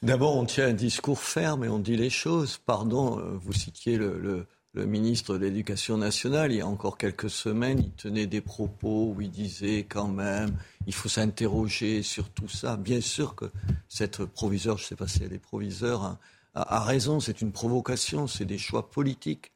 D'abord, 0.02 0.36
on 0.36 0.44
tient 0.44 0.68
un 0.68 0.74
discours 0.74 1.18
ferme 1.18 1.64
et 1.64 1.68
on 1.68 1.78
dit 1.78 1.96
les 1.96 2.10
choses. 2.10 2.58
Pardon, 2.58 3.18
euh, 3.18 3.38
vous 3.40 3.54
citiez 3.54 3.96
le, 3.96 4.46
ministre 4.74 5.34
de 5.34 5.38
l'Éducation 5.38 5.96
nationale. 5.96 6.52
Il 6.52 6.58
y 6.58 6.60
a 6.60 6.66
encore 6.66 6.98
quelques 6.98 7.30
semaines, 7.30 7.78
il 7.78 7.92
tenait 7.92 8.26
des 8.26 8.42
propos 8.42 9.14
où 9.16 9.20
il 9.22 9.30
disait 9.30 9.84
quand 9.84 10.08
même, 10.08 10.50
il 10.86 10.92
faut 10.92 11.08
s'interroger 11.08 12.02
sur 12.02 12.28
tout 12.28 12.48
ça. 12.48 12.76
Bien 12.76 13.00
sûr 13.00 13.34
que 13.34 13.46
cette 13.88 14.24
proviseur, 14.24 14.76
je 14.76 14.84
ne 14.84 14.88
sais 14.88 14.96
pas 14.96 15.08
si 15.08 15.22
elle 15.24 15.32
est 15.32 15.38
proviseur, 15.38 16.02
hein, 16.02 16.18
a 16.54 16.80
raison. 16.80 17.20
C'est 17.20 17.40
une 17.40 17.52
provocation, 17.52 18.26
c'est 18.26 18.44
des 18.44 18.58
choix 18.58 18.90
politiques. 18.90 19.52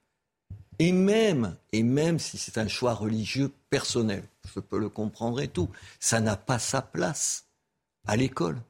Et 0.78 0.92
même, 0.92 1.56
et 1.72 1.82
même 1.82 2.18
si 2.18 2.38
c'est 2.38 2.58
un 2.58 2.68
choix 2.68 2.94
religieux 2.94 3.50
personnel, 3.70 4.22
je 4.54 4.60
peux 4.60 4.78
le 4.78 4.88
comprendre 4.88 5.40
et 5.40 5.48
tout, 5.48 5.68
ça 5.98 6.20
n'a 6.20 6.36
pas 6.36 6.58
sa 6.58 6.82
place 6.82 7.46
à 8.06 8.16
l'école. 8.16 8.60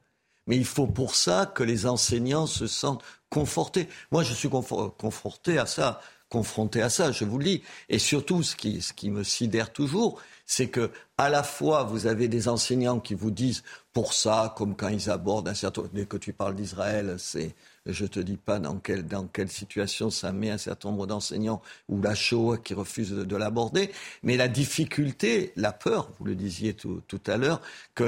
Mais 0.47 0.57
il 0.57 0.65
faut 0.65 0.87
pour 0.87 1.13
ça 1.15 1.45
que 1.45 1.61
les 1.61 1.85
enseignants 1.85 2.47
se 2.47 2.65
sentent 2.65 3.03
confortés. 3.29 3.87
Moi, 4.11 4.23
je 4.23 4.33
suis 4.33 4.49
confronté 4.49 5.59
à 5.59 5.67
ça, 5.67 6.01
confronté 6.29 6.81
à 6.81 6.89
ça, 6.89 7.11
je 7.11 7.25
vous 7.25 7.37
le 7.37 7.43
dis. 7.43 7.63
Et 7.89 7.99
surtout, 7.99 8.41
ce 8.41 8.55
qui, 8.55 8.81
ce 8.81 8.91
qui 8.93 9.11
me 9.11 9.23
sidère 9.23 9.71
toujours, 9.71 10.19
c'est 10.47 10.69
que 10.69 10.89
à 11.19 11.29
la 11.29 11.43
fois 11.43 11.83
vous 11.83 12.07
avez 12.07 12.27
des 12.27 12.47
enseignants 12.47 12.99
qui 12.99 13.13
vous 13.13 13.29
disent 13.29 13.63
pour 13.93 14.13
ça, 14.13 14.55
comme 14.57 14.75
quand 14.75 14.87
ils 14.87 15.11
abordent 15.11 15.47
un 15.47 15.53
certain, 15.53 15.83
dès 15.93 16.05
que 16.05 16.17
tu 16.17 16.33
parles 16.33 16.55
d'Israël, 16.55 17.17
c'est 17.19 17.55
je 17.85 18.03
ne 18.03 18.07
te 18.07 18.19
dis 18.19 18.37
pas 18.37 18.59
dans 18.59 18.77
quelle, 18.77 19.05
dans 19.05 19.25
quelle 19.25 19.49
situation 19.49 20.09
ça 20.09 20.31
met 20.31 20.49
un 20.49 20.57
certain 20.57 20.89
nombre 20.89 21.07
d'enseignants 21.07 21.61
ou 21.87 22.01
la 22.01 22.15
Shoah 22.15 22.57
qui 22.57 22.73
refuse 22.73 23.11
de, 23.11 23.35
l'aborder. 23.35 23.91
Mais 24.23 24.37
la 24.37 24.47
difficulté, 24.47 25.53
la 25.55 25.71
peur, 25.71 26.09
vous 26.19 26.25
le 26.25 26.35
disiez 26.35 26.73
tout, 26.73 27.01
tout 27.07 27.21
à 27.27 27.37
l'heure, 27.37 27.61
que 27.95 28.03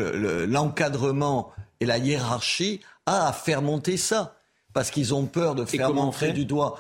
l'encadrement 0.46 1.52
et 1.80 1.86
la 1.86 1.98
hiérarchie 1.98 2.82
a 3.06 3.28
à 3.28 3.34
faire 3.34 3.62
monter 3.62 3.98
ça. 3.98 4.38
Parce 4.74 4.90
qu'ils 4.90 5.14
ont 5.14 5.26
peur 5.26 5.56
de 5.56 5.66
faire 5.66 5.94
monter 5.94 6.32
du 6.32 6.46
doigt. 6.46 6.80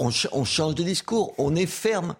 On, 0.00 0.10
on, 0.32 0.44
change 0.44 0.74
de 0.74 0.82
discours, 0.82 1.34
on 1.38 1.54
est 1.54 1.66
ferme. 1.66 2.14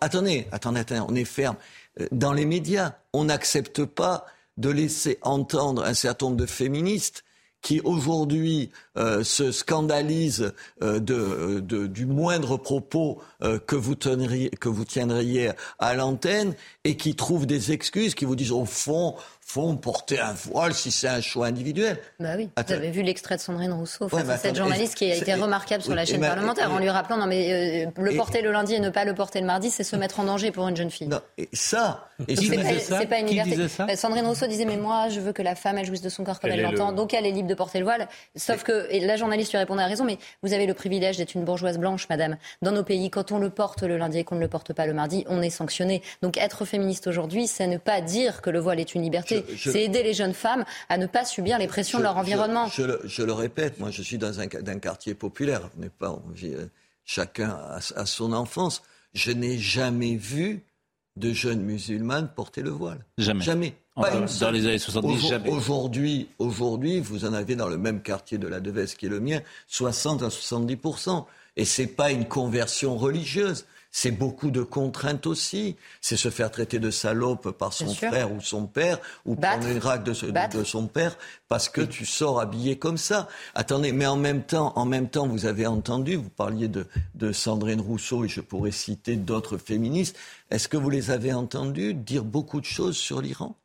attendez, 0.00 0.46
attendez, 0.50 0.80
attendez, 0.80 1.02
on 1.06 1.14
est 1.14 1.24
ferme. 1.24 1.56
Euh, 2.00 2.06
dans 2.10 2.32
les 2.32 2.46
médias, 2.46 2.94
on 3.12 3.24
n'accepte 3.24 3.84
pas 3.84 4.26
de 4.56 4.70
laisser 4.70 5.18
entendre 5.22 5.84
un 5.84 5.94
certain 5.94 6.26
nombre 6.26 6.38
de 6.38 6.46
féministes 6.46 7.24
qui 7.62 7.80
aujourd'hui 7.84 8.70
euh, 8.98 9.24
se 9.24 9.52
scandalise 9.52 10.52
euh, 10.82 10.98
de, 10.98 11.86
du 11.86 12.04
moindre 12.04 12.56
propos 12.56 13.22
euh, 13.42 13.58
que, 13.58 13.76
vous 13.76 13.94
que 13.94 14.68
vous 14.68 14.84
tiendriez 14.84 15.52
à 15.78 15.94
l'antenne 15.94 16.54
et 16.84 16.96
qui 16.96 17.14
trouve 17.14 17.46
des 17.46 17.72
excuses, 17.72 18.14
qui 18.14 18.24
vous 18.24 18.36
disent 18.36 18.52
au 18.52 18.66
fond, 18.66 19.14
font 19.52 19.76
porter 19.76 20.18
un 20.18 20.32
voile 20.32 20.72
si 20.72 20.90
c'est 20.90 21.08
un 21.08 21.20
choix 21.20 21.46
individuel. 21.46 21.98
Bah 22.18 22.30
oui, 22.38 22.48
vous 22.56 22.72
avez 22.72 22.90
vu 22.90 23.02
l'extrait 23.02 23.36
de 23.36 23.40
Sandrine 23.42 23.72
Rousseau 23.72 24.08
cette 24.38 24.56
journaliste 24.56 24.94
qui 24.94 25.10
a 25.10 25.14
été 25.14 25.34
remarquable 25.34 25.82
sur 25.82 25.94
la 25.94 26.06
chaîne 26.06 26.22
parlementaire 26.22 26.72
en 26.72 26.78
lui 26.78 26.88
rappelant 26.88 27.18
non 27.18 27.26
mais 27.26 27.86
le 27.96 28.16
porter 28.16 28.40
le 28.40 28.50
lundi 28.50 28.74
et 28.74 28.80
ne 28.80 28.88
pas 28.88 29.04
le 29.04 29.14
porter 29.14 29.40
le 29.40 29.46
mardi, 29.46 29.70
c'est 29.70 29.84
se 29.84 29.94
mettre 29.96 30.20
en 30.20 30.24
danger 30.24 30.52
pour 30.52 30.66
une 30.68 30.76
jeune 30.76 30.90
fille. 30.90 31.08
Non, 31.08 31.20
et 31.36 31.50
ça, 31.52 32.08
et 32.28 32.36
c'est 32.36 33.06
pas, 33.06 33.18
une 33.18 33.26
liberté. 33.26 33.96
Sandrine 33.96 34.26
Rousseau 34.26 34.46
disait 34.46 34.64
mais 34.64 34.78
moi 34.78 35.08
je 35.10 35.20
veux 35.20 35.32
que 35.32 35.42
la 35.42 35.54
femme 35.54 35.76
elle 35.76 35.86
jouisse 35.86 36.02
de 36.02 36.08
son 36.08 36.24
corps 36.24 36.40
comme 36.40 36.50
elle 36.50 36.62
l'entend, 36.62 36.92
donc 36.92 37.12
elle 37.12 37.26
est 37.26 37.30
libre 37.30 37.48
de 37.48 37.54
porter 37.54 37.78
le 37.78 37.84
voile. 37.84 38.08
Sauf 38.36 38.62
que 38.62 38.86
et 38.90 39.00
la 39.00 39.16
journaliste 39.16 39.52
lui 39.52 39.58
répondait 39.58 39.82
à 39.82 39.86
raison, 39.86 40.04
mais 40.04 40.18
vous 40.42 40.54
avez 40.54 40.66
le 40.66 40.74
privilège 40.74 41.18
d'être 41.18 41.34
une 41.34 41.44
bourgeoise 41.44 41.78
blanche, 41.78 42.08
madame. 42.08 42.36
Dans 42.62 42.72
nos 42.72 42.84
pays, 42.84 43.10
quand 43.10 43.32
on 43.32 43.38
le 43.38 43.50
porte 43.50 43.82
le 43.82 43.98
lundi 43.98 44.18
et 44.18 44.24
qu'on 44.24 44.36
ne 44.36 44.40
le 44.40 44.48
porte 44.48 44.72
pas 44.72 44.86
le 44.86 44.94
mardi, 44.94 45.24
on 45.28 45.42
est 45.42 45.50
sanctionné. 45.50 46.02
Donc 46.22 46.38
être 46.38 46.64
féministe 46.64 47.06
aujourd'hui, 47.06 47.46
c'est 47.46 47.66
ne 47.66 47.76
pas 47.76 48.00
dire 48.00 48.40
que 48.40 48.48
le 48.48 48.58
voile 48.58 48.80
est 48.80 48.94
une 48.94 49.02
liberté, 49.02 49.41
c'est 49.56 49.84
aider 49.84 50.02
les 50.02 50.14
jeunes 50.14 50.34
femmes 50.34 50.64
à 50.88 50.98
ne 50.98 51.06
pas 51.06 51.24
subir 51.24 51.58
les 51.58 51.66
pressions 51.66 51.98
de 51.98 52.04
leur 52.04 52.16
environnement. 52.16 52.66
Je, 52.68 53.22
le, 53.22 53.32
répète, 53.32 53.78
moi 53.78 53.90
je 53.90 54.02
suis 54.02 54.18
dans 54.18 54.40
un, 54.40 54.46
quartier 54.46 55.14
populaire, 55.14 55.70
n'est 55.76 55.88
pas 55.88 56.18
euh, 56.44 56.66
chacun 57.04 57.58
à, 57.96 58.06
son 58.06 58.32
enfance. 58.32 58.82
Je 59.14 59.32
n'ai 59.32 59.58
jamais 59.58 60.16
vu 60.16 60.62
de 61.16 61.32
jeunes 61.32 61.60
musulmanes 61.60 62.30
porter 62.34 62.62
le 62.62 62.70
voile. 62.70 63.04
Jamais. 63.18 63.44
Jamais. 63.44 63.74
dans 63.96 64.50
les 64.50 64.66
années 64.66 64.78
70, 64.78 65.28
jamais. 65.28 65.50
Aujourd'hui, 65.50 66.28
aujourd'hui, 66.38 67.00
vous 67.00 67.24
en 67.24 67.34
avez 67.34 67.54
dans 67.54 67.68
le 67.68 67.76
même 67.76 68.00
quartier 68.02 68.38
de 68.38 68.48
la 68.48 68.60
Devesse 68.60 68.94
qui 68.94 69.06
est 69.06 69.10
le 69.10 69.20
mien, 69.20 69.40
60 69.68 70.22
à 70.22 70.28
70% 70.28 71.26
Et 71.56 71.66
c'est 71.66 71.86
pas 71.86 72.10
une 72.10 72.26
conversion 72.26 72.96
religieuse 72.96 73.66
c'est 73.94 74.10
beaucoup 74.10 74.50
de 74.50 74.62
contraintes 74.62 75.26
aussi. 75.26 75.76
C'est 76.00 76.16
se 76.16 76.30
faire 76.30 76.50
traiter 76.50 76.78
de 76.78 76.90
salope 76.90 77.50
par 77.50 77.74
son 77.74 77.94
frère 77.94 78.32
ou 78.32 78.40
son 78.40 78.66
père, 78.66 78.98
ou 79.26 79.36
prendre 79.36 79.68
une 79.68 80.02
de, 80.02 80.64
son 80.64 80.86
père 80.86 81.16
parce 81.46 81.68
que 81.68 81.82
tu 81.82 82.06
sors 82.06 82.40
habillé 82.40 82.78
comme 82.78 82.96
ça. 82.96 83.28
Attendez, 83.54 83.92
mais 83.92 84.06
en 84.06 84.16
même 84.16 84.42
temps, 84.42 84.72
en 84.76 84.86
même 84.86 85.10
temps, 85.10 85.28
vous 85.28 85.44
avez 85.44 85.66
entendu, 85.66 86.16
vous 86.16 86.30
parliez 86.30 86.68
de, 86.68 86.86
de 87.14 87.32
Sandrine 87.32 87.82
Rousseau 87.82 88.24
et 88.24 88.28
je 88.28 88.40
pourrais 88.40 88.70
citer 88.70 89.16
d'autres 89.16 89.58
féministes. 89.58 90.16
Est-ce 90.50 90.68
que 90.68 90.78
vous 90.78 90.90
les 90.90 91.10
avez 91.10 91.34
entendus 91.34 91.92
dire 91.92 92.24
beaucoup 92.24 92.60
de 92.60 92.66
choses 92.66 92.96
sur 92.96 93.20
l'Iran? 93.20 93.56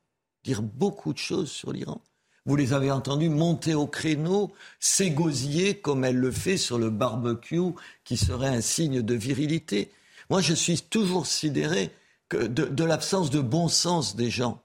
Dire 0.43 0.61
beaucoup 0.61 1.13
de 1.13 1.19
choses 1.19 1.49
sur 1.49 1.71
l'Iran? 1.71 2.01
Vous 2.45 2.57
les 2.57 2.73
avez 2.73 2.91
entendus 2.91 3.30
monter 3.30 3.75
au 3.75 3.88
créneau, 3.88 4.53
s'égosiller 4.80 5.75
comme 5.80 6.03
elle 6.03 6.17
le 6.17 6.32
fait 6.32 6.57
sur 6.57 6.78
le 6.78 6.89
barbecue, 6.89 7.73
qui 8.03 8.17
serait 8.17 8.47
un 8.47 8.61
signe 8.61 9.01
de 9.01 9.13
virilité? 9.13 9.89
Moi, 10.30 10.41
je 10.41 10.53
suis 10.53 10.82
toujours 10.82 11.25
sidéré 11.25 11.91
que 12.30 12.38
de, 12.38 12.84
l'absence 12.84 13.30
de 13.30 13.39
bon 13.39 13.67
sens 13.67 14.15
des 14.15 14.30
gens. 14.30 14.61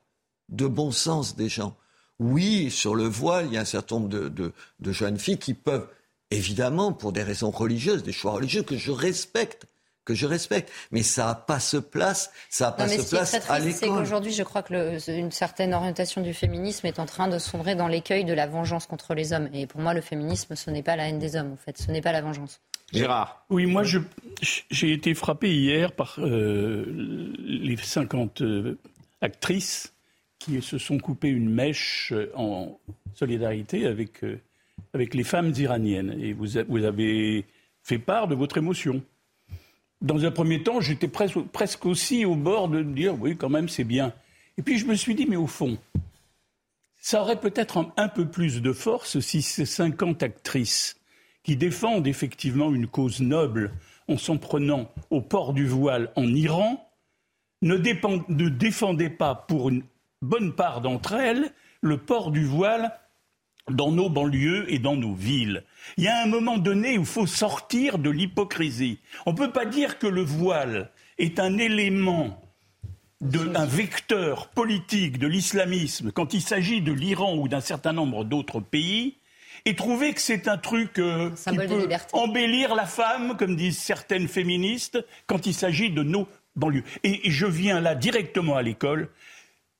De 0.49 0.67
bon 0.67 0.91
sens 0.91 1.37
des 1.37 1.49
gens. 1.49 1.77
Oui, 2.19 2.71
sur 2.71 2.95
le 2.95 3.05
voile, 3.05 3.47
il 3.47 3.55
y 3.55 3.59
a 3.59 3.61
un 3.61 3.65
certain 3.65 3.97
nombre 3.97 4.09
de, 4.09 4.53
jeunes 4.93 5.19
filles 5.19 5.39
qui 5.39 5.55
peuvent, 5.55 5.89
évidemment, 6.31 6.93
pour 6.93 7.13
des 7.13 7.23
raisons 7.23 7.51
religieuses, 7.51 8.03
des 8.03 8.13
choix 8.13 8.33
religieux 8.33 8.63
que 8.63 8.77
je 8.77 8.91
respecte, 8.91 9.67
que 10.05 10.15
je 10.15 10.27
respecte. 10.27 10.71
Mais 10.91 11.03
ça 11.03 11.27
n'a 11.27 11.35
pas 11.35 11.61
ce 11.61 11.77
place, 11.77 12.31
ça 12.51 12.67
n'a 12.67 12.73
pas 12.73 12.89
ce 12.89 13.09
place 13.09 13.35
à 13.49 13.59
l'école. 13.61 13.73
C'est 13.73 13.89
qu'aujourd'hui, 13.89 14.33
je 14.33 14.43
crois 14.43 14.63
que 14.63 15.11
une 15.11 15.31
certaine 15.31 15.75
orientation 15.75 16.21
du 16.21 16.35
féminisme 16.35 16.87
est 16.87 16.99
en 16.99 17.07
train 17.07 17.29
de 17.29 17.39
sombrer 17.39 17.77
dans 17.77 17.89
l'écueil 17.89 18.25
de 18.25 18.33
la 18.33 18.47
vengeance 18.47 18.87
contre 18.87 19.15
les 19.15 19.33
hommes. 19.33 19.49
Et 19.53 19.67
pour 19.67 19.81
moi, 19.81 19.95
le 19.95 20.01
féminisme, 20.01 20.55
ce 20.57 20.71
n'est 20.71 20.83
pas 20.83 20.97
la 20.97 21.09
haine 21.09 21.19
des 21.19 21.37
hommes, 21.37 21.53
en 21.53 21.57
fait. 21.57 21.79
Ce 21.79 21.91
n'est 21.91 22.03
pas 22.03 22.13
la 22.13 22.21
vengeance. 22.21 22.61
Gérard. 22.93 23.45
Oui, 23.49 23.67
moi, 23.67 23.83
j'ai 24.71 24.93
été 24.93 25.15
frappé 25.15 25.55
hier 25.55 25.93
par 25.93 26.17
euh, 26.19 26.85
les 27.39 27.77
50 27.77 28.43
euh, 28.43 28.79
actrices 29.21 29.95
qui 30.39 30.61
se 30.61 30.79
sont 30.79 30.99
coupées 30.99 31.29
une 31.29 31.49
mèche 31.49 32.13
euh, 32.13 32.31
en 32.35 32.79
solidarité 33.15 33.87
avec, 33.87 34.25
avec 34.93 35.15
les 35.15 35.25
femmes 35.25 35.53
iraniennes. 35.57 36.17
Et 36.21 36.33
vous, 36.33 36.47
vous 36.69 36.85
avez 36.85 37.47
fait 37.83 37.99
part 37.99 38.29
de 38.29 38.35
votre 38.35 38.59
émotion. 38.59 39.03
Dans 40.01 40.25
un 40.25 40.31
premier 40.31 40.63
temps, 40.63 40.81
j'étais 40.81 41.09
presque, 41.09 41.41
presque 41.53 41.87
aussi 41.87 42.25
au 42.25 42.35
bord 42.35 42.69
de 42.69 42.83
dire 42.83 43.21
oui, 43.21 43.37
quand 43.37 43.49
même, 43.49 43.69
c'est 43.69 43.85
bien. 43.85 44.13
Et 44.59 44.63
puis 44.63 44.79
je 44.79 44.87
me 44.87 44.95
suis 44.95 45.15
dit, 45.15 45.27
mais 45.27 45.37
au 45.37 45.47
fond, 45.47 45.79
ça 47.01 47.23
aurait 47.23 47.41
peut-être 47.41 47.93
un, 47.97 48.09
peu 48.09 48.27
plus 48.27 48.63
de 48.63 48.73
force 48.73 49.21
si 49.21 49.43
ces 49.43 49.67
50 49.67 50.23
actrices 50.23 50.97
qui 51.43 51.57
défendent 51.57 52.07
effectivement 52.07 52.73
une 52.73 52.87
cause 52.87 53.21
noble 53.21 53.73
en 54.09 54.19
s'en 54.19 54.39
prenant 54.39 54.91
au 55.11 55.21
port 55.21 55.53
du 55.53 55.67
voile 55.67 56.11
en 56.17 56.27
Iran, 56.27 56.89
ne, 57.63 57.77
ne 57.77 58.49
défendaient 58.49 59.11
pas 59.11 59.35
pour 59.35 59.69
une 59.69 59.85
bonne 60.21 60.55
part 60.55 60.81
d'entre 60.81 61.15
elles 61.15 61.53
le 61.81 61.99
port 61.99 62.31
du 62.31 62.45
voile 62.45 62.93
dans 63.71 63.93
nos 63.93 64.09
banlieues 64.09 64.73
et 64.73 64.79
dans 64.79 64.97
nos 64.97 65.15
villes. 65.15 65.65
Il 65.97 66.05
y 66.05 66.09
a 66.09 66.23
un 66.23 66.27
moment 66.27 66.59
donné 66.59 66.99
où 66.99 67.03
il 67.03 67.07
faut 67.07 67.27
sortir 67.27 67.99
de 67.99 68.11
l'hypocrisie. 68.11 68.99
On 69.27 69.33
ne 69.33 69.37
peut 69.37 69.53
pas 69.53 69.67
dire 69.67 69.99
que 69.99 70.07
le 70.07 70.23
voile 70.23 70.91
est 71.19 71.39
un 71.39 71.59
élément, 71.59 72.41
un 73.23 73.67
vecteur 73.67 74.49
politique 74.49 75.19
de 75.19 75.29
l'islamisme 75.29 76.11
quand 76.13 76.35
il 76.35 76.41
s'agit 76.41 76.83
de 76.83 76.93
l'Iran 76.93 77.37
ou 77.37 77.49
d'un 77.49 77.61
certain 77.61 77.93
nombre 77.93 78.25
d'autres 78.25 78.61
pays 78.61 79.19
et 79.65 79.75
trouver 79.75 80.13
que 80.13 80.21
c'est 80.21 80.49
un 80.49 80.59
truc 80.59 80.99
euh, 80.99 81.31
qui 81.31 81.37
Symbole 81.43 81.67
de 81.67 81.75
peut 81.75 81.81
liberté. 81.81 82.11
embellir 82.13 82.75
la 82.75 82.87
femme, 82.87 83.37
comme 83.37 83.57
disent 83.57 83.79
certaines 83.79 84.29
féministes, 84.29 85.05
quand 85.27 85.47
il 85.47 85.55
s'agit 85.55 85.91
de 85.91 86.03
nos 86.03 86.27
banlieues. 86.57 86.85
Et 87.05 87.21
je 87.31 87.47
viens 87.47 87.81
là 87.81 87.95
directement 87.95 88.57
à 88.57 88.63
l'école. 88.63 89.09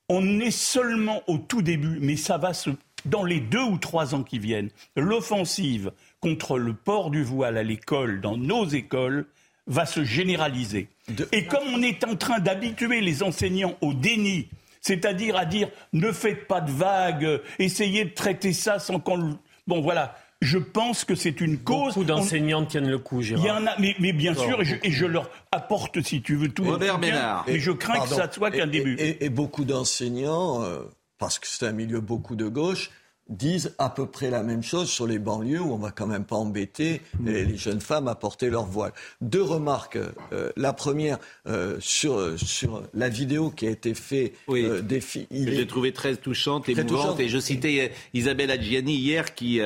On 0.09 0.39
est 0.39 0.51
seulement 0.51 1.21
au 1.27 1.37
tout 1.37 1.61
début, 1.61 1.99
mais 2.01 2.17
ça 2.17 2.37
va 2.37 2.53
se 2.53 2.71
dans 3.05 3.23
les 3.23 3.39
deux 3.39 3.61
ou 3.61 3.77
trois 3.77 4.15
ans 4.15 4.23
qui 4.23 4.39
viennent, 4.39 4.69
l'offensive 4.95 5.91
contre 6.19 6.57
le 6.57 6.73
port 6.73 7.09
du 7.09 7.23
voile 7.23 7.57
à 7.57 7.63
l'école, 7.63 8.21
dans 8.21 8.37
nos 8.37 8.65
écoles, 8.65 9.25
va 9.67 9.85
se 9.85 10.03
généraliser. 10.03 10.89
Et 11.31 11.45
comme 11.45 11.67
on 11.73 11.81
est 11.81 12.03
en 12.05 12.15
train 12.15 12.39
d'habituer 12.39 13.01
les 13.01 13.23
enseignants 13.23 13.77
au 13.81 13.93
déni, 13.93 14.49
c'est-à-dire 14.81 15.37
à 15.37 15.45
dire 15.45 15.69
ne 15.93 16.11
faites 16.11 16.47
pas 16.47 16.61
de 16.61 16.71
vagues, 16.71 17.41
essayez 17.59 18.05
de 18.05 18.11
traiter 18.11 18.53
ça 18.53 18.79
sans 18.79 18.99
qu'on... 18.99 19.37
Bon 19.67 19.81
voilà, 19.81 20.15
je 20.41 20.57
pense 20.57 21.05
que 21.05 21.15
c'est 21.15 21.39
une 21.39 21.57
cause... 21.59 21.93
Beaucoup 21.93 22.03
d'enseignants 22.03 22.65
tiennent 22.65 22.89
le 22.89 22.99
coup, 22.99 23.21
Gérard. 23.21 23.45
Il 23.45 23.47
y 23.47 23.51
en 23.51 23.65
a, 23.65 23.75
mais, 23.79 23.95
mais 23.99 24.11
bien 24.13 24.33
sûr, 24.35 24.61
et 24.61 24.65
je, 24.65 24.75
et 24.83 24.91
je 24.91 25.05
leur 25.05 25.29
apporte, 25.51 26.01
si 26.01 26.21
tu 26.21 26.35
veux, 26.35 26.49
tout 26.49 26.63
Robert 26.65 26.99
Ménard. 26.99 27.45
Mais 27.47 27.59
je 27.59 27.71
crains 27.71 27.93
Pardon. 27.99 28.09
que 28.09 28.21
ça 28.21 28.31
soit 28.31 28.51
qu'un 28.51 28.67
début. 28.67 28.95
Et, 28.99 29.09
et- 29.09 29.25
et 29.25 29.29
beaucoup 29.29 29.63
d'enseignants, 29.63 30.61
euh, 30.63 30.79
parce 31.17 31.39
que 31.39 31.47
c'est 31.47 31.65
un 31.65 31.71
milieu 31.71 32.01
beaucoup 32.01 32.35
de 32.35 32.47
gauche, 32.47 32.91
disent 33.29 33.73
à 33.77 33.89
peu 33.89 34.05
près 34.05 34.29
la 34.29 34.43
même 34.43 34.63
chose 34.63 34.89
sur 34.89 35.07
les 35.07 35.17
banlieues 35.19 35.61
où 35.61 35.71
on 35.73 35.77
va 35.77 35.91
quand 35.91 36.07
même 36.07 36.25
pas 36.25 36.35
embêter 36.35 37.01
les, 37.23 37.45
les 37.45 37.55
jeunes 37.57 37.79
femmes 37.81 38.07
à 38.07 38.15
porter 38.15 38.49
leur 38.49 38.65
voile. 38.65 38.91
Deux 39.21 39.41
remarques. 39.41 39.97
Euh, 40.33 40.51
la 40.57 40.73
première 40.73 41.17
euh, 41.47 41.77
sur 41.79 42.37
sur 42.37 42.83
la 42.93 43.09
vidéo 43.09 43.49
qui 43.49 43.65
a 43.67 43.69
été 43.69 43.93
faite 43.93 44.33
Oui. 44.47 44.65
euh, 44.65 44.81
des 44.81 44.99
filles. 45.01 45.27
il 45.31 45.47
Je 45.47 45.53
est- 45.53 45.57
l'ai 45.57 45.67
trouvé 45.67 45.93
très 45.93 46.15
touchante, 46.17 46.63
Très 46.63 46.73
émouvante. 46.73 46.89
touchante. 47.01 47.19
Et 47.21 47.29
je 47.29 47.39
citais 47.39 47.89
euh, 47.91 47.95
Isabelle 48.13 48.51
Adjiani 48.51 48.95
hier 48.95 49.33
qui 49.35 49.59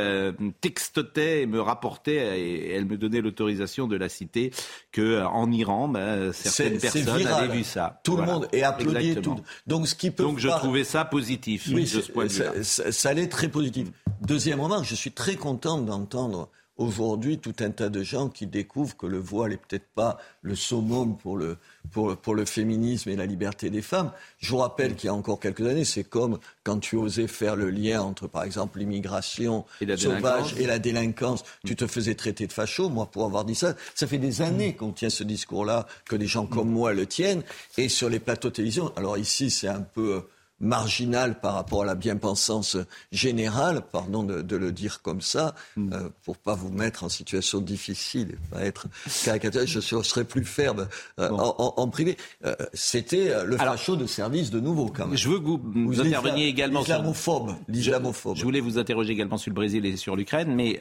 textotait 0.61 1.41
et 1.41 1.45
me 1.45 1.61
rapportait, 1.61 2.39
et 2.39 2.71
elle 2.73 2.85
me 2.85 2.97
donnait 2.97 3.21
l'autorisation 3.21 3.87
de 3.87 3.95
la 3.95 4.09
citer, 4.09 4.51
que 4.91 5.23
en 5.23 5.51
Iran, 5.51 5.87
bah, 5.87 6.31
certaines 6.33 6.79
personnes 6.79 7.07
avaient 7.27 7.55
vu 7.57 7.63
ça. 7.63 7.99
Tout 8.03 8.13
Voilà. 8.15 8.27
le 8.27 8.33
monde 8.33 8.47
est 8.51 8.63
applaudi. 8.63 9.09
et. 9.09 9.15
Tout. 9.21 9.39
Donc 9.65 9.87
ce 9.87 9.95
qui 9.95 10.11
peut 10.11 10.23
Donc 10.23 10.39
je 10.39 10.47
pas- 10.47 10.57
trouvais 10.57 10.83
ça 10.83 11.05
positif 11.05 11.67
Oui, 11.73 11.83
de 11.83 11.87
ce 11.87 12.11
point 12.11 12.25
de 12.25 12.29
ça, 12.29 12.63
ça- 12.63 12.91
ça 12.91 13.09
allait 13.09 13.27
très 13.27 13.46
positif. 13.49 13.89
Deuxième 14.21 14.59
remarque, 14.59 14.85
je 14.85 14.95
suis 14.95 15.11
très 15.11 15.35
content 15.35 15.79
d'entendre 15.79 16.49
aujourd'hui 16.77 17.39
tout 17.39 17.55
un 17.59 17.71
tas 17.71 17.89
de 17.89 18.03
gens 18.03 18.29
qui 18.29 18.45
découvrent 18.45 18.95
que 18.95 19.07
le 19.07 19.17
voile 19.17 19.53
est 19.53 19.57
peut-être 19.57 19.87
pas 19.95 20.17
le 20.41 20.55
summum 20.55 21.17
pour 21.17 21.37
le, 21.37 21.57
pour, 21.91 22.15
pour 22.17 22.35
le 22.35 22.45
féminisme 22.45 23.09
et 23.09 23.15
la 23.15 23.25
liberté 23.25 23.69
des 23.69 23.81
femmes. 23.81 24.11
Je 24.37 24.51
vous 24.51 24.57
rappelle 24.57 24.95
qu'il 24.95 25.07
y 25.07 25.09
a 25.09 25.13
encore 25.13 25.39
quelques 25.39 25.65
années, 25.65 25.85
c'est 25.85 26.03
comme 26.03 26.39
quand 26.63 26.79
tu 26.79 26.95
osais 26.95 27.27
faire 27.27 27.55
le 27.55 27.69
lien 27.69 28.01
entre, 28.01 28.27
par 28.27 28.43
exemple, 28.43 28.79
l'immigration 28.79 29.65
sauvage 29.97 30.55
et 30.57 30.67
la 30.67 30.79
délinquance. 30.79 31.43
Tu 31.65 31.75
te 31.75 31.87
faisais 31.87 32.15
traiter 32.15 32.47
de 32.47 32.53
facho, 32.53 32.89
moi, 32.89 33.07
pour 33.07 33.25
avoir 33.25 33.43
dit 33.43 33.55
ça. 33.55 33.75
Ça 33.95 34.07
fait 34.07 34.19
des 34.19 34.41
années 34.41 34.75
qu'on 34.75 34.91
tient 34.91 35.09
ce 35.09 35.23
discours-là, 35.23 35.87
que 36.05 36.15
des 36.15 36.27
gens 36.27 36.45
comme 36.45 36.69
moi 36.69 36.93
le 36.93 37.05
tiennent. 37.05 37.43
Et 37.77 37.89
sur 37.89 38.09
les 38.09 38.19
plateaux 38.19 38.49
de 38.49 38.53
télévision, 38.53 38.93
alors 38.95 39.17
ici, 39.17 39.49
c'est 39.49 39.67
un 39.67 39.81
peu 39.81 40.23
marginal 40.59 41.39
par 41.39 41.53
rapport 41.53 41.83
à 41.83 41.85
la 41.85 41.95
bien-pensance 41.95 42.77
générale, 43.11 43.81
pardon 43.91 44.23
de, 44.23 44.41
de 44.41 44.55
le 44.55 44.71
dire 44.71 45.01
comme 45.01 45.21
ça, 45.21 45.53
euh, 45.77 46.09
pour 46.23 46.37
pas 46.37 46.55
vous 46.55 46.69
mettre 46.69 47.03
en 47.03 47.09
situation 47.09 47.59
difficile 47.61 48.31
et 48.33 48.55
pas 48.55 48.61
être 48.65 48.87
caricatural, 49.23 49.67
je 49.67 49.79
serais 49.79 50.23
plus 50.23 50.43
ferme 50.45 50.87
euh, 51.19 51.29
en, 51.29 51.55
en- 51.57 51.73
en 51.77 51.87
privé. 51.87 52.17
Euh, 52.45 52.55
C'était 52.73 53.29
euh, 53.29 53.43
le 53.43 53.57
facho 53.57 53.95
de 53.95 54.05
service 54.07 54.49
de 54.49 54.59
nouveau, 54.59 54.87
quand 54.87 55.07
même. 55.07 55.17
Je 55.17 55.29
veux 55.29 55.39
que 55.39 55.45
vous, 55.45 55.61
vous 55.63 56.01
interveniez 56.01 56.47
également 56.47 56.83
sur... 56.83 56.93
L'islamophobe. 56.95 57.55
L'islamophobe. 57.67 58.35
Je 58.37 58.43
voulais 58.43 58.59
vous 58.59 58.77
interroger 58.79 59.13
également 59.13 59.37
sur 59.37 59.51
le 59.51 59.55
Brésil 59.55 59.85
et 59.85 59.95
sur 59.97 60.15
l'Ukraine, 60.15 60.53
mais 60.55 60.79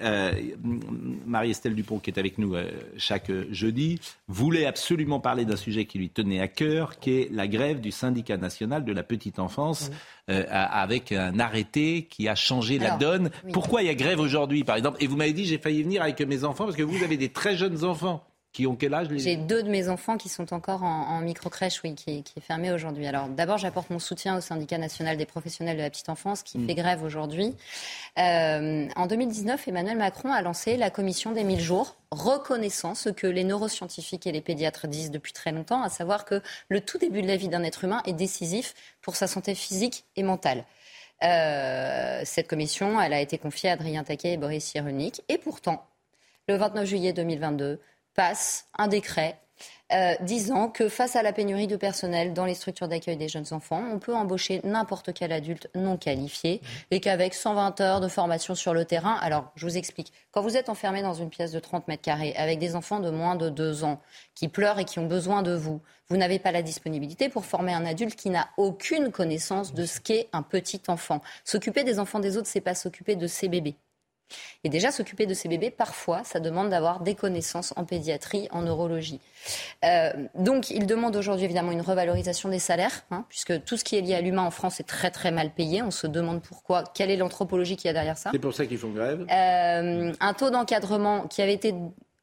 Marie-Estelle 1.26 1.74
Dupont, 1.74 1.98
qui 1.98 2.10
est 2.10 2.18
avec 2.18 2.38
nous 2.38 2.54
chaque 2.96 3.30
jeudi, 3.50 4.00
voulait 4.28 4.66
absolument 4.66 5.20
parler 5.20 5.44
d'un 5.44 5.56
sujet 5.56 5.84
qui 5.84 5.98
lui 5.98 6.08
tenait 6.10 6.40
à 6.40 6.48
cœur, 6.48 6.98
qui 6.98 7.10
est 7.12 7.28
la 7.32 7.46
grève 7.48 7.80
du 7.80 7.90
syndicat 7.90 8.36
national 8.36 8.84
de 8.84 8.92
la 8.92 9.02
petite 9.02 9.38
enfance, 9.38 9.65
euh, 10.28 10.44
avec 10.48 11.12
un 11.12 11.38
arrêté 11.38 12.06
qui 12.10 12.28
a 12.28 12.34
changé 12.34 12.78
la 12.78 12.96
donne. 12.96 13.30
oui. 13.44 13.52
Pourquoi 13.52 13.82
il 13.82 13.86
y 13.86 13.90
a 13.90 13.94
grève 13.94 14.20
aujourd'hui, 14.20 14.64
par 14.64 14.76
exemple? 14.76 14.96
Et 15.00 15.06
vous 15.06 15.16
m'avez 15.16 15.32
dit, 15.32 15.46
j'ai 15.46 15.58
failli 15.58 15.82
venir 15.82 16.02
avec 16.02 16.20
mes 16.20 16.44
enfants, 16.44 16.64
parce 16.64 16.76
que 16.76 16.82
vous 16.82 17.02
avez 17.02 17.16
des 17.16 17.28
très 17.28 17.56
jeunes 17.56 17.84
enfants. 17.84 18.24
Qui 18.56 18.66
ont 18.66 18.74
quel 18.74 18.94
âge 18.94 19.10
les... 19.10 19.18
J'ai 19.18 19.36
deux 19.36 19.62
de 19.62 19.68
mes 19.68 19.90
enfants 19.90 20.16
qui 20.16 20.30
sont 20.30 20.54
encore 20.54 20.82
en, 20.82 21.08
en 21.10 21.20
micro-crèche, 21.20 21.82
oui, 21.84 21.94
qui, 21.94 22.22
qui 22.22 22.38
est 22.38 22.42
fermée 22.42 22.72
aujourd'hui. 22.72 23.06
Alors 23.06 23.28
d'abord, 23.28 23.58
j'apporte 23.58 23.90
mon 23.90 23.98
soutien 23.98 24.38
au 24.38 24.40
syndicat 24.40 24.78
national 24.78 25.18
des 25.18 25.26
professionnels 25.26 25.76
de 25.76 25.82
la 25.82 25.90
petite 25.90 26.08
enfance 26.08 26.42
qui 26.42 26.56
Mm. 26.56 26.66
fait 26.66 26.74
grève 26.74 27.02
aujourd'hui. 27.02 27.54
Euh, 28.18 28.88
en 28.96 29.06
2019, 29.06 29.68
Emmanuel 29.68 29.98
Macron 29.98 30.32
a 30.32 30.40
lancé 30.40 30.78
la 30.78 30.88
commission 30.88 31.32
des 31.32 31.44
1000 31.44 31.60
jours, 31.60 31.96
reconnaissant 32.10 32.94
ce 32.94 33.10
que 33.10 33.26
les 33.26 33.44
neuroscientifiques 33.44 34.26
et 34.26 34.32
les 34.32 34.40
pédiatres 34.40 34.88
disent 34.88 35.10
depuis 35.10 35.34
très 35.34 35.52
longtemps, 35.52 35.82
à 35.82 35.90
savoir 35.90 36.24
que 36.24 36.40
le 36.70 36.80
tout 36.80 36.96
début 36.96 37.20
de 37.20 37.26
la 37.26 37.36
vie 37.36 37.48
d'un 37.48 37.62
être 37.62 37.84
humain 37.84 38.00
est 38.06 38.14
décisif 38.14 38.72
pour 39.02 39.16
sa 39.16 39.26
santé 39.26 39.54
physique 39.54 40.04
et 40.16 40.22
mentale. 40.22 40.64
Euh, 41.24 42.22
cette 42.24 42.48
commission, 42.48 42.98
elle 43.02 43.12
a 43.12 43.20
été 43.20 43.36
confiée 43.36 43.68
à 43.68 43.74
Adrien 43.74 44.02
Taquet 44.02 44.32
et 44.32 44.36
Boris 44.38 44.64
Cyrulnik. 44.64 45.22
Et 45.28 45.36
pourtant, 45.36 45.84
le 46.48 46.56
29 46.56 46.86
juillet 46.86 47.12
2022, 47.12 47.80
passe 48.16 48.66
un 48.76 48.88
décret 48.88 49.38
euh, 49.92 50.14
disant 50.20 50.68
que 50.68 50.88
face 50.88 51.14
à 51.14 51.22
la 51.22 51.32
pénurie 51.32 51.68
de 51.68 51.76
personnel 51.76 52.32
dans 52.32 52.44
les 52.44 52.54
structures 52.54 52.88
d'accueil 52.88 53.16
des 53.16 53.28
jeunes 53.28 53.46
enfants, 53.52 53.84
on 53.92 54.00
peut 54.00 54.16
embaucher 54.16 54.60
n'importe 54.64 55.14
quel 55.14 55.30
adulte 55.30 55.70
non 55.76 55.96
qualifié 55.96 56.60
et 56.90 56.98
qu'avec 56.98 57.34
120 57.34 57.80
heures 57.80 58.00
de 58.00 58.08
formation 58.08 58.56
sur 58.56 58.74
le 58.74 58.84
terrain, 58.84 59.14
alors 59.22 59.52
je 59.54 59.64
vous 59.64 59.76
explique, 59.76 60.12
quand 60.32 60.42
vous 60.42 60.56
êtes 60.56 60.70
enfermé 60.70 61.02
dans 61.02 61.14
une 61.14 61.30
pièce 61.30 61.52
de 61.52 61.60
30 61.60 61.86
mètres 61.86 62.02
carrés 62.02 62.34
avec 62.34 62.58
des 62.58 62.74
enfants 62.74 62.98
de 62.98 63.10
moins 63.10 63.36
de 63.36 63.48
2 63.48 63.84
ans 63.84 64.00
qui 64.34 64.48
pleurent 64.48 64.80
et 64.80 64.84
qui 64.84 64.98
ont 64.98 65.06
besoin 65.06 65.44
de 65.44 65.54
vous, 65.54 65.80
vous 66.08 66.16
n'avez 66.16 66.40
pas 66.40 66.50
la 66.50 66.62
disponibilité 66.62 67.28
pour 67.28 67.44
former 67.44 67.72
un 67.72 67.86
adulte 67.86 68.16
qui 68.16 68.30
n'a 68.30 68.48
aucune 68.56 69.12
connaissance 69.12 69.72
de 69.72 69.86
ce 69.86 70.00
qu'est 70.00 70.28
un 70.32 70.42
petit 70.42 70.82
enfant. 70.88 71.20
S'occuper 71.44 71.84
des 71.84 72.00
enfants 72.00 72.18
des 72.18 72.36
autres, 72.36 72.48
c'est 72.48 72.60
pas 72.60 72.74
s'occuper 72.74 73.14
de 73.14 73.28
ses 73.28 73.46
bébés. 73.46 73.76
Et 74.64 74.68
déjà, 74.68 74.90
s'occuper 74.90 75.26
de 75.26 75.34
ces 75.34 75.48
bébés, 75.48 75.70
parfois, 75.70 76.22
ça 76.24 76.40
demande 76.40 76.70
d'avoir 76.70 77.00
des 77.00 77.14
connaissances 77.14 77.72
en 77.76 77.84
pédiatrie, 77.84 78.48
en 78.50 78.62
neurologie. 78.62 79.20
Euh, 79.84 80.12
donc, 80.34 80.70
il 80.70 80.86
demande 80.86 81.14
aujourd'hui, 81.16 81.44
évidemment, 81.44 81.72
une 81.72 81.80
revalorisation 81.80 82.48
des 82.48 82.58
salaires, 82.58 83.04
hein, 83.10 83.24
puisque 83.28 83.64
tout 83.64 83.76
ce 83.76 83.84
qui 83.84 83.96
est 83.96 84.00
lié 84.00 84.14
à 84.14 84.20
l'humain 84.20 84.42
en 84.42 84.50
France 84.50 84.80
est 84.80 84.88
très, 84.88 85.10
très 85.10 85.30
mal 85.30 85.50
payé. 85.50 85.82
On 85.82 85.90
se 85.90 86.06
demande 86.06 86.42
pourquoi, 86.42 86.84
quelle 86.94 87.10
est 87.10 87.16
l'anthropologie 87.16 87.76
qu'il 87.76 87.88
y 87.88 87.90
a 87.90 87.92
derrière 87.92 88.18
ça. 88.18 88.30
C'est 88.32 88.38
pour 88.38 88.54
ça 88.54 88.66
qu'ils 88.66 88.78
font 88.78 88.90
grève 88.90 89.26
Euh, 89.30 90.12
un 90.18 90.34
taux 90.34 90.50
d'encadrement 90.50 91.26
qui 91.28 91.42
avait 91.42 91.54
été 91.54 91.74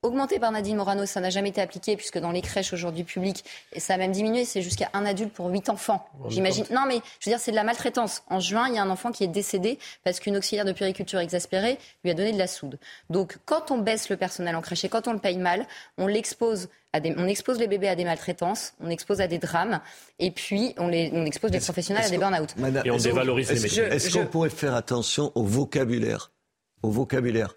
augmenté 0.04 0.40
par 0.40 0.52
Nadine 0.52 0.76
Morano, 0.76 1.06
ça 1.06 1.20
n'a 1.20 1.30
jamais 1.30 1.50
été 1.50 1.62
appliqué 1.62 1.96
puisque 1.96 2.20
dans 2.20 2.32
les 2.32 2.42
crèches 2.42 2.74
aujourd'hui 2.74 3.04
publiques, 3.04 3.44
et 3.74 3.80
ça 3.80 3.96
a 3.96 3.98
même 3.98 4.12
diminué, 4.12 4.46
c'est 4.46 4.62
jusqu'à 4.62 4.90
un 4.94 5.06
adulte 5.06 5.34
pour 5.34 5.48
huit 5.48 5.70
enfants. 5.70 6.08
Est 6.26 6.32
J'imagine. 6.32 6.66
Non 6.72 6.84
mais 6.88 7.02
je 7.20 7.30
veux 7.30 7.36
dire 7.36 7.40
c'est 7.40 7.52
de 7.52 7.56
la 7.56 7.64
maltraitance. 7.64 8.24
En 8.30 8.40
juin, 8.40 8.68
il 8.68 8.76
y 8.76 8.78
a 8.78 8.84
un 8.84 8.90
enfant 8.90 9.12
qui 9.12 9.24
est 9.24 9.28
décédé 9.28 9.80
parce 10.04 10.20
qu'une 10.20 10.38
auxiliaire 10.38 10.66
de 10.66 10.74
puériculture 10.74 11.20
exaspérée 11.20 11.78
lui 12.04 12.12
a 12.12 12.14
donné 12.14 12.32
de 12.32 12.38
la 12.38 12.48
soude. 12.48 12.78
Donc 13.10 13.38
quand 13.46 13.72
on 13.72 13.78
baisse 13.78 14.10
le 14.10 14.18
personnel 14.18 14.56
en 14.56 14.62
crèche 14.62 14.84
et 14.84 14.90
quand 14.90 15.08
on 15.08 15.14
le 15.14 15.20
paye 15.20 15.38
mal, 15.38 15.66
on 15.98 16.08
l'expose 16.08 16.70
à 16.94 17.00
des, 17.00 17.14
on 17.18 17.28
expose 17.28 17.60
les 17.60 17.68
bébés 17.68 17.88
à 17.88 17.96
des 17.96 18.06
maltraitances, 18.06 18.74
on 18.80 18.90
expose 18.90 19.20
à 19.20 19.28
des 19.28 19.40
drames, 19.40 19.82
et 20.20 20.30
puis 20.30 20.76
on, 20.78 20.88
les, 20.88 21.10
on 21.12 21.26
expose 21.26 21.52
les 21.52 21.60
professionnels 21.60 22.06
à 22.06 22.10
des 22.10 22.20
burn-out. 22.20 22.56
Madame, 22.58 22.86
Et 22.86 22.92
on 22.92 22.98
dévalorise 22.98 23.52
les 23.52 23.60
métiers. 23.60 23.84
Est-ce 23.84 24.12
qu'on 24.12 24.28
pourrait 24.28 24.52
faire 24.52 24.76
attention 24.76 25.32
au 25.34 25.44
vocabulaire 25.44 26.32
Au 26.84 26.92
vocabulaire 26.92 27.56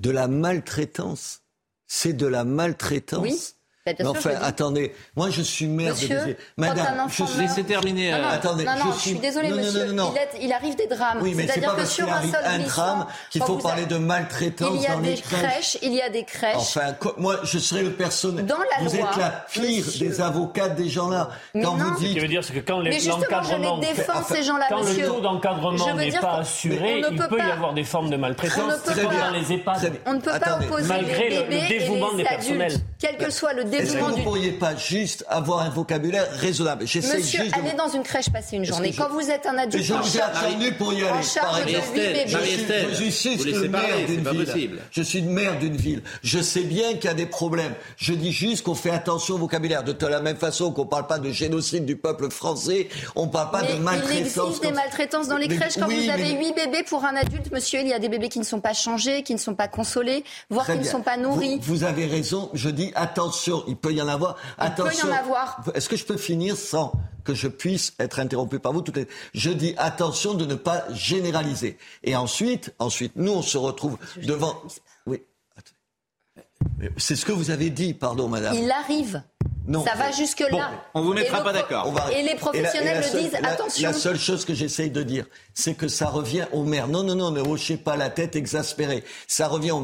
de 0.00 0.10
la 0.10 0.26
maltraitance. 0.26 1.43
C'est 1.86 2.12
de 2.12 2.26
la 2.26 2.44
maltraitance. 2.44 3.56
Bien 3.92 3.96
Mais 3.98 4.18
sûr, 4.18 4.30
je 4.30 4.36
enfin, 4.36 4.46
attendez, 4.46 4.94
moi 5.14 5.28
je 5.28 5.42
suis 5.42 5.66
maire 5.66 5.90
Monsieur, 5.92 6.08
de 6.08 6.36
Madame, 6.56 7.06
je 7.06 7.22
suis... 7.24 7.36
Laissez 7.38 7.64
terminer. 7.64 8.12
Non, 8.12 8.16
euh, 8.16 8.22
non, 8.22 8.28
attendez, 8.28 8.64
non, 8.64 8.72
non, 8.72 8.78
je 8.78 8.94
je 8.94 8.98
suis- 9.00 9.10
suis 9.10 9.18
désolée, 9.18 9.48
non, 9.50 9.56
non, 9.56 9.62
monsieur. 9.62 9.84
non, 9.88 9.92
non, 9.92 10.04
non. 10.04 10.12
Il, 10.14 10.18
est- 10.40 10.44
il 10.46 10.52
arrive 10.54 10.74
des 10.76 10.86
drames. 10.86 11.18
Oui, 11.20 11.34
mais 11.36 11.42
c'est 11.42 11.48
C'est-à-dire 11.52 11.68
pas 11.68 11.74
que 11.74 11.80
parce 11.82 11.92
sur 11.92 12.08
un 12.08 12.12
arrive 12.16 12.30
seul 12.32 12.44
un 12.46 12.58
drame 12.60 13.06
qu'il 13.30 13.42
faut 13.42 13.56
vous 13.56 13.58
parler 13.62 13.82
avez- 13.82 13.94
de 13.94 13.98
maltraitance 13.98 14.70
Il 14.74 14.80
y 14.80 14.86
a 14.86 14.94
dans 14.94 15.00
des 15.00 15.10
les 15.16 15.20
crèches. 15.20 15.42
crèches, 15.42 15.78
il 15.82 15.92
y 15.92 16.00
a 16.00 16.08
des 16.08 16.24
crèches. 16.24 16.56
Enfin, 16.56 16.94
moi, 17.18 17.36
je 17.42 17.58
serais 17.58 17.82
le 17.82 17.90
personnel. 17.92 18.46
Dans 18.46 18.56
la 18.56 18.88
vous 18.88 18.96
loi, 18.96 19.10
êtes 19.10 19.16
la 19.18 19.28
pire 19.52 19.84
monsieur. 19.84 20.08
des 20.08 20.20
avocates 20.22 20.76
des 20.76 20.88
gens-là. 20.88 21.28
Quand 21.52 21.60
non. 21.60 21.72
vous 21.76 21.94
Ce 21.96 21.98
qui 22.00 22.08
dites 22.14 22.22
veut 22.22 22.28
dire, 22.28 22.42
c'est 22.42 22.54
que 22.54 22.60
quand 22.60 22.80
les- 22.80 22.88
Mais 22.88 22.96
justement, 23.00 23.18
je 23.18 23.30
l'encadrement. 23.34 23.80
les 23.80 23.86
défends, 23.88 24.12
enfin, 24.16 24.34
ces 24.34 24.42
gens-là, 24.44 24.64
Quand 24.70 24.80
le 24.80 24.86
taux 25.06 25.16
Je 25.18 25.20
d'encadrement 25.22 25.94
n'est 25.94 26.10
pas 26.12 26.38
assuré, 26.38 27.02
il 27.10 27.16
peut 27.18 27.38
y 27.38 27.40
avoir 27.42 27.74
des 27.74 27.84
formes 27.84 28.08
de 28.08 28.16
On 28.16 28.20
maltraitance. 28.20 28.62
On 30.06 30.14
ne 30.14 30.20
peut 30.20 30.30
pas 30.40 30.58
opposer 30.58 30.88
Malgré 30.88 31.28
les 31.28 31.36
le- 31.36 31.42
le 31.42 31.48
bébés 31.50 31.78
dévouement 31.80 32.12
et 32.12 32.16
des 32.16 32.22
les 32.22 32.28
personnels. 32.28 32.62
adultes, 32.72 32.84
quel 33.04 33.16
que 33.16 33.30
soit 33.30 33.52
le 33.52 33.64
que 33.64 33.68
dévouement 33.68 34.08
vous 34.08 34.14
du... 34.14 34.18
ne 34.20 34.24
pourriez 34.24 34.52
pas 34.52 34.74
juste 34.76 35.24
avoir 35.28 35.60
un 35.60 35.70
vocabulaire 35.70 36.26
raisonnable? 36.32 36.86
J'essaie 36.86 37.18
Monsieur, 37.18 37.42
juste 37.44 37.56
allez 37.56 37.72
dans 37.76 37.88
une 37.88 38.02
crèche 38.02 38.30
passer 38.30 38.56
une 38.56 38.64
journée. 38.64 38.92
je- 38.92 38.96
Quand 39.00 39.10
vous 39.10 39.28
êtes 39.30 39.46
un 39.46 39.58
adulte 39.58 39.82
je 39.84 39.94
en 39.94 40.00
vous 40.00 40.16
ai 40.16 40.18
charge, 40.20 40.36
attendu 40.44 40.72
pour 40.72 40.92
y 40.92 41.02
aller. 41.02 41.08
par 41.40 41.58
exemple. 41.58 41.84
Je 42.26 42.36
suis- 42.38 43.04
Je 43.04 43.10
suis 43.10 43.36
vous 43.36 43.42
juste 43.42 43.44
laissez 43.46 43.58
le 43.60 43.68
maire 43.68 44.06
d'une 44.06 44.28
ville. 44.28 44.44
possible. 44.44 44.78
Je 44.90 45.02
suis 45.02 45.20
le 45.20 45.30
maire 45.30 45.58
d'une 45.58 45.76
ville. 45.76 46.02
Je 46.22 46.38
sais 46.40 46.62
bien 46.62 46.94
qu'il 46.94 47.04
y 47.04 47.08
a 47.08 47.14
des 47.14 47.26
problèmes. 47.26 47.74
Je 47.96 48.12
dis 48.14 48.32
juste 48.32 48.64
qu'on 48.64 48.74
fait 48.74 48.90
attention 48.90 49.34
au 49.34 49.38
vocabulaire. 49.38 49.82
De 49.84 50.06
la 50.06 50.20
même 50.20 50.36
façon 50.36 50.72
qu'on 50.72 50.84
ne 50.84 50.88
parle 50.88 51.06
pas 51.06 51.18
de 51.18 51.30
génocide 51.30 51.84
du 51.86 51.96
peuple 51.96 52.30
français, 52.30 52.88
on 53.16 53.26
ne 53.26 53.30
parle 53.30 53.50
pas 53.50 53.62
Mais 53.62 53.68
de 53.68 53.72
il 53.74 53.80
maltraitance. 53.82 54.46
existe 54.46 54.62
des 54.62 54.72
maltraitances 54.72 55.28
dans 55.28 55.36
les 55.36 55.48
Mais- 55.48 55.56
crèches. 55.56 55.74
Quand 55.78 55.86
oui, 55.88 56.04
vous 56.04 56.10
avez 56.10 56.34
mais- 56.34 56.38
huit 56.40 56.54
bébés 56.54 56.82
pour 56.86 57.04
un 57.04 57.16
adulte, 57.16 57.50
monsieur, 57.52 57.80
il 57.80 57.88
y 57.88 57.92
a 57.92 57.98
des 57.98 58.08
bébés 58.08 58.28
qui 58.28 58.38
ne 58.38 58.44
sont 58.44 58.60
pas 58.60 58.72
changés, 58.74 59.22
qui 59.22 59.34
ne 59.34 59.38
sont 59.38 59.54
pas 59.54 59.68
consolés, 59.68 60.24
voire 60.50 60.64
Très 60.64 60.74
qui 60.74 60.80
ne 60.80 60.84
sont 60.84 61.02
pas 61.02 61.16
nourris. 61.16 61.58
Vous, 61.60 61.74
vous 61.76 61.84
avez 61.84 62.06
raison. 62.06 62.50
Je 62.54 62.68
dis 62.70 62.92
attention, 62.94 63.64
il 63.66 63.76
peut 63.76 63.92
y 63.92 64.00
en 64.02 64.08
avoir. 64.08 64.36
Il 64.62 64.70
peut 64.74 64.82
y 64.82 64.84
en 64.84 64.86
attention. 64.86 65.12
avoir. 65.12 65.62
Est-ce 65.74 65.88
que 65.88 65.96
je 65.96 66.04
peux 66.04 66.16
finir 66.16 66.56
sans 66.56 66.92
que 67.24 67.34
je 67.34 67.48
puisse 67.48 67.94
être 67.98 68.18
interrompu 68.20 68.58
par 68.58 68.72
vous 68.72 68.82
toutes 68.82 68.96
les... 68.96 69.08
Je 69.32 69.50
dis 69.50 69.74
attention 69.78 70.34
de 70.34 70.44
ne 70.44 70.54
pas 70.54 70.84
généraliser. 70.92 71.78
Et 72.02 72.14
ensuite, 72.16 72.74
ensuite, 72.78 73.12
nous 73.16 73.32
on 73.32 73.42
se 73.42 73.56
retrouve 73.56 73.96
devant. 74.22 74.60
Oui. 75.06 75.22
C'est 76.96 77.16
ce 77.16 77.24
que 77.24 77.32
vous 77.32 77.50
avez 77.50 77.70
dit, 77.70 77.94
pardon, 77.94 78.28
madame. 78.28 78.54
Il 78.54 78.70
arrive. 78.70 79.22
Non. 79.66 79.82
Ça 79.82 79.94
va 79.94 80.10
jusque-là. 80.12 80.50
Bon, 80.50 80.60
on 80.92 81.02
vous 81.02 81.14
mettra 81.14 81.42
pas 81.42 81.52
d'accord. 81.52 81.90
Va- 81.92 82.12
Et 82.12 82.22
les 82.22 82.34
la- 82.34 82.36
professionnels 82.36 83.00
la 83.00 83.00
le 83.00 83.06
seule- 83.06 83.22
disent, 83.22 83.32
la- 83.40 83.48
attention. 83.48 83.88
La 83.88 83.94
seule 83.94 84.18
chose 84.18 84.44
que 84.44 84.52
j'essaye 84.52 84.90
de 84.90 85.02
dire, 85.02 85.24
c'est 85.54 85.72
que 85.74 85.88
ça 85.88 86.06
revient 86.08 86.44
au 86.52 86.64
maire. 86.64 86.86
Non, 86.86 87.02
non, 87.02 87.14
non, 87.14 87.30
ne 87.30 87.40
hochez 87.40 87.78
pas 87.78 87.96
la 87.96 88.10
tête 88.10 88.36
exaspérée. 88.36 89.04
Ça 89.26 89.48
revient 89.48 89.70
au 89.70 89.80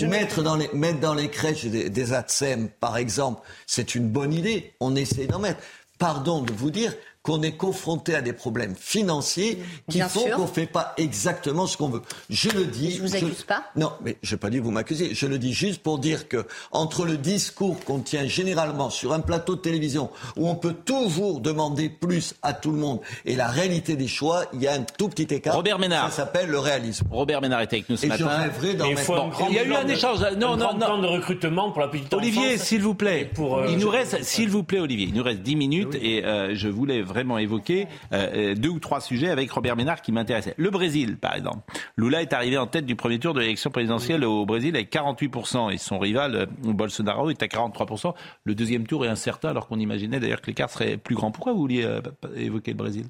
maire. 0.00 0.10
mettre, 0.10 0.42
dans 0.42 0.56
les, 0.56 0.68
mettre 0.72 1.00
dans 1.00 1.14
les 1.14 1.28
crèches 1.28 1.64
des, 1.64 1.90
des 1.90 2.12
ATSEM, 2.12 2.68
par 2.68 2.96
exemple, 2.96 3.42
c'est 3.66 3.94
une 3.94 4.08
bonne 4.08 4.32
idée. 4.32 4.74
On 4.80 4.96
essaie 4.96 5.26
d'en 5.26 5.38
mettre. 5.38 5.60
Pardon 5.98 6.42
de 6.42 6.52
vous 6.52 6.70
dire 6.70 6.92
qu'on 7.24 7.40
est 7.42 7.52
confronté 7.56 8.14
à 8.14 8.20
des 8.20 8.34
problèmes 8.34 8.74
financiers 8.78 9.58
qui 9.90 9.96
Bien 9.96 10.08
font 10.10 10.20
sûr. 10.26 10.36
qu'on 10.36 10.42
ne 10.42 10.46
fait 10.46 10.66
pas 10.66 10.92
exactement 10.98 11.66
ce 11.66 11.78
qu'on 11.78 11.88
veut. 11.88 12.02
Je 12.28 12.50
le 12.50 12.66
dis. 12.66 12.90
Je 12.92 13.00
vous 13.00 13.16
accuse 13.16 13.42
pas. 13.44 13.64
Non, 13.76 13.92
mais 14.04 14.18
je 14.22 14.34
n'ai 14.34 14.38
pas 14.38 14.50
dit 14.50 14.58
que 14.58 14.62
vous 14.62 14.70
m'accusez. 14.70 15.14
Je 15.14 15.26
le 15.26 15.38
dis 15.38 15.54
juste 15.54 15.82
pour 15.82 15.98
dire 15.98 16.28
que 16.28 16.46
entre 16.70 17.06
le 17.06 17.16
discours 17.16 17.82
qu'on 17.84 18.00
tient 18.00 18.26
généralement 18.26 18.90
sur 18.90 19.14
un 19.14 19.20
plateau 19.20 19.54
de 19.56 19.60
télévision 19.62 20.10
où 20.36 20.46
on 20.50 20.54
peut 20.54 20.74
toujours 20.74 21.40
demander 21.40 21.88
plus 21.88 22.34
à 22.42 22.52
tout 22.52 22.70
le 22.72 22.76
monde 22.78 23.00
et 23.24 23.36
la 23.36 23.48
réalité 23.48 23.96
des 23.96 24.06
choix, 24.06 24.44
il 24.52 24.60
y 24.60 24.68
a 24.68 24.74
un 24.74 24.82
tout 24.82 25.08
petit 25.08 25.32
écart. 25.34 25.54
Robert 25.56 25.78
Ménard. 25.78 26.10
Ça 26.10 26.24
s'appelle 26.26 26.50
le 26.50 26.58
réalisme. 26.58 27.06
Robert 27.10 27.40
Ménard 27.40 27.62
était 27.62 27.76
avec 27.76 27.88
nous 27.88 27.96
ce 27.96 28.04
Et 28.04 28.10
je 28.10 28.22
matin. 28.22 28.36
rêverais 28.36 28.74
d'en 28.74 28.88
mettre. 28.90 29.00
faut 29.00 29.14
un 29.14 29.16
Bon, 29.20 29.28
grand 29.28 29.48
il 29.48 29.54
y 29.54 29.58
a 29.60 29.64
eu 29.64 29.72
un 29.74 29.84
de- 29.84 29.92
échange. 29.92 30.18
Non, 30.36 30.52
un 30.52 30.56
non, 30.58 30.72
non. 30.74 30.78
plan 30.78 30.98
de 30.98 31.06
recrutement 31.06 31.70
pour 31.70 31.80
la 31.80 31.88
petite 31.88 32.12
Olivier, 32.12 32.54
enfance. 32.56 32.66
s'il 32.66 32.82
vous 32.82 32.94
plaît. 32.94 33.30
Pour, 33.34 33.56
euh, 33.60 33.66
il 33.70 33.76
nous 33.76 33.80
je- 33.80 33.86
reste, 33.86 34.22
s'il 34.24 34.50
vous 34.50 34.62
plaît, 34.62 34.80
Olivier, 34.80 35.06
il 35.08 35.14
nous 35.14 35.22
reste 35.22 35.40
10 35.40 35.56
minutes 35.56 35.94
et 35.94 36.22
euh, 36.26 36.54
je 36.54 36.68
voulais 36.68 37.00
vraiment 37.00 37.13
évoquer 37.38 37.86
euh, 38.12 38.54
deux 38.54 38.68
ou 38.68 38.78
trois 38.78 39.00
sujets 39.00 39.28
avec 39.30 39.50
Robert 39.50 39.76
Ménard 39.76 40.02
qui 40.02 40.12
m'intéressaient. 40.12 40.54
Le 40.56 40.70
Brésil, 40.70 41.16
par 41.16 41.34
exemple. 41.34 41.60
Lula 41.96 42.22
est 42.22 42.32
arrivé 42.32 42.58
en 42.58 42.66
tête 42.66 42.86
du 42.86 42.96
premier 42.96 43.18
tour 43.18 43.34
de 43.34 43.40
l'élection 43.40 43.70
présidentielle 43.70 44.24
au 44.24 44.46
Brésil 44.46 44.74
avec 44.76 44.92
48% 44.92 45.72
et 45.72 45.78
son 45.78 45.98
rival 45.98 46.34
euh, 46.36 46.46
Bolsonaro 46.62 47.30
est 47.30 47.42
à 47.42 47.46
43%. 47.46 48.14
Le 48.44 48.54
deuxième 48.54 48.86
tour 48.86 49.04
est 49.04 49.08
incertain 49.08 49.50
alors 49.50 49.66
qu'on 49.68 49.78
imaginait 49.78 50.20
d'ailleurs 50.20 50.40
que 50.40 50.46
l'écart 50.48 50.70
serait 50.70 50.96
plus 50.96 51.14
grand. 51.14 51.30
Pourquoi 51.30 51.52
vous 51.52 51.58
vouliez 51.60 51.84
euh, 51.84 52.00
évoquer 52.36 52.72
le 52.72 52.76
Brésil? 52.78 53.06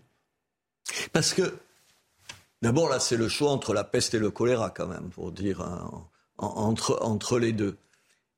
Parce 1.13 1.33
que, 1.33 1.59
d'abord, 2.63 2.89
là, 2.89 3.01
c'est 3.01 3.17
le 3.17 3.29
choix 3.29 3.51
entre 3.51 3.73
la 3.75 3.85
peste 3.85 4.15
et 4.15 4.19
le 4.19 4.31
choléra, 4.31 4.71
quand 4.71 4.87
même, 4.87 5.11
pour 5.11 5.33
dire, 5.33 5.61
en- 5.61 6.09
entre, 6.39 6.99
entre 7.03 7.39
les 7.39 7.53
deux. 7.53 7.77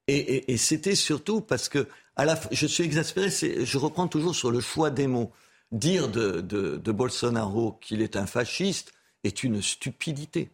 Et, 0.08 0.52
et- 0.52 0.56
c'était 0.56 0.94
surtout 0.94 1.40
parce 1.40 1.68
que, 1.68 1.88
à 2.14 2.24
la, 2.24 2.38
je 2.52 2.66
suis 2.66 2.84
exaspéré, 2.84 3.28
je 3.30 3.78
reprends 3.78 4.06
toujours 4.08 4.34
sur 4.34 4.50
le 4.50 4.60
choix 4.60 4.90
des 4.90 5.06
mots. 5.06 5.32
Dire 5.72 6.08
de, 6.08 6.40
de, 6.40 6.76
de 6.76 6.92
Bolsonaro 6.92 7.78
qu'il 7.80 8.00
est 8.02 8.16
un 8.16 8.26
fasciste 8.26 8.92
est 9.24 9.42
une 9.42 9.60
stupidité. 9.62 10.50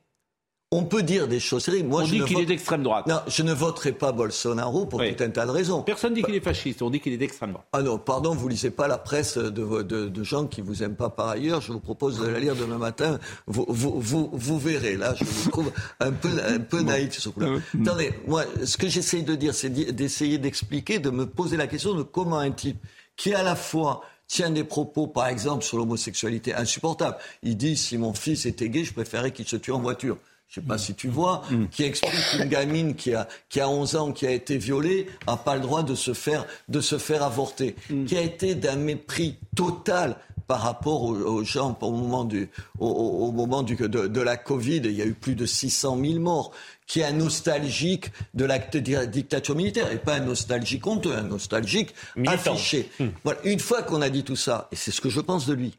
On 0.74 0.84
peut 0.84 1.02
dire 1.02 1.28
des 1.28 1.38
choses 1.38 1.64
sérieuses. 1.64 1.82
Moi, 1.82 2.00
On 2.00 2.06
je 2.06 2.12
dit 2.12 2.20
ne 2.20 2.24
qu'il 2.24 2.32
vote- 2.36 2.44
est 2.44 2.46
d'extrême 2.46 2.82
droite. 2.82 3.06
Non, 3.06 3.20
je 3.28 3.42
ne 3.42 3.52
voterai 3.52 3.92
pas 3.92 4.10
Bolsonaro 4.12 4.86
pour 4.86 5.00
Oui. 5.00 5.14
tout 5.14 5.22
un 5.22 5.28
tas 5.28 5.44
de 5.44 5.50
raisons. 5.50 5.82
Personne 5.82 6.14
dit 6.14 6.22
qu'il 6.22 6.34
est 6.34 6.40
fasciste, 6.40 6.80
on 6.80 6.88
dit 6.88 6.98
qu'il 6.98 7.12
est 7.12 7.18
d'extrême 7.18 7.50
droite. 7.52 7.66
Ah 7.74 7.82
non, 7.82 7.98
pardon, 7.98 8.34
vous 8.34 8.48
lisez 8.48 8.70
pas 8.70 8.88
la 8.88 8.96
presse 8.96 9.36
de, 9.36 9.62
vos- 9.62 9.82
de, 9.82 10.08
de 10.08 10.22
gens 10.24 10.46
qui 10.46 10.62
vous 10.62 10.82
aiment 10.82 10.96
pas 10.96 11.10
par 11.10 11.28
ailleurs. 11.28 11.60
Je 11.60 11.72
vous 11.74 11.80
propose 11.80 12.18
de 12.18 12.26
la 12.26 12.40
lire 12.40 12.56
demain 12.56 12.78
matin. 12.78 13.20
Vous, 13.46 13.66
vous, 13.68 14.00
vous, 14.00 14.30
vous 14.32 14.58
verrez. 14.58 14.96
Là, 14.96 15.14
je 15.14 15.24
vous 15.24 15.50
trouve 15.50 15.70
un 16.00 16.10
peu, 16.12 16.30
un 16.48 16.60
peu 16.60 16.80
naïf 16.80 17.12
sur 17.12 17.22
ce 17.24 17.28
coup-là. 17.28 17.58
Attendez, 17.82 18.14
moi, 18.26 18.44
ce 18.64 18.78
que 18.78 18.88
j'essaye 18.88 19.24
de 19.24 19.34
dire, 19.34 19.54
c'est 19.54 19.68
d'essayer 19.68 20.38
d'expliquer, 20.38 21.00
de 21.00 21.10
me 21.10 21.26
poser 21.26 21.58
la 21.58 21.66
question 21.66 21.92
de 21.92 22.02
comment 22.02 22.38
un 22.38 22.50
type 22.50 22.82
qui 23.14 23.34
à 23.34 23.42
la 23.42 23.56
fois 23.56 24.00
tient 24.32 24.50
des 24.50 24.64
propos, 24.64 25.06
par 25.06 25.28
exemple, 25.28 25.62
sur 25.62 25.76
l'homosexualité 25.76 26.54
insupportables. 26.54 27.18
Il 27.42 27.58
dit, 27.58 27.76
si 27.76 27.98
mon 27.98 28.14
fils 28.14 28.46
était 28.46 28.70
gay, 28.70 28.82
je 28.82 28.94
préférais 28.94 29.30
qu'il 29.30 29.46
se 29.46 29.56
tue 29.56 29.72
en 29.72 29.78
voiture. 29.78 30.16
Je 30.48 30.60
sais 30.60 30.66
pas 30.66 30.78
si 30.78 30.94
tu 30.94 31.08
vois, 31.08 31.42
qui 31.70 31.84
explique 31.84 32.12
qu'une 32.30 32.48
gamine 32.48 32.94
qui 32.94 33.14
a, 33.14 33.28
qui 33.48 33.60
a 33.60 33.68
11 33.68 33.96
ans, 33.96 34.12
qui 34.12 34.26
a 34.26 34.30
été 34.30 34.56
violée, 34.56 35.06
a 35.26 35.36
pas 35.36 35.54
le 35.54 35.60
droit 35.60 35.82
de 35.82 35.94
se 35.94 36.14
faire, 36.14 36.46
de 36.68 36.80
se 36.80 36.96
faire 36.98 37.22
avorter. 37.22 37.74
Qui 38.06 38.16
a 38.16 38.22
été 38.22 38.54
d'un 38.54 38.76
mépris 38.76 39.36
total 39.54 40.16
par 40.52 40.60
rapport 40.60 41.02
aux, 41.04 41.16
aux 41.16 41.44
gens 41.44 41.78
au 41.80 41.90
moment, 41.92 42.24
du, 42.24 42.50
au, 42.78 42.86
au- 42.86 43.28
au 43.28 43.32
moment 43.32 43.62
du, 43.62 43.74
de, 43.74 43.86
de 44.06 44.20
la 44.20 44.36
Covid. 44.36 44.82
Il 44.84 44.92
y 44.92 45.00
a 45.00 45.06
eu 45.06 45.14
plus 45.14 45.34
de 45.34 45.46
600 45.46 45.98
000 45.98 46.18
morts. 46.20 46.52
Qui 46.86 47.00
est 47.00 47.04
un 47.04 47.12
nostalgique 47.12 48.10
de 48.34 48.44
la 48.44 48.58
di- 48.58 49.08
dictature 49.08 49.54
militaire. 49.56 49.90
Et 49.90 49.96
pas 49.96 50.16
un 50.16 50.20
nostalgique 50.20 50.86
honteux, 50.86 51.14
un 51.14 51.22
nostalgique 51.22 51.94
Militant. 52.16 52.52
affiché. 52.52 52.90
Voilà. 53.24 53.40
Une 53.44 53.60
fois 53.60 53.82
qu'on 53.82 54.02
a 54.02 54.10
dit 54.10 54.24
tout 54.24 54.36
ça, 54.36 54.68
et 54.72 54.76
c'est 54.76 54.90
ce 54.90 55.00
que 55.00 55.08
je 55.08 55.20
pense 55.20 55.46
de 55.46 55.54
lui, 55.54 55.78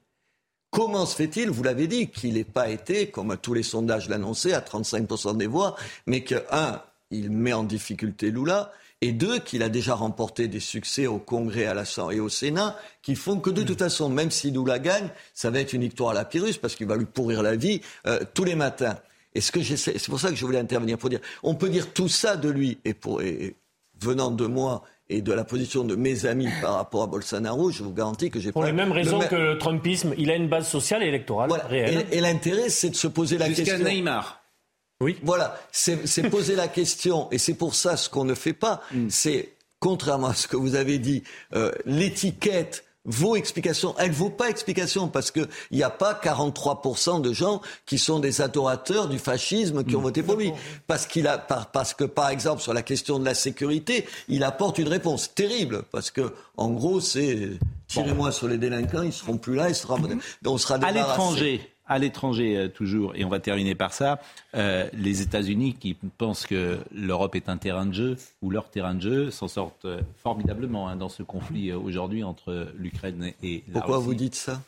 Comment 0.72 1.06
se 1.06 1.16
fait-il, 1.16 1.52
vous 1.52 1.62
l'avez 1.62 1.86
dit, 1.86 2.08
qu'il 2.10 2.34
n'ait 2.34 2.44
pas 2.44 2.68
été, 2.70 3.06
comme 3.12 3.38
tous 3.38 3.54
les 3.54 3.62
sondages 3.62 4.10
l'annonçaient, 4.10 4.54
à 4.54 4.60
35% 4.62 5.38
des 5.38 5.46
voix, 5.46 5.76
mais 6.08 6.22
que, 6.24 6.44
un, 6.52 6.82
il 7.12 7.30
met 7.30 7.54
en 7.54 7.64
difficulté 7.64 8.32
Lula, 8.32 8.72
et 9.06 9.12
deux, 9.12 9.40
qu'il 9.40 9.64
a 9.64 9.70
déjà 9.70 9.96
remporté 9.96 10.48
des 10.48 10.60
succès 10.60 11.08
au 11.08 11.18
Congrès 11.18 11.66
à 11.66 11.74
l'Assemblée 11.74 12.18
et 12.18 12.20
au 12.20 12.30
Sénat, 12.30 12.78
qui 13.02 13.16
font 13.16 13.40
que 13.40 13.50
de 13.50 13.64
toute 13.64 13.80
façon, 13.80 14.08
même 14.10 14.32
si 14.32 14.50
Lula 14.52 14.80
gagne, 14.80 15.10
ça 15.34 15.50
va 15.50 15.60
être 15.60 15.74
une 15.74 15.82
victoire 15.82 16.12
à 16.12 16.14
la 16.14 16.26
Pyrrhus, 16.26 16.54
parce 16.62 16.76
qu'il 16.76 16.88
va 16.88 16.96
lui 16.96 17.06
pourrir 17.06 17.44
la 17.44 17.56
vie 17.56 17.82
euh, 18.08 18.20
tous 18.34 18.44
les 18.44 18.56
matins. 18.56 18.98
Et 19.36 19.42
ce 19.42 19.52
que 19.52 19.62
j'essaie, 19.62 19.94
c'est 19.98 20.10
pour 20.10 20.20
ça 20.20 20.30
que 20.30 20.36
je 20.36 20.46
voulais 20.46 20.60
intervenir, 20.60 20.98
pour 20.98 21.10
dire, 21.10 21.20
on 21.44 21.56
peut 21.56 21.70
dire 21.70 21.92
tout 21.94 22.08
ça 22.08 22.36
de 22.38 22.50
lui, 22.50 22.78
et, 22.86 22.94
pour, 22.94 23.22
et- 23.22 23.28
et 23.44 23.56
venant 24.02 24.32
de 24.32 24.46
moi 24.46 24.84
et 25.10 25.22
de 25.22 25.34
la 25.34 25.44
position 25.44 25.84
de 25.84 25.96
mes 25.96 26.26
amis 26.26 26.48
par 26.62 26.76
rapport 26.76 27.04
à 27.04 27.08
Bolsonaro, 27.08 27.72
je 27.72 27.84
vous 27.84 27.94
garantis 27.94 28.30
que 28.30 28.40
j'ai 28.40 28.52
Pour 28.52 28.62
pas 28.62 28.68
les 28.68 28.74
mêmes 28.74 28.92
raisons 28.92 29.20
que 29.20 29.36
le 29.36 29.58
Trumpisme, 29.58 30.14
il 30.18 30.30
a 30.32 30.36
une 30.36 30.48
base 30.50 30.68
sociale 30.68 31.04
et 31.04 31.08
électorale 31.08 31.52
réelle. 31.68 32.06
et, 32.12 32.18
et 32.18 32.22
l'intérêt, 32.22 32.70
c'est 32.70 32.90
de 32.90 32.96
se 32.96 33.08
poser 33.08 33.38
la 33.38 33.48
Jusqu'à 33.48 33.64
question. 33.64 33.86
Neymar. 33.86 34.43
Oui. 35.04 35.18
Voilà, 35.24 35.60
c'est 35.72 36.30
poser 36.30 36.56
la 36.56 36.68
question. 36.68 37.28
Et 37.32 37.38
c'est 37.38 37.54
pour 37.54 37.76
ça, 37.76 37.98
ce 37.98 38.10
qu'on 38.10 38.24
ne 38.26 38.34
fait 38.36 38.54
pas, 38.54 38.82
Mm. 38.92 39.10
c'est, 39.10 39.50
contrairement 39.80 40.28
à 40.28 40.34
ce 40.34 40.48
que 40.48 40.56
vous 40.56 40.76
avez 40.76 40.98
dit, 40.98 41.24
euh, 41.56 41.72
l'étiquette 41.86 42.84
vaut 43.06 43.36
explication. 43.36 43.94
Elle 43.98 44.14
vaut 44.14 44.30
pas 44.30 44.50
explication 44.50 45.10
parce 45.10 45.30
qu'il 45.30 45.48
n'y 45.74 45.84
a 45.84 45.90
pas 45.90 46.14
43% 46.14 47.20
de 47.20 47.34
gens 47.34 47.60
qui 47.86 47.98
sont 47.98 48.20
des 48.20 48.40
adorateurs 48.40 49.10
du 49.10 49.20
fascisme 49.20 49.84
qui 49.84 49.98
ont 49.98 50.02
voté 50.02 50.24
pour 50.24 50.36
lui. 50.38 50.54
Parce, 50.88 51.06
qu'il 51.06 51.28
a, 51.28 51.38
par- 51.38 51.70
parce 51.72 51.94
que, 51.94 52.06
par 52.06 52.30
exemple, 52.30 52.62
sur 52.62 52.74
la 52.74 52.82
question 52.82 53.20
de 53.20 53.26
la 53.26 53.34
sécurité, 53.34 54.06
il 54.30 54.42
apporte 54.46 54.78
une 54.78 54.88
réponse 54.88 55.34
terrible. 55.36 55.84
Parce 55.92 56.12
que, 56.12 56.34
en 56.56 56.70
gros, 56.70 57.02
c'est 57.02 57.50
tirez-moi 57.88 58.32
sur 58.32 58.48
les 58.48 58.58
délinquants, 58.58 59.02
ils 59.04 59.12
seront 59.12 59.38
plus 59.38 59.56
là, 59.56 59.68
il 59.68 59.76
sera, 59.76 59.98
on 60.46 60.58
sera 60.58 60.76
À 60.76 60.78
débarrassé. 60.78 61.00
l'étranger, 61.10 61.73
à 61.88 62.00
l'étranger 62.00 62.58
euh, 62.58 62.68
toujours, 62.70 63.16
et 63.16 63.26
on 63.26 63.30
va 63.30 63.40
terminer 63.40 63.76
par 63.76 63.94
ça, 63.94 64.22
euh, 64.56 64.88
les 64.94 65.22
États-Unis 65.22 65.74
qui 65.74 65.96
pensent 66.18 66.46
que 66.46 66.80
l'Europe 66.94 67.36
est 67.36 67.50
un 67.50 67.58
terrain 67.58 67.86
de 67.86 67.94
jeu, 67.94 68.18
ou 68.42 68.50
leur 68.50 68.70
terrain 68.70 68.96
de 68.96 69.02
jeu, 69.02 69.32
s'en 69.32 69.48
sortent 69.48 69.86
euh, 69.86 70.02
formidablement 70.22 70.88
hein, 70.88 70.96
dans 70.96 71.10
ce 71.10 71.24
conflit 71.24 71.74
aujourd'hui 71.74 72.24
entre 72.24 72.74
l'Ukraine 72.78 73.34
et 73.42 73.64
la 73.68 73.74
Pourquoi 73.80 73.98
Russie. 73.98 74.08
vous 74.08 74.16
dites 74.16 74.36
ça? 74.36 74.62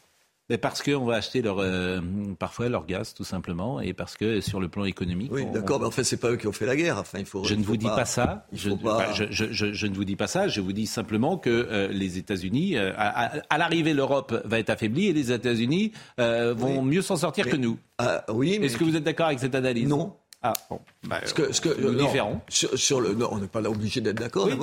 Mais 0.49 0.59
parce 0.59 0.83
qu'on 0.83 1.05
va 1.05 1.15
acheter 1.15 1.41
leur, 1.41 1.57
euh, 1.59 1.99
parfois 2.37 2.69
leur 2.69 2.85
gaz, 2.85 3.15
tout 3.15 3.23
simplement, 3.23 3.81
et 3.81 3.93
parce 3.93 4.15
que 4.15 4.41
sur 4.41 4.59
le 4.59 4.67
plan 4.67 4.85
économique. 4.85 5.31
Oui, 5.31 5.43
on- 5.47 5.51
d'accord, 5.51 5.79
mais 5.79 5.87
en 5.87 5.91
fait, 5.91 6.03
c'est 6.03 6.17
pas 6.17 6.29
eux 6.29 6.35
qui 6.37 6.45
ont 6.47 6.51
fait 6.51 6.67
la 6.67 6.75
guerre. 6.75 6.99
Enfin, 6.99 7.17
il 7.17 7.25
faut. 7.25 7.43
je 7.43 7.53
il 7.55 7.59
ne 7.61 7.63
faut 7.63 7.71
vous 7.71 7.77
dis 7.77 7.87
pas, 7.87 8.05
ça. 8.05 8.45
Je, 8.53 8.69
pas- 8.69 9.11
je- 9.13 9.23
je- 9.31 9.51
je- 9.51 9.73
je 9.73 9.87
ne 9.87 9.95
vous 9.95 10.05
dis 10.05 10.15
pas 10.15 10.27
ça. 10.27 10.47
Je 10.47 10.61
vous 10.61 10.71
dis 10.73 10.85
simplement 10.85 11.37
que 11.37 11.49
euh, 11.49 11.87
les 11.87 12.19
États-Unis, 12.19 12.77
euh, 12.77 12.91
à, 12.95 13.57
l'arrivée, 13.57 13.93
l'Europe 13.95 14.39
va 14.45 14.59
être 14.59 14.69
affaiblie 14.69 15.07
et 15.07 15.13
les 15.13 15.31
États-Unis 15.31 15.93
vont 16.19 16.81
mieux 16.83 17.01
s'en 17.01 17.15
sortir 17.15 17.49
que 17.49 17.55
nous. 17.55 17.79
Ah, 17.97 18.23
oui, 18.31 18.57
mais- 18.59 18.67
Est-ce 18.67 18.77
que 18.77 18.83
vous 18.83 18.95
êtes 18.95 19.03
d'accord 19.03 19.27
avec 19.27 19.39
cette 19.39 19.55
analyse? 19.55 19.87
Non. 19.87 20.13
Ah 20.43 20.53
bon. 20.69 20.79
Bah, 21.07 21.21
Ce 21.25 21.33
que, 21.33 21.51
ce 21.53 21.59
que, 21.59 21.69
nous 21.81 21.91
non. 21.93 22.39
Sur, 22.49 22.77
sur 22.77 23.01
le, 23.01 23.15
non, 23.15 23.29
on 23.31 23.39
n'est 23.39 23.47
pas 23.47 23.61
là 23.61 23.71
obligé 23.71 23.99
d'être 23.99 24.19
d'accord 24.19 24.45
Oui. 24.47 24.53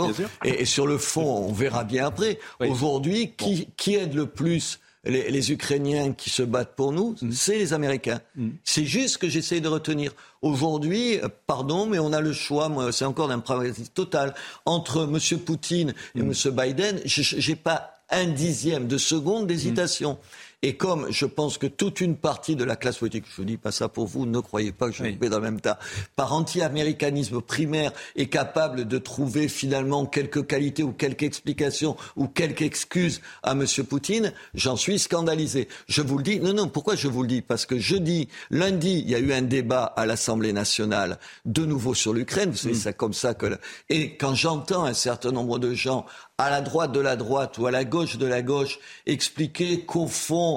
Et, 0.45 0.63
et 0.63 0.65
sur 0.65 0.87
le 0.87 0.97
fond, 0.97 1.47
on 1.49 1.53
verra 1.53 1.83
bien 1.83 2.07
après. 2.07 2.39
Oui. 2.61 2.69
Aujourd'hui, 2.69 3.33
qui, 3.37 3.67
qui 3.77 3.97
aide 3.97 4.15
le 4.15 4.27
plus 4.27 4.79
les, 5.05 5.31
les 5.31 5.53
Ukrainiens 5.53 6.13
qui 6.13 6.31
se 6.31 6.43
battent 6.43 6.77
pour 6.77 6.93
nous, 6.93 7.17
c'est 7.33 7.59
les 7.59 7.73
Américains. 7.73 8.21
C'est 8.65 8.85
juste 8.85 9.19
que 9.19 9.29
j'essaie 9.29 9.61
de 9.61 9.69
retenir. 9.69 10.13
Aujourd'hui, 10.43 11.19
euh, 11.19 11.29
pardon, 11.47 11.87
mais 11.87 11.99
on 11.99 12.13
a 12.13 12.21
le 12.21 12.33
choix, 12.33 12.69
moi, 12.69 12.93
c'est 12.93 13.05
encore 13.05 13.29
d'un 13.29 13.41
pragmatisme 13.41 13.93
total, 13.93 14.35
entre 14.65 15.05
M. 15.05 15.39
Poutine 15.41 15.95
et 16.15 16.21
M. 16.21 16.33
Biden, 16.53 17.01
j'ai 17.05 17.57
pas 17.57 17.95
un 18.11 18.27
dixième 18.27 18.87
de 18.87 18.99
seconde 18.99 19.47
d'hésitation. 19.47 20.19
Et 20.65 20.77
comme 20.77 21.11
je 21.11 21.27
pense 21.27 21.59
que 21.59 21.67
toute 21.67 22.01
une 22.01 22.17
partie 22.17 22.55
de 22.55 22.63
la 22.63 22.77
classe 22.77 22.99
politique, 22.99 23.25
je 23.37 23.43
ne 23.43 23.47
dis 23.49 23.57
pas 23.57 23.73
ça 23.73 23.89
pour 23.89 24.07
vous, 24.07 24.27
ne 24.27 24.39
croyez 24.39 24.71
pas 24.71 24.87
que 24.87 24.93
je 24.93 25.03
suis 25.03 25.17
dans 25.17 25.39
le 25.39 25.43
même 25.43 25.61
tas, 25.61 25.79
par 26.15 26.33
anti-américanisme 26.33 27.41
primaire 27.41 27.93
est 28.15 28.29
capable 28.29 28.87
de 28.87 28.99
trouver 28.99 29.49
finalement 29.49 30.07
quelques 30.07 30.47
qualités 30.47 30.85
ou 30.85 30.93
quelques 30.93 31.25
explications 31.25 31.97
ou 32.15 32.29
quelques 32.29 32.63
excuses 32.63 33.21
à 33.43 33.53
M. 33.53 33.67
Poutine, 33.89 34.33
j'en 34.55 34.77
suis 34.77 35.01
scandalisé. 35.01 35.67
Je 35.89 36.01
vous 36.01 36.19
le 36.19 36.23
dis, 36.23 36.39
non, 36.39 36.55
non, 36.55 36.69
pourquoi 36.69 36.95
je 36.95 37.09
vous 37.09 37.23
le 37.23 37.29
dis? 37.29 37.43
Parce 37.43 37.67
que 37.67 37.81
jeudi, 37.81 38.29
lundi, 38.51 39.03
il 39.05 39.11
y 39.11 39.17
a 39.17 39.19
eu 39.19 39.33
un 39.33 39.43
débat 39.43 39.85
à 39.85 40.07
l'Assemblée 40.07 40.53
nationale, 40.53 41.19
de 41.45 41.65
nouveau 41.67 41.95
sur 41.95 42.13
l'Ukraine, 42.13 42.51
vous 42.51 42.57
savez, 42.57 42.75
c'est 42.75 42.97
comme 42.97 43.15
ça 43.15 43.35
que... 43.35 43.59
Et 43.89 44.17
quand 44.17 44.37
j'entends 44.37 44.85
un 44.85 44.95
certain 44.95 45.33
nombre 45.33 45.59
de 45.59 45.75
gens 45.75 46.07
à 46.39 46.51
la 46.51 46.61
droite 46.61 46.93
de 46.93 47.01
la 47.01 47.17
droite 47.17 47.59
ou 47.59 47.67
à 47.67 47.71
la 47.71 47.85
gauche 47.85 48.17
de 48.17 48.27
la 48.27 48.43
gauche 48.43 48.79
expliquer 49.07 49.85
qu'au 49.85 50.07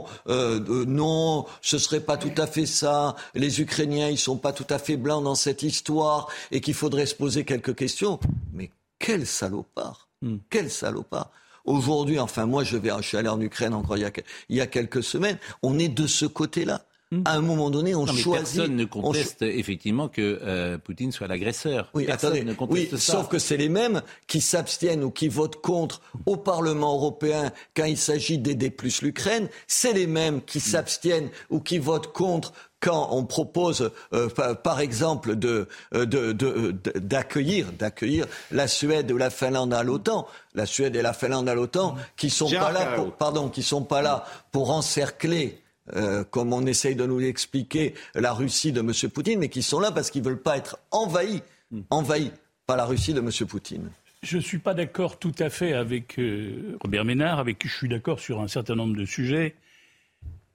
fond, 0.03 0.05
euh, 0.27 0.85
non, 0.85 1.45
ce 1.61 1.77
serait 1.77 1.99
pas 1.99 2.17
tout 2.17 2.34
à 2.38 2.47
fait 2.47 2.65
ça, 2.65 3.15
les 3.34 3.61
Ukrainiens, 3.61 4.09
ils 4.09 4.17
sont 4.17 4.38
pas 4.38 4.53
tout 4.53 4.67
à 4.69 4.80
fait 4.80 4.97
blancs 4.97 5.23
dans 5.23 5.35
cette 5.35 5.63
histoire 5.63 6.27
et 6.51 6.61
qu'il 6.61 6.73
faudrait 6.73 7.05
se 7.05 7.15
poser 7.15 7.45
quelques 7.45 7.76
questions. 7.76 8.19
Mais 8.53 8.72
quel 8.99 9.26
salopard 9.26 10.07
Quel 10.49 10.69
salopard 10.69 11.31
Aujourd'hui, 11.65 12.19
enfin 12.19 12.45
moi 12.45 12.63
je 12.63 12.77
vais, 12.77 12.91
je 12.97 13.07
suis 13.07 13.17
allé 13.17 13.30
en 13.30 13.41
Ukraine 13.41 13.73
encore 13.73 13.97
il 13.97 14.01
y 14.01 14.05
a, 14.05 14.11
il 14.49 14.55
y 14.55 14.61
a 14.61 14.67
quelques 14.67 15.03
semaines, 15.03 15.38
on 15.63 15.80
est 15.80 15.89
de 15.89 16.05
ce 16.05 16.26
côté-là. 16.26 16.85
À 17.23 17.34
un 17.36 17.41
moment 17.41 17.69
donné, 17.69 17.94
on 17.94 18.06
Non, 18.06 18.14
mais 18.14 18.19
choisit. 18.19 18.56
Personne 18.57 18.76
ne 18.76 18.84
cho- 18.84 18.90
conteste 18.90 19.41
effectivement 19.44 20.07
que 20.10 20.40
euh, 20.44 20.77
Poutine 20.80 21.11
soit 21.11 21.27
l'agresseur. 21.27 21.90
Oui, 21.94 22.06
Personne 22.06 22.32
attendez. 22.34 22.44
ne 22.45 22.53
conteste 22.53 22.94
Oui, 22.94 22.99
ça. 22.99 23.14
sauf 23.14 23.27
que 23.30 23.38
c'est 23.38 23.57
les 23.57 23.69
mêmes 23.69 24.02
qui 24.27 24.41
s'abstiennent 24.41 25.03
ou 25.03 25.11
qui 25.11 25.27
votent 25.27 25.61
contre 25.61 26.02
au 26.26 26.36
Parlement 26.36 26.94
européen 26.95 27.52
quand 27.76 27.86
il 27.86 27.98
s'agit 27.98 28.40
d'aider 28.40 28.72
plus 28.72 29.02
l'Ukraine. 29.03 29.49
C'est 29.68 29.94
les 29.94 30.07
mêmes 30.07 30.41
qui 30.41 30.60
s'abstiennent 30.60 31.30
ou 31.52 31.60
qui 31.60 31.77
votent 31.77 32.11
contre 32.11 32.52
quand 32.82 33.10
on 33.11 33.23
propose, 33.23 33.91
euh, 34.14 34.27
par, 34.64 34.80
exemple, 34.80 35.36
de, 35.36 35.68
euh, 35.94 36.06
de- 36.06 36.34
de- 36.34 36.72
de- 36.72 36.99
d'accueillir, 36.99 37.72
d'accueillir 37.72 38.26
la 38.52 38.68
Suède 38.68 39.11
ou 39.11 39.18
la 39.18 39.30
Finlande 39.30 39.73
à 39.73 39.84
l'OTAN. 39.84 40.27
La 40.56 40.65
Suède 40.65 40.95
et 40.95 41.02
la 41.03 41.14
Finlande 41.14 41.48
à 41.48 41.53
l'OTAN, 41.56 41.95
qui 42.18 42.30
sont 42.32 42.48
Gérard 42.48 42.73
pas 42.73 42.80
là, 42.86 42.95
pour, 42.95 43.11
pardon, 43.14 43.49
qui 43.49 43.64
sont 43.64 43.84
pas 43.84 44.02
là 44.02 44.26
pour 44.52 44.72
encercler. 44.72 45.61
Euh, 45.94 46.24
comme 46.24 46.52
on 46.53 46.66
essaye 46.66 46.95
de 46.95 47.06
nous 47.06 47.20
l'expliquer, 47.20 47.94
la 48.16 48.34
Russie 48.34 48.72
de 48.72 48.80
M. 48.80 48.91
Poutine, 49.12 49.40
mais 49.40 49.49
qui 49.49 49.62
sont 49.62 49.80
là 49.80 49.91
parce 49.91 50.10
qu'ils 50.10 50.24
veulent 50.24 50.41
pas 50.41 50.57
être 50.57 50.80
envahis, 50.91 51.44
envahis 51.90 52.32
par 52.66 52.78
la 52.78 52.86
Russie 52.86 53.14
de 53.14 53.20
M. 53.20 53.30
Poutine. 53.48 53.90
Je 54.24 54.38
ne 54.38 54.41
suis 54.41 54.57
pas 54.57 54.74
d'accord 54.74 55.20
tout 55.20 55.36
à 55.38 55.49
fait 55.49 55.74
avec 55.74 56.18
euh, 56.18 56.78
Robert 56.82 57.06
Ménard, 57.06 57.40
avec 57.40 57.60
qui 57.60 57.68
je 57.68 57.76
suis 57.76 57.90
d'accord 57.90 58.20
sur 58.20 58.41
un 58.41 58.48
certain 58.48 58.76
nombre 58.76 58.95
de 58.95 59.06
sujets. 59.06 59.56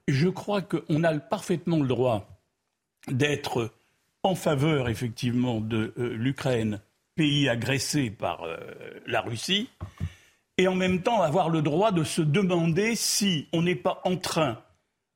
Je 0.09 0.27
crois 0.27 0.61
qu'on 0.61 1.03
a 1.03 1.17
parfaitement 1.19 1.79
le 1.79 1.87
droit 1.87 2.27
d'être 3.07 3.71
en 4.23 4.35
faveur, 4.35 4.89
effectivement, 4.89 5.61
de 5.61 5.93
euh, 5.97 6.13
l'Ukraine, 6.15 6.81
pays 7.15 7.47
agressé 7.47 8.09
par 8.09 8.45
la 9.05 9.21
Russie, 9.21 9.69
et 10.57 10.67
en 10.67 10.75
même 10.75 11.01
temps 11.01 11.21
avoir 11.21 11.49
le 11.49 11.61
droit 11.61 11.91
de 11.91 12.03
se 12.03 12.21
demander 12.21 12.95
si 12.95 13.47
on 13.51 13.61
n'est 13.61 13.75
pas 13.75 14.01
en 14.05 14.15
train, 14.15 14.61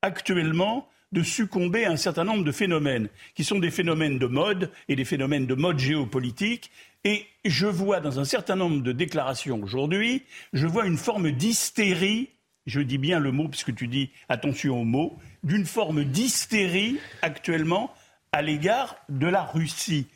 actuellement, 0.06 0.88
de 1.12 1.22
succomber 1.24 1.86
à 1.86 1.92
un 1.92 1.98
certain 1.98 2.24
nombre 2.24 2.44
de 2.44 2.52
phénomènes, 2.52 3.10
qui 3.36 3.44
sont 3.44 3.60
des 3.60 3.72
phénomènes 3.72 4.18
de 4.20 4.26
mode 4.28 4.72
et 4.90 4.96
des 4.96 5.06
phénomènes 5.06 5.46
de 5.46 5.56
mode 5.56 5.80
géopolitique. 5.80 6.72
Et 7.04 7.26
je 7.46 7.68
vois 7.68 8.00
dans 8.00 8.20
un 8.20 8.26
certain 8.26 8.56
nombre 8.56 8.82
de 8.82 8.92
déclarations 8.92 9.62
aujourd'hui, 9.62 10.24
je 10.54 10.66
vois 10.68 10.86
une 10.88 10.98
forme 10.98 11.32
d'hystérie, 11.32 12.30
je 12.66 12.82
dis 12.82 12.98
bien 12.98 13.20
le 13.20 13.32
mot 13.32 13.48
puisque 13.48 13.76
tu 13.76 13.88
dis 13.88 14.10
attention 14.28 14.82
aux 14.82 14.86
mots, 14.86 15.18
d'une 15.44 15.66
forme 15.66 16.04
d'hystérie 16.04 16.98
actuellement 17.22 17.94
à 18.32 18.42
l'égard 18.42 18.98
de 19.08 19.28
la 19.28 19.44
Russie 19.44 20.08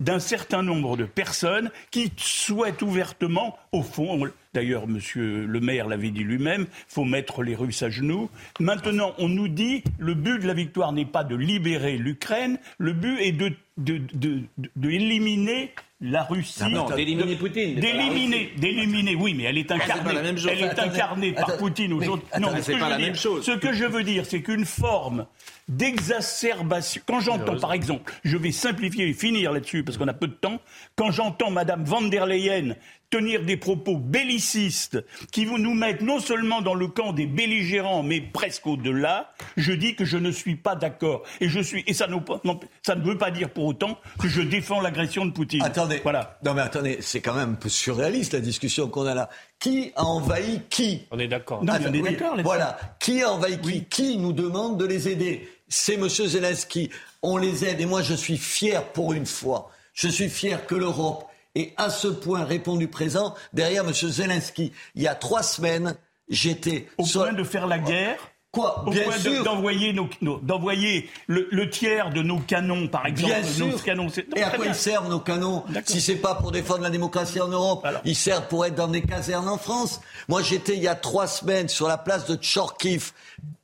d'un 0.00 0.18
certain 0.18 0.62
nombre 0.64 0.96
de 0.96 1.04
personnes 1.04 1.70
qui 1.92 2.12
souhaitent 2.16 2.82
ouvertement, 2.82 3.56
au 3.70 3.82
fond, 3.82 4.24
on- 4.26 4.30
d'ailleurs 4.54 4.86
Monsieur 4.86 5.46
le 5.46 5.60
maire 5.60 5.88
l'avait 5.88 6.10
dit 6.10 6.24
lui-même, 6.24 6.66
faut 6.88 7.04
mettre 7.04 7.42
les 7.42 7.54
Russes 7.54 7.82
à 7.82 7.90
genoux. 7.90 8.28
Maintenant, 8.60 9.14
on 9.18 9.28
nous 9.28 9.48
dit 9.48 9.82
le 9.98 10.14
but 10.14 10.38
de 10.40 10.46
la 10.46 10.54
victoire 10.54 10.92
n'est 10.92 11.06
pas 11.06 11.24
de 11.24 11.34
libérer 11.36 11.96
l'Ukraine, 11.96 12.58
le 12.78 12.92
but 12.92 13.18
est 13.20 13.32
de 13.32 13.52
de, 13.78 13.96
de, 14.12 14.42
de- 14.58 14.70
de 14.76 14.90
éliminer 14.90 15.70
la 16.02 16.24
Russie. 16.24 16.60
Ah 16.60 16.68
non, 16.68 16.90
d'éliminer 16.90 17.36
Poutine, 17.36 17.80
D'éliminer, 17.80 18.52
d'éliminer, 18.58 19.14
oui, 19.14 19.32
mais 19.32 19.44
elle 19.44 19.56
est 19.56 19.62
c'est 19.62 19.68
pas 19.78 19.84
incarnée, 19.84 20.12
la 20.12 20.22
même 20.22 20.36
chose. 20.36 20.50
elle 20.52 20.64
est 20.64 20.78
incarnée 20.78 21.32
par 21.32 21.56
Poutine 21.56 21.94
aujourd'hui. 21.94 22.26
ce 22.34 22.62
c'est 22.62 22.72
que 22.74 22.78
pas 22.78 22.84
je 22.84 22.90
la 22.90 22.96
veux 22.98 23.02
même 23.02 23.12
dire- 23.12 23.22
chose. 23.22 23.44
Ce 23.46 23.52
que 23.52 23.72
je 23.72 23.84
veux 23.86 24.02
dire, 24.02 24.26
c'est 24.26 24.42
qu'une 24.42 24.66
forme 24.66 25.24
d'exacerbation. 25.68 27.00
Quand 27.06 27.20
j'entends, 27.20 27.56
par 27.56 27.72
exemple, 27.72 28.12
je 28.24 28.36
vais 28.36 28.52
simplifier 28.52 29.08
et 29.08 29.14
finir 29.14 29.52
là-dessus 29.52 29.84
parce 29.84 29.96
qu'on 29.96 30.08
a 30.08 30.12
peu 30.12 30.26
de 30.26 30.32
temps, 30.34 30.60
quand 30.94 31.10
j'entends 31.10 31.50
Madame 31.50 31.84
van 31.84 32.02
der 32.02 32.26
Leyen 32.26 32.74
tenir 33.08 33.42
des 33.42 33.56
propos 33.56 33.96
bellicistes 33.96 34.41
qui 35.30 35.44
vont 35.44 35.58
nous 35.58 35.74
mettre 35.74 36.02
non 36.04 36.20
seulement 36.20 36.60
dans 36.62 36.74
le 36.74 36.88
camp 36.88 37.12
des 37.12 37.26
belligérants, 37.26 38.02
mais 38.02 38.20
presque 38.20 38.66
au-delà, 38.66 39.32
je 39.56 39.72
dis 39.72 39.94
que 39.94 40.04
je 40.04 40.16
ne 40.18 40.30
suis 40.30 40.56
pas 40.56 40.74
d'accord. 40.76 41.22
Et 41.40 41.48
je 41.48 41.60
suis, 41.60 41.84
et 41.86 41.94
ça, 41.94 42.06
ne- 42.06 42.16
non, 42.44 42.60
ça 42.82 42.94
ne 42.94 43.02
veut 43.04 43.18
pas 43.18 43.30
dire 43.30 43.50
pour 43.50 43.64
autant 43.64 43.98
que 44.20 44.28
je 44.28 44.42
défends 44.42 44.80
l'agression 44.80 45.24
de 45.26 45.30
Poutine. 45.32 45.62
Attendez. 45.62 46.00
Voilà. 46.02 46.38
Non 46.44 46.54
mais 46.54 46.62
attendez, 46.62 46.98
c'est 47.00 47.20
quand 47.20 47.34
même 47.34 47.50
un 47.50 47.54
peu 47.54 47.68
surréaliste 47.68 48.34
la 48.34 48.40
discussion 48.40 48.88
qu'on 48.88 49.06
a 49.06 49.14
là. 49.14 49.30
Qui 49.58 49.92
a 49.96 50.04
envahi 50.04 50.62
qui 50.68 51.02
On 51.10 51.18
est 51.18 51.28
d'accord. 51.28 51.64
Non, 51.64 51.74
mais 51.74 51.78
on 51.78 51.82
Attends, 51.88 51.94
est 51.94 52.00
oui, 52.00 52.10
d'accord 52.10 52.30
là-dessus. 52.30 52.42
Voilà. 52.44 52.78
Qui 52.98 53.22
a 53.22 53.30
envahi 53.30 53.58
qui 53.60 53.84
Qui 53.84 54.18
nous 54.18 54.32
demande 54.32 54.78
de 54.78 54.84
les 54.86 55.08
aider? 55.08 55.48
C'est 55.68 55.94
M. 55.94 56.08
Zelensky. 56.08 56.90
On 57.22 57.36
les 57.36 57.64
aide. 57.64 57.80
Et 57.80 57.86
moi, 57.86 58.02
je 58.02 58.14
suis 58.14 58.36
fier 58.38 58.84
pour 58.92 59.12
une 59.12 59.26
fois. 59.26 59.70
Je 59.94 60.08
suis 60.08 60.28
fier 60.28 60.66
que 60.66 60.74
l'Europe 60.74 61.24
ait 61.54 61.72
à 61.76 61.90
ce 61.90 62.08
point 62.08 62.44
répondu 62.44 62.88
présent 62.88 63.34
derrière 63.52 63.84
M. 63.86 63.92
Zelensky. 63.92 64.72
Il 64.94 65.02
y 65.02 65.08
a 65.08 65.14
trois 65.14 65.42
semaines, 65.42 65.96
j'étais... 66.28 66.88
Au 66.98 67.04
sur- 67.04 67.22
point 67.22 67.32
de 67.32 67.44
faire 67.44 67.66
la 67.66 67.78
guerre 67.78 68.18
Quoi? 68.50 68.84
Au 68.86 68.90
Bien 68.90 69.04
point 69.04 69.16
de- 69.16 69.22
sûr. 69.22 69.44
d'envoyer 69.44 69.94
nos, 69.94 70.10
nos- 70.20 70.38
d'envoyer 70.38 71.08
le, 71.26 71.48
le 71.50 71.70
tiers 71.70 72.10
de 72.10 72.20
nos 72.20 72.38
canons, 72.38 72.86
par 72.86 73.06
exemple. 73.06 73.32
Bien 73.32 73.40
nos 73.40 73.70
sûr. 73.70 73.82
canons. 73.82 74.08
c'est- 74.10 74.28
non, 74.28 74.36
Et 74.36 74.42
à 74.42 74.50
quoi 74.50 74.64
bien. 74.64 74.74
ils 74.74 74.78
servent 74.78 75.08
nos 75.08 75.20
canons 75.20 75.64
Si 75.86 76.02
c'est 76.02 76.16
pas 76.16 76.34
pour 76.34 76.52
défendre 76.52 76.82
la 76.82 76.90
démocratie 76.90 77.40
en 77.40 77.48
Europe, 77.48 77.86
ils 78.04 78.14
servent 78.14 78.48
pour 78.48 78.66
être 78.66 78.74
dans 78.74 78.88
des 78.88 79.00
casernes 79.00 79.48
en 79.48 79.56
France. 79.56 80.02
Moi, 80.28 80.42
j'étais 80.42 80.76
il 80.76 80.82
y 80.82 80.88
a 80.88 80.94
trois 80.94 81.28
semaines 81.28 81.70
sur 81.70 81.88
la 81.88 81.96
place 81.96 82.26
de 82.26 82.34
Tchorkiv. 82.36 83.12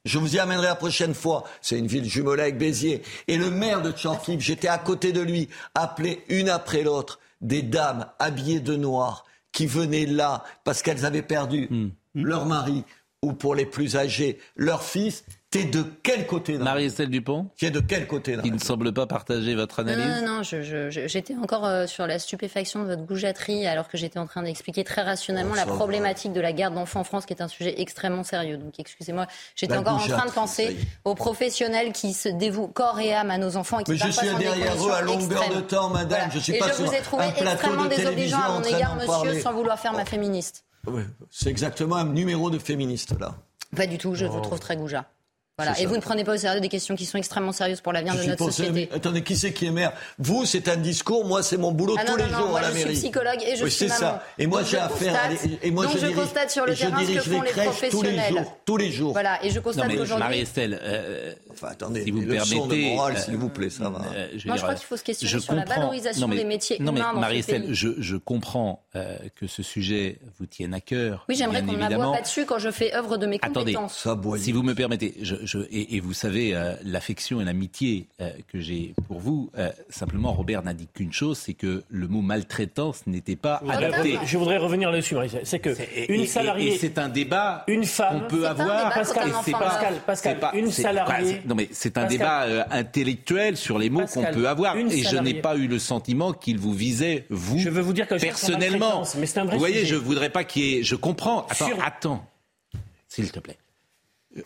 Je 0.06 0.16
vous 0.18 0.36
y 0.36 0.38
amènerai 0.38 0.68
la 0.68 0.74
prochaine 0.74 1.12
fois. 1.12 1.44
C'est 1.60 1.78
une 1.78 1.86
ville 1.86 2.06
jumelée 2.08 2.40
avec 2.44 2.56
Béziers. 2.56 3.02
Et 3.26 3.36
le 3.36 3.50
maire 3.50 3.82
de 3.82 3.92
Tchorkiv, 3.92 4.40
j'étais 4.40 4.68
à 4.68 4.78
côté 4.78 5.12
de 5.12 5.20
lui, 5.20 5.50
appelé 5.74 6.24
une 6.30 6.48
après 6.48 6.80
l'autre 6.82 7.18
des 7.40 7.62
dames 7.62 8.06
habillées 8.18 8.60
de 8.60 8.76
noir 8.76 9.24
qui 9.52 9.66
venaient 9.66 10.06
là 10.06 10.44
parce 10.64 10.82
qu'elles 10.82 11.04
avaient 11.06 11.22
perdu 11.22 11.68
Hmm. 12.14 12.22
leur 12.24 12.46
mari 12.46 12.84
ou 13.22 13.32
pour 13.32 13.54
les 13.54 13.66
plus 13.66 13.96
âgés, 13.96 14.38
leur 14.56 14.82
fils. 14.82 15.24
T'es 15.50 15.64
de 15.64 15.82
quel 16.02 16.26
côté 16.26 16.58
Marie-Estelle 16.58 17.08
Dupont 17.08 17.48
Qui 17.56 17.64
est 17.64 17.70
de 17.70 17.80
quel 17.80 18.06
côté 18.06 18.36
Qui 18.42 18.50
ne 18.50 18.58
semble 18.58 18.92
pas 18.92 19.06
partager 19.06 19.54
votre 19.54 19.82
Non, 19.82 19.92
analyse 19.94 20.22
non, 20.22 20.36
non, 20.36 20.42
je- 20.42 20.90
j'étais 21.06 21.34
encore 21.36 21.64
euh, 21.64 21.86
sur 21.86 22.06
la 22.06 22.18
stupéfaction 22.18 22.82
de 22.82 22.88
votre 22.90 23.06
goujaterie 23.06 23.66
alors 23.66 23.88
que 23.88 23.96
j'étais 23.96 24.18
en 24.18 24.26
train 24.26 24.42
d'expliquer 24.42 24.84
très 24.84 25.00
rationnellement 25.00 25.52
Oh, 25.54 25.56
la 25.56 25.64
va. 25.64 25.74
problématique 25.74 26.34
de 26.34 26.40
la 26.42 26.52
garde 26.52 26.74
d'enfants 26.74 27.00
en 27.00 27.04
France 27.04 27.24
qui 27.24 27.32
est 27.32 27.40
un 27.40 27.48
sujet 27.48 27.80
extrêmement 27.80 28.24
sérieux. 28.24 28.58
Donc 28.58 28.74
excusez-moi, 28.78 29.26
j'étais 29.56 29.74
encore 29.74 29.94
en 29.94 30.06
train 30.06 30.26
de 30.26 30.32
penser 30.32 30.76
aux 31.06 31.14
professionnels 31.14 31.92
qui 31.92 32.12
se 32.12 32.28
dévouent 32.28 32.68
corps 32.68 33.00
et 33.00 33.14
âme 33.14 33.30
à 33.30 33.38
nos 33.38 33.56
enfants 33.56 33.78
et 33.78 33.84
qui 33.84 33.92
Mais 33.92 33.96
je 33.96 34.10
suis 34.10 34.28
derrière 34.38 34.74
eux 34.86 34.90
à 34.92 35.00
longueur 35.00 35.42
extrêmes. 35.44 35.62
de 35.62 35.66
temps, 35.66 35.88
madame. 35.88 36.08
Voilà. 36.08 36.28
Je 36.34 36.38
suis 36.40 36.56
et 36.56 36.58
pas 36.58 36.68
je 36.68 36.74
sur 36.74 36.84
vous 36.84 36.92
ai 36.92 37.00
trouvé 37.00 37.24
un 37.24 37.30
plateau 37.30 37.50
extrêmement 37.52 37.84
de 37.84 37.88
désobligeant 37.88 38.10
télévision 38.10 38.38
à 38.38 38.48
en 38.50 38.58
mon 38.60 38.64
égard, 38.64 38.94
monsieur, 38.96 39.06
parler. 39.10 39.40
sans 39.40 39.52
vouloir 39.54 39.78
faire 39.80 39.94
ma 39.94 40.04
féministe. 40.04 40.64
Ouais, 40.86 41.06
C'est 41.30 41.48
exactement 41.48 41.96
un 41.96 42.04
numéro 42.04 42.50
de 42.50 42.58
féministe, 42.58 43.14
là. 43.18 43.34
Pas 43.74 43.86
du 43.86 43.96
tout, 43.96 44.14
je 44.14 44.26
Oh. 44.26 44.30
vous 44.30 44.40
trouve 44.40 44.60
très 44.60 44.76
goujat. 44.76 45.06
Voilà. 45.58 45.72
Et 45.78 45.82
ça. 45.82 45.88
vous 45.88 45.96
ne 45.96 46.00
prenez 46.00 46.24
pas 46.24 46.34
au 46.34 46.36
sérieux 46.38 46.60
des 46.60 46.68
questions 46.68 46.94
qui 46.94 47.04
sont 47.04 47.18
extrêmement 47.18 47.52
sérieuses 47.52 47.80
pour 47.80 47.92
l'avenir 47.92 48.14
de 48.14 48.22
notre 48.22 48.44
société. 48.44 48.88
Attendez, 48.94 49.22
qui 49.22 49.36
c'est 49.36 49.52
qui 49.52 49.66
est 49.66 49.70
maire 49.70 49.92
Vous, 50.18 50.46
c'est 50.46 50.68
un 50.68 50.76
discours. 50.76 51.24
Moi, 51.26 51.42
c'est 51.42 51.56
mon 51.56 51.72
boulot 51.72 51.96
Ah 51.98 52.04
non, 52.04 52.12
tous 52.12 52.18
non, 52.20 52.24
les 52.26 52.32
non, 52.32 52.38
jours 52.38 52.48
moi, 52.48 52.58
à 52.60 52.62
la 52.62 52.68
je 52.70 52.74
suis 52.76 52.84
mairie. 52.84 52.96
psychologue 52.96 53.42
et 53.44 53.56
je 53.56 53.64
oui, 53.64 53.70
suis 53.70 53.88
c'est 53.88 54.00
maman. 54.00 54.18
ça. 54.18 54.24
Et 54.38 54.46
moi, 54.46 54.62
j'ai 54.62 54.78
affaire. 54.78 55.14
à 55.16 55.28
Et 55.66 55.70
moi, 55.70 55.84
donc 55.84 55.94
je 55.94 55.98
je 55.98 56.06
dirige, 56.06 56.22
constate 56.22 56.50
sur 56.50 56.64
le 56.64 56.74
terrain 56.74 56.96
ce 56.98 57.02
que 57.02 57.06
dirige 57.06 57.22
font 57.22 57.40
les 57.42 57.46
les 57.48 57.52
crèches 57.52 57.66
tous 57.66 57.82
les 57.82 57.88
professionnels. 58.12 58.32
jours. 58.32 58.56
Tous 58.64 58.76
les 58.76 58.90
jours. 58.92 59.12
Voilà. 59.12 59.44
Et 59.44 59.50
je 59.50 59.56
Non, 59.56 59.62
constate 59.62 59.88
qu'aujourd'hui. 59.88 60.18
Marie-Estelle, 60.24 60.78
euh, 60.82 61.34
Enfin, 61.52 61.68
attendez, 61.72 62.04
si 62.04 62.12
vous 62.12 62.20
me 62.20 62.26
permettez, 62.32 62.94
morale, 62.94 63.16
euh, 63.16 63.20
s'il 63.20 63.36
vous 63.36 63.48
plaît, 63.48 63.68
ça 63.70 63.90
va. 63.90 64.00
euh, 64.14 64.28
je 64.36 64.46
Moi, 64.46 64.56
je 64.56 64.62
crois 64.62 64.74
qu'il 64.76 64.86
faut 64.86 64.96
se 64.96 65.02
questionner 65.02 65.32
je 65.32 65.38
sur 65.40 65.54
la 65.54 65.64
valorisation 65.64 66.28
non, 66.28 66.34
des 66.36 66.44
métiers 66.44 66.76
non, 66.78 66.92
mais 66.92 67.00
humains 67.00 67.14
dans 67.14 67.20
Marie-Estelle, 67.20 67.66
je, 67.72 68.16
comprends 68.16 68.84
euh, 68.94 69.16
que 69.34 69.48
ce 69.48 69.64
sujet 69.64 70.18
vous 70.38 70.46
tienne 70.46 70.72
à 70.72 70.80
cœur. 70.80 71.24
Oui, 71.28 71.34
j'aimerais 71.34 71.62
qu'on 71.62 71.72
m'aboie 71.72 72.12
pas 72.12 72.20
dessus 72.22 72.44
quand 72.46 72.58
je 72.60 72.70
fais 72.70 72.94
œuvre 72.94 73.16
de 73.16 73.26
mes 73.26 73.40
Attendez, 73.42 73.72
compétences. 73.74 74.06
si 74.38 74.52
vous 74.52 74.62
me 74.62 74.74
permettez, 74.74 75.14
je, 75.48 75.58
et, 75.70 75.96
et 75.96 76.00
vous 76.00 76.12
savez 76.12 76.54
euh, 76.54 76.74
l'affection 76.84 77.40
et 77.40 77.44
l'amitié 77.44 78.06
euh, 78.20 78.30
que 78.52 78.60
j'ai 78.60 78.94
pour 79.06 79.18
vous. 79.18 79.50
euh, 79.56 79.70
simplement, 79.88 80.32
Robert 80.32 80.62
n'a 80.62 80.74
dit 80.74 80.88
qu'une 80.92 81.12
chose, 81.12 81.38
c'est 81.38 81.54
que 81.54 81.82
le 81.88 82.06
mot 82.08 82.20
maltraitance 82.20 83.06
n'était 83.06 83.36
pas 83.36 83.58
Je 83.62 83.66
voudrais 83.70 83.84
adapté. 83.86 83.98
revenir- 84.12 84.26
Je 84.26 84.38
voudrais 84.38 84.56
revenir 84.58 84.90
là-dessus. 84.90 85.16
C'est 85.44 85.58
que 85.58 85.70
une 86.12 86.26
salariée, 86.26 86.74
et 86.74 86.78
c'est 86.78 86.98
un 86.98 87.08
débat 87.08 87.64
une 87.66 87.84
femme, 87.84 88.22
qu'on 88.22 88.26
peut 88.28 88.46
avoir. 88.46 88.92
Pascal, 88.92 89.28
et 89.28 89.32
c'est 89.44 89.52
pas- 89.52 89.58
Pascal, 89.58 89.94
Pascal, 90.06 90.38
pas- 90.38 90.52
une 90.54 90.70
salariée. 90.70 91.40
c'est- 91.42 91.46
non 91.48 91.54
mais 91.54 91.68
c'est 91.72 91.96
un 91.96 92.02
Pascal. 92.02 92.10
débat 92.18 92.42
euh, 92.42 92.64
intellectuel 92.70 93.56
sur 93.56 93.78
les 93.78 93.88
mots 93.90 94.00
qu'on 94.00 94.20
Pascal, 94.22 94.34
peut 94.34 94.48
avoir. 94.48 94.76
une 94.76 94.90
Et 94.92 95.02
je 95.02 95.16
n'ai 95.16 95.34
pas 95.34 95.56
eu 95.56 95.66
le 95.66 95.78
sentiment 95.78 96.32
qu'il 96.32 96.58
vous 96.58 96.72
visait 96.74 97.24
vous. 97.30 97.58
Je 97.58 97.70
veux 97.70 97.80
vous 97.80 97.92
dire 97.92 98.06
que 98.06 98.14
personnellement. 98.16 99.02
mais 99.18 99.26
c'est 99.26 99.38
un 99.40 99.44
vrai 99.44 99.54
vous 99.54 99.58
voyez, 99.58 99.80
sujet. 99.80 99.94
je 99.94 99.96
voudrais 99.96 100.30
pas 100.30 100.44
qu'il 100.44 100.62
y 100.64 100.74
ait. 100.76 100.82
Je 100.82 100.94
comprends. 100.94 101.46
Attends, 101.48 101.66
Sur- 101.66 101.82
attends, 101.84 102.26
s'il 103.08 103.30
te 103.30 103.38
plaît. 103.40 103.56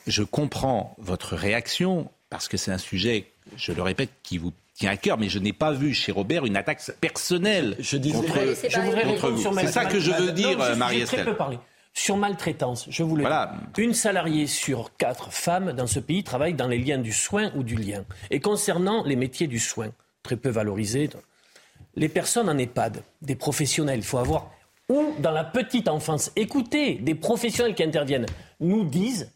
Je 0.06 0.22
comprends 0.22 0.94
votre 0.98 1.34
réaction 1.36 2.10
parce 2.30 2.48
que 2.48 2.56
c'est 2.56 2.70
un 2.72 2.78
sujet, 2.78 3.32
je 3.56 3.72
le 3.72 3.82
répète, 3.82 4.10
qui 4.22 4.38
vous 4.38 4.52
tient 4.74 4.90
à 4.90 4.96
cœur, 4.96 5.18
mais 5.18 5.28
je 5.28 5.38
n'ai 5.38 5.52
pas 5.52 5.72
vu 5.72 5.92
chez 5.92 6.12
Robert 6.12 6.46
une 6.46 6.56
attaque 6.56 6.80
personnelle 7.00 7.76
contre, 7.76 7.86
je 7.86 8.80
voudrais 8.80 9.02
contre 9.02 9.14
répondre 9.14 9.30
vous. 9.34 9.40
sur 9.42 9.54
C'est 9.54 9.66
ça 9.66 9.84
que 9.84 10.00
je 10.00 10.10
veux 10.12 10.32
dire, 10.32 10.58
Marie-Estelle. 10.76 11.24
peu 11.26 11.36
parlé. 11.36 11.58
Sur 11.94 12.16
maltraitance, 12.16 12.86
je 12.88 13.02
voulais 13.02 13.22
Voilà. 13.24 13.54
une 13.76 13.92
salariée 13.92 14.46
sur 14.46 14.96
quatre 14.96 15.30
femmes 15.30 15.72
dans 15.72 15.86
ce 15.86 16.00
pays 16.00 16.24
travaille 16.24 16.54
dans 16.54 16.68
les 16.68 16.78
liens 16.78 16.96
du 16.96 17.12
soin 17.12 17.52
ou 17.54 17.62
du 17.62 17.74
lien. 17.76 18.04
Et 18.30 18.40
concernant 18.40 19.04
les 19.04 19.14
métiers 19.16 19.46
du 19.46 19.58
soin, 19.58 19.90
très 20.22 20.36
peu 20.36 20.48
valorisés, 20.48 21.10
les 21.94 22.08
personnes 22.08 22.48
en 22.48 22.56
EHPAD, 22.56 23.02
des 23.20 23.34
professionnels, 23.34 23.98
il 23.98 24.04
faut 24.04 24.16
avoir, 24.16 24.50
ou 24.88 25.14
dans 25.18 25.32
la 25.32 25.44
petite 25.44 25.86
enfance, 25.86 26.32
écoutez, 26.34 26.94
des 26.94 27.14
professionnels 27.14 27.74
qui 27.74 27.82
interviennent, 27.82 28.26
nous 28.60 28.84
disent 28.84 29.30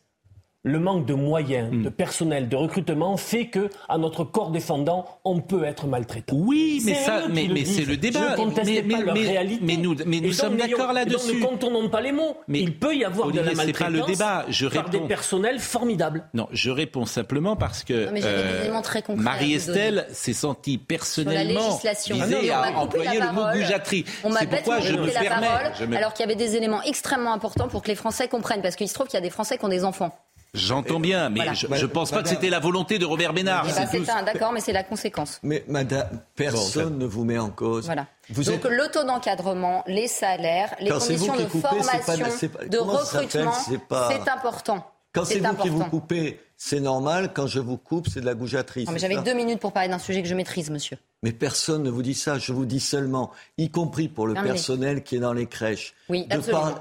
le 0.66 0.80
manque 0.80 1.06
de 1.06 1.14
moyens, 1.14 1.70
Hmm. 1.72 1.82
de 1.84 1.88
personnel, 1.88 2.48
de 2.48 2.56
recrutement 2.56 3.16
fait 3.16 3.46
que, 3.46 3.70
à 3.88 3.98
notre 3.98 4.24
corps 4.24 4.50
défendant, 4.50 5.04
on 5.24 5.40
peut 5.40 5.62
être 5.64 5.86
maltraitant. 5.86 6.34
Oui, 6.36 6.82
mais 6.84 6.94
C'est 6.94 7.04
ça, 7.04 7.22
mais, 7.32 7.64
c'est 7.64 7.84
le 7.84 7.96
débat. 7.96 8.18
Je 8.20 8.30
ne 8.32 8.36
conteste 8.36 8.66
mais, 8.66 8.82
pas 8.82 8.98
mais, 8.98 9.04
leur 9.04 9.14
réalité. 9.14 9.60
mais 9.64 9.76
nous, 9.76 9.94
mais 10.04 10.16
Et 10.16 10.20
nous 10.20 10.26
donc, 10.28 10.34
sommes 10.34 10.56
d'accord 10.56 10.92
là-dessus. 10.92 11.36
ne 11.36 11.44
contournons 11.44 11.88
pas 11.88 12.00
les 12.00 12.10
mots. 12.10 12.36
Mais, 12.48 12.58
Il 12.60 12.76
peut 12.76 12.96
y 12.96 13.04
avoir 13.04 13.28
de 13.30 13.36
la 13.36 13.42
Olivier, 13.46 13.64
c'est 13.66 13.72
pas 13.78 13.84
maltraitance 13.90 14.08
le 14.08 14.12
débat. 14.12 14.44
Je 14.48 14.66
par 14.66 14.88
des 14.90 14.96
réponds. 14.98 15.06
personnels 15.08 15.60
formidables. 15.60 16.24
Non, 16.34 16.48
je 16.50 16.70
réponds 16.70 17.06
simplement 17.06 17.54
parce 17.54 17.84
que 17.84 17.92
euh, 17.94 18.06
Non, 18.06 18.12
mais 18.12 18.20
j'avais 18.20 18.42
des 18.52 18.60
éléments 18.62 18.82
très 18.82 19.02
concrets 19.02 19.12
à 19.14 19.16
vous 19.18 19.22
Marie-Estelle 19.22 20.06
s'est 20.10 20.32
sentie 20.32 20.78
personnellement 20.78 21.60
législation. 21.68 22.16
visée 22.16 22.50
Ah 22.52 22.62
à 22.74 22.78
employer 22.80 23.20
le 23.20 23.26
mot 23.32 23.42
parole. 23.42 23.60
goujaterie. 23.60 24.04
On 24.24 24.30
m'a 24.30 24.40
C'est 24.40 24.46
pourquoi 24.48 24.80
je 24.80 24.94
me 24.94 25.06
permets. 25.06 25.96
alors 25.96 26.12
qu'il 26.12 26.26
y 26.26 26.28
avait 26.28 26.34
des 26.34 26.56
éléments 26.56 26.82
extrêmement 26.82 27.32
importants 27.32 27.68
pour 27.68 27.82
que 27.82 27.88
les 27.88 27.94
Français 27.94 28.26
comprennent. 28.26 28.62
Parce 28.62 28.74
qu'il 28.74 28.88
se 28.88 28.94
trouve 28.94 29.06
qu'il 29.06 29.14
y 29.14 29.22
a 29.22 29.22
des 29.22 29.30
Français 29.30 29.58
qui 29.58 29.64
ont 29.64 29.68
des 29.68 29.84
enfants. 29.84 30.10
J'entends 30.56 31.00
bien, 31.00 31.28
mais 31.28 31.40
Voilà. 31.40 31.52
je 31.54 31.66
ne 31.68 31.86
pense 31.86 32.10
pas 32.10 32.22
que 32.22 32.28
c'était 32.28 32.50
la 32.50 32.58
volonté 32.58 32.98
de 32.98 33.04
Robert 33.04 33.32
Bénard. 33.32 33.66
Eh 33.68 33.72
ben, 33.72 33.86
c'est 33.90 34.10
un, 34.10 34.22
d'accord, 34.22 34.52
mais 34.52 34.60
c'est 34.60 34.72
la 34.72 34.82
conséquence. 34.84 35.38
Mais 35.42 35.64
madame, 35.68 36.08
personne 36.34 36.98
ne 36.98 37.06
vous 37.06 37.24
met 37.24 37.38
en 37.38 37.50
cause. 37.50 37.84
Voilà. 37.86 38.06
Vous 38.30 38.42
Donc 38.44 38.54
êtes 38.54 38.64
le 38.64 38.88
taux 38.90 39.04
d'encadrement, 39.04 39.84
les 39.86 40.08
salaires, 40.08 40.74
les 40.80 40.90
Quand 40.90 40.98
conditions 40.98 41.36
de 41.36 41.44
coupez, 41.44 41.60
pas- 41.62 41.68
formation, 41.68 42.48
pas- 42.48 42.64
de 42.66 42.78
recrutement, 42.78 43.52
C'est 43.52 43.78
pas- 43.86 44.08
important. 44.34 44.84
Quand 45.12 45.24
c'est 45.24 45.38
vous 45.38 45.54
qui 45.56 45.68
vous 45.70 45.84
coupez, 45.84 46.40
c'est 46.58 46.80
normal. 46.80 47.30
Quand 47.32 47.46
je 47.46 47.58
vous 47.60 47.78
coupe, 47.78 48.08
c'est 48.12 48.20
de 48.20 48.26
la 48.26 48.34
goujaterie. 48.34 48.84
Non, 48.84 48.92
mais 48.92 48.98
c'est 48.98 49.08
j'avais 49.10 49.22
deux 49.24 49.32
minutes 49.34 49.60
pour 49.60 49.72
parler 49.72 49.88
d'un 49.88 49.98
sujet 49.98 50.20
que 50.22 50.28
je 50.28 50.34
maîtrise, 50.34 50.68
monsieur. 50.70 50.98
Mais 51.22 51.32
personne 51.32 51.82
ne 51.82 51.90
vous 51.90 52.02
dit 52.02 52.12
ça. 52.14 52.38
Je 52.38 52.52
vous 52.52 52.66
dis 52.66 52.80
seulement, 52.80 53.30
y 53.56 53.70
compris 53.70 54.08
pour 54.08 54.26
le 54.26 54.34
Terminé. 54.34 54.54
personnel 54.54 55.02
qui 55.02 55.16
est 55.16 55.20
dans 55.20 55.32
les 55.32 55.46
crèches. 55.46 55.94
Oui, 56.10 56.26
de, 56.26 56.34
absolument. 56.34 56.74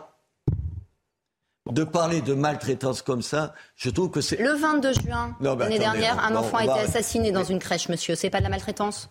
De 1.72 1.84
parler 1.84 2.22
de 2.22 2.34
maltraitance 2.34 3.02
comme 3.02 3.22
ça, 3.22 3.54
je 3.76 3.90
trouve 3.90 4.12
que 4.12 4.22
c'est. 4.22 4.38
Le 4.38 4.54
22 4.54 4.94
juin, 4.94 5.36
l'année 5.42 5.80
dernière, 5.80 6.20
un 6.24 6.30
on 6.32 6.34
va- 6.36 6.40
enfant 6.42 6.58
a 6.58 6.64
été 6.64 6.80
assassiné 6.80 7.32
dans 7.32 7.44
une 7.44 7.60
crèche, 7.60 7.90
monsieur. 7.90 8.16
C'est 8.16 8.30
pas 8.30 8.38
de 8.40 8.44
la 8.44 8.50
maltraitance? 8.50 9.10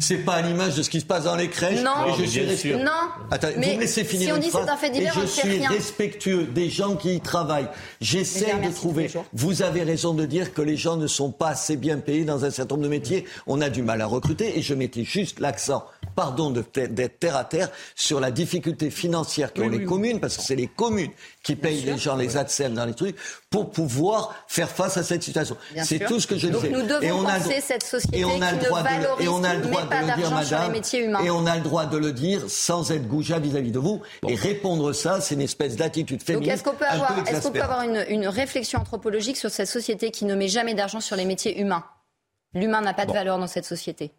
C'est 0.00 0.18
pas 0.18 0.34
à 0.34 0.42
l'image 0.42 0.74
de 0.74 0.82
ce 0.82 0.90
qui 0.90 1.00
se 1.00 1.04
passe 1.06 1.24
dans 1.24 1.36
les 1.36 1.48
crèches. 1.48 1.80
Non. 1.82 2.06
Et 2.08 2.22
je 2.22 2.26
suis 2.28 2.40
bien 2.40 2.48
respect- 2.50 2.68
sûr. 2.70 2.78
Non. 2.78 2.90
Attendez, 3.30 3.54
Mais 3.58 3.68
vous 3.70 3.74
me 3.76 3.80
laissez 3.82 4.04
finir 4.04 4.26
si 4.26 4.32
on 4.32 4.38
dit 4.38 4.50
c'est 4.50 4.68
un 4.68 4.76
fait 4.76 4.90
divers, 4.90 5.16
et 5.16 5.20
je 5.20 5.26
suis 5.26 5.48
rien. 5.48 5.68
respectueux 5.70 6.44
des 6.44 6.68
gens 6.68 6.96
qui 6.96 7.14
y 7.14 7.20
travaillent. 7.20 7.68
J'essaie 8.00 8.54
je 8.62 8.68
de 8.68 8.74
trouver. 8.74 9.10
Vous 9.32 9.62
avez 9.62 9.82
raison 9.82 10.12
de 10.12 10.26
dire 10.26 10.52
que 10.52 10.62
les 10.62 10.76
gens 10.76 10.96
ne 10.96 11.06
sont 11.06 11.30
pas 11.30 11.48
assez 11.50 11.76
bien 11.76 11.98
payés 11.98 12.24
dans 12.24 12.44
un 12.44 12.50
certain 12.50 12.74
nombre 12.74 12.84
de 12.84 12.90
métiers. 12.90 13.24
On 13.46 13.60
a 13.60 13.70
du 13.70 13.82
mal 13.82 14.00
à 14.00 14.06
recruter. 14.06 14.58
Et 14.58 14.62
je 14.62 14.74
mettais 14.74 15.04
juste 15.04 15.38
l'accent, 15.38 15.86
pardon 16.16 16.50
d'être 16.50 17.18
terre 17.18 17.36
à 17.36 17.44
terre, 17.44 17.70
sur 17.94 18.20
la 18.20 18.30
difficulté 18.30 18.90
financière 18.90 19.52
qu'ont 19.54 19.68
les 19.68 19.84
communes, 19.84 20.18
parce 20.20 20.36
que 20.36 20.42
c'est 20.42 20.56
les 20.56 20.66
communes 20.66 21.12
qui 21.42 21.56
payent 21.56 21.82
les 21.82 21.98
gens, 21.98 22.16
les 22.16 22.36
ATSEM 22.36 22.74
dans 22.74 22.84
les 22.86 22.94
trucs, 22.94 23.16
pour 23.54 23.70
pouvoir 23.70 24.34
faire 24.48 24.68
face 24.68 24.96
à 24.96 25.04
cette 25.04 25.22
situation. 25.22 25.56
C'est 25.84 26.00
tout 26.00 26.18
ce 26.18 26.26
que 26.26 26.36
je 26.36 26.48
Donc 26.48 26.62
dis. 26.64 26.70
nous 26.70 26.82
devons 26.82 27.00
et 27.02 27.12
on 27.12 27.24
a 27.24 27.38
cette 27.38 27.84
société 27.84 28.18
et 28.18 28.24
on 28.24 28.42
a 28.42 28.48
qui 28.48 28.56
le 28.56 28.60
ne 28.62 28.64
droit 28.66 28.82
de 28.82 28.88
le- 28.88 28.94
valorise, 29.02 29.24
et 29.26 29.28
on 29.28 29.44
a 29.44 29.54
le 29.54 29.60
droit 29.62 29.82
de 29.84 29.90
le 29.94 30.00
dire, 30.00 30.06
d'argent 30.06 30.26
sur 30.26 30.36
les 30.40 30.50
madame. 30.58 30.72
métiers 30.72 31.04
humains. 31.04 31.20
Et 31.22 31.30
on 31.30 31.46
a 31.46 31.54
le 31.56 31.62
droit 31.62 31.86
de 31.86 31.96
le 31.96 32.10
dire 32.12 32.42
sans 32.48 32.90
être 32.90 33.06
goujat 33.06 33.38
vis-à-vis 33.38 33.70
de 33.70 33.78
vous. 33.78 34.02
Et 34.26 34.34
répondre 34.34 34.92
ça, 34.92 35.20
c'est 35.20 35.36
une 35.36 35.40
espèce 35.40 35.76
d'attitude 35.76 36.18
Donc 36.18 36.26
féminine. 36.26 36.50
est-ce 36.50 36.64
qu'on 36.64 36.74
peut 36.74 36.84
avoir, 36.84 37.12
est-ce 37.12 37.20
qu'on 37.20 37.24
peut 37.52 37.58
exaspérante. 37.58 37.70
avoir 37.70 37.82
une, 37.82 38.04
une 38.08 38.26
réflexion 38.26 38.80
anthropologique 38.80 39.36
sur 39.36 39.50
cette 39.50 39.68
société 39.68 40.10
qui 40.10 40.24
ne 40.24 40.34
met 40.34 40.48
jamais 40.48 40.74
d'argent 40.74 41.00
sur 41.00 41.14
les 41.14 41.24
métiers 41.24 41.60
humains? 41.60 41.84
L'humain 42.54 42.80
n'a 42.80 42.92
pas 42.94 43.06
de 43.06 43.12
valeur 43.12 43.38
dans 43.38 43.46
cette 43.46 43.66
société. 43.66 44.10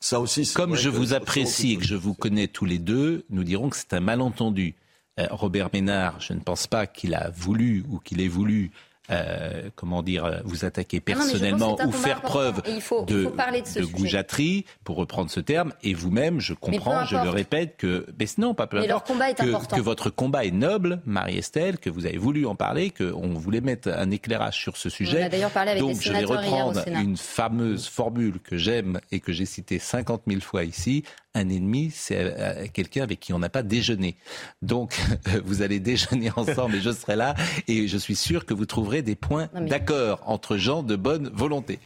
Ça 0.00 0.20
aussi, 0.20 0.44
c'est 0.44 0.54
Comme 0.54 0.76
je 0.76 0.88
vous 0.88 1.14
apprécie 1.14 1.72
et 1.72 1.76
que 1.78 1.84
je 1.84 1.94
vous 1.96 2.14
connais 2.14 2.46
tous 2.46 2.64
les 2.64 2.78
deux, 2.78 3.24
nous 3.30 3.42
dirons 3.44 3.70
que 3.70 3.76
c'est 3.76 3.92
un 3.92 4.00
malentendu. 4.00 4.76
Euh, 5.18 5.26
Robert 5.30 5.70
Ménard, 5.72 6.20
je 6.20 6.32
ne 6.32 6.40
pense 6.40 6.66
pas 6.66 6.86
qu'il 6.86 7.14
a 7.14 7.30
voulu 7.30 7.84
ou 7.88 7.98
qu'il 7.98 8.20
ait 8.20 8.28
voulu, 8.28 8.70
euh, 9.10 9.70
comment 9.74 10.02
dire, 10.02 10.24
euh, 10.24 10.38
vous 10.44 10.64
attaquer 10.64 10.98
Ah 11.00 11.12
personnellement 11.12 11.76
ou 11.86 11.92
faire 11.92 12.20
preuve 12.20 12.60
Et 12.66 12.72
il 12.72 12.80
faut- 12.80 13.04
il 13.08 13.14
de, 13.14 13.22
faut 13.24 13.30
parler 13.30 13.62
de 13.62 13.66
ce 13.66 13.80
sujet. 13.82 13.92
goujaterie, 13.92 14.64
pour 14.84 14.96
reprendre 14.96 15.30
ce 15.30 15.40
terme. 15.40 15.72
Et 15.82 15.94
vous-même, 15.94 16.40
je 16.40 16.54
comprends, 16.54 17.04
je 17.04 17.16
le 17.16 17.30
répète, 17.30 17.76
que, 17.78 18.06
mais 18.18 18.26
non, 18.38 18.54
pas 18.54 18.66
peu 18.66 18.78
importe, 18.78 19.06
combat 19.06 19.30
est 19.30 19.34
que, 19.34 19.42
important. 19.48 19.76
que 19.76 19.80
votre 19.80 20.10
combat 20.10 20.44
est 20.44 20.50
noble, 20.50 21.00
Marie-Estelle, 21.06 21.78
que 21.78 21.90
vous 21.90 22.06
avez 22.06 22.18
voulu 22.18 22.46
en 22.46 22.54
parler, 22.54 22.90
qu'on 22.90 23.34
voulait 23.34 23.60
mettre 23.60 23.88
un 23.88 24.10
éclairage 24.10 24.56
sur 24.58 24.76
ce 24.76 24.88
sujet. 24.90 25.22
a 25.22 25.28
d'ailleurs 25.28 25.50
parlé 25.50 25.70
avec 25.72 25.82
Donc, 25.82 26.00
je 26.00 26.12
vais 26.12 26.24
reprendre 26.24 26.82
une 26.88 27.16
fameuse 27.16 27.88
formule 27.88 28.40
que 28.40 28.56
j'aime 28.56 29.00
et 29.12 29.20
que 29.20 29.32
j'ai 29.32 29.46
citée 29.46 29.78
50 29.78 30.22
000 30.28 30.40
fois 30.40 30.64
ici. 30.64 31.04
Un 31.34 31.50
ennemi, 31.50 31.92
c'est 31.94 32.16
euh, 32.18 32.66
quelqu'un 32.72 33.02
avec 33.02 33.20
qui 33.20 33.32
on 33.32 33.38
n'a 33.38 33.48
pas 33.50 33.62
déjeuné. 33.62 34.16
Donc, 34.62 34.98
vous 35.44 35.62
allez 35.62 35.78
déjeuner 35.78 36.30
ensemble 36.34 36.76
et 36.76 36.80
je 36.80 36.90
serai 36.90 37.16
là. 37.16 37.34
Et 37.68 37.86
je 37.86 37.96
suis 37.98 38.16
sûr 38.16 38.44
que 38.46 38.54
vous 38.54 38.66
trouverez 38.66 38.97
des 39.02 39.14
points 39.16 39.48
mais- 39.54 39.68
d'accord 39.68 40.20
entre 40.26 40.56
gens 40.56 40.82
de 40.82 40.96
bonne 40.96 41.30
volonté. 41.32 41.78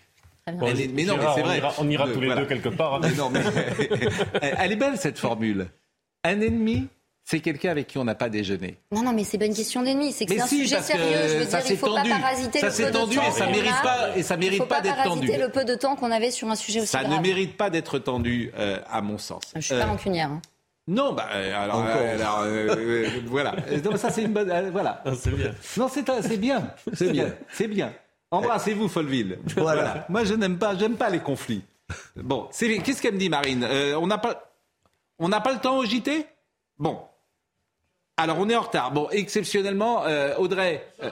Bon, 0.53 0.67
est- 0.67 0.89
mais 0.93 1.05
non, 1.05 1.17
mais 1.17 1.23
c'est 1.37 1.43
on 1.43 1.45
vrai. 1.47 1.59
ira- 1.59 1.75
on 1.79 1.89
ira 1.89 2.09
tous 2.09 2.21
les 2.21 2.27
voilà. 2.27 2.41
deux 2.43 2.49
quelque 2.49 2.69
part. 2.71 2.95
hein. 2.95 3.01
Mais 3.03 3.13
non, 3.13 3.31
mais 3.31 3.41
elle 4.59 4.73
est 4.73 4.77
belle 4.77 4.97
cette 4.99 5.19
formule. 5.19 5.69
Un 6.25 6.41
ennemi, 6.41 6.89
c'est 7.25 7.39
quelqu'un 7.41 7.71
avec 7.71 7.87
qui 7.87 7.99
on 7.99 8.05
n'a 8.05 8.17
pas 8.17 8.29
déjeuné. 8.29 8.77
Non, 8.91 9.03
non, 9.03 9.13
mais 9.13 9.23
c'est 9.23 9.39
pas 9.39 9.47
une 9.47 9.55
question 9.55 9.83
d'ennemi, 9.83 10.11
c'est 10.13 10.25
que 10.27 10.31
Mais 10.31 10.39
c'est 10.39 10.43
un 10.43 10.47
si, 10.49 10.59
sujet 10.63 10.81
sérieux. 10.83 11.05
Je 11.29 11.35
veux 11.39 11.45
ça 11.45 11.59
dire, 11.59 11.67
s'est 11.69 11.75
il 11.75 11.79
faut 11.79 11.87
tendu. 11.89 12.11
pas 12.11 12.19
parasiter 12.19 12.59
Ça 12.59 12.67
le 12.67 12.73
s'est 12.73 12.83
peu 12.87 12.91
de 12.91 12.97
tendu 12.97 13.17
temps 13.17 13.23
et 13.29 13.31
ça 13.31 13.45
qu'on 13.47 13.53
mérite 13.53 13.73
a. 13.79 13.83
pas- 13.83 14.17
et 14.17 14.23
ça 14.25 14.37
mérite 14.37 14.55
Il 14.55 14.59
faut 14.63 14.67
pas 14.67 14.81
d'être 14.81 14.97
parasiter 14.97 15.27
tendu. 15.29 15.41
le 15.41 15.49
peu 15.49 15.65
de 15.65 15.75
temps 15.77 15.95
qu'on 15.95 16.11
avait 16.11 16.31
sur 16.33 16.49
un 16.51 16.57
sujet 16.57 16.81
aussi 16.81 16.89
Ça 16.89 17.05
ne 17.05 17.19
mérite 17.21 17.57
pas 17.57 17.71
d'être 17.71 17.99
tendu, 18.01 18.51
euh, 18.59 18.79
à 18.91 19.01
mon 19.01 19.19
sens. 19.19 19.43
Je 19.55 19.61
suis 19.61 19.75
pas 19.77 19.83
Euh, 19.83 19.87
rancunière. 19.87 20.31
hein. 20.31 20.43
Non, 20.89 21.13
bah 21.13 21.29
euh, 21.33 21.63
alors, 21.65 21.77
Encore. 21.77 21.97
euh, 21.97 22.15
alors, 22.17 22.41
euh, 22.41 22.77
euh, 22.77 23.09
voilà. 23.27 23.55
Non, 23.85 23.97
ça 23.97 24.11
c'est 24.11 24.23
une 24.23 24.33
bonne. 24.33 24.51
euh, 24.51 24.71
voilà. 24.73 25.03
C'est 25.15 25.31
bien. 25.31 25.53
Non, 25.77 25.89
c'est 25.89 26.03
bien. 26.39 26.63
C'est 26.93 27.09
bien. 27.13 27.35
C'est 27.51 27.69
bien. 27.69 27.93
Embrassez-vous, 28.31 28.89
Folleville. 28.89 29.39
Voilà. 29.57 30.07
Moi, 30.09 30.25
je 30.25 30.35
n'aime 30.35 30.59
pas, 30.59 30.75
j'aime 30.77 30.97
pas 30.97 31.09
les 31.11 31.21
conflits. 31.21 31.63
Bon. 32.17 32.49
Qu'est-ce 32.59 33.01
qu'elle 33.03 33.15
me 33.15 33.19
dit, 33.19 33.29
Marine? 33.29 33.63
Euh, 33.69 33.95
On 34.01 34.07
n'a 34.07 34.19
pas, 34.19 34.51
on 35.19 35.29
n'a 35.29 35.41
pas 35.41 35.53
le 35.53 35.59
temps 35.61 35.77
au 35.79 35.85
JT 35.85 36.27
Bon. 36.79 36.99
Alors, 38.17 38.39
on 38.41 38.49
est 38.49 38.57
en 38.57 38.63
retard. 38.63 38.91
Bon, 38.93 39.09
exceptionnellement, 39.11 40.05
euh, 40.07 40.35
Audrey. 40.37 40.85
euh, 41.03 41.11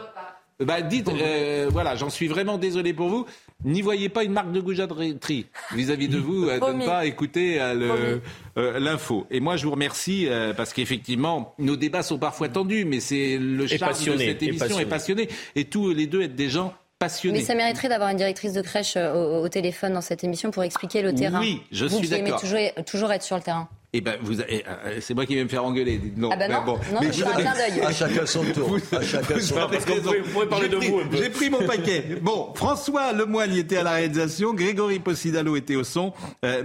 bah, 0.61 0.83
dites, 0.83 1.09
euh, 1.09 1.69
voilà, 1.71 1.97
j'en 1.97 2.11
suis 2.11 2.29
vraiment 2.29 2.59
désolé 2.59 2.93
pour 2.93 3.09
vous. 3.09 3.27
N'y 3.65 3.83
voyez 3.83 4.09
pas 4.09 4.25
une 4.25 4.33
marque 4.33 4.53
de 4.53 4.61
goujaterie 4.61 5.47
vis-à-vis 5.75 6.09
de 6.09 6.19
vous 6.19 6.49
euh, 6.49 6.59
de 6.59 6.73
ne 6.73 6.85
pas 6.87 7.05
écouter 7.05 7.61
euh, 7.61 8.19
euh, 8.57 8.79
l'info. 8.79 9.27
Et 9.31 9.41
moi, 9.41 9.57
je 9.57 9.65
vous 9.65 9.73
remercie 9.73 10.27
euh, 10.29 10.55
parce 10.55 10.73
qu'effectivement, 10.73 11.55
nos 11.59 11.77
débats 11.77 12.03
sont 12.03 12.19
parfois 12.19 12.49
tendus, 12.49 12.85
mais 12.85 13.01
c'est 13.01 13.37
le 13.39 13.65
Et 13.65 13.79
charme 13.79 13.93
de 13.93 13.97
cette 14.19 14.43
et 14.43 14.47
émission 14.47 14.67
passionnés. 14.67 14.83
est 14.83 14.87
passionné. 14.87 15.29
Et 15.57 15.65
tous 15.65 15.91
les 15.93 16.07
deux 16.07 16.23
êtes 16.23 16.37
des 16.37 16.49
gens 16.49 16.73
passionné. 16.99 17.39
Mais 17.39 17.45
ça 17.45 17.55
mériterait 17.55 17.89
d'avoir 17.89 18.11
une 18.11 18.17
directrice 18.19 18.53
de 18.53 18.63
crèche 18.63 18.97
au, 18.97 19.43
au, 19.43 19.49
téléphone 19.49 19.95
dans 19.95 20.01
cette 20.01 20.25
émission 20.25 20.51
pour 20.51 20.63
expliquer 20.63 21.03
le 21.03 21.15
terrain. 21.15 21.41
Oui, 21.41 21.63
je 21.73 21.87
vous 21.87 21.99
suis 21.99 22.09
d'accord. 22.09 22.41
Toujours, 22.41 22.59
toujours 22.87 23.13
être 23.13 23.23
sur 23.23 23.37
le 23.37 23.43
terrain. 23.43 23.69
Eh 23.93 24.01
ben, 24.01 24.17
vous, 24.23 24.41
eh, 24.41 24.65
c'est 25.01 25.15
moi 25.15 25.27
qui 25.27 25.35
vais 25.35 25.43
me 25.43 25.49
faire 25.49 25.65
engueuler. 25.65 26.01
Non, 26.17 26.31
ah 26.33 26.37
ben 26.37 26.51
non, 26.51 26.63
bon. 26.65 26.79
non 26.93 27.01
mais 27.01 27.13
je 27.13 27.25
un 27.25 27.33
clin 27.33 27.55
d'œil. 27.55 27.81
À 27.81 27.93
chacun 27.93 28.25
son 28.25 28.45
tour. 28.45 28.79
à 28.93 29.03
chacun 29.03 29.41
son 29.41 29.55
tour. 29.55 30.15
Vous 30.25 30.31
pouvez 30.33 30.47
parler 30.47 30.69
de 30.69 30.77
pris, 30.77 30.89
vous. 30.89 31.01
J'ai 31.13 31.31
pris 31.31 31.51
mon 31.51 31.67
paquet. 31.67 32.05
Bon, 32.23 32.53
François 32.55 33.13
Lemoigne 33.13 33.57
était 33.57 33.79
à 33.79 33.83
la 33.83 33.93
réalisation, 33.93 34.55
Grégory 34.55 34.99
Possidalo 35.01 35.57
était 35.57 35.75
au 35.75 35.85
son, 35.85 36.13
euh, 36.45 36.63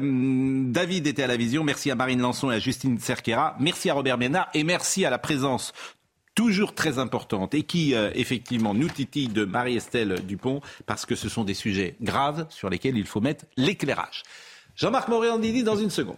David 0.68 1.08
était 1.08 1.24
à 1.24 1.28
la 1.28 1.38
vision. 1.38 1.64
Merci 1.64 1.90
à 1.90 1.96
Marine 1.96 2.22
Lançon 2.22 2.52
et 2.52 2.56
à 2.56 2.60
Justine 2.60 3.00
Cerquera. 3.00 3.56
Merci 3.60 3.90
à 3.90 3.94
Robert 3.94 4.18
Ménard 4.18 4.50
et 4.54 4.64
merci 4.64 5.06
à 5.06 5.10
la 5.10 5.18
présence 5.18 5.74
toujours 6.36 6.76
très 6.76 7.00
importante 7.00 7.56
et 7.56 7.64
qui 7.64 7.96
euh, 7.96 8.12
effectivement 8.14 8.74
nous 8.74 8.90
titille 8.90 9.30
de 9.30 9.46
Marie-Estelle 9.46 10.20
Dupont 10.26 10.62
parce 10.86 11.06
que 11.06 11.16
ce 11.16 11.30
sont 11.30 11.46
des 11.46 11.54
sujets 11.54 11.96
graves 12.02 12.46
sur 12.50 12.70
lesquels 12.70 12.98
il 12.98 13.06
faut 13.06 13.22
mettre 13.22 13.46
l'éclairage. 13.58 14.24
Jean-Marc 14.76 15.08
Morandini 15.08 15.64
dans 15.64 15.78
une 15.78 15.90
seconde. 15.90 16.18